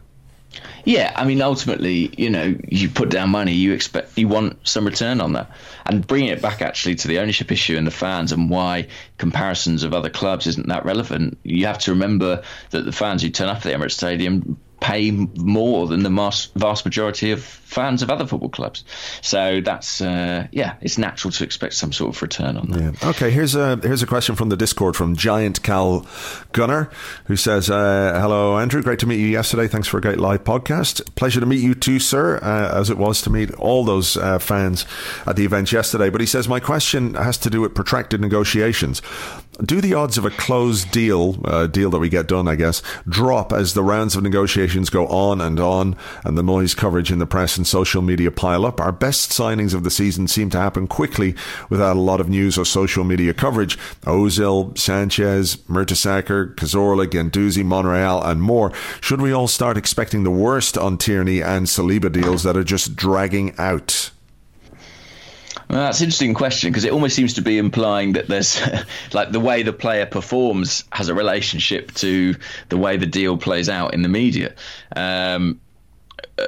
Yeah, 0.84 1.12
I 1.14 1.24
mean, 1.24 1.42
ultimately, 1.42 2.12
you 2.16 2.30
know, 2.30 2.56
you 2.68 2.88
put 2.88 3.10
down 3.10 3.30
money, 3.30 3.52
you 3.52 3.72
expect, 3.72 4.16
you 4.16 4.28
want 4.28 4.66
some 4.66 4.86
return 4.86 5.20
on 5.20 5.34
that, 5.34 5.50
and 5.86 6.06
bringing 6.06 6.30
it 6.30 6.40
back 6.40 6.62
actually 6.62 6.94
to 6.96 7.08
the 7.08 7.18
ownership 7.18 7.52
issue 7.52 7.76
and 7.76 7.86
the 7.86 7.92
fans 7.92 8.32
and 8.32 8.48
why 8.48 8.88
comparisons 9.18 9.82
of 9.82 9.92
other 9.92 10.10
clubs 10.10 10.46
isn't 10.46 10.68
that 10.68 10.84
relevant. 10.84 11.38
You 11.42 11.66
have 11.66 11.78
to 11.80 11.92
remember 11.92 12.42
that 12.70 12.84
the 12.84 12.92
fans 12.92 13.22
who 13.22 13.28
turn 13.28 13.48
up 13.48 13.58
at 13.58 13.62
the 13.64 13.70
Emirates 13.70 13.92
Stadium 13.92 14.58
pay 14.80 15.10
more 15.10 15.86
than 15.86 16.02
the 16.02 16.10
vast, 16.10 16.54
vast 16.54 16.84
majority 16.84 17.30
of 17.32 17.42
fans 17.42 18.02
of 18.02 18.10
other 18.10 18.26
football 18.26 18.48
clubs. 18.48 18.84
So 19.20 19.60
that's 19.60 20.00
uh, 20.00 20.48
yeah, 20.50 20.76
it's 20.80 20.98
natural 20.98 21.30
to 21.32 21.44
expect 21.44 21.74
some 21.74 21.92
sort 21.92 22.14
of 22.14 22.22
return 22.22 22.56
on 22.56 22.70
that. 22.70 22.80
Yeah. 22.80 23.08
Okay, 23.10 23.30
here's 23.30 23.54
a 23.54 23.76
here's 23.82 24.02
a 24.02 24.06
question 24.06 24.34
from 24.34 24.48
the 24.48 24.56
Discord 24.56 24.96
from 24.96 25.14
Giant 25.14 25.62
Cal 25.62 26.06
Gunner, 26.52 26.90
who 27.26 27.36
says, 27.36 27.70
uh, 27.70 28.18
"Hello, 28.20 28.58
Andrew. 28.58 28.82
Great 28.82 28.98
to 29.00 29.06
meet 29.06 29.20
you 29.20 29.28
yesterday. 29.28 29.68
Thanks 29.68 29.86
for 29.86 29.98
a 29.98 30.00
great 30.00 30.18
live 30.18 30.44
podcast. 30.44 31.14
Pleasure 31.14 31.40
to 31.40 31.46
meet 31.46 31.60
you 31.60 31.74
too, 31.74 31.98
sir, 31.98 32.38
uh, 32.38 32.78
as 32.78 32.90
it 32.90 32.98
was 32.98 33.20
to 33.22 33.30
meet 33.30 33.52
all 33.54 33.84
those 33.84 34.16
uh, 34.16 34.38
fans 34.38 34.86
at 35.26 35.36
the 35.36 35.44
event 35.44 35.72
yesterday." 35.72 36.10
But 36.10 36.20
he 36.20 36.26
says, 36.26 36.48
"My 36.48 36.60
question 36.60 37.14
has 37.14 37.38
to 37.38 37.50
do 37.50 37.60
with 37.60 37.74
protracted 37.74 38.20
negotiations." 38.20 39.02
Do 39.58 39.80
the 39.80 39.94
odds 39.94 40.16
of 40.16 40.24
a 40.24 40.30
closed 40.30 40.90
deal, 40.90 41.38
uh, 41.44 41.66
deal 41.66 41.90
that 41.90 41.98
we 41.98 42.08
get 42.08 42.26
done, 42.26 42.48
I 42.48 42.54
guess, 42.54 42.82
drop 43.06 43.52
as 43.52 43.74
the 43.74 43.82
rounds 43.82 44.16
of 44.16 44.22
negotiations 44.22 44.88
go 44.88 45.06
on 45.08 45.40
and 45.40 45.60
on 45.60 45.96
and 46.24 46.38
the 46.38 46.42
noise 46.42 46.74
coverage 46.74 47.12
in 47.12 47.18
the 47.18 47.26
press 47.26 47.58
and 47.58 47.66
social 47.66 48.00
media 48.00 48.30
pile 48.30 48.64
up? 48.64 48.80
Our 48.80 48.92
best 48.92 49.30
signings 49.30 49.74
of 49.74 49.84
the 49.84 49.90
season 49.90 50.28
seem 50.28 50.48
to 50.50 50.58
happen 50.58 50.86
quickly 50.86 51.34
without 51.68 51.96
a 51.96 52.00
lot 52.00 52.20
of 52.20 52.28
news 52.30 52.56
or 52.56 52.64
social 52.64 53.04
media 53.04 53.34
coverage. 53.34 53.76
Ozil, 54.02 54.78
Sanchez, 54.78 55.56
Mertesacker, 55.68 56.54
Cazorla, 56.54 57.06
Guendouzi, 57.06 57.64
Monreal, 57.64 58.22
and 58.22 58.40
more. 58.40 58.72
Should 59.02 59.20
we 59.20 59.32
all 59.32 59.48
start 59.48 59.76
expecting 59.76 60.24
the 60.24 60.30
worst 60.30 60.78
on 60.78 60.96
Tierney 60.96 61.42
and 61.42 61.66
Saliba 61.66 62.10
deals 62.10 62.44
that 62.44 62.56
are 62.56 62.64
just 62.64 62.96
dragging 62.96 63.54
out? 63.58 64.10
Well, 65.70 65.78
that's 65.78 66.00
an 66.00 66.06
interesting 66.06 66.34
question 66.34 66.70
because 66.70 66.82
it 66.82 66.90
almost 66.90 67.14
seems 67.14 67.34
to 67.34 67.42
be 67.42 67.56
implying 67.56 68.14
that 68.14 68.26
there's 68.26 68.60
like 69.12 69.30
the 69.30 69.38
way 69.38 69.62
the 69.62 69.72
player 69.72 70.04
performs 70.04 70.82
has 70.90 71.08
a 71.08 71.14
relationship 71.14 71.94
to 71.94 72.34
the 72.70 72.76
way 72.76 72.96
the 72.96 73.06
deal 73.06 73.38
plays 73.38 73.68
out 73.68 73.94
in 73.94 74.02
the 74.02 74.08
media, 74.08 74.52
um, 74.96 75.60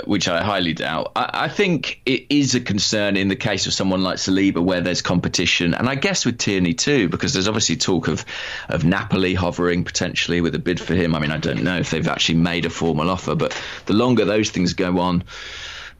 which 0.07 0.27
I 0.27 0.43
highly 0.43 0.73
doubt. 0.73 1.13
I, 1.15 1.45
I, 1.45 1.49
think 1.49 2.01
it 2.05 2.27
is 2.31 2.57
a 2.57 2.61
concern 2.61 3.17
in 3.17 3.29
the 3.29 3.37
case 3.37 3.69
of 3.69 3.73
someone 3.73 4.03
like 4.03 4.17
Saliba 4.17 4.61
where 4.61 4.81
there's 4.81 5.03
competition, 5.03 5.73
and 5.73 5.89
I 5.89 5.95
guess 5.95 6.27
with 6.27 6.39
Tierney 6.39 6.75
too, 6.75 7.09
because 7.09 7.33
there's 7.33 7.47
obviously 7.47 7.77
talk 7.77 8.09
of 8.09 8.25
of 8.71 8.85
Napoli 8.85 9.35
hovering 9.35 9.85
potentially 9.85 10.41
with 10.41 10.57
a 10.57 10.59
bid 10.59 10.81
for 10.81 10.95
him. 10.95 11.15
I 11.15 11.21
mean, 11.21 11.31
I 11.31 11.39
don't 11.39 11.63
know 11.63 11.79
if 11.79 11.91
they've 11.91 12.09
actually 12.09 12.39
made 12.39 12.65
a 12.65 12.71
formal 12.71 13.09
offer, 13.09 13.37
but 13.37 13.57
the 13.87 13.95
longer 13.95 14.25
those 14.25 14.51
things 14.51 14.73
go 14.73 14.99
on, 14.99 15.23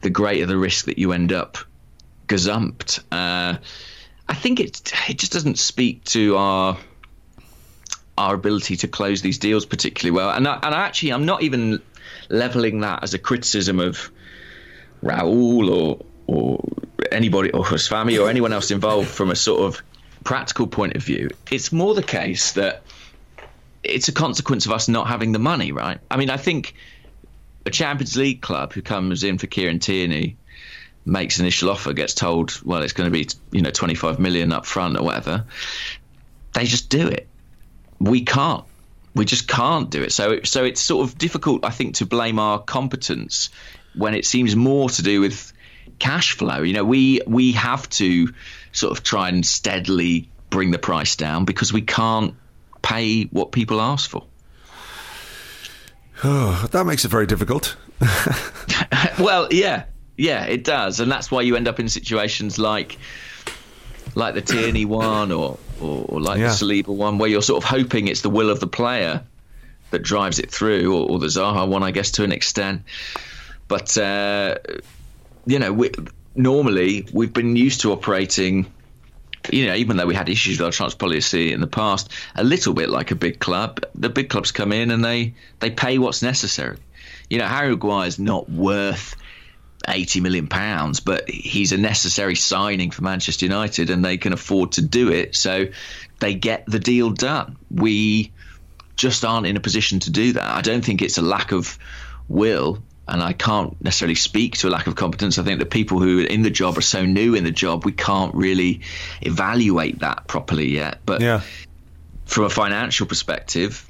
the 0.01 0.09
greater 0.09 0.45
the 0.45 0.57
risk 0.57 0.87
that 0.87 0.97
you 0.97 1.13
end 1.13 1.31
up 1.31 1.57
gazumped. 2.27 2.99
Uh, 3.11 3.57
I 4.27 4.33
think 4.33 4.59
it 4.59 4.93
it 5.09 5.17
just 5.17 5.33
doesn't 5.33 5.59
speak 5.59 6.03
to 6.05 6.37
our 6.37 6.77
our 8.17 8.35
ability 8.35 8.77
to 8.77 8.87
close 8.87 9.21
these 9.21 9.39
deals 9.39 9.65
particularly 9.65 10.15
well. 10.15 10.29
And 10.29 10.47
I, 10.47 10.55
and 10.55 10.75
actually, 10.75 11.11
I'm 11.13 11.25
not 11.25 11.43
even 11.43 11.81
leveling 12.29 12.81
that 12.81 13.03
as 13.03 13.13
a 13.13 13.19
criticism 13.19 13.79
of 13.79 14.11
Raul 15.03 15.69
or 15.69 16.05
or 16.27 16.63
anybody 17.11 17.51
or 17.51 17.65
his 17.67 17.87
family 17.87 18.17
or 18.17 18.29
anyone 18.29 18.53
else 18.53 18.71
involved 18.71 19.09
from 19.09 19.29
a 19.29 19.35
sort 19.35 19.61
of 19.61 19.81
practical 20.23 20.67
point 20.67 20.95
of 20.95 21.03
view. 21.03 21.29
It's 21.51 21.71
more 21.71 21.93
the 21.93 22.03
case 22.03 22.53
that 22.53 22.83
it's 23.83 24.07
a 24.07 24.13
consequence 24.13 24.65
of 24.65 24.71
us 24.71 24.87
not 24.87 25.07
having 25.07 25.33
the 25.33 25.39
money, 25.39 25.71
right? 25.71 25.99
I 26.09 26.17
mean, 26.17 26.29
I 26.29 26.37
think 26.37 26.75
a 27.65 27.69
Champions 27.69 28.15
League 28.15 28.41
club 28.41 28.73
who 28.73 28.81
comes 28.81 29.23
in 29.23 29.37
for 29.37 29.47
Kieran 29.47 29.79
Tierney 29.79 30.37
makes 31.05 31.39
initial 31.39 31.69
offer, 31.69 31.93
gets 31.93 32.13
told, 32.13 32.59
well, 32.63 32.81
it's 32.81 32.93
going 32.93 33.11
to 33.11 33.11
be 33.11 33.27
you 33.51 33.61
know 33.61 33.71
25 33.71 34.19
million 34.19 34.53
up 34.53 34.65
front 34.65 34.97
or 34.97 35.03
whatever, 35.03 35.45
they 36.53 36.65
just 36.65 36.89
do 36.89 37.07
it. 37.07 37.27
We 37.99 38.21
can't. 38.21 38.63
We 39.15 39.25
just 39.25 39.47
can't 39.47 39.89
do 39.89 40.01
it. 40.01 40.11
So 40.11 40.41
so 40.43 40.63
it's 40.63 40.81
sort 40.81 41.07
of 41.07 41.17
difficult, 41.17 41.65
I 41.65 41.69
think, 41.69 41.95
to 41.95 42.05
blame 42.05 42.39
our 42.39 42.59
competence 42.59 43.49
when 43.95 44.15
it 44.15 44.25
seems 44.25 44.55
more 44.55 44.89
to 44.89 45.03
do 45.03 45.21
with 45.21 45.53
cash 45.99 46.35
flow. 46.35 46.61
You 46.63 46.73
know, 46.73 46.83
we 46.83 47.21
we 47.27 47.51
have 47.53 47.87
to 47.91 48.33
sort 48.71 48.97
of 48.97 49.03
try 49.03 49.29
and 49.29 49.45
steadily 49.45 50.29
bring 50.49 50.71
the 50.71 50.79
price 50.79 51.15
down 51.15 51.45
because 51.45 51.71
we 51.71 51.81
can't 51.81 52.35
pay 52.81 53.23
what 53.25 53.51
people 53.51 53.81
ask 53.81 54.09
for. 54.09 54.25
Oh, 56.23 56.67
that 56.71 56.85
makes 56.85 57.05
it 57.05 57.09
very 57.09 57.27
difficult. 57.27 57.75
well, 59.19 59.47
yeah, 59.51 59.85
yeah, 60.17 60.45
it 60.45 60.63
does, 60.63 60.99
and 60.99 61.11
that's 61.11 61.31
why 61.31 61.41
you 61.41 61.55
end 61.55 61.67
up 61.67 61.79
in 61.79 61.89
situations 61.89 62.59
like 62.59 62.97
like 64.15 64.35
the 64.35 64.41
Tierney 64.41 64.85
one 64.85 65.31
or 65.31 65.57
or, 65.81 66.05
or 66.07 66.21
like 66.21 66.39
yeah. 66.39 66.47
the 66.47 66.53
Saliba 66.53 66.87
one, 66.87 67.17
where 67.17 67.29
you're 67.29 67.41
sort 67.41 67.63
of 67.63 67.69
hoping 67.69 68.07
it's 68.07 68.21
the 68.21 68.29
will 68.29 68.49
of 68.49 68.59
the 68.59 68.67
player 68.67 69.23
that 69.91 69.99
drives 69.99 70.39
it 70.39 70.49
through, 70.51 70.95
or, 70.95 71.09
or 71.09 71.19
the 71.19 71.27
Zaha 71.27 71.67
one, 71.67 71.83
I 71.83 71.91
guess, 71.91 72.11
to 72.11 72.23
an 72.23 72.31
extent. 72.31 72.83
But 73.67 73.97
uh, 73.97 74.57
you 75.45 75.59
know, 75.59 75.73
we, 75.73 75.91
normally 76.35 77.07
we've 77.13 77.33
been 77.33 77.55
used 77.55 77.81
to 77.81 77.91
operating. 77.91 78.71
You 79.51 79.65
know, 79.65 79.75
even 79.75 79.97
though 79.97 80.05
we 80.05 80.15
had 80.15 80.29
issues 80.29 80.59
with 80.59 80.65
our 80.65 80.71
transfer 80.71 80.97
policy 80.97 81.51
in 81.51 81.59
the 81.59 81.67
past, 81.67 82.09
a 82.33 82.45
little 82.45 82.73
bit 82.73 82.89
like 82.89 83.11
a 83.11 83.15
big 83.15 83.39
club. 83.39 83.81
The 83.93 84.07
big 84.07 84.29
clubs 84.29 84.53
come 84.53 84.71
in 84.71 84.89
and 84.89 85.03
they 85.03 85.33
they 85.59 85.69
pay 85.69 85.97
what's 85.97 86.21
necessary. 86.21 86.77
You 87.29 87.39
know, 87.39 87.47
Harry 87.47 87.71
Maguire 87.71 88.07
is 88.07 88.19
not 88.19 88.49
worth 88.49 89.17
80 89.87 90.21
million 90.21 90.47
pounds, 90.47 90.99
but 90.99 91.29
he's 91.29 91.71
a 91.71 91.77
necessary 91.77 92.35
signing 92.35 92.91
for 92.91 93.03
Manchester 93.03 93.45
United 93.45 93.89
and 93.89 94.03
they 94.03 94.17
can 94.17 94.33
afford 94.33 94.73
to 94.73 94.81
do 94.81 95.11
it. 95.11 95.35
So 95.35 95.67
they 96.19 96.35
get 96.35 96.65
the 96.65 96.79
deal 96.79 97.09
done. 97.11 97.57
We 97.69 98.31
just 98.95 99.25
aren't 99.25 99.47
in 99.47 99.57
a 99.57 99.59
position 99.59 99.99
to 100.01 100.11
do 100.11 100.33
that. 100.33 100.49
I 100.49 100.61
don't 100.61 100.83
think 100.83 101.01
it's 101.01 101.17
a 101.17 101.21
lack 101.21 101.51
of 101.51 101.77
will. 102.27 102.81
And 103.05 103.21
I 103.21 103.33
can't 103.33 103.81
necessarily 103.83 104.15
speak 104.15 104.57
to 104.59 104.69
a 104.69 104.71
lack 104.71 104.87
of 104.87 104.95
competence. 104.95 105.37
I 105.37 105.43
think 105.43 105.59
the 105.59 105.65
people 105.65 105.99
who 105.99 106.21
are 106.21 106.25
in 106.25 106.41
the 106.41 106.49
job 106.49 106.77
are 106.77 106.81
so 106.81 107.05
new 107.05 107.35
in 107.35 107.43
the 107.43 107.51
job, 107.51 107.83
we 107.83 107.91
can't 107.91 108.33
really 108.33 108.81
evaluate 109.21 109.99
that 109.99 110.25
properly 110.27 110.69
yet. 110.69 110.99
But 111.05 111.19
yeah. 111.19 111.41
from 112.23 112.45
a 112.45 112.49
financial 112.49 113.05
perspective, 113.05 113.85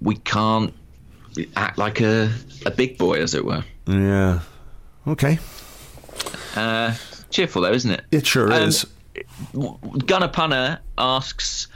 we 0.00 0.16
can't 0.16 0.72
act 1.54 1.76
like 1.76 2.00
a, 2.00 2.32
a 2.64 2.70
big 2.70 2.96
boy, 2.96 3.20
as 3.20 3.34
it 3.34 3.44
were. 3.44 3.64
Yeah, 3.86 4.40
Okay. 5.08 5.38
Uh, 6.54 6.94
cheerful 7.30 7.62
though, 7.62 7.72
isn't 7.72 7.90
it? 7.90 8.04
It 8.10 8.26
sure 8.26 8.52
um, 8.52 8.68
is. 8.68 8.86
Gunnar 10.06 10.28
Punner 10.28 10.78
asks 10.96 11.68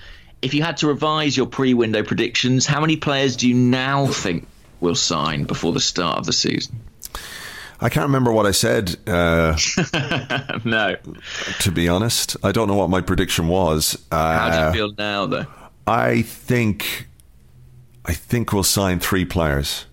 if 0.42 0.52
you 0.52 0.62
had 0.62 0.76
to 0.78 0.88
revise 0.88 1.36
your 1.36 1.46
pre-window 1.46 2.02
predictions, 2.02 2.66
how 2.66 2.80
many 2.80 2.96
players 2.96 3.36
do 3.36 3.48
you 3.48 3.54
now 3.54 4.06
think 4.06 4.46
will 4.80 4.96
sign 4.96 5.44
before 5.44 5.72
the 5.72 5.80
start 5.80 6.18
of 6.18 6.26
the 6.26 6.32
season? 6.32 6.80
I 7.80 7.88
can't 7.88 8.04
remember 8.04 8.32
what 8.32 8.46
I 8.46 8.50
said. 8.50 8.96
Uh, 9.06 9.56
no. 10.64 10.96
To 11.60 11.70
be 11.70 11.88
honest, 11.88 12.36
I 12.42 12.52
don't 12.52 12.68
know 12.68 12.76
what 12.76 12.90
my 12.90 13.00
prediction 13.00 13.48
was. 13.48 13.96
Uh, 14.10 14.38
How 14.38 14.50
do 14.50 14.56
you 14.56 14.62
uh, 14.62 14.72
feel 14.72 14.94
now, 14.96 15.26
though? 15.26 15.46
I 15.86 16.22
think, 16.22 17.08
I 18.04 18.14
think 18.14 18.52
we'll 18.52 18.62
sign 18.62 19.00
three 19.00 19.24
players. 19.24 19.86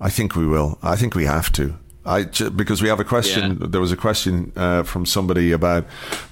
I 0.00 0.10
think 0.10 0.34
we 0.34 0.46
will. 0.46 0.78
I 0.82 0.96
think 0.96 1.14
we 1.14 1.26
have 1.26 1.52
to. 1.52 1.76
I 2.08 2.24
because 2.24 2.80
we 2.80 2.88
have 2.88 3.00
a 3.00 3.04
question. 3.04 3.58
Yeah. 3.60 3.66
There 3.68 3.80
was 3.80 3.92
a 3.92 3.96
question 3.96 4.52
uh, 4.56 4.82
from 4.82 5.04
somebody 5.04 5.52
about 5.52 5.84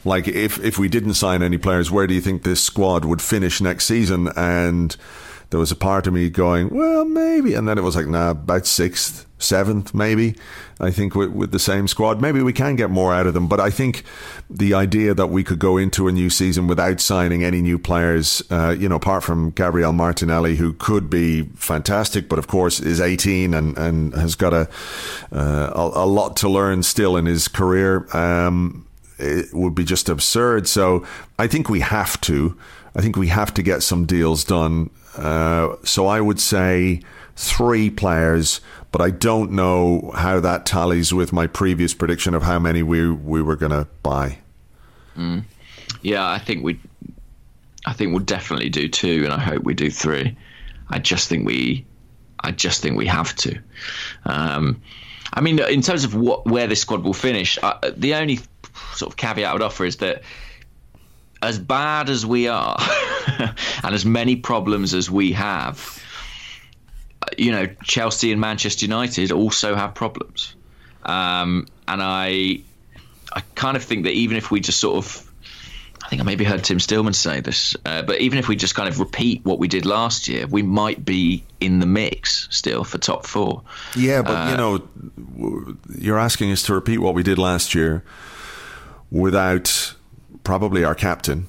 like 0.04 0.26
if 0.26 0.58
if 0.64 0.78
we 0.78 0.88
didn't 0.88 1.14
sign 1.14 1.42
any 1.42 1.58
players, 1.58 1.90
where 1.90 2.06
do 2.06 2.14
you 2.14 2.22
think 2.22 2.42
this 2.42 2.62
squad 2.62 3.04
would 3.04 3.20
finish 3.20 3.60
next 3.60 3.84
season? 3.84 4.28
And 4.36 4.96
there 5.50 5.60
was 5.60 5.70
a 5.70 5.76
part 5.76 6.06
of 6.06 6.12
me 6.12 6.28
going, 6.28 6.70
well, 6.70 7.04
maybe, 7.04 7.54
and 7.54 7.68
then 7.68 7.78
it 7.78 7.82
was 7.82 7.94
like, 7.94 8.06
nah, 8.06 8.30
about 8.30 8.66
sixth, 8.66 9.26
seventh, 9.38 9.94
maybe. 9.94 10.34
I 10.80 10.90
think 10.90 11.14
with, 11.14 11.30
with 11.30 11.52
the 11.52 11.58
same 11.58 11.88
squad, 11.88 12.20
maybe 12.20 12.42
we 12.42 12.52
can 12.52 12.74
get 12.76 12.90
more 12.90 13.14
out 13.14 13.26
of 13.26 13.34
them. 13.34 13.48
But 13.48 13.60
I 13.60 13.70
think 13.70 14.02
the 14.50 14.74
idea 14.74 15.14
that 15.14 15.28
we 15.28 15.44
could 15.44 15.58
go 15.58 15.76
into 15.76 16.08
a 16.08 16.12
new 16.12 16.30
season 16.30 16.66
without 16.66 17.00
signing 17.00 17.44
any 17.44 17.62
new 17.62 17.78
players, 17.78 18.42
uh, 18.50 18.74
you 18.78 18.88
know, 18.88 18.96
apart 18.96 19.22
from 19.22 19.50
Gabriel 19.50 19.92
Martinelli, 19.92 20.56
who 20.56 20.72
could 20.72 21.08
be 21.08 21.42
fantastic, 21.54 22.28
but 22.28 22.38
of 22.38 22.48
course 22.48 22.80
is 22.80 23.00
18 23.00 23.54
and, 23.54 23.76
and 23.78 24.14
has 24.14 24.34
got 24.34 24.52
a, 24.52 24.68
uh, 25.32 25.70
a, 25.74 26.04
a 26.04 26.06
lot 26.06 26.36
to 26.38 26.48
learn 26.48 26.82
still 26.82 27.16
in 27.16 27.26
his 27.26 27.46
career. 27.48 28.06
Um, 28.16 28.86
it 29.18 29.54
would 29.54 29.74
be 29.74 29.84
just 29.84 30.08
absurd. 30.08 30.68
So 30.68 31.06
I 31.38 31.46
think 31.46 31.68
we 31.68 31.80
have 31.80 32.20
to. 32.22 32.58
I 32.94 33.02
think 33.02 33.16
we 33.16 33.28
have 33.28 33.52
to 33.54 33.62
get 33.62 33.82
some 33.82 34.06
deals 34.06 34.44
done. 34.44 34.90
Uh, 35.16 35.76
so 35.84 36.06
I 36.06 36.20
would 36.20 36.40
say 36.40 37.00
three 37.36 37.90
players, 37.90 38.60
but 38.92 39.00
I 39.00 39.10
don't 39.10 39.52
know 39.52 40.12
how 40.14 40.40
that 40.40 40.66
tallies 40.66 41.12
with 41.12 41.32
my 41.32 41.46
previous 41.46 41.94
prediction 41.94 42.34
of 42.34 42.42
how 42.42 42.58
many 42.58 42.82
we 42.82 43.10
we 43.10 43.42
were 43.42 43.56
going 43.56 43.72
to 43.72 43.86
buy. 44.02 44.38
Mm. 45.16 45.44
Yeah, 46.02 46.26
I 46.28 46.38
think 46.38 46.64
we, 46.64 46.80
I 47.84 47.92
think 47.92 48.12
we'll 48.12 48.24
definitely 48.24 48.68
do 48.68 48.88
two, 48.88 49.24
and 49.24 49.32
I 49.32 49.38
hope 49.38 49.64
we 49.64 49.74
do 49.74 49.90
three. 49.90 50.36
I 50.88 50.98
just 50.98 51.28
think 51.28 51.46
we, 51.46 51.84
I 52.40 52.52
just 52.52 52.82
think 52.82 52.96
we 52.96 53.06
have 53.06 53.34
to. 53.36 53.58
Um, 54.24 54.80
I 55.32 55.40
mean, 55.40 55.58
in 55.58 55.82
terms 55.82 56.04
of 56.04 56.14
what 56.14 56.46
where 56.46 56.66
this 56.66 56.80
squad 56.80 57.02
will 57.02 57.12
finish, 57.12 57.58
uh, 57.62 57.78
the 57.96 58.14
only 58.14 58.40
sort 58.94 59.12
of 59.12 59.16
caveat 59.16 59.50
I 59.50 59.52
would 59.52 59.62
offer 59.62 59.84
is 59.84 59.96
that 59.96 60.22
as 61.42 61.58
bad 61.58 62.08
as 62.08 62.24
we 62.24 62.48
are, 62.48 62.78
and 63.38 63.94
as 63.94 64.04
many 64.04 64.36
problems 64.36 64.94
as 64.94 65.10
we 65.10 65.32
have, 65.32 66.02
you 67.36 67.52
know, 67.52 67.66
Chelsea 67.82 68.32
and 68.32 68.40
Manchester 68.40 68.86
United 68.86 69.32
also 69.32 69.74
have 69.74 69.94
problems. 69.94 70.54
Um, 71.04 71.66
and 71.86 72.02
I, 72.02 72.60
I 73.32 73.42
kind 73.54 73.76
of 73.76 73.84
think 73.84 74.04
that 74.04 74.12
even 74.12 74.36
if 74.36 74.50
we 74.50 74.60
just 74.60 74.80
sort 74.80 74.96
of, 74.96 75.32
I 76.02 76.08
think 76.08 76.20
I 76.20 76.24
maybe 76.24 76.44
heard 76.44 76.64
Tim 76.64 76.78
Stillman 76.78 77.12
say 77.12 77.40
this, 77.40 77.76
uh, 77.84 78.02
but 78.02 78.20
even 78.20 78.38
if 78.38 78.48
we 78.48 78.56
just 78.56 78.74
kind 78.74 78.88
of 78.88 79.00
repeat 79.00 79.44
what 79.44 79.58
we 79.58 79.68
did 79.68 79.86
last 79.86 80.28
year, 80.28 80.46
we 80.46 80.62
might 80.62 81.04
be 81.04 81.44
in 81.60 81.80
the 81.80 81.86
mix 81.86 82.48
still 82.50 82.84
for 82.84 82.98
top 82.98 83.26
four. 83.26 83.62
Yeah, 83.96 84.22
but 84.22 84.30
uh, 84.30 84.50
you 84.50 84.56
know, 84.56 85.68
you're 85.98 86.18
asking 86.18 86.52
us 86.52 86.62
to 86.64 86.74
repeat 86.74 86.98
what 86.98 87.14
we 87.14 87.22
did 87.22 87.38
last 87.38 87.74
year 87.74 88.04
without 89.10 89.95
probably 90.46 90.84
our 90.84 90.94
captain, 90.94 91.48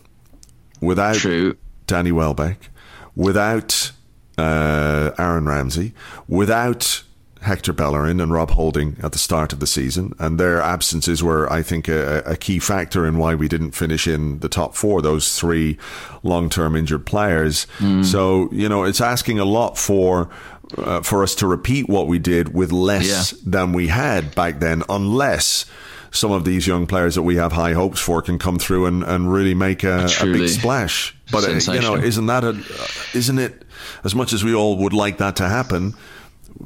without 0.82 1.16
True. 1.16 1.56
Danny 1.86 2.12
Welbeck, 2.12 2.70
without 3.16 3.92
uh, 4.40 5.12
Aaron 5.20 5.46
Ramsey, 5.46 5.94
without 6.28 7.04
Hector 7.42 7.74
Bellerin 7.74 8.20
and 8.20 8.34
Rob 8.34 8.50
Holding 8.50 8.98
at 9.04 9.12
the 9.12 9.20
start 9.20 9.54
of 9.54 9.60
the 9.60 9.68
season, 9.68 10.14
and 10.18 10.40
their 10.40 10.60
absences 10.60 11.24
were, 11.24 11.50
I 11.54 11.62
think, 11.62 11.88
a, 11.88 12.24
a 12.26 12.36
key 12.36 12.58
factor 12.58 13.06
in 13.06 13.20
why 13.20 13.36
we 13.36 13.48
didn't 13.48 13.72
finish 13.72 14.08
in 14.08 14.40
the 14.40 14.50
top 14.50 14.76
four. 14.76 15.04
Those 15.04 15.40
three 15.40 15.78
long-term 16.24 16.76
injured 16.76 17.06
players. 17.06 17.68
Mm. 17.78 18.04
So 18.04 18.50
you 18.52 18.68
know, 18.68 18.84
it's 18.84 19.00
asking 19.00 19.40
a 19.40 19.46
lot 19.46 19.78
for. 19.78 20.30
Uh, 20.78 21.02
for 21.02 21.24
us 21.24 21.34
to 21.34 21.48
repeat 21.48 21.88
what 21.88 22.08
we 22.08 22.20
did 22.20 22.54
with 22.54 22.74
less 22.74 23.32
yeah. 23.32 23.40
than 23.46 23.72
we 23.72 23.88
had 23.88 24.36
back 24.36 24.60
then, 24.60 24.84
unless 24.90 25.64
some 26.12 26.32
of 26.32 26.46
these 26.46 26.68
young 26.68 26.88
players 26.88 27.16
that 27.16 27.24
we 27.24 27.36
have 27.36 27.52
high 27.52 27.74
hopes 27.74 28.00
for 28.00 28.22
can 28.22 28.40
come 28.40 28.60
through 28.60 28.86
and, 28.86 29.04
and 29.04 29.32
really 29.32 29.54
make 29.54 29.84
a, 29.84 30.08
a 30.22 30.26
big 30.26 30.50
splash. 30.50 31.16
But 31.32 31.46
uh, 31.46 31.74
you 31.74 31.82
know, 31.82 31.96
isn't 31.96 32.26
that 32.28 32.44
a 32.44 33.18
isn't 33.18 33.40
it? 33.40 33.64
As 34.04 34.16
much 34.16 34.34
as 34.34 34.44
we 34.44 34.54
all 34.54 34.78
would 34.78 34.94
like 34.94 35.18
that 35.18 35.38
to 35.38 35.48
happen, 35.48 35.94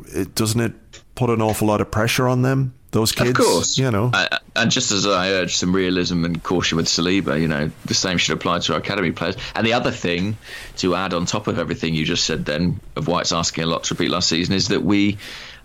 it 0.08 0.36
doesn't 0.36 0.60
it 0.60 0.74
put 1.16 1.30
an 1.30 1.42
awful 1.42 1.68
lot 1.68 1.82
of 1.82 1.92
pressure 1.92 2.28
on 2.28 2.42
them. 2.42 2.74
Those 2.92 3.14
kids, 3.14 3.30
of 3.30 3.38
course, 3.38 3.78
you 3.78 3.89
know. 3.89 4.12
Uh, 4.14 4.38
and 4.54 4.70
just 4.70 4.92
as 4.92 5.08
I 5.08 5.30
urge 5.30 5.56
some 5.56 5.74
realism 5.74 6.26
and 6.26 6.44
caution 6.44 6.76
with 6.76 6.88
Saliba, 6.88 7.40
you 7.40 7.48
know, 7.48 7.72
the 7.86 7.94
same 7.94 8.18
should 8.18 8.36
apply 8.36 8.60
to 8.60 8.74
our 8.74 8.80
academy 8.80 9.14
players. 9.14 9.38
And 9.56 9.65
the 9.65 9.72
other 9.72 9.91
thing 9.91 10.38
to 10.78 10.95
add 10.95 11.14
on 11.14 11.26
top 11.26 11.48
of 11.48 11.57
everything 11.57 11.94
you 11.94 12.03
just 12.03 12.26
said, 12.26 12.44
then 12.44 12.82
of 12.98 13.07
why 13.07 13.22
it's 13.22 13.32
asking 13.32 13.64
a 13.64 13.68
lot 13.68 13.86
to 13.86 13.94
repeat 13.94 14.10
last 14.10 14.28
season, 14.28 14.56
is 14.56 14.68
that 14.68 14.84
we 14.84 15.18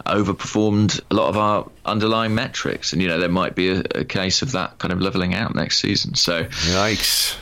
overperformed 0.05 1.01
a 1.11 1.15
lot 1.15 1.29
of 1.29 1.37
our 1.37 1.71
underlying 1.85 2.35
metrics. 2.35 2.93
And, 2.93 3.01
you 3.01 3.09
know, 3.09 3.19
there 3.19 3.29
might 3.29 3.55
be 3.55 3.71
a, 3.71 3.83
a 3.95 4.05
case 4.05 4.43
of 4.43 4.53
that 4.53 4.79
kind 4.79 4.93
of 4.93 5.01
levelling 5.01 5.35
out 5.35 5.55
next 5.55 5.81
season. 5.81 6.15
So, 6.15 6.45
yikes. 6.45 7.37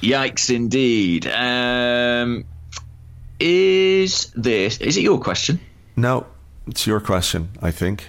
Yikes 0.00 0.54
indeed. 0.54 1.26
Um, 1.26 2.44
is 3.40 4.32
this, 4.36 4.78
is 4.78 4.96
it 4.96 5.02
your 5.02 5.20
question? 5.20 5.60
No, 5.96 6.26
it's 6.66 6.86
your 6.86 7.00
question, 7.00 7.48
I 7.62 7.70
think. 7.70 8.06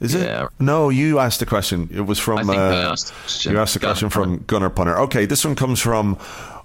Is 0.00 0.16
it? 0.16 0.48
No, 0.58 0.88
you 0.88 1.20
asked 1.20 1.38
the 1.38 1.46
question. 1.46 1.88
It 1.92 2.00
was 2.00 2.18
from. 2.18 2.50
I 2.50 2.56
uh, 2.56 2.90
asked 2.90 3.44
you 3.44 3.56
asked 3.60 3.74
the 3.74 3.78
question 3.78 4.10
from 4.10 4.38
Gunnar 4.48 4.68
Punner. 4.68 4.98
Okay, 5.02 5.26
this 5.26 5.44
one 5.44 5.54
comes 5.54 5.78
from 5.78 6.18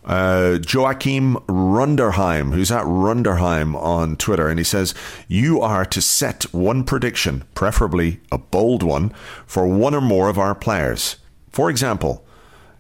uh, 0.08 0.58
Joachim 0.66 1.36
Runderheim, 1.48 2.54
who's 2.54 2.72
at 2.72 2.86
Runderheim 2.86 3.76
on 3.76 4.16
Twitter, 4.16 4.48
and 4.48 4.58
he 4.58 4.64
says, 4.64 4.96
You 5.28 5.62
are 5.62 5.86
to 5.86 6.02
set 6.02 6.44
one 6.54 6.86
prediction, 6.86 7.44
preferably 7.54 8.22
a 8.32 8.38
bold 8.38 8.84
one, 8.84 9.10
for 9.46 9.68
one 9.68 9.94
or 9.94 10.02
more 10.02 10.30
of 10.30 10.40
our 10.40 10.56
players. 10.56 11.18
For 11.50 11.70
example, 11.70 12.26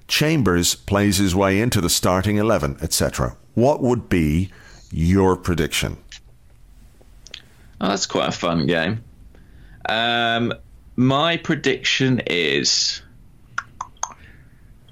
Chambers 0.07 0.73
plays 0.73 1.17
his 1.17 1.35
way 1.35 1.59
into 1.59 1.81
the 1.81 1.89
starting 1.89 2.37
11, 2.37 2.77
etc. 2.81 3.35
What 3.55 3.83
would 3.83 4.07
be 4.07 4.51
your 4.89 5.35
prediction? 5.35 5.97
Oh, 7.81 7.89
that's 7.89 8.05
quite 8.05 8.29
a 8.29 8.31
fun 8.31 8.67
game. 8.67 9.03
Um, 9.89 10.53
my 10.95 11.37
prediction 11.37 12.21
is 12.25 13.01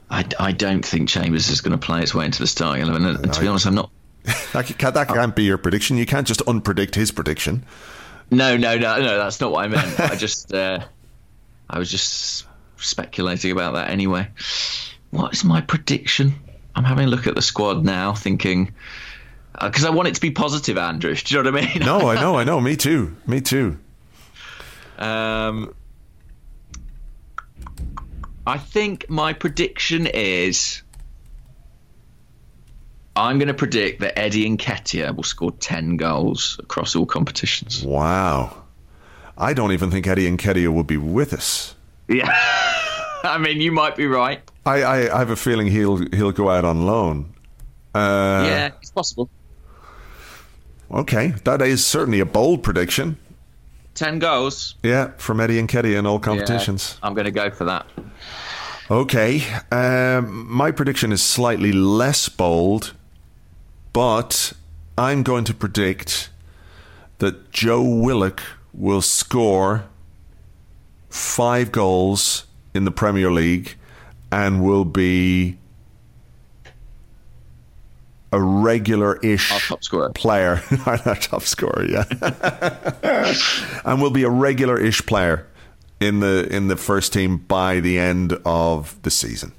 I, 0.10 0.26
I 0.40 0.52
don't 0.52 0.86
think 0.86 1.10
Chambers 1.10 1.49
is 1.49 1.61
going 1.61 1.77
to 1.77 1.84
play 1.84 2.02
his 2.02 2.14
way 2.14 2.26
into 2.26 2.40
the 2.40 2.48
starting 2.48 2.84
eleven. 2.84 3.06
And, 3.06 3.34
to 3.34 3.41
be 3.41 3.48
honest, 3.48 3.65
I'm 3.65 3.76
not. 3.76 3.90
that, 4.53 4.65
can't, 4.77 4.94
that 4.94 5.07
can't 5.07 5.36
be 5.36 5.44
your 5.44 5.57
prediction. 5.57 5.98
You 5.98 6.06
can't 6.06 6.27
just 6.27 6.41
unpredict 6.45 6.95
his 6.95 7.11
prediction. 7.11 7.65
No, 8.32 8.57
no, 8.57 8.77
no, 8.77 8.99
no. 8.99 9.18
That's 9.18 9.40
not 9.40 9.52
what 9.52 9.65
I 9.65 9.68
meant. 9.68 9.99
I 9.99 10.15
just, 10.15 10.53
uh, 10.53 10.80
I 11.69 11.80
was 11.80 11.90
just 11.90 12.45
speculating 12.77 13.52
about 13.52 13.73
that 13.73 13.90
anyway. 13.90 14.27
What 15.11 15.34
is 15.34 15.44
my 15.44 15.61
prediction? 15.61 16.34
I'm 16.76 16.84
having 16.84 17.06
a 17.06 17.10
look 17.10 17.27
at 17.27 17.36
the 17.36 17.41
squad 17.41 17.86
now, 17.86 18.14
thinking 18.14 18.73
because 19.61 19.86
uh, 19.86 19.88
I 19.88 19.91
want 19.91 20.07
it 20.07 20.15
to 20.15 20.22
be 20.22 20.32
positive, 20.32 20.77
Andrew. 20.77 21.15
Do 21.23 21.36
you 21.36 21.44
know 21.44 21.52
what 21.52 21.64
I 21.64 21.65
mean? 21.65 21.80
No, 21.86 22.10
I 22.10 22.15
know, 22.15 22.38
I 22.38 22.44
know. 22.44 22.60
Me 22.60 22.76
too. 22.76 23.15
Me 23.26 23.41
too. 23.41 23.80
Um, 24.98 25.73
I 28.48 28.58
think 28.58 29.10
my 29.10 29.34
prediction 29.34 30.08
is 30.08 30.84
I'm 33.16 33.40
going 33.40 33.48
to 33.48 33.54
predict 33.54 34.02
that 34.02 34.20
Eddie 34.20 34.50
Nketiah 34.50 35.16
will 35.16 35.24
score 35.24 35.52
10 35.52 35.98
goals 35.98 36.60
across 36.60 36.96
all 36.96 37.06
competitions. 37.06 37.84
Wow. 37.84 38.64
I 39.38 39.54
don't 39.54 39.72
even 39.72 39.90
think 39.90 40.06
Eddie 40.06 40.30
Nketiah 40.30 40.74
will 40.74 40.84
be 40.84 40.98
with 40.98 41.34
us. 41.34 41.76
Yeah. 42.08 42.30
I 43.24 43.38
mean, 43.38 43.62
you 43.62 43.72
might 43.72 43.96
be 43.96 44.06
right. 44.06 44.42
I, 44.66 44.84
I, 44.84 45.16
I, 45.16 45.20
have 45.20 45.30
a 45.30 45.36
feeling 45.36 45.68
he'll 45.68 45.98
he'll 46.12 46.32
go 46.32 46.50
out 46.50 46.64
on 46.64 46.86
loan. 46.86 47.34
Uh, 47.94 48.44
yeah, 48.46 48.72
it's 48.80 48.92
possible. 48.92 49.30
Okay, 50.92 51.34
that 51.44 51.62
is 51.62 51.84
certainly 51.84 52.20
a 52.20 52.26
bold 52.26 52.62
prediction. 52.62 53.18
10 53.96 54.20
goals. 54.20 54.76
Yeah, 54.84 55.12
from 55.18 55.40
Eddie 55.40 55.62
Nketiah 55.62 55.98
in 55.98 56.06
all 56.06 56.20
competitions. 56.20 56.98
Yeah, 57.02 57.08
I'm 57.08 57.14
going 57.14 57.26
to 57.26 57.32
go 57.32 57.50
for 57.50 57.66
that. 57.66 57.88
Okay. 58.92 59.42
Um, 59.72 60.48
my 60.52 60.72
prediction 60.72 61.12
is 61.12 61.24
slightly 61.24 61.72
less 61.72 62.30
bold, 62.30 62.94
but 63.94 64.54
I'm 64.98 65.24
going 65.24 65.44
to 65.46 65.54
predict 65.54 66.30
that 67.18 67.52
Joe 67.52 67.82
Willock 67.82 68.44
will 68.74 69.02
score 69.02 69.86
five 71.10 71.72
goals 71.72 72.46
in 72.74 72.86
the 72.86 72.92
Premier 72.92 73.32
League 73.32 73.76
and 74.32 74.64
will 74.64 74.86
be 74.86 75.58
a 78.32 78.42
regular-ish 78.42 79.52
player. 80.16 80.62
Our 80.86 81.16
top 81.16 81.44
scorer, 81.44 81.86
yeah, 81.86 82.04
and 83.86 84.02
will 84.02 84.12
be 84.12 84.24
a 84.24 84.30
regular-ish 84.30 85.06
player 85.06 85.48
in 86.00 86.20
the 86.20 86.48
in 86.52 86.68
the 86.68 86.76
first 86.76 87.14
team 87.14 87.38
by 87.38 87.80
the 87.80 87.98
end 88.00 88.38
of 88.46 89.02
the 89.04 89.12
season. 89.12 89.54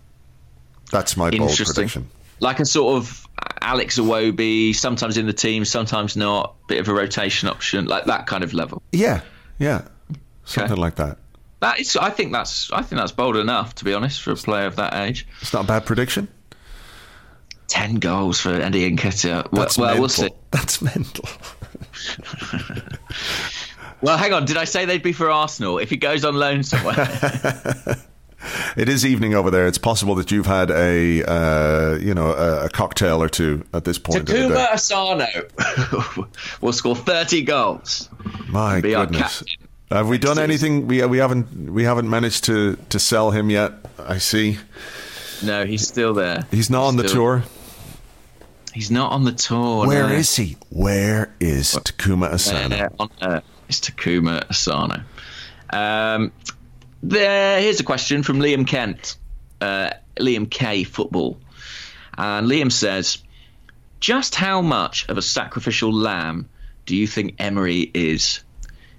That's 0.91 1.17
my 1.17 1.31
bold 1.31 1.57
prediction. 1.57 2.09
Like 2.39 2.61
a 2.61 2.67
sort 2.67 2.97
of 2.97 3.27
Alex 3.61 3.99
Iwobi, 3.99 4.75
sometimes 4.75 5.17
in 5.17 5.27
the 5.27 5.33
team, 5.33 5.65
sometimes 5.65 6.17
not. 6.17 6.55
Bit 6.69 6.81
of 6.81 6.89
a 6.89 6.95
rotation 6.95 7.49
option, 7.49 7.87
like 7.87 8.05
that 8.05 8.27
kind 8.27 8.45
of 8.45 8.53
level. 8.53 8.83
Yeah, 8.93 9.23
yeah, 9.59 9.83
something 10.45 10.73
okay. 10.73 10.81
like 10.81 10.97
that. 10.97 11.19
That 11.61 11.81
is, 11.81 11.97
I 11.97 12.11
think 12.11 12.33
that's, 12.33 12.71
I 12.71 12.83
think 12.83 13.01
that's 13.01 13.13
bold 13.13 13.37
enough 13.37 13.75
to 13.77 13.85
be 13.85 13.95
honest 13.95 14.21
for 14.21 14.33
a 14.33 14.37
player 14.37 14.67
of 14.67 14.77
that 14.77 14.95
age. 14.95 15.27
It's 15.41 15.53
not 15.53 15.65
a 15.65 15.67
bad 15.67 15.87
prediction. 15.87 16.29
Ten 17.69 17.97
goals 17.97 18.41
for 18.41 18.51
Eddie 18.53 18.91
Nketiah. 18.91 19.51
Well, 19.53 19.69
well, 19.77 19.99
we'll 19.99 20.09
see. 20.09 20.31
That's 20.51 20.81
mental. 20.81 21.29
Well, 24.01 24.19
hang 24.19 24.33
on. 24.33 24.45
Did 24.45 24.57
I 24.57 24.65
say 24.65 24.85
they'd 24.85 25.03
be 25.03 25.13
for 25.13 25.31
Arsenal 25.31 25.79
if 25.79 25.91
he 25.91 25.97
goes 25.97 26.25
on 26.25 26.35
loan 26.35 26.63
somewhere? 26.63 26.97
it 28.77 28.89
is 28.89 29.07
evening 29.07 29.35
over 29.35 29.51
there. 29.51 29.67
It's 29.67 29.79
possible 29.79 30.15
that 30.17 30.31
you've 30.31 30.47
had 30.47 30.71
a 30.71 31.25
uh, 31.25 31.97
you 31.97 32.15
know 32.15 32.33
a, 32.33 32.67
a, 32.67 32.69
cocktail 32.69 33.23
or 33.23 33.29
two 33.29 33.65
at 33.73 33.85
this 33.85 33.99
point. 33.99 34.27
Takuma 34.27 34.73
Asano 34.73 35.27
will 36.61 36.73
score 36.73 36.95
thirty 36.95 37.43
goals. 37.43 38.09
My 38.49 38.81
goodness. 38.81 39.43
Have 39.91 40.09
we 40.09 40.19
done 40.19 40.39
anything? 40.39 40.87
We 40.87 41.05
we 41.07 41.19
haven't 41.19 41.73
we 41.73 41.85
haven't 41.85 42.11
managed 42.11 42.45
to 42.45 42.77
to 42.91 42.99
sell 42.99 43.31
him 43.31 43.51
yet. 43.51 43.73
I 43.99 44.19
see. 44.19 44.59
No, 45.43 45.65
he's 45.65 45.87
still 45.87 46.15
there. 46.15 46.47
He's 46.51 46.71
not 46.71 46.83
he's 46.83 46.89
on 46.89 46.97
the 46.97 47.09
tour. 47.09 47.45
He's 48.77 48.91
not 48.91 49.11
on 49.13 49.25
the 49.25 49.33
tour. 49.33 49.87
Where 49.87 50.07
no. 50.07 50.13
is 50.13 50.37
he? 50.37 50.59
Where 50.69 51.35
is 51.41 51.69
Takuma 51.77 52.31
Asano? 52.31 52.77
Uh, 52.77 52.89
on 52.99 53.43
is 53.71 53.81
Takuma 53.81 54.51
Asano. 54.51 55.03
Um, 55.71 56.31
there, 57.03 57.59
here's 57.59 57.81
a 57.81 57.85
question 57.85 58.23
from 58.23 58.39
Liam 58.39 58.67
Kent, 58.67 59.17
uh, 59.63 59.93
Liam 60.19 60.51
K 60.51 60.85
Football, 60.85 61.41
and 62.19 62.49
Liam 62.49 62.71
says, 62.71 63.17
"Just 63.99 64.35
how 64.35 64.61
much 64.61 65.09
of 65.09 65.17
a 65.17 65.23
sacrificial 65.23 65.91
lamb 65.91 66.47
do 66.85 66.95
you 66.95 67.07
think 67.07 67.37
Emery 67.39 67.91
is?" 67.95 68.41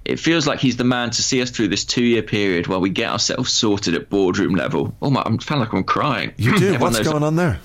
It 0.05 0.19
feels 0.19 0.47
like 0.47 0.59
he's 0.59 0.77
the 0.77 0.85
man 0.85 1.11
to 1.11 1.21
see 1.21 1.39
us 1.39 1.51
through 1.51 1.67
this 1.67 1.85
two-year 1.85 2.23
period 2.23 2.65
while 2.65 2.81
we 2.81 2.89
get 2.89 3.11
ourselves 3.11 3.53
sorted 3.53 3.93
at 3.93 4.09
boardroom 4.09 4.55
level. 4.55 4.95
Oh 5.03 5.11
my, 5.11 5.21
I'm 5.23 5.37
feeling 5.37 5.65
like 5.65 5.73
I'm 5.73 5.83
crying. 5.83 6.33
You 6.35 6.57
do. 6.57 6.73
What's 6.79 6.99
going 7.01 7.21
on 7.21 7.35
there? 7.35 7.59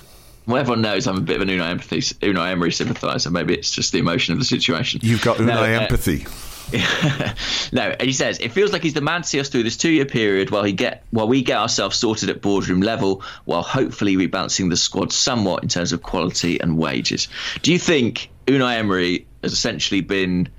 Well, 0.45 0.57
everyone 0.57 0.81
knows 0.81 1.07
I'm 1.07 1.17
a 1.17 1.21
bit 1.21 1.37
of 1.37 1.41
an 1.41 1.49
Unai 1.49 1.69
empathy, 1.69 1.99
Unai 1.99 2.51
Emery 2.51 2.71
sympathiser. 2.71 3.31
Maybe 3.31 3.53
it's 3.53 3.71
just 3.71 3.91
the 3.91 3.99
emotion 3.99 4.33
of 4.33 4.39
the 4.39 4.45
situation. 4.45 4.99
You've 5.03 5.21
got 5.21 5.37
Unai 5.37 5.77
uh, 5.77 5.81
empathy. 5.81 6.25
no, 7.71 7.95
he 7.99 8.13
says 8.13 8.39
it 8.39 8.51
feels 8.51 8.71
like 8.71 8.81
he's 8.81 8.93
the 8.93 9.01
man 9.01 9.21
to 9.21 9.27
see 9.27 9.39
us 9.39 9.49
through 9.49 9.63
this 9.63 9.77
two-year 9.77 10.05
period 10.05 10.49
while 10.49 10.63
he 10.63 10.71
get 10.71 11.03
while 11.11 11.27
we 11.27 11.41
get 11.41 11.57
ourselves 11.57 11.97
sorted 11.97 12.29
at 12.29 12.41
boardroom 12.41 12.81
level, 12.81 13.21
while 13.45 13.61
hopefully 13.61 14.15
rebalancing 14.15 14.69
the 14.69 14.77
squad 14.77 15.11
somewhat 15.11 15.63
in 15.63 15.69
terms 15.69 15.93
of 15.93 16.01
quality 16.01 16.59
and 16.59 16.77
wages. 16.77 17.27
Do 17.61 17.71
you 17.71 17.79
think 17.79 18.29
Unai 18.47 18.77
Emery 18.77 19.27
has 19.43 19.53
essentially 19.53 20.01
been 20.01 20.49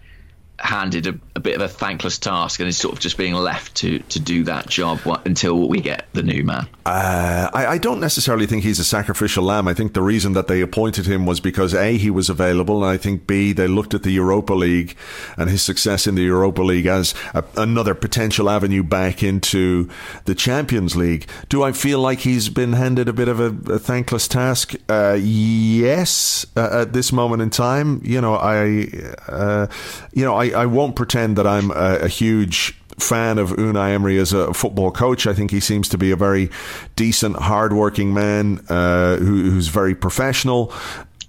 handed 0.59 1.07
a, 1.07 1.19
a, 1.35 1.41
bit 1.41 1.57
of 1.57 1.63
a 1.63 1.69
thankless 1.69 2.19
task 2.19 2.61
and 2.61 2.69
is 2.69 2.77
sort 2.77 2.95
of 2.95 3.01
just 3.01 3.17
being 3.17 3.35
left 3.35 3.75
to 3.75 3.99
to 3.99 4.21
do 4.21 4.45
that 4.45 4.69
job 4.69 5.01
until 5.25 5.69
we 5.69 5.81
get 5.81 6.07
the 6.13 6.23
new 6.23 6.45
man? 6.45 6.67
Uh, 6.87 7.51
I, 7.53 7.67
I, 7.67 7.79
don't 7.79 7.99
necessarily 7.99 8.47
think 8.47 8.63
he's 8.63 8.79
a 8.79 8.85
sacrificial 8.85 9.43
lamb. 9.43 9.67
I 9.67 9.75
think 9.75 9.95
the 9.95 10.03
reason 10.03 10.35
that 10.35 10.49
they 10.49 10.61
appointed 10.61 11.07
him 11.07 11.25
was 11.25 11.41
because 11.41 11.75
A, 11.75 11.97
he 11.97 12.11
was 12.11 12.29
available, 12.29 12.85
and 12.85 12.93
I 12.93 12.99
think 12.99 13.27
B, 13.27 13.53
they 13.53 13.67
looked 13.67 13.95
at 13.95 14.03
the 14.03 14.11
Europa 14.11 14.53
League 14.53 14.95
and 15.39 15.49
his 15.49 15.63
success 15.63 16.07
in 16.07 16.15
the 16.15 16.23
Europa 16.23 16.63
League 16.63 16.87
as 16.87 17.15
a, 17.33 17.43
another 17.57 17.95
potential 17.95 18.51
avenue 18.51 18.83
back 18.83 19.23
into 19.23 19.89
the 20.27 20.35
Champions 20.35 20.95
League. 20.95 21.27
Do 21.49 21.63
I 21.63 21.73
feel 21.73 22.01
like 22.01 22.21
he's 22.21 22.51
been 22.51 22.75
handed 22.75 23.09
a 23.09 23.15
bit 23.15 23.29
of 23.29 23.41
a, 23.41 23.73
a 23.73 23.79
thankless 23.79 24.29
task? 24.29 24.75
Uh, 24.89 25.19
yes, 25.19 26.45
uh, 26.55 26.83
at 26.83 26.93
this 26.93 27.13
moment 27.13 27.41
in 27.41 27.49
time. 27.49 28.03
You 28.05 28.21
know, 28.21 28.35
I, 28.35 28.89
uh, 29.27 29.69
you 30.13 30.25
know, 30.25 30.35
I 30.37 30.44
I, 30.53 30.63
I 30.63 30.67
won't 30.67 30.97
pretend 30.97 31.37
that 31.37 31.47
I'm 31.47 31.71
a, 31.71 31.99
a 32.03 32.09
huge 32.09 32.79
fan 32.99 33.39
of 33.39 33.51
Unai 33.51 33.93
Emery 33.93 34.19
as 34.19 34.33
a 34.33 34.53
football 34.55 34.91
coach. 34.91 35.27
I 35.27 35.35
think 35.35 35.51
he 35.51 35.61
seems 35.61 35.89
to 35.91 35.99
be 35.99 36.11
a 36.11 36.17
very 36.17 36.51
decent, 36.97 37.37
hardworking 37.37 38.15
man 38.15 38.65
uh, 38.69 39.17
who, 39.17 39.51
who's 39.51 39.69
very 39.69 39.95
professional. 39.95 40.73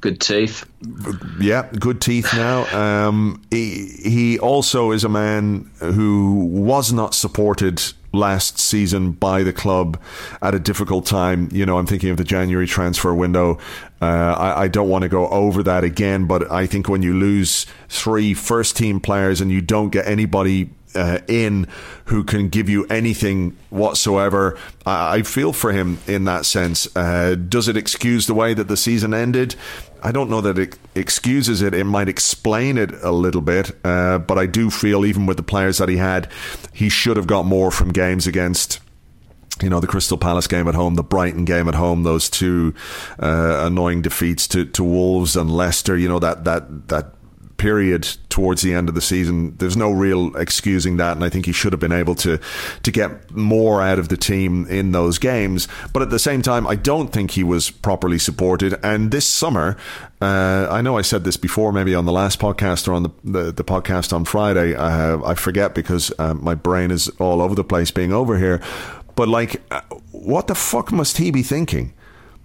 Good 0.02 0.20
teeth. 0.22 0.66
Yeah, 1.40 1.68
good 1.80 2.02
teeth 2.02 2.34
now. 2.34 2.66
Um, 2.76 3.42
he, 3.52 3.88
he 4.04 4.40
also 4.40 4.92
is 4.92 5.04
a 5.04 5.10
man 5.10 5.72
who 5.80 6.46
was 6.46 6.92
not 6.92 7.16
supported 7.16 7.82
last 8.16 8.60
season 8.60 9.12
by 9.12 9.44
the 9.44 9.54
club 9.54 10.02
at 10.42 10.56
a 10.56 10.60
difficult 10.60 11.06
time. 11.06 11.50
You 11.52 11.66
know, 11.66 11.78
I'm 11.78 11.86
thinking 11.86 12.10
of 12.10 12.18
the 12.18 12.24
January 12.24 12.68
transfer 12.68 13.14
window. 13.14 13.60
Uh, 14.02 14.06
I, 14.06 14.64
I, 14.64 14.68
don't 14.68 14.90
want 14.90 15.04
to 15.04 15.10
go 15.10 15.28
over 15.30 15.64
that 15.64 15.84
again, 15.84 16.26
but 16.26 16.52
I 16.52 16.68
think 16.68 16.90
when 16.90 17.02
you 17.02 17.14
lose 17.14 17.66
three 17.88 18.34
first 18.34 18.76
team 18.76 19.00
players 19.00 19.40
and 19.42 19.50
you 19.50 19.62
don't 19.62 19.90
get 19.90 20.06
anybody 20.06 20.70
uh, 20.96 21.20
in 21.28 21.68
who 22.06 22.24
can 22.24 22.50
give 22.50 22.70
you 22.70 22.86
anything 22.86 23.56
whatsoever. 23.70 24.58
I, 24.86 25.18
I 25.18 25.22
feel 25.24 25.54
for 25.54 25.72
him 25.72 26.00
in 26.08 26.26
that 26.26 26.46
sense. 26.46 26.94
Uh, 26.96 27.36
does 27.36 27.68
it 27.68 27.78
excuse 27.78 28.28
the 28.28 28.34
way 28.34 28.54
that 28.54 28.68
the 28.68 28.78
season 28.78 29.14
ended? 29.14 29.56
I 30.06 30.12
don't 30.12 30.30
know 30.30 30.42
that 30.42 30.60
it 30.60 30.78
excuses 30.94 31.64
it. 31.64 31.74
It 31.74 31.86
might 31.86 32.08
explain 32.08 32.78
it 32.78 32.92
a 33.02 33.12
little 33.12 33.42
bit, 33.42 33.72
uh, 33.84 34.20
but 34.20 34.38
I 34.38 34.46
do 34.46 34.70
feel 34.70 35.04
even 35.04 35.26
with 35.26 35.38
the 35.38 35.44
players 35.44 35.80
that 35.80 35.90
he 35.90 35.98
had, 35.98 36.32
he 36.72 36.90
should 36.90 37.18
have 37.18 37.26
got 37.26 37.44
more 37.46 37.72
from 37.72 37.92
games 37.92 38.28
against 38.28 38.80
you 39.64 39.70
know 39.70 39.80
the 39.80 39.88
Crystal 39.88 40.18
Palace 40.18 40.46
game 40.46 40.68
at 40.68 40.76
home, 40.76 40.94
the 40.94 41.02
Brighton 41.02 41.44
game 41.44 41.68
at 41.68 41.74
home, 41.74 42.04
those 42.04 42.30
two 42.30 42.76
uh, 43.20 43.64
annoying 43.66 44.04
defeats 44.04 44.48
to, 44.50 44.66
to 44.66 44.84
Wolves 44.84 45.36
and 45.36 45.50
Leicester. 45.50 45.98
You 45.98 46.08
know 46.08 46.20
that 46.20 46.44
that 46.44 46.90
that 46.90 47.15
period 47.58 48.04
towards 48.30 48.62
the 48.62 48.74
end 48.74 48.90
of 48.90 48.96
the 48.96 49.02
season. 49.02 49.56
There's 49.58 49.78
no 49.78 49.92
real 49.92 50.36
excusing 50.36 50.98
that, 50.98 51.16
and 51.16 51.24
I 51.24 51.30
think 51.30 51.46
he 51.46 51.52
should 51.52 51.74
have 51.74 51.80
been 51.80 51.92
able 51.92 52.16
to 52.16 52.40
to 52.84 52.92
get 52.92 53.32
more 53.32 53.82
out 53.82 54.00
of 54.00 54.10
the 54.10 54.18
team 54.18 54.66
in 54.68 54.92
those 54.92 55.18
games. 55.18 55.68
But 55.94 56.02
at 56.02 56.10
the 56.10 56.20
same 56.20 56.42
time, 56.42 56.68
I 56.68 56.76
don't 56.76 57.12
think 57.12 57.32
he 57.32 57.44
was 57.44 57.70
properly 57.70 58.20
supported. 58.20 58.76
And 58.84 59.12
this 59.12 59.28
summer, 59.28 59.78
uh, 60.22 60.68
I 60.70 60.82
know 60.82 60.98
I 60.98 61.02
said 61.02 61.24
this 61.24 61.38
before, 61.38 61.72
maybe 61.72 61.96
on 61.96 62.06
the 62.06 62.12
last 62.12 62.40
podcast 62.40 62.88
or 62.88 62.94
on 62.94 63.04
the 63.04 63.12
the, 63.24 63.52
the 63.52 63.64
podcast 63.64 64.14
on 64.14 64.26
Friday. 64.26 64.76
Uh, 64.76 65.24
I 65.24 65.36
forget 65.36 65.74
because 65.74 66.12
uh, 66.20 66.34
my 66.34 66.56
brain 66.56 66.92
is 66.92 67.10
all 67.20 67.42
over 67.42 67.56
the 67.56 67.64
place 67.64 67.92
being 67.92 68.14
over 68.14 68.38
here. 68.38 68.62
But 69.16 69.30
like, 69.30 69.62
uh, 69.72 69.82
what 70.12 70.48
the 70.48 70.56
fuck 70.56 70.92
must 70.92 71.18
he 71.18 71.32
be 71.32 71.44
thinking? 71.44 71.94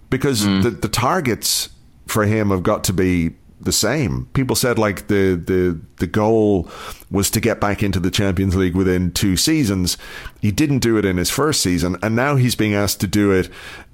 Because 0.09 0.43
mm. 0.43 0.63
the 0.63 0.69
the 0.69 0.89
targets 0.89 1.69
for 2.07 2.25
him 2.25 2.49
have 2.49 2.63
got 2.63 2.83
to 2.83 2.93
be 2.93 3.31
the 3.63 3.71
same. 3.71 4.27
People 4.33 4.55
said 4.55 4.77
like 4.77 5.07
the 5.07 5.35
the 5.35 5.79
the 5.97 6.07
goal 6.07 6.69
was 7.09 7.29
to 7.31 7.39
get 7.39 7.59
back 7.59 7.83
into 7.83 7.99
the 7.99 8.11
Champions 8.11 8.55
League 8.55 8.75
within 8.75 9.11
two 9.11 9.37
seasons. 9.37 9.97
He 10.41 10.51
didn't 10.51 10.79
do 10.79 10.97
it 10.97 11.05
in 11.05 11.17
his 11.17 11.29
first 11.29 11.61
season, 11.61 11.97
and 12.01 12.15
now 12.15 12.35
he's 12.35 12.55
being 12.55 12.73
asked 12.73 13.01
to 13.01 13.07
do 13.07 13.31
it 13.31 13.49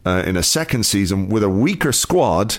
uh, 0.06 0.24
in 0.26 0.38
a 0.38 0.44
second 0.44 0.86
season 0.86 1.30
with 1.30 1.44
a 1.44 1.50
weaker 1.50 1.92
squad. 1.92 2.58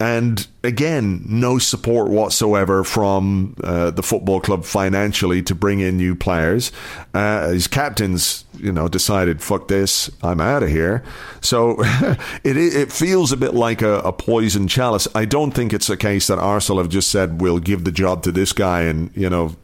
And 0.00 0.46
again, 0.68 1.24
no 1.26 1.58
support 1.58 2.10
whatsoever 2.10 2.84
from 2.84 3.56
uh, 3.64 3.90
the 3.90 4.02
football 4.02 4.38
club 4.38 4.64
financially 4.64 5.42
to 5.42 5.54
bring 5.54 5.80
in 5.80 5.96
new 5.96 6.14
players. 6.14 6.70
Uh, 7.14 7.48
his 7.48 7.66
captain's 7.66 8.44
you 8.60 8.72
know, 8.72 8.88
decided, 8.88 9.40
fuck 9.40 9.68
this, 9.68 10.10
I'm 10.22 10.40
out 10.40 10.62
of 10.62 10.68
here. 10.68 11.02
So 11.40 11.76
it 12.44 12.56
it 12.56 12.92
feels 12.92 13.32
a 13.32 13.36
bit 13.36 13.54
like 13.54 13.82
a, 13.82 14.00
a 14.00 14.12
poison 14.12 14.68
chalice. 14.68 15.08
I 15.14 15.24
don't 15.24 15.52
think 15.52 15.72
it's 15.72 15.88
a 15.88 15.96
case 15.96 16.26
that 16.26 16.38
Arsenal 16.38 16.82
have 16.82 16.90
just 16.90 17.10
said 17.10 17.40
we'll 17.40 17.60
give 17.60 17.84
the 17.84 17.92
job 17.92 18.22
to 18.24 18.32
this 18.32 18.52
guy 18.52 18.82
and 18.82 19.10
you 19.14 19.30
know, 19.30 19.56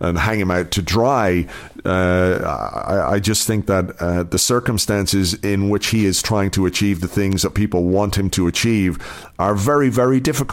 and 0.00 0.18
hang 0.18 0.40
him 0.40 0.50
out 0.50 0.70
to 0.72 0.82
dry. 0.82 1.46
Uh, 1.84 2.40
I, 2.86 3.14
I, 3.14 3.20
just 3.20 3.46
think 3.46 3.66
that 3.66 4.00
uh, 4.00 4.22
the 4.22 4.38
circumstances 4.38 5.34
in 5.34 5.68
which 5.68 5.88
he 5.88 6.06
is 6.06 6.22
trying 6.22 6.50
to 6.52 6.64
achieve 6.64 7.02
the 7.02 7.08
things 7.08 7.42
that 7.42 7.50
people 7.50 7.84
want 7.84 8.16
him 8.16 8.30
to 8.30 8.46
achieve 8.46 8.98
are 9.38 9.54
very, 9.54 9.90
very 9.90 10.18
difficult. 10.18 10.43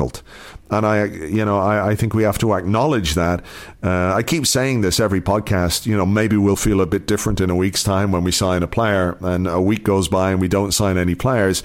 And 0.69 0.85
I, 0.85 1.05
you 1.05 1.43
know, 1.43 1.59
I, 1.59 1.89
I 1.91 1.95
think 1.95 2.13
we 2.13 2.23
have 2.23 2.37
to 2.39 2.53
acknowledge 2.53 3.15
that. 3.15 3.43
Uh, 3.83 4.13
I 4.13 4.23
keep 4.23 4.47
saying 4.47 4.81
this 4.81 4.99
every 4.99 5.21
podcast. 5.21 5.85
You 5.85 5.97
know, 5.97 6.05
maybe 6.05 6.37
we'll 6.37 6.55
feel 6.55 6.81
a 6.81 6.85
bit 6.85 7.07
different 7.07 7.41
in 7.41 7.49
a 7.49 7.55
week's 7.55 7.83
time 7.83 8.11
when 8.11 8.23
we 8.23 8.31
sign 8.31 8.63
a 8.63 8.67
player, 8.67 9.17
and 9.21 9.47
a 9.47 9.61
week 9.61 9.83
goes 9.83 10.07
by 10.07 10.31
and 10.31 10.39
we 10.39 10.47
don't 10.47 10.71
sign 10.71 10.97
any 10.97 11.15
players 11.15 11.63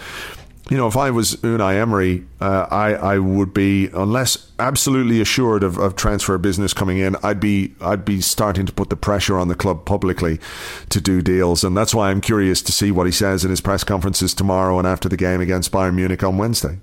you 0.69 0.77
know, 0.77 0.89
if 0.89 0.97
I 0.97 1.11
was 1.11 1.37
Unai 1.37 1.81
Emery, 1.81 2.25
uh, 2.41 2.67
I 2.71 2.95
I 2.95 3.19
would 3.19 3.55
be 3.55 3.89
unless 3.93 4.51
absolutely 4.59 5.21
assured 5.21 5.63
of, 5.63 5.79
of 5.79 5.95
transfer 5.95 6.37
business 6.39 6.75
coming 6.75 6.99
in, 6.99 7.15
I'd 7.23 7.39
be 7.39 7.75
I'd 7.81 8.05
be 8.05 8.21
starting 8.21 8.67
to 8.67 8.73
put 8.73 8.91
the 8.91 8.97
pressure 8.97 9.39
on 9.39 9.47
the 9.47 9.55
club 9.55 9.85
publicly 9.85 10.41
to 10.89 11.01
do 11.01 11.23
deals, 11.23 11.63
and 11.63 11.77
that's 11.77 11.95
why 11.95 12.11
I'm 12.11 12.21
curious 12.21 12.63
to 12.63 12.73
see 12.73 12.91
what 12.91 13.07
he 13.07 13.13
says 13.13 13.45
in 13.45 13.51
his 13.51 13.61
press 13.61 13.85
conferences 13.85 14.35
tomorrow 14.35 14.79
and 14.79 14.89
after 14.89 15.09
the 15.09 15.17
game 15.17 15.41
against 15.41 15.71
Bayern 15.71 15.95
Munich 15.95 16.25
on 16.25 16.37
Wednesday. 16.37 16.79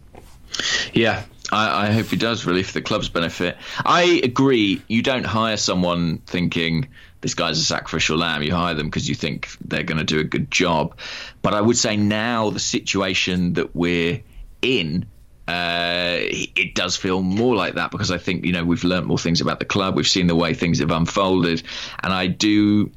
Yeah, 0.94 1.24
I, 1.54 1.88
I, 1.88 1.92
hope 1.92 2.08
he 2.08 2.16
does, 2.16 2.46
really, 2.46 2.64
for 2.64 2.74
the 2.74 2.82
club's 2.82 3.10
benefit. 3.10 3.58
I 3.86 4.22
agree. 4.24 4.82
You 4.88 5.04
don't 5.04 5.26
hire 5.26 5.58
someone 5.58 6.18
thinking 6.20 6.90
this 7.22 7.36
guy's 7.36 7.60
a 7.60 7.64
sacrificial 7.64 8.18
lamb. 8.18 8.42
You 8.42 8.56
hire 8.56 8.74
them 8.74 8.88
because 8.88 9.08
you 9.08 9.14
think 9.14 9.50
they're 9.62 9.84
going 9.84 10.00
to 10.00 10.04
do 10.04 10.20
a 10.20 10.24
good 10.24 10.50
job. 10.50 10.98
But 11.42 11.54
I 11.54 11.62
would 11.62 11.78
say 11.78 11.96
now 11.96 12.50
the 12.50 12.60
situation 12.60 13.54
that 13.54 13.76
we're 13.76 14.24
in, 14.64 15.06
uh, 15.48 16.18
it 16.20 16.74
does 16.74 16.96
feel 16.96 17.22
more 17.22 17.56
like 17.56 17.76
that 17.76 17.92
because 17.92 18.10
I 18.10 18.18
think, 18.18 18.46
you 18.46 18.52
know, 18.52 18.64
we've 18.64 18.84
learned 18.84 19.06
more 19.06 19.20
things 19.20 19.40
about 19.40 19.60
the 19.60 19.66
club. 19.66 19.96
We've 19.96 20.08
seen 20.08 20.28
the 20.28 20.36
way 20.36 20.56
things 20.56 20.80
have 20.80 20.92
unfolded. 20.92 21.62
And 22.02 22.12
I 22.12 22.28
do 22.28 22.92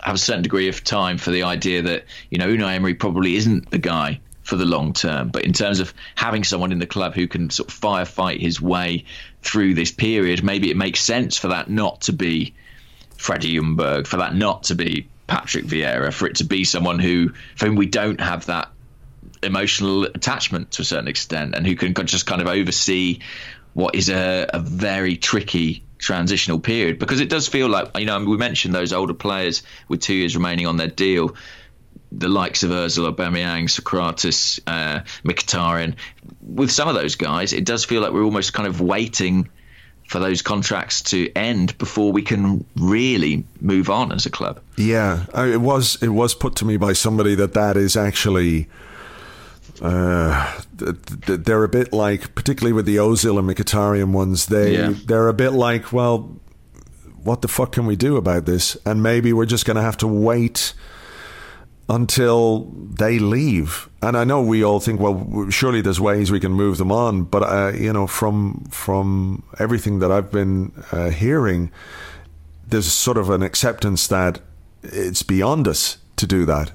have 0.00 0.14
a 0.14 0.18
certain 0.18 0.42
degree 0.42 0.68
of 0.68 0.84
time 0.84 1.18
for 1.18 1.32
the 1.32 1.42
idea 1.42 1.82
that, 1.82 2.04
you 2.30 2.38
know, 2.38 2.48
Unai 2.48 2.76
Emery 2.76 2.94
probably 2.94 3.34
isn't 3.34 3.70
the 3.70 3.78
guy 3.78 4.20
for 4.50 4.56
the 4.56 4.64
long 4.64 4.92
term. 4.92 5.28
But 5.28 5.44
in 5.44 5.52
terms 5.52 5.78
of 5.78 5.94
having 6.16 6.42
someone 6.42 6.72
in 6.72 6.80
the 6.80 6.86
club 6.86 7.14
who 7.14 7.28
can 7.28 7.50
sort 7.50 7.68
of 7.70 7.80
firefight 7.80 8.40
his 8.40 8.60
way 8.60 9.04
through 9.42 9.74
this 9.74 9.92
period, 9.92 10.42
maybe 10.42 10.72
it 10.72 10.76
makes 10.76 11.00
sense 11.00 11.38
for 11.38 11.48
that 11.48 11.70
not 11.70 12.00
to 12.02 12.12
be 12.12 12.54
Freddie 13.16 13.60
Ljungberg, 13.60 14.08
for 14.08 14.16
that 14.16 14.34
not 14.34 14.64
to 14.64 14.74
be 14.74 15.08
Patrick 15.28 15.66
Vieira, 15.66 16.12
for 16.12 16.26
it 16.26 16.36
to 16.36 16.44
be 16.44 16.64
someone 16.64 16.98
who, 16.98 17.28
for 17.54 17.66
whom 17.66 17.76
we 17.76 17.86
don't 17.86 18.20
have 18.20 18.46
that 18.46 18.70
emotional 19.40 20.02
attachment 20.04 20.72
to 20.72 20.82
a 20.82 20.84
certain 20.84 21.06
extent, 21.06 21.54
and 21.54 21.64
who 21.64 21.76
can 21.76 21.94
just 22.04 22.26
kind 22.26 22.42
of 22.42 22.48
oversee 22.48 23.20
what 23.74 23.94
is 23.94 24.08
a, 24.08 24.50
a 24.52 24.58
very 24.58 25.16
tricky 25.16 25.84
transitional 25.98 26.58
period 26.58 26.98
because 26.98 27.20
it 27.20 27.28
does 27.28 27.46
feel 27.46 27.68
like 27.68 27.90
you 27.98 28.06
know 28.06 28.24
we 28.24 28.38
mentioned 28.38 28.74
those 28.74 28.90
older 28.90 29.12
players 29.12 29.62
with 29.86 30.00
two 30.00 30.14
years 30.14 30.34
remaining 30.34 30.66
on 30.66 30.78
their 30.78 30.88
deal 30.88 31.36
the 32.12 32.28
likes 32.28 32.62
of 32.62 32.70
Özil, 32.70 33.12
Aubameyang, 33.12 33.64
Sokratis, 33.68 34.60
uh, 34.66 35.00
Mkhitaryan. 35.24 35.94
With 36.42 36.70
some 36.70 36.88
of 36.88 36.94
those 36.94 37.14
guys, 37.14 37.52
it 37.52 37.64
does 37.64 37.84
feel 37.84 38.02
like 38.02 38.12
we're 38.12 38.24
almost 38.24 38.52
kind 38.52 38.66
of 38.66 38.80
waiting 38.80 39.48
for 40.08 40.18
those 40.18 40.42
contracts 40.42 41.02
to 41.02 41.30
end 41.36 41.78
before 41.78 42.10
we 42.10 42.22
can 42.22 42.64
really 42.74 43.44
move 43.60 43.88
on 43.88 44.10
as 44.10 44.26
a 44.26 44.30
club. 44.30 44.60
Yeah, 44.76 45.26
it 45.36 45.60
was 45.60 46.02
it 46.02 46.08
was 46.08 46.34
put 46.34 46.56
to 46.56 46.64
me 46.64 46.76
by 46.76 46.94
somebody 46.94 47.34
that 47.36 47.54
that 47.54 47.76
is 47.76 47.96
actually. 47.96 48.68
Uh, 49.80 50.60
they're 50.74 51.64
a 51.64 51.68
bit 51.68 51.90
like, 51.90 52.34
particularly 52.34 52.72
with 52.72 52.84
the 52.84 52.96
Ozil 52.96 53.38
and 53.38 53.48
Mkhitaryan 53.48 54.12
ones, 54.12 54.46
they 54.46 54.74
yeah. 54.74 54.92
they're 55.06 55.28
a 55.28 55.32
bit 55.32 55.52
like, 55.52 55.90
well, 55.90 56.36
what 57.22 57.40
the 57.40 57.48
fuck 57.48 57.72
can 57.72 57.86
we 57.86 57.96
do 57.96 58.16
about 58.16 58.44
this? 58.44 58.76
And 58.84 59.02
maybe 59.02 59.32
we're 59.32 59.46
just 59.46 59.64
going 59.64 59.76
to 59.76 59.82
have 59.82 59.96
to 59.98 60.06
wait 60.06 60.74
until 61.90 62.70
they 62.76 63.18
leave. 63.18 63.88
And 64.00 64.16
I 64.16 64.22
know 64.22 64.40
we 64.40 64.62
all 64.62 64.78
think, 64.78 65.00
well, 65.00 65.50
surely 65.50 65.80
there's 65.80 66.00
ways 66.00 66.30
we 66.30 66.38
can 66.38 66.52
move 66.52 66.78
them 66.78 66.92
on. 66.92 67.24
But 67.24 67.42
uh, 67.42 67.72
you 67.76 67.92
know, 67.92 68.06
from 68.06 68.64
from 68.70 69.42
everything 69.58 69.98
that 69.98 70.10
I've 70.10 70.30
been 70.30 70.72
uh, 70.92 71.10
hearing, 71.10 71.72
there's 72.66 72.90
sort 72.90 73.18
of 73.18 73.28
an 73.28 73.42
acceptance 73.42 74.06
that 74.06 74.40
it's 74.82 75.24
beyond 75.24 75.66
us 75.66 75.98
to 76.16 76.26
do 76.26 76.46
that. 76.46 76.70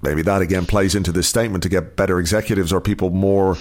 Maybe 0.00 0.22
that 0.22 0.40
again 0.40 0.64
plays 0.64 0.94
into 0.94 1.12
this 1.12 1.28
statement 1.28 1.62
to 1.64 1.68
get 1.68 1.96
better 1.96 2.18
executives 2.18 2.72
or 2.72 2.80
people 2.80 3.10
more 3.10 3.56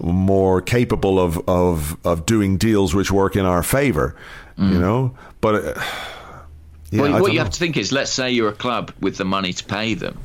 more 0.00 0.60
capable 0.60 1.20
of 1.20 1.38
of 1.48 1.96
of 2.04 2.26
doing 2.26 2.56
deals 2.56 2.94
which 2.94 3.12
work 3.12 3.36
in 3.36 3.46
our 3.46 3.62
favor. 3.62 4.16
Mm. 4.58 4.72
You 4.72 4.80
know, 4.80 5.14
but. 5.40 5.54
Uh, 5.64 5.82
yeah, 6.90 7.00
well, 7.00 7.22
what 7.22 7.32
you 7.32 7.38
know. 7.38 7.44
have 7.44 7.52
to 7.54 7.58
think 7.58 7.78
is, 7.78 7.90
let's 7.90 8.10
say 8.10 8.30
you're 8.32 8.50
a 8.50 8.52
club 8.54 8.92
with 9.00 9.16
the 9.16 9.24
money 9.24 9.54
to 9.54 9.64
pay 9.64 9.94
them 9.94 10.18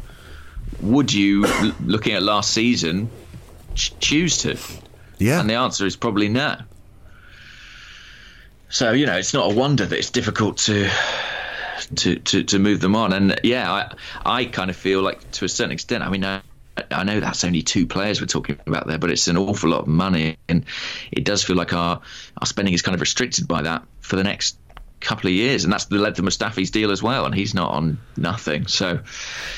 would 0.82 1.14
you, 1.14 1.44
looking 1.84 2.14
at 2.14 2.24
last 2.24 2.52
season, 2.52 3.10
ch- 3.76 3.98
choose 4.00 4.40
to? 4.40 4.58
Yeah. 5.18 5.40
And 5.40 5.50
the 5.50 5.56
answer 5.56 5.86
is 5.86 5.96
probably 5.96 6.30
no. 6.30 6.58
So 8.70 8.92
you 8.92 9.06
know, 9.06 9.18
it's 9.18 9.34
not 9.34 9.52
a 9.52 9.56
wonder 9.56 9.86
that 9.86 9.98
it's 9.98 10.12
difficult 10.12 10.58
to 10.58 10.90
to 11.96 12.16
to, 12.18 12.44
to 12.44 12.60
move 12.60 12.82
them 12.82 12.96
on. 12.96 13.14
And 13.14 13.40
yeah, 13.44 13.72
I 13.72 13.94
I 14.26 14.46
kind 14.46 14.70
of 14.70 14.76
feel 14.76 15.02
like 15.02 15.32
to 15.32 15.46
a 15.46 15.50
certain 15.50 15.72
extent. 15.72 16.04
I 16.04 16.10
mean. 16.10 16.26
I, 16.26 16.42
I 16.92 17.04
know 17.04 17.20
that's 17.20 17.44
only 17.44 17.64
two 17.64 17.88
players 17.88 18.22
we're 18.22 18.28
talking 18.28 18.60
about 18.68 18.86
there, 18.86 19.00
but 19.00 19.10
it's 19.10 19.28
an 19.28 19.36
awful 19.36 19.72
lot 19.72 19.82
of 19.82 19.88
money, 19.88 20.38
and 20.48 20.64
it 21.12 21.24
does 21.24 21.44
feel 21.44 21.56
like 21.56 21.74
our 21.74 22.00
our 22.40 22.46
spending 22.46 22.76
is 22.76 22.84
kind 22.84 22.94
of 22.94 23.02
restricted 23.02 23.48
by 23.48 23.64
that 23.64 23.84
for 24.00 24.16
the 24.16 24.24
next 24.24 24.60
couple 25.00 25.28
of 25.28 25.34
years, 25.34 25.64
and 25.64 25.72
that's 25.72 25.86
the 25.86 25.98
led 25.98 26.16
to 26.16 26.24
Mustafi's 26.24 26.72
deal 26.72 26.92
as 26.92 27.04
well, 27.04 27.26
and 27.26 27.36
he's 27.36 27.54
not 27.54 27.72
on 27.72 28.00
nothing. 28.16 28.66
So, 28.68 29.00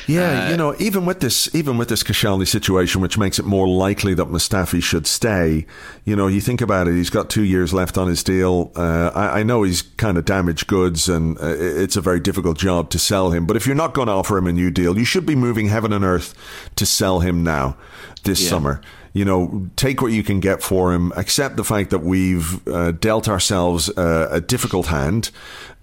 yeah, 0.07 0.47
uh, 0.47 0.51
you 0.51 0.57
know, 0.57 0.75
even 0.79 1.05
with 1.05 1.21
this, 1.21 1.53
even 1.55 1.77
with 1.77 1.87
this 1.89 2.03
Koscielny 2.03 2.47
situation, 2.47 3.01
which 3.01 3.17
makes 3.17 3.39
it 3.39 3.45
more 3.45 3.67
likely 3.67 4.13
that 4.15 4.27
Mustafi 4.27 4.83
should 4.83 5.07
stay. 5.07 5.65
You 6.03 6.15
know, 6.15 6.27
you 6.27 6.41
think 6.41 6.61
about 6.61 6.87
it; 6.87 6.95
he's 6.95 7.09
got 7.09 7.29
two 7.29 7.43
years 7.43 7.73
left 7.73 7.97
on 7.97 8.07
his 8.07 8.23
deal. 8.23 8.71
Uh, 8.75 9.11
I, 9.15 9.39
I, 9.39 9.43
know 9.43 9.63
he's 9.63 9.81
kind 9.81 10.17
of 10.17 10.25
damaged 10.25 10.67
goods, 10.67 11.07
and 11.07 11.37
uh, 11.39 11.55
it's 11.57 11.95
a 11.95 12.01
very 12.01 12.19
difficult 12.19 12.57
job 12.57 12.89
to 12.91 12.99
sell 12.99 13.31
him. 13.31 13.45
But 13.45 13.55
if 13.55 13.65
you're 13.65 13.75
not 13.75 13.93
going 13.93 14.07
to 14.07 14.13
offer 14.13 14.37
him 14.37 14.47
a 14.47 14.53
new 14.53 14.71
deal, 14.71 14.97
you 14.97 15.05
should 15.05 15.25
be 15.25 15.35
moving 15.35 15.67
heaven 15.67 15.93
and 15.93 16.03
earth 16.03 16.33
to 16.75 16.85
sell 16.85 17.21
him 17.21 17.43
now 17.43 17.77
this 18.23 18.43
yeah. 18.43 18.49
summer 18.49 18.81
you 19.13 19.25
know, 19.25 19.69
take 19.75 20.01
what 20.01 20.11
you 20.11 20.23
can 20.23 20.39
get 20.39 20.61
for 20.61 20.93
him, 20.93 21.11
accept 21.15 21.57
the 21.57 21.63
fact 21.63 21.89
that 21.89 21.99
we've 21.99 22.67
uh, 22.67 22.91
dealt 22.91 23.27
ourselves 23.27 23.89
uh, 23.97 24.27
a 24.31 24.39
difficult 24.39 24.87
hand. 24.87 25.31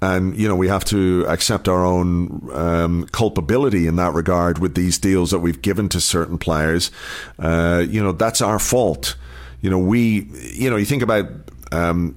And, 0.00 0.36
you 0.36 0.46
know, 0.46 0.54
we 0.54 0.68
have 0.68 0.84
to 0.86 1.24
accept 1.26 1.68
our 1.68 1.84
own 1.84 2.48
um, 2.52 3.06
culpability 3.12 3.86
in 3.86 3.96
that 3.96 4.12
regard 4.14 4.58
with 4.58 4.74
these 4.74 4.98
deals 4.98 5.30
that 5.30 5.38
we've 5.38 5.62
given 5.62 5.88
to 5.88 6.00
certain 6.00 6.38
players. 6.38 6.90
Uh, 7.38 7.84
you 7.88 8.02
know, 8.02 8.12
that's 8.12 8.40
our 8.40 8.58
fault 8.58 9.16
You 9.60 9.70
know, 9.70 9.78
we, 9.78 10.28
you 10.54 10.70
know, 10.70 10.76
you 10.76 10.84
think 10.84 11.02
about 11.02 11.26
um, 11.72 12.16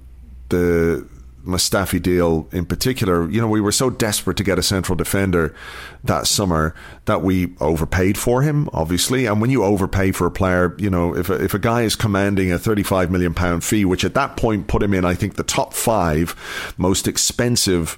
the 0.50 1.08
Mustafi 1.46 2.02
deal 2.02 2.48
in 2.52 2.66
particular, 2.66 3.30
you 3.30 3.40
know, 3.40 3.48
we 3.48 3.62
were 3.62 3.72
so 3.72 3.90
desperate 3.90 4.38
to 4.38 4.44
get 4.44 4.60
a 4.60 4.64
central 4.64 4.96
defender 4.96 5.56
that 6.04 6.28
summer 6.28 6.76
that 7.06 7.22
we 7.22 7.54
overpaid 7.60 8.18
for 8.18 8.42
him, 8.42 8.70
obviously. 8.74 9.26
And 9.26 9.42
when 9.42 9.50
you 9.50 9.64
overpay 9.64 10.12
for 10.12 10.28
a 10.28 10.32
player, 10.32 10.76
you 10.78 10.90
know, 10.90 11.16
if 11.16 11.30
a, 11.30 11.44
if 11.44 11.54
a 11.54 11.60
guy 11.60 11.82
is 11.82 11.96
commanding 11.96 12.52
a 12.52 12.60
35 12.60 13.12
million 13.12 13.34
pound 13.34 13.64
fee, 13.64 13.86
which 13.86 14.04
at 14.04 14.14
that 14.14 14.38
point 14.38 14.68
put 14.68 14.84
him 14.84 14.94
in, 14.94 15.06
I 15.06 15.16
think, 15.16 15.36
the 15.36 15.44
top 15.44 15.74
five 15.74 16.36
most 16.78 17.08
expensive 17.08 17.98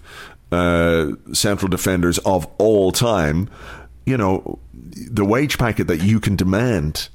uh, 0.52 1.12
central 1.34 1.70
defenders 1.70 2.18
of 2.20 2.48
all 2.58 2.92
time, 2.92 3.50
you 4.06 4.18
know, 4.18 4.60
the 4.74 5.26
wage 5.26 5.58
packet 5.58 5.88
that 5.88 6.04
you 6.04 6.20
can 6.20 6.36
demand 6.36 7.10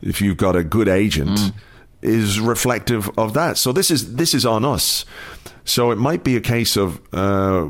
if 0.00 0.20
you've 0.20 0.36
got 0.36 0.56
a 0.56 0.64
good 0.64 0.88
agent. 0.88 1.38
Mm 1.38 1.52
is 2.02 2.40
reflective 2.40 3.08
of 3.16 3.32
that. 3.34 3.56
So 3.56 3.72
this 3.72 3.90
is 3.90 4.16
this 4.16 4.34
is 4.34 4.44
on 4.44 4.64
us. 4.64 5.04
So 5.64 5.90
it 5.90 5.96
might 5.96 6.24
be 6.24 6.36
a 6.36 6.40
case 6.40 6.76
of 6.76 7.00
uh, 7.14 7.68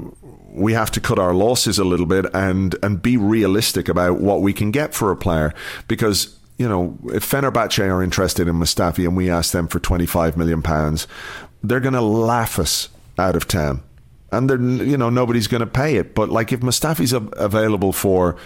we 0.52 0.72
have 0.72 0.90
to 0.92 1.00
cut 1.00 1.18
our 1.18 1.34
losses 1.34 1.78
a 1.78 1.84
little 1.84 2.06
bit 2.06 2.26
and 2.34 2.76
and 2.82 3.00
be 3.02 3.16
realistic 3.16 3.88
about 3.88 4.20
what 4.20 4.42
we 4.42 4.52
can 4.52 4.70
get 4.70 4.94
for 4.94 5.10
a 5.10 5.16
player 5.16 5.52
because. 5.88 6.38
You 6.58 6.68
know, 6.68 6.96
if 7.06 7.28
Fenerbahce 7.28 7.90
are 7.90 8.04
interested 8.04 8.46
in 8.46 8.54
Mustafi 8.56 9.04
and 9.04 9.16
we 9.16 9.28
ask 9.30 9.52
them 9.52 9.66
for 9.66 9.80
25 9.80 10.36
million 10.36 10.62
pounds, 10.62 11.08
they're 11.64 11.80
going 11.80 11.94
to 11.94 12.00
laugh 12.00 12.60
us 12.60 12.88
out 13.18 13.34
of 13.34 13.48
town. 13.48 13.82
And 14.30 14.48
they're, 14.48 14.60
you 14.60 14.96
know, 14.96 15.10
nobody's 15.10 15.48
going 15.48 15.62
to 15.62 15.66
pay 15.66 15.96
it. 15.96 16.14
But 16.14 16.28
like 16.28 16.52
if 16.52 16.60
Mustafi's 16.60 17.14
available 17.14 17.92
for 17.92 18.36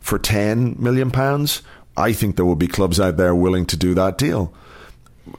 for 0.00 0.18
10 0.18 0.76
million 0.78 1.10
pounds, 1.10 1.62
I 1.96 2.12
think 2.12 2.36
there 2.36 2.44
will 2.44 2.56
be 2.56 2.68
clubs 2.68 3.00
out 3.00 3.16
there 3.16 3.34
willing 3.34 3.66
to 3.66 3.76
do 3.76 3.94
that 3.94 4.16
deal 4.16 4.54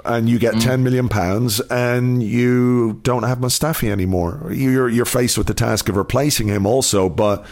and 0.06 0.30
you 0.30 0.40
get 0.40 0.56
mm. 0.56 0.64
10 0.64 0.84
million 0.84 1.10
pounds 1.10 1.60
and 1.70 2.22
you 2.22 3.00
don't 3.04 3.24
have 3.24 3.40
Mustafi 3.40 3.90
anymore. 3.90 4.50
You're, 4.52 4.90
you're 4.90 5.06
faced 5.06 5.38
with 5.38 5.48
the 5.48 5.54
task 5.54 5.90
of 5.90 5.96
replacing 5.96 6.48
him 6.48 6.66
also, 6.66 7.10
but, 7.10 7.46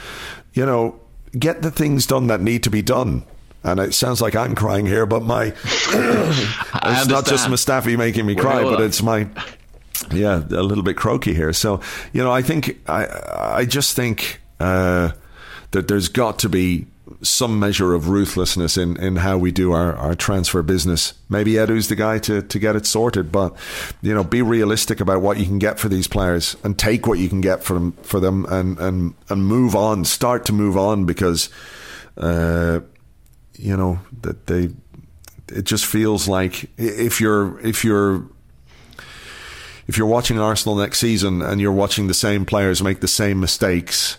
you 0.54 0.66
know, 0.66 1.00
get 1.38 1.62
the 1.62 1.72
things 1.72 2.06
done 2.06 2.28
that 2.28 2.42
need 2.42 2.64
to 2.64 2.70
be 2.70 2.82
done. 2.82 3.24
And 3.64 3.80
it 3.80 3.94
sounds 3.94 4.22
like 4.22 4.36
I'm 4.36 4.54
crying 4.54 4.86
here, 4.86 5.06
but 5.06 5.24
my, 5.24 5.46
it's 5.64 7.08
not 7.08 7.26
just 7.26 7.48
Mustafi 7.48 7.98
making 7.98 8.26
me 8.26 8.36
cry, 8.36 8.64
but 8.64 8.80
it's 8.82 9.02
my, 9.02 9.28
yeah, 10.12 10.38
a 10.38 10.62
little 10.62 10.84
bit 10.84 10.98
croaky 10.98 11.34
here. 11.34 11.52
So, 11.52 11.82
you 12.14 12.24
know, 12.24 12.32
I 12.32 12.42
think, 12.42 12.80
I, 12.88 13.08
I 13.58 13.66
just 13.66 13.96
think, 13.96 14.40
uh, 14.60 15.12
that 15.72 15.88
there's 15.88 16.08
got 16.10 16.40
to 16.40 16.50
be 16.50 16.86
some 17.28 17.60
measure 17.60 17.94
of 17.94 18.10
ruthlessness 18.10 18.78
in, 18.78 18.98
in 18.98 19.18
how 19.18 19.38
we 19.38 19.52
do 19.52 19.72
our, 19.72 19.96
our 19.96 20.16
transfer 20.16 20.62
business. 20.62 21.14
Maybe 21.30 21.54
Edu's 21.54 21.88
the 21.88 21.96
guy 21.96 22.20
to, 22.20 22.42
to 22.42 22.60
get 22.60 22.76
it 22.76 22.86
sorted, 22.86 23.32
but 23.32 23.56
you 24.02 24.14
know, 24.14 24.24
be 24.24 24.42
realistic 24.42 25.00
about 25.00 25.22
what 25.22 25.38
you 25.38 25.46
can 25.46 25.60
get 25.60 25.80
for 25.80 25.90
these 25.90 26.08
players 26.08 26.56
and 26.64 26.78
take 26.78 27.08
what 27.08 27.20
you 27.20 27.30
can 27.30 27.42
get 27.42 27.64
from 27.64 27.94
for 28.04 28.20
them 28.20 28.46
and, 28.46 28.80
and, 28.80 29.14
and 29.30 29.46
move 29.46 29.76
on. 29.76 30.06
Start 30.06 30.46
to 30.46 30.54
move 30.54 30.78
on 30.78 31.06
because 31.06 31.50
uh, 32.18 32.80
you 33.58 33.76
know, 33.76 34.00
that 34.22 34.48
they 34.48 34.70
it 35.50 35.64
just 35.64 35.86
feels 35.86 36.28
like 36.28 36.70
if 36.78 37.22
you're 37.22 37.60
if 37.60 37.84
you're 37.84 38.26
if 39.88 39.98
you're 39.98 40.08
watching 40.08 40.40
Arsenal 40.40 40.76
next 40.76 41.00
season 41.00 41.42
and 41.42 41.62
you're 41.62 41.72
watching 41.72 42.08
the 42.08 42.14
same 42.14 42.46
players 42.46 42.82
make 42.82 43.02
the 43.02 43.08
same 43.08 43.40
mistakes, 43.40 44.18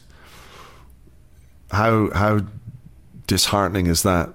how 1.70 2.10
how 2.14 2.40
disheartening 3.26 3.86
is 3.86 4.02
that? 4.02 4.34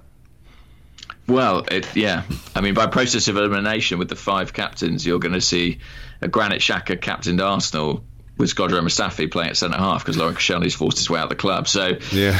Well, 1.26 1.64
it, 1.70 1.94
yeah. 1.94 2.24
I 2.54 2.60
mean, 2.60 2.74
by 2.74 2.86
process 2.86 3.28
of 3.28 3.36
elimination 3.36 3.98
with 3.98 4.08
the 4.08 4.16
five 4.16 4.52
captains, 4.52 5.06
you're 5.06 5.20
going 5.20 5.34
to 5.34 5.40
see 5.40 5.78
a 6.20 6.28
Granit 6.28 6.60
Xhaka 6.60 7.00
captained 7.00 7.40
Arsenal 7.40 8.04
with 8.38 8.54
Shkodran 8.54 8.82
Mustafi 8.82 9.30
playing 9.30 9.50
at 9.50 9.56
centre 9.56 9.78
half 9.78 10.02
because 10.02 10.16
Laurent 10.16 10.36
Koscielny's 10.36 10.74
forced 10.74 10.98
his 10.98 11.08
way 11.08 11.20
out 11.20 11.24
of 11.24 11.28
the 11.28 11.36
club. 11.36 11.68
So 11.68 11.98
yeah, 12.10 12.38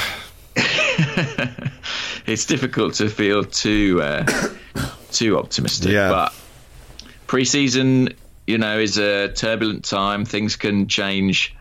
it's 2.26 2.46
difficult 2.46 2.94
to 2.94 3.08
feel 3.08 3.44
too 3.44 4.00
uh, 4.02 4.24
too 5.10 5.38
optimistic. 5.38 5.92
Yeah. 5.92 6.10
But 6.10 6.34
pre-season, 7.26 8.10
you 8.46 8.58
know, 8.58 8.78
is 8.78 8.98
a 8.98 9.28
turbulent 9.32 9.84
time. 9.84 10.24
Things 10.24 10.56
can 10.56 10.88
change 10.88 11.54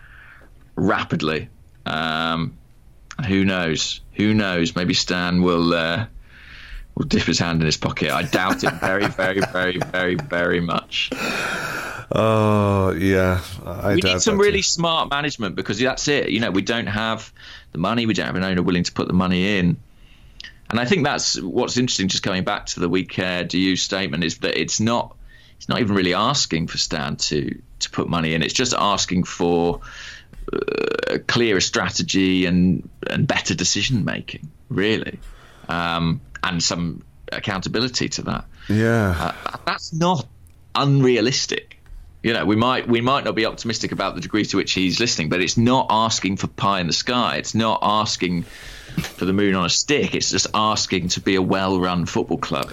rapidly. 0.75 1.49
Um, 1.85 2.57
who 3.23 3.45
knows? 3.45 4.01
Who 4.13 4.33
knows? 4.33 4.75
Maybe 4.75 4.93
Stan 4.93 5.41
will 5.41 5.73
uh, 5.73 6.05
will 6.95 7.05
dip 7.05 7.23
his 7.23 7.39
hand 7.39 7.61
in 7.61 7.65
his 7.65 7.77
pocket. 7.77 8.11
I 8.11 8.23
doubt 8.23 8.63
it 8.63 8.73
very, 8.75 9.07
very, 9.07 9.41
very, 9.51 9.77
very, 9.77 10.15
very 10.15 10.59
much. 10.59 11.09
Oh 12.13 12.91
yeah, 12.91 13.41
I 13.65 13.95
we 13.95 14.01
need 14.01 14.21
some 14.21 14.37
really 14.37 14.59
too. 14.59 14.63
smart 14.63 15.09
management 15.09 15.55
because 15.55 15.79
that's 15.79 16.07
it. 16.07 16.29
You 16.29 16.41
know, 16.41 16.51
we 16.51 16.61
don't 16.61 16.87
have 16.87 17.31
the 17.71 17.77
money. 17.77 18.05
We 18.05 18.13
don't 18.13 18.25
have 18.25 18.35
an 18.35 18.43
owner 18.43 18.61
willing 18.61 18.83
to 18.83 18.91
put 18.91 19.07
the 19.07 19.13
money 19.13 19.57
in. 19.57 19.77
And 20.69 20.79
I 20.79 20.85
think 20.85 21.03
that's 21.03 21.41
what's 21.41 21.77
interesting. 21.77 22.07
Just 22.07 22.23
coming 22.23 22.43
back 22.43 22.65
to 22.67 22.79
the 22.79 22.89
"We 22.89 23.05
care, 23.05 23.43
do 23.43 23.57
you" 23.57 23.75
statement 23.75 24.23
is 24.23 24.39
that 24.39 24.59
it's 24.59 24.79
not 24.79 25.15
it's 25.57 25.69
not 25.69 25.79
even 25.79 25.95
really 25.95 26.13
asking 26.13 26.67
for 26.67 26.77
Stan 26.77 27.15
to 27.17 27.61
to 27.79 27.89
put 27.89 28.09
money 28.09 28.33
in. 28.33 28.43
It's 28.43 28.53
just 28.53 28.73
asking 28.77 29.23
for 29.23 29.81
uh, 30.53 31.17
clearer 31.27 31.59
strategy 31.59 32.45
and 32.45 32.87
and 33.07 33.27
better 33.27 33.53
decision 33.53 34.05
making, 34.05 34.49
really, 34.69 35.19
um, 35.67 36.21
and 36.43 36.61
some 36.61 37.03
accountability 37.31 38.09
to 38.09 38.21
that. 38.23 38.45
Yeah, 38.67 39.33
uh, 39.45 39.57
that's 39.65 39.93
not 39.93 40.27
unrealistic. 40.75 41.77
You 42.23 42.33
know, 42.33 42.45
we 42.45 42.55
might 42.55 42.87
we 42.87 43.01
might 43.01 43.23
not 43.25 43.35
be 43.35 43.45
optimistic 43.45 43.91
about 43.91 44.15
the 44.15 44.21
degree 44.21 44.45
to 44.45 44.57
which 44.57 44.73
he's 44.73 44.99
listening, 44.99 45.29
but 45.29 45.41
it's 45.41 45.57
not 45.57 45.87
asking 45.89 46.37
for 46.37 46.47
pie 46.47 46.79
in 46.79 46.87
the 46.87 46.93
sky. 46.93 47.37
It's 47.37 47.55
not 47.55 47.79
asking 47.81 48.43
for 48.43 49.25
the 49.25 49.33
moon 49.33 49.55
on 49.55 49.65
a 49.65 49.69
stick. 49.69 50.13
It's 50.13 50.29
just 50.31 50.47
asking 50.53 51.09
to 51.09 51.21
be 51.21 51.35
a 51.35 51.41
well-run 51.41 52.05
football 52.05 52.37
club. 52.37 52.71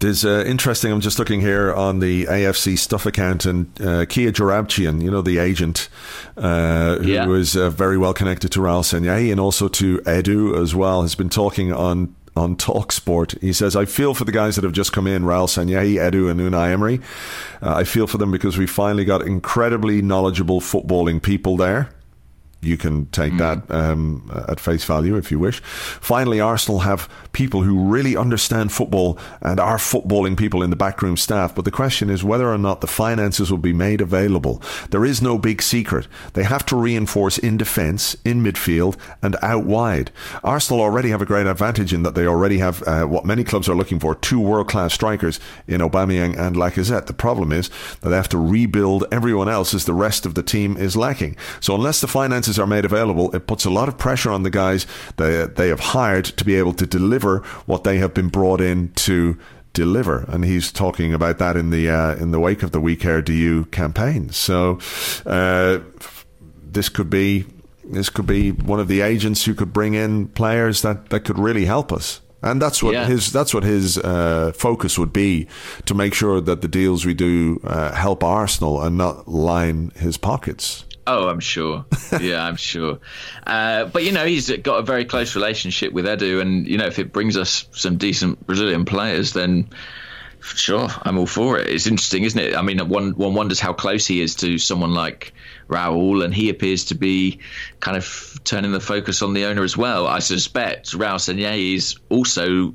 There's 0.00 0.24
uh, 0.24 0.44
interesting. 0.46 0.92
I'm 0.92 1.00
just 1.00 1.18
looking 1.18 1.40
here 1.40 1.72
on 1.72 2.00
the 2.00 2.26
AFC 2.26 2.76
stuff 2.78 3.06
account, 3.06 3.46
and 3.46 3.66
uh, 3.80 4.04
Kia 4.06 4.32
Joorabchian, 4.32 5.02
you 5.02 5.10
know, 5.10 5.22
the 5.22 5.38
agent 5.38 5.88
uh, 6.36 6.96
who 6.96 7.06
yeah. 7.06 7.30
is 7.30 7.56
uh, 7.56 7.70
very 7.70 7.96
well 7.96 8.12
connected 8.12 8.50
to 8.52 8.60
Raul 8.60 8.82
Sanllehi 8.82 9.30
and 9.30 9.40
also 9.40 9.68
to 9.68 9.98
Edu 9.98 10.60
as 10.60 10.74
well, 10.74 11.02
has 11.02 11.14
been 11.14 11.30
talking 11.30 11.72
on 11.72 12.14
on 12.36 12.56
Talksport. 12.56 13.40
He 13.40 13.52
says, 13.52 13.76
I 13.76 13.84
feel 13.84 14.12
for 14.12 14.24
the 14.24 14.32
guys 14.32 14.56
that 14.56 14.64
have 14.64 14.72
just 14.72 14.92
come 14.92 15.06
in, 15.06 15.22
Raul 15.22 15.46
Sanllehi, 15.46 15.94
Edu, 15.94 16.30
and 16.30 16.40
Unai 16.40 16.72
Emery. 16.72 17.00
Uh, 17.62 17.74
I 17.74 17.84
feel 17.84 18.06
for 18.06 18.18
them 18.18 18.32
because 18.32 18.58
we 18.58 18.66
finally 18.66 19.04
got 19.04 19.22
incredibly 19.22 20.02
knowledgeable 20.02 20.60
footballing 20.60 21.22
people 21.22 21.56
there. 21.56 21.90
You 22.64 22.76
can 22.76 23.06
take 23.06 23.32
mm. 23.34 23.38
that 23.38 23.70
um, 23.74 24.30
at 24.48 24.60
face 24.60 24.84
value 24.84 25.16
if 25.16 25.30
you 25.30 25.38
wish. 25.38 25.60
Finally, 25.60 26.40
Arsenal 26.40 26.80
have 26.80 27.08
people 27.32 27.62
who 27.62 27.78
really 27.78 28.16
understand 28.16 28.72
football 28.72 29.18
and 29.40 29.60
are 29.60 29.76
footballing 29.76 30.36
people 30.36 30.62
in 30.62 30.70
the 30.70 30.76
backroom 30.76 31.16
staff. 31.16 31.54
But 31.54 31.64
the 31.64 31.70
question 31.70 32.10
is 32.10 32.24
whether 32.24 32.48
or 32.50 32.58
not 32.58 32.80
the 32.80 32.86
finances 32.86 33.50
will 33.50 33.58
be 33.58 33.72
made 33.72 34.00
available. 34.00 34.62
There 34.90 35.04
is 35.04 35.20
no 35.20 35.38
big 35.38 35.62
secret. 35.62 36.06
They 36.32 36.44
have 36.44 36.64
to 36.66 36.76
reinforce 36.76 37.38
in 37.38 37.56
defence, 37.56 38.16
in 38.24 38.42
midfield, 38.42 38.96
and 39.22 39.36
out 39.42 39.64
wide. 39.64 40.10
Arsenal 40.42 40.80
already 40.82 41.10
have 41.10 41.22
a 41.22 41.26
great 41.26 41.46
advantage 41.46 41.92
in 41.92 42.02
that 42.04 42.14
they 42.14 42.26
already 42.26 42.58
have 42.58 42.82
uh, 42.84 43.04
what 43.04 43.24
many 43.24 43.44
clubs 43.44 43.68
are 43.68 43.74
looking 43.74 43.98
for 43.98 44.14
two 44.14 44.40
world 44.40 44.68
class 44.68 44.94
strikers 44.94 45.40
in 45.66 45.80
Aubameyang 45.80 46.38
and 46.38 46.56
Lacazette. 46.56 47.06
The 47.06 47.12
problem 47.12 47.52
is 47.52 47.70
that 48.00 48.10
they 48.10 48.16
have 48.16 48.28
to 48.30 48.38
rebuild 48.38 49.04
everyone 49.10 49.48
else 49.48 49.74
as 49.74 49.84
the 49.84 49.94
rest 49.94 50.26
of 50.26 50.34
the 50.34 50.42
team 50.42 50.76
is 50.76 50.96
lacking. 50.96 51.36
So 51.60 51.74
unless 51.74 52.00
the 52.00 52.06
finances 52.06 52.53
are 52.58 52.66
made 52.66 52.84
available, 52.84 53.34
it 53.34 53.46
puts 53.46 53.64
a 53.64 53.70
lot 53.70 53.88
of 53.88 53.98
pressure 53.98 54.30
on 54.30 54.42
the 54.42 54.50
guys 54.50 54.86
that 55.16 55.56
they 55.56 55.68
have 55.68 55.80
hired 55.80 56.24
to 56.24 56.44
be 56.44 56.54
able 56.56 56.72
to 56.74 56.86
deliver 56.86 57.38
what 57.66 57.84
they 57.84 57.98
have 57.98 58.14
been 58.14 58.28
brought 58.28 58.60
in 58.60 58.92
to 58.92 59.38
deliver. 59.72 60.24
And 60.28 60.44
he's 60.44 60.72
talking 60.72 61.12
about 61.12 61.38
that 61.38 61.56
in 61.56 61.70
the 61.70 61.90
uh, 61.90 62.16
in 62.16 62.30
the 62.30 62.40
wake 62.40 62.62
of 62.62 62.70
the 62.70 62.80
We 62.80 62.96
Care 62.96 63.20
Do 63.20 63.32
You 63.32 63.66
campaign. 63.66 64.30
So 64.30 64.78
uh, 65.26 65.80
this 66.62 66.88
could 66.88 67.10
be 67.10 67.46
this 67.84 68.08
could 68.08 68.26
be 68.26 68.52
one 68.52 68.80
of 68.80 68.88
the 68.88 69.02
agents 69.02 69.44
who 69.44 69.54
could 69.54 69.72
bring 69.72 69.94
in 69.94 70.28
players 70.28 70.82
that, 70.82 71.10
that 71.10 71.20
could 71.20 71.38
really 71.38 71.66
help 71.66 71.92
us. 71.92 72.20
And 72.42 72.60
that's 72.60 72.82
what 72.82 72.92
yeah. 72.92 73.06
his 73.06 73.32
that's 73.32 73.54
what 73.54 73.64
his 73.64 73.96
uh, 73.98 74.52
focus 74.54 74.98
would 74.98 75.12
be 75.12 75.48
to 75.86 75.94
make 75.94 76.12
sure 76.12 76.42
that 76.42 76.60
the 76.60 76.68
deals 76.68 77.06
we 77.06 77.14
do 77.14 77.60
uh, 77.64 77.92
help 77.92 78.22
Arsenal 78.22 78.82
and 78.82 78.98
not 78.98 79.26
line 79.26 79.92
his 79.96 80.18
pockets. 80.18 80.84
Oh, 81.06 81.28
I'm 81.28 81.40
sure. 81.40 81.84
Yeah, 82.20 82.44
I'm 82.44 82.56
sure. 82.56 82.98
Uh, 83.46 83.84
but 83.86 84.04
you 84.04 84.12
know, 84.12 84.24
he's 84.24 84.50
got 84.58 84.78
a 84.78 84.82
very 84.82 85.04
close 85.04 85.34
relationship 85.34 85.92
with 85.92 86.06
Edu, 86.06 86.40
and 86.40 86.66
you 86.66 86.78
know, 86.78 86.86
if 86.86 86.98
it 86.98 87.12
brings 87.12 87.36
us 87.36 87.66
some 87.72 87.96
decent 87.96 88.46
Brazilian 88.46 88.84
players, 88.84 89.32
then 89.32 89.68
sure, 90.40 90.88
I'm 91.02 91.18
all 91.18 91.26
for 91.26 91.58
it. 91.58 91.68
It's 91.68 91.86
interesting, 91.86 92.24
isn't 92.24 92.38
it? 92.38 92.56
I 92.56 92.62
mean, 92.62 92.88
one 92.88 93.12
one 93.12 93.34
wonders 93.34 93.60
how 93.60 93.72
close 93.72 94.06
he 94.06 94.20
is 94.20 94.36
to 94.36 94.58
someone 94.58 94.94
like 94.94 95.34
Raul, 95.68 96.24
and 96.24 96.34
he 96.34 96.48
appears 96.48 96.86
to 96.86 96.94
be 96.94 97.40
kind 97.80 97.96
of 97.96 98.40
turning 98.44 98.72
the 98.72 98.80
focus 98.80 99.22
on 99.22 99.34
the 99.34 99.46
owner 99.46 99.62
as 99.62 99.76
well. 99.76 100.06
I 100.06 100.20
suspect 100.20 100.92
Raul 100.92 101.16
Sanllehi 101.16 101.74
is 101.74 101.96
also 102.08 102.74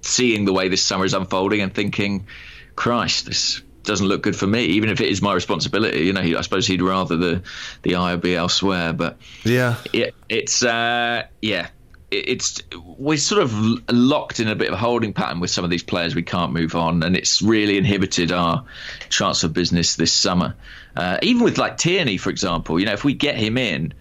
seeing 0.00 0.44
the 0.44 0.52
way 0.52 0.68
this 0.68 0.82
summer 0.82 1.04
is 1.04 1.14
unfolding 1.14 1.60
and 1.60 1.74
thinking, 1.74 2.26
Christ, 2.74 3.26
this 3.26 3.62
doesn't 3.84 4.06
look 4.06 4.22
good 4.22 4.36
for 4.36 4.46
me, 4.46 4.64
even 4.64 4.88
if 4.88 5.00
it 5.00 5.08
is 5.08 5.22
my 5.22 5.34
responsibility. 5.34 6.04
You 6.04 6.12
know, 6.12 6.20
I 6.20 6.40
suppose 6.40 6.66
he'd 6.66 6.82
rather 6.82 7.16
the 7.16 7.42
the 7.82 7.96
eye 7.96 8.16
be 8.16 8.34
elsewhere. 8.34 8.92
But 8.92 9.18
yeah, 9.44 9.76
it, 9.92 10.14
it's 10.28 10.62
uh, 10.62 11.24
yeah, 11.40 11.68
it's 12.10 12.62
we're 12.98 13.16
sort 13.18 13.42
of 13.42 13.52
locked 13.90 14.40
in 14.40 14.48
a 14.48 14.54
bit 14.54 14.68
of 14.68 14.74
a 14.74 14.76
holding 14.76 15.12
pattern 15.12 15.40
with 15.40 15.50
some 15.50 15.64
of 15.64 15.70
these 15.70 15.82
players. 15.82 16.14
We 16.14 16.22
can't 16.22 16.52
move 16.52 16.74
on, 16.74 17.02
and 17.02 17.16
it's 17.16 17.42
really 17.42 17.78
inhibited 17.78 18.32
our 18.32 18.64
chance 19.08 19.44
of 19.44 19.52
business 19.52 19.96
this 19.96 20.12
summer. 20.12 20.54
Uh, 20.94 21.18
even 21.22 21.42
with 21.42 21.58
like 21.58 21.78
Tierney, 21.78 22.18
for 22.18 22.30
example, 22.30 22.78
you 22.78 22.86
know, 22.86 22.92
if 22.92 23.04
we 23.04 23.14
get 23.14 23.36
him 23.36 23.56
in, 23.56 23.94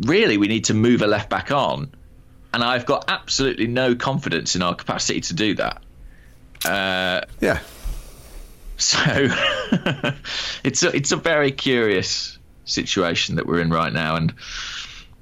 really 0.00 0.36
we 0.36 0.46
need 0.46 0.66
to 0.66 0.74
move 0.74 1.02
a 1.02 1.06
left 1.06 1.28
back 1.28 1.50
on, 1.50 1.90
and 2.54 2.62
I've 2.62 2.86
got 2.86 3.06
absolutely 3.08 3.66
no 3.66 3.94
confidence 3.94 4.54
in 4.54 4.62
our 4.62 4.74
capacity 4.74 5.20
to 5.22 5.34
do 5.34 5.54
that. 5.56 5.82
Uh, 6.64 7.22
yeah. 7.40 7.58
So 8.82 8.98
it's 10.64 10.82
a, 10.82 10.94
it's 10.94 11.12
a 11.12 11.16
very 11.16 11.52
curious 11.52 12.38
situation 12.64 13.36
that 13.36 13.46
we're 13.46 13.60
in 13.60 13.70
right 13.70 13.92
now, 13.92 14.16
and 14.16 14.34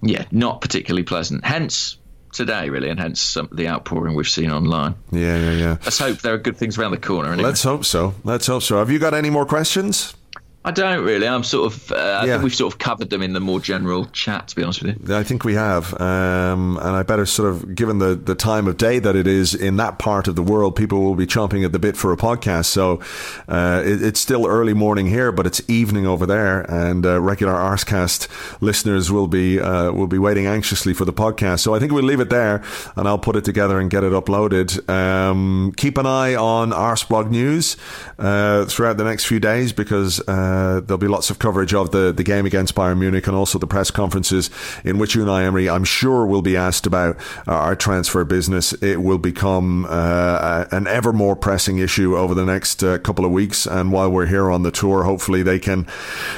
yeah, 0.03 0.25
not 0.31 0.61
particularly 0.61 1.03
pleasant. 1.03 1.45
Hence 1.45 1.99
today, 2.33 2.71
really, 2.71 2.89
and 2.89 2.99
hence 2.99 3.21
some, 3.21 3.49
the 3.53 3.69
outpouring 3.69 4.15
we've 4.15 4.29
seen 4.29 4.51
online. 4.51 4.95
Yeah, 5.11 5.37
yeah, 5.37 5.53
yeah. 5.53 5.77
Let's 5.85 5.99
hope 5.99 6.19
there 6.19 6.35
are 6.35 6.39
good 6.39 6.57
things 6.57 6.79
around 6.79 6.93
the 6.93 6.99
corner. 6.99 7.33
Anyway. 7.33 7.49
Let's 7.49 7.63
hope 7.63 7.85
so. 7.85 8.15
Let's 8.25 8.47
hope 8.47 8.63
so. 8.63 8.79
Have 8.79 8.91
you 8.91 8.99
got 8.99 9.15
any 9.15 9.31
more 9.31 9.47
questions? 9.47 10.15
I 10.63 10.73
don't 10.73 11.07
really. 11.07 11.27
I'm 11.27 11.43
sort 11.43 11.73
of. 11.73 11.91
Uh, 11.91 11.95
I 11.95 12.27
yeah. 12.27 12.33
think 12.33 12.43
we've 12.43 12.55
sort 12.55 12.75
of 12.75 12.79
covered 12.79 13.09
them 13.09 13.23
in 13.23 13.33
the 13.33 13.41
more 13.41 13.61
general 13.61 14.05
chat. 14.07 14.49
To 14.49 14.57
be 14.57 14.63
honest 14.63 14.83
with 14.83 15.09
you, 15.09 15.17
I 15.17 15.23
think 15.23 15.43
we 15.43 15.55
have, 15.55 15.99
um, 15.99 16.77
and 16.77 16.91
I 16.97 17.03
better 17.03 17.25
sort 17.25 17.49
of, 17.49 17.75
given 17.75 17.99
the 17.99 18.15
the 18.15 18.35
time 18.35 18.69
of 18.69 18.77
day 18.77 18.99
that 18.99 19.17
it 19.17 19.27
is 19.27 19.55
in 19.55 19.79
that 19.79 19.99
part 19.99 20.29
of 20.29 20.37
the 20.37 20.43
world, 20.43 20.77
people 20.77 21.01
will 21.01 21.15
be 21.15 21.27
chomping 21.27 21.65
at 21.65 21.73
the 21.73 21.79
bit 21.79 21.97
for 21.97 22.13
a 22.13 22.17
podcast. 22.17 22.67
So 22.67 23.01
uh, 23.49 23.83
it, 23.87 24.03
it's 24.03 24.21
still 24.21 24.47
early 24.47 24.75
morning 24.75 25.07
here, 25.07 25.33
but 25.33 25.47
it's 25.47 25.63
evening 25.71 26.07
over 26.07 26.27
there, 26.27 26.61
and 26.71 27.07
uh, 27.07 27.23
regular 27.23 27.55
Arsecast 27.55 28.29
listeners 28.61 29.11
will 29.11 29.29
be 29.29 29.59
uh, 29.59 29.93
will 29.93 30.09
be 30.09 30.19
waiting 30.19 30.45
anxiously 30.45 30.93
for 30.93 31.07
the 31.07 31.13
podcast. 31.15 31.61
So 31.61 31.75
I 31.75 31.79
think 31.79 31.93
we'll 31.93 32.05
leave 32.05 32.21
it 32.21 32.29
there, 32.29 32.63
and 32.97 33.09
I'll 33.09 33.19
put 33.19 33.35
it 33.35 33.47
together 33.47 33.81
and 33.81 33.91
get 33.91 34.05
it 34.05 34.13
uploaded. 34.13 34.87
Um, 34.91 35.73
keep 35.79 35.97
an 35.97 36.05
eye 36.05 36.35
on 36.35 36.73
Arseblog 36.73 37.31
News 37.31 37.79
uh, 38.19 38.67
throughout 38.67 38.99
the 38.99 39.05
next 39.05 39.25
few 39.25 39.41
days 39.41 39.73
because 39.73 40.21
uh, 40.51 40.71
uh, 40.71 40.81
there'll 40.81 40.99
be 40.99 41.09
lots 41.09 41.31
of 41.31 41.39
coverage 41.39 41.75
of 41.75 41.91
the, 41.91 42.13
the 42.13 42.23
game 42.23 42.47
against 42.47 42.75
Bayern 42.75 42.99
Munich 42.99 43.27
and 43.27 43.37
also 43.37 43.59
the 43.59 43.67
press 43.67 43.91
conferences 43.91 44.51
in 44.85 44.99
which 44.99 45.15
Unai 45.15 45.45
Emery, 45.45 45.69
I'm 45.69 45.85
sure, 45.85 46.27
will 46.27 46.43
be 46.43 46.57
asked 46.57 46.87
about 46.87 47.17
uh, 47.47 47.53
our 47.53 47.77
transfer 47.77 48.25
business. 48.25 48.73
It 48.75 49.03
will 49.03 49.19
become 49.19 49.87
uh, 49.89 50.67
an 50.71 50.87
ever 50.87 51.13
more 51.13 51.37
pressing 51.37 51.79
issue 51.79 52.17
over 52.17 52.35
the 52.35 52.45
next 52.45 52.83
uh, 52.83 52.99
couple 52.99 53.25
of 53.25 53.33
weeks. 53.33 53.67
And 53.67 53.93
while 53.93 54.11
we're 54.11 54.27
here 54.27 54.51
on 54.51 54.63
the 54.63 54.71
tour, 54.71 55.05
hopefully 55.05 55.43
they 55.43 55.59
can 55.59 55.87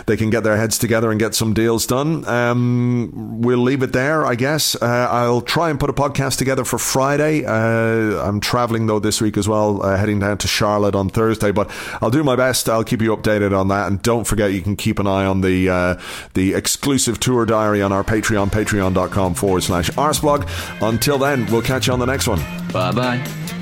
they 0.06 0.16
can 0.16 0.30
get 0.30 0.44
their 0.44 0.56
heads 0.56 0.78
together 0.78 1.10
and 1.10 1.20
get 1.20 1.34
some 1.34 1.54
deals 1.54 1.86
done. 1.86 2.26
Um, 2.26 3.40
we'll 3.40 3.58
leave 3.58 3.82
it 3.82 3.92
there, 3.92 4.24
I 4.24 4.34
guess. 4.34 4.74
Uh, 4.74 5.08
I'll 5.10 5.40
try 5.40 5.70
and 5.70 5.78
put 5.78 5.90
a 5.90 5.92
podcast 5.92 6.38
together 6.38 6.64
for 6.64 6.78
Friday. 6.78 7.44
I'm 7.46 8.40
traveling 8.40 8.86
though 8.86 9.00
this 9.00 9.20
week 9.20 9.36
as 9.36 9.48
well, 9.48 9.82
heading 9.82 10.20
down 10.20 10.38
to 10.38 10.48
Charlotte 10.48 10.94
on 10.94 11.08
Thursday, 11.08 11.52
but 11.52 11.70
I'll 12.00 12.10
do 12.10 12.24
my 12.24 12.36
best. 12.36 12.68
I'll 12.68 12.84
keep 12.84 13.02
you 13.02 13.14
updated 13.16 13.56
on 13.58 13.68
that. 13.68 14.01
Don't 14.02 14.26
forget, 14.26 14.52
you 14.52 14.60
can 14.60 14.76
keep 14.76 14.98
an 14.98 15.06
eye 15.06 15.24
on 15.24 15.40
the 15.40 15.68
uh, 15.68 16.00
the 16.34 16.54
exclusive 16.54 17.20
tour 17.20 17.46
diary 17.46 17.82
on 17.82 17.92
our 17.92 18.04
Patreon, 18.04 18.50
patreon.com 18.50 19.34
forward 19.34 19.62
slash 19.62 19.90
arseblog. 19.90 20.48
Until 20.82 21.18
then, 21.18 21.46
we'll 21.50 21.62
catch 21.62 21.86
you 21.86 21.92
on 21.92 21.98
the 21.98 22.06
next 22.06 22.26
one. 22.26 22.40
Bye 22.72 22.92
bye. 22.92 23.61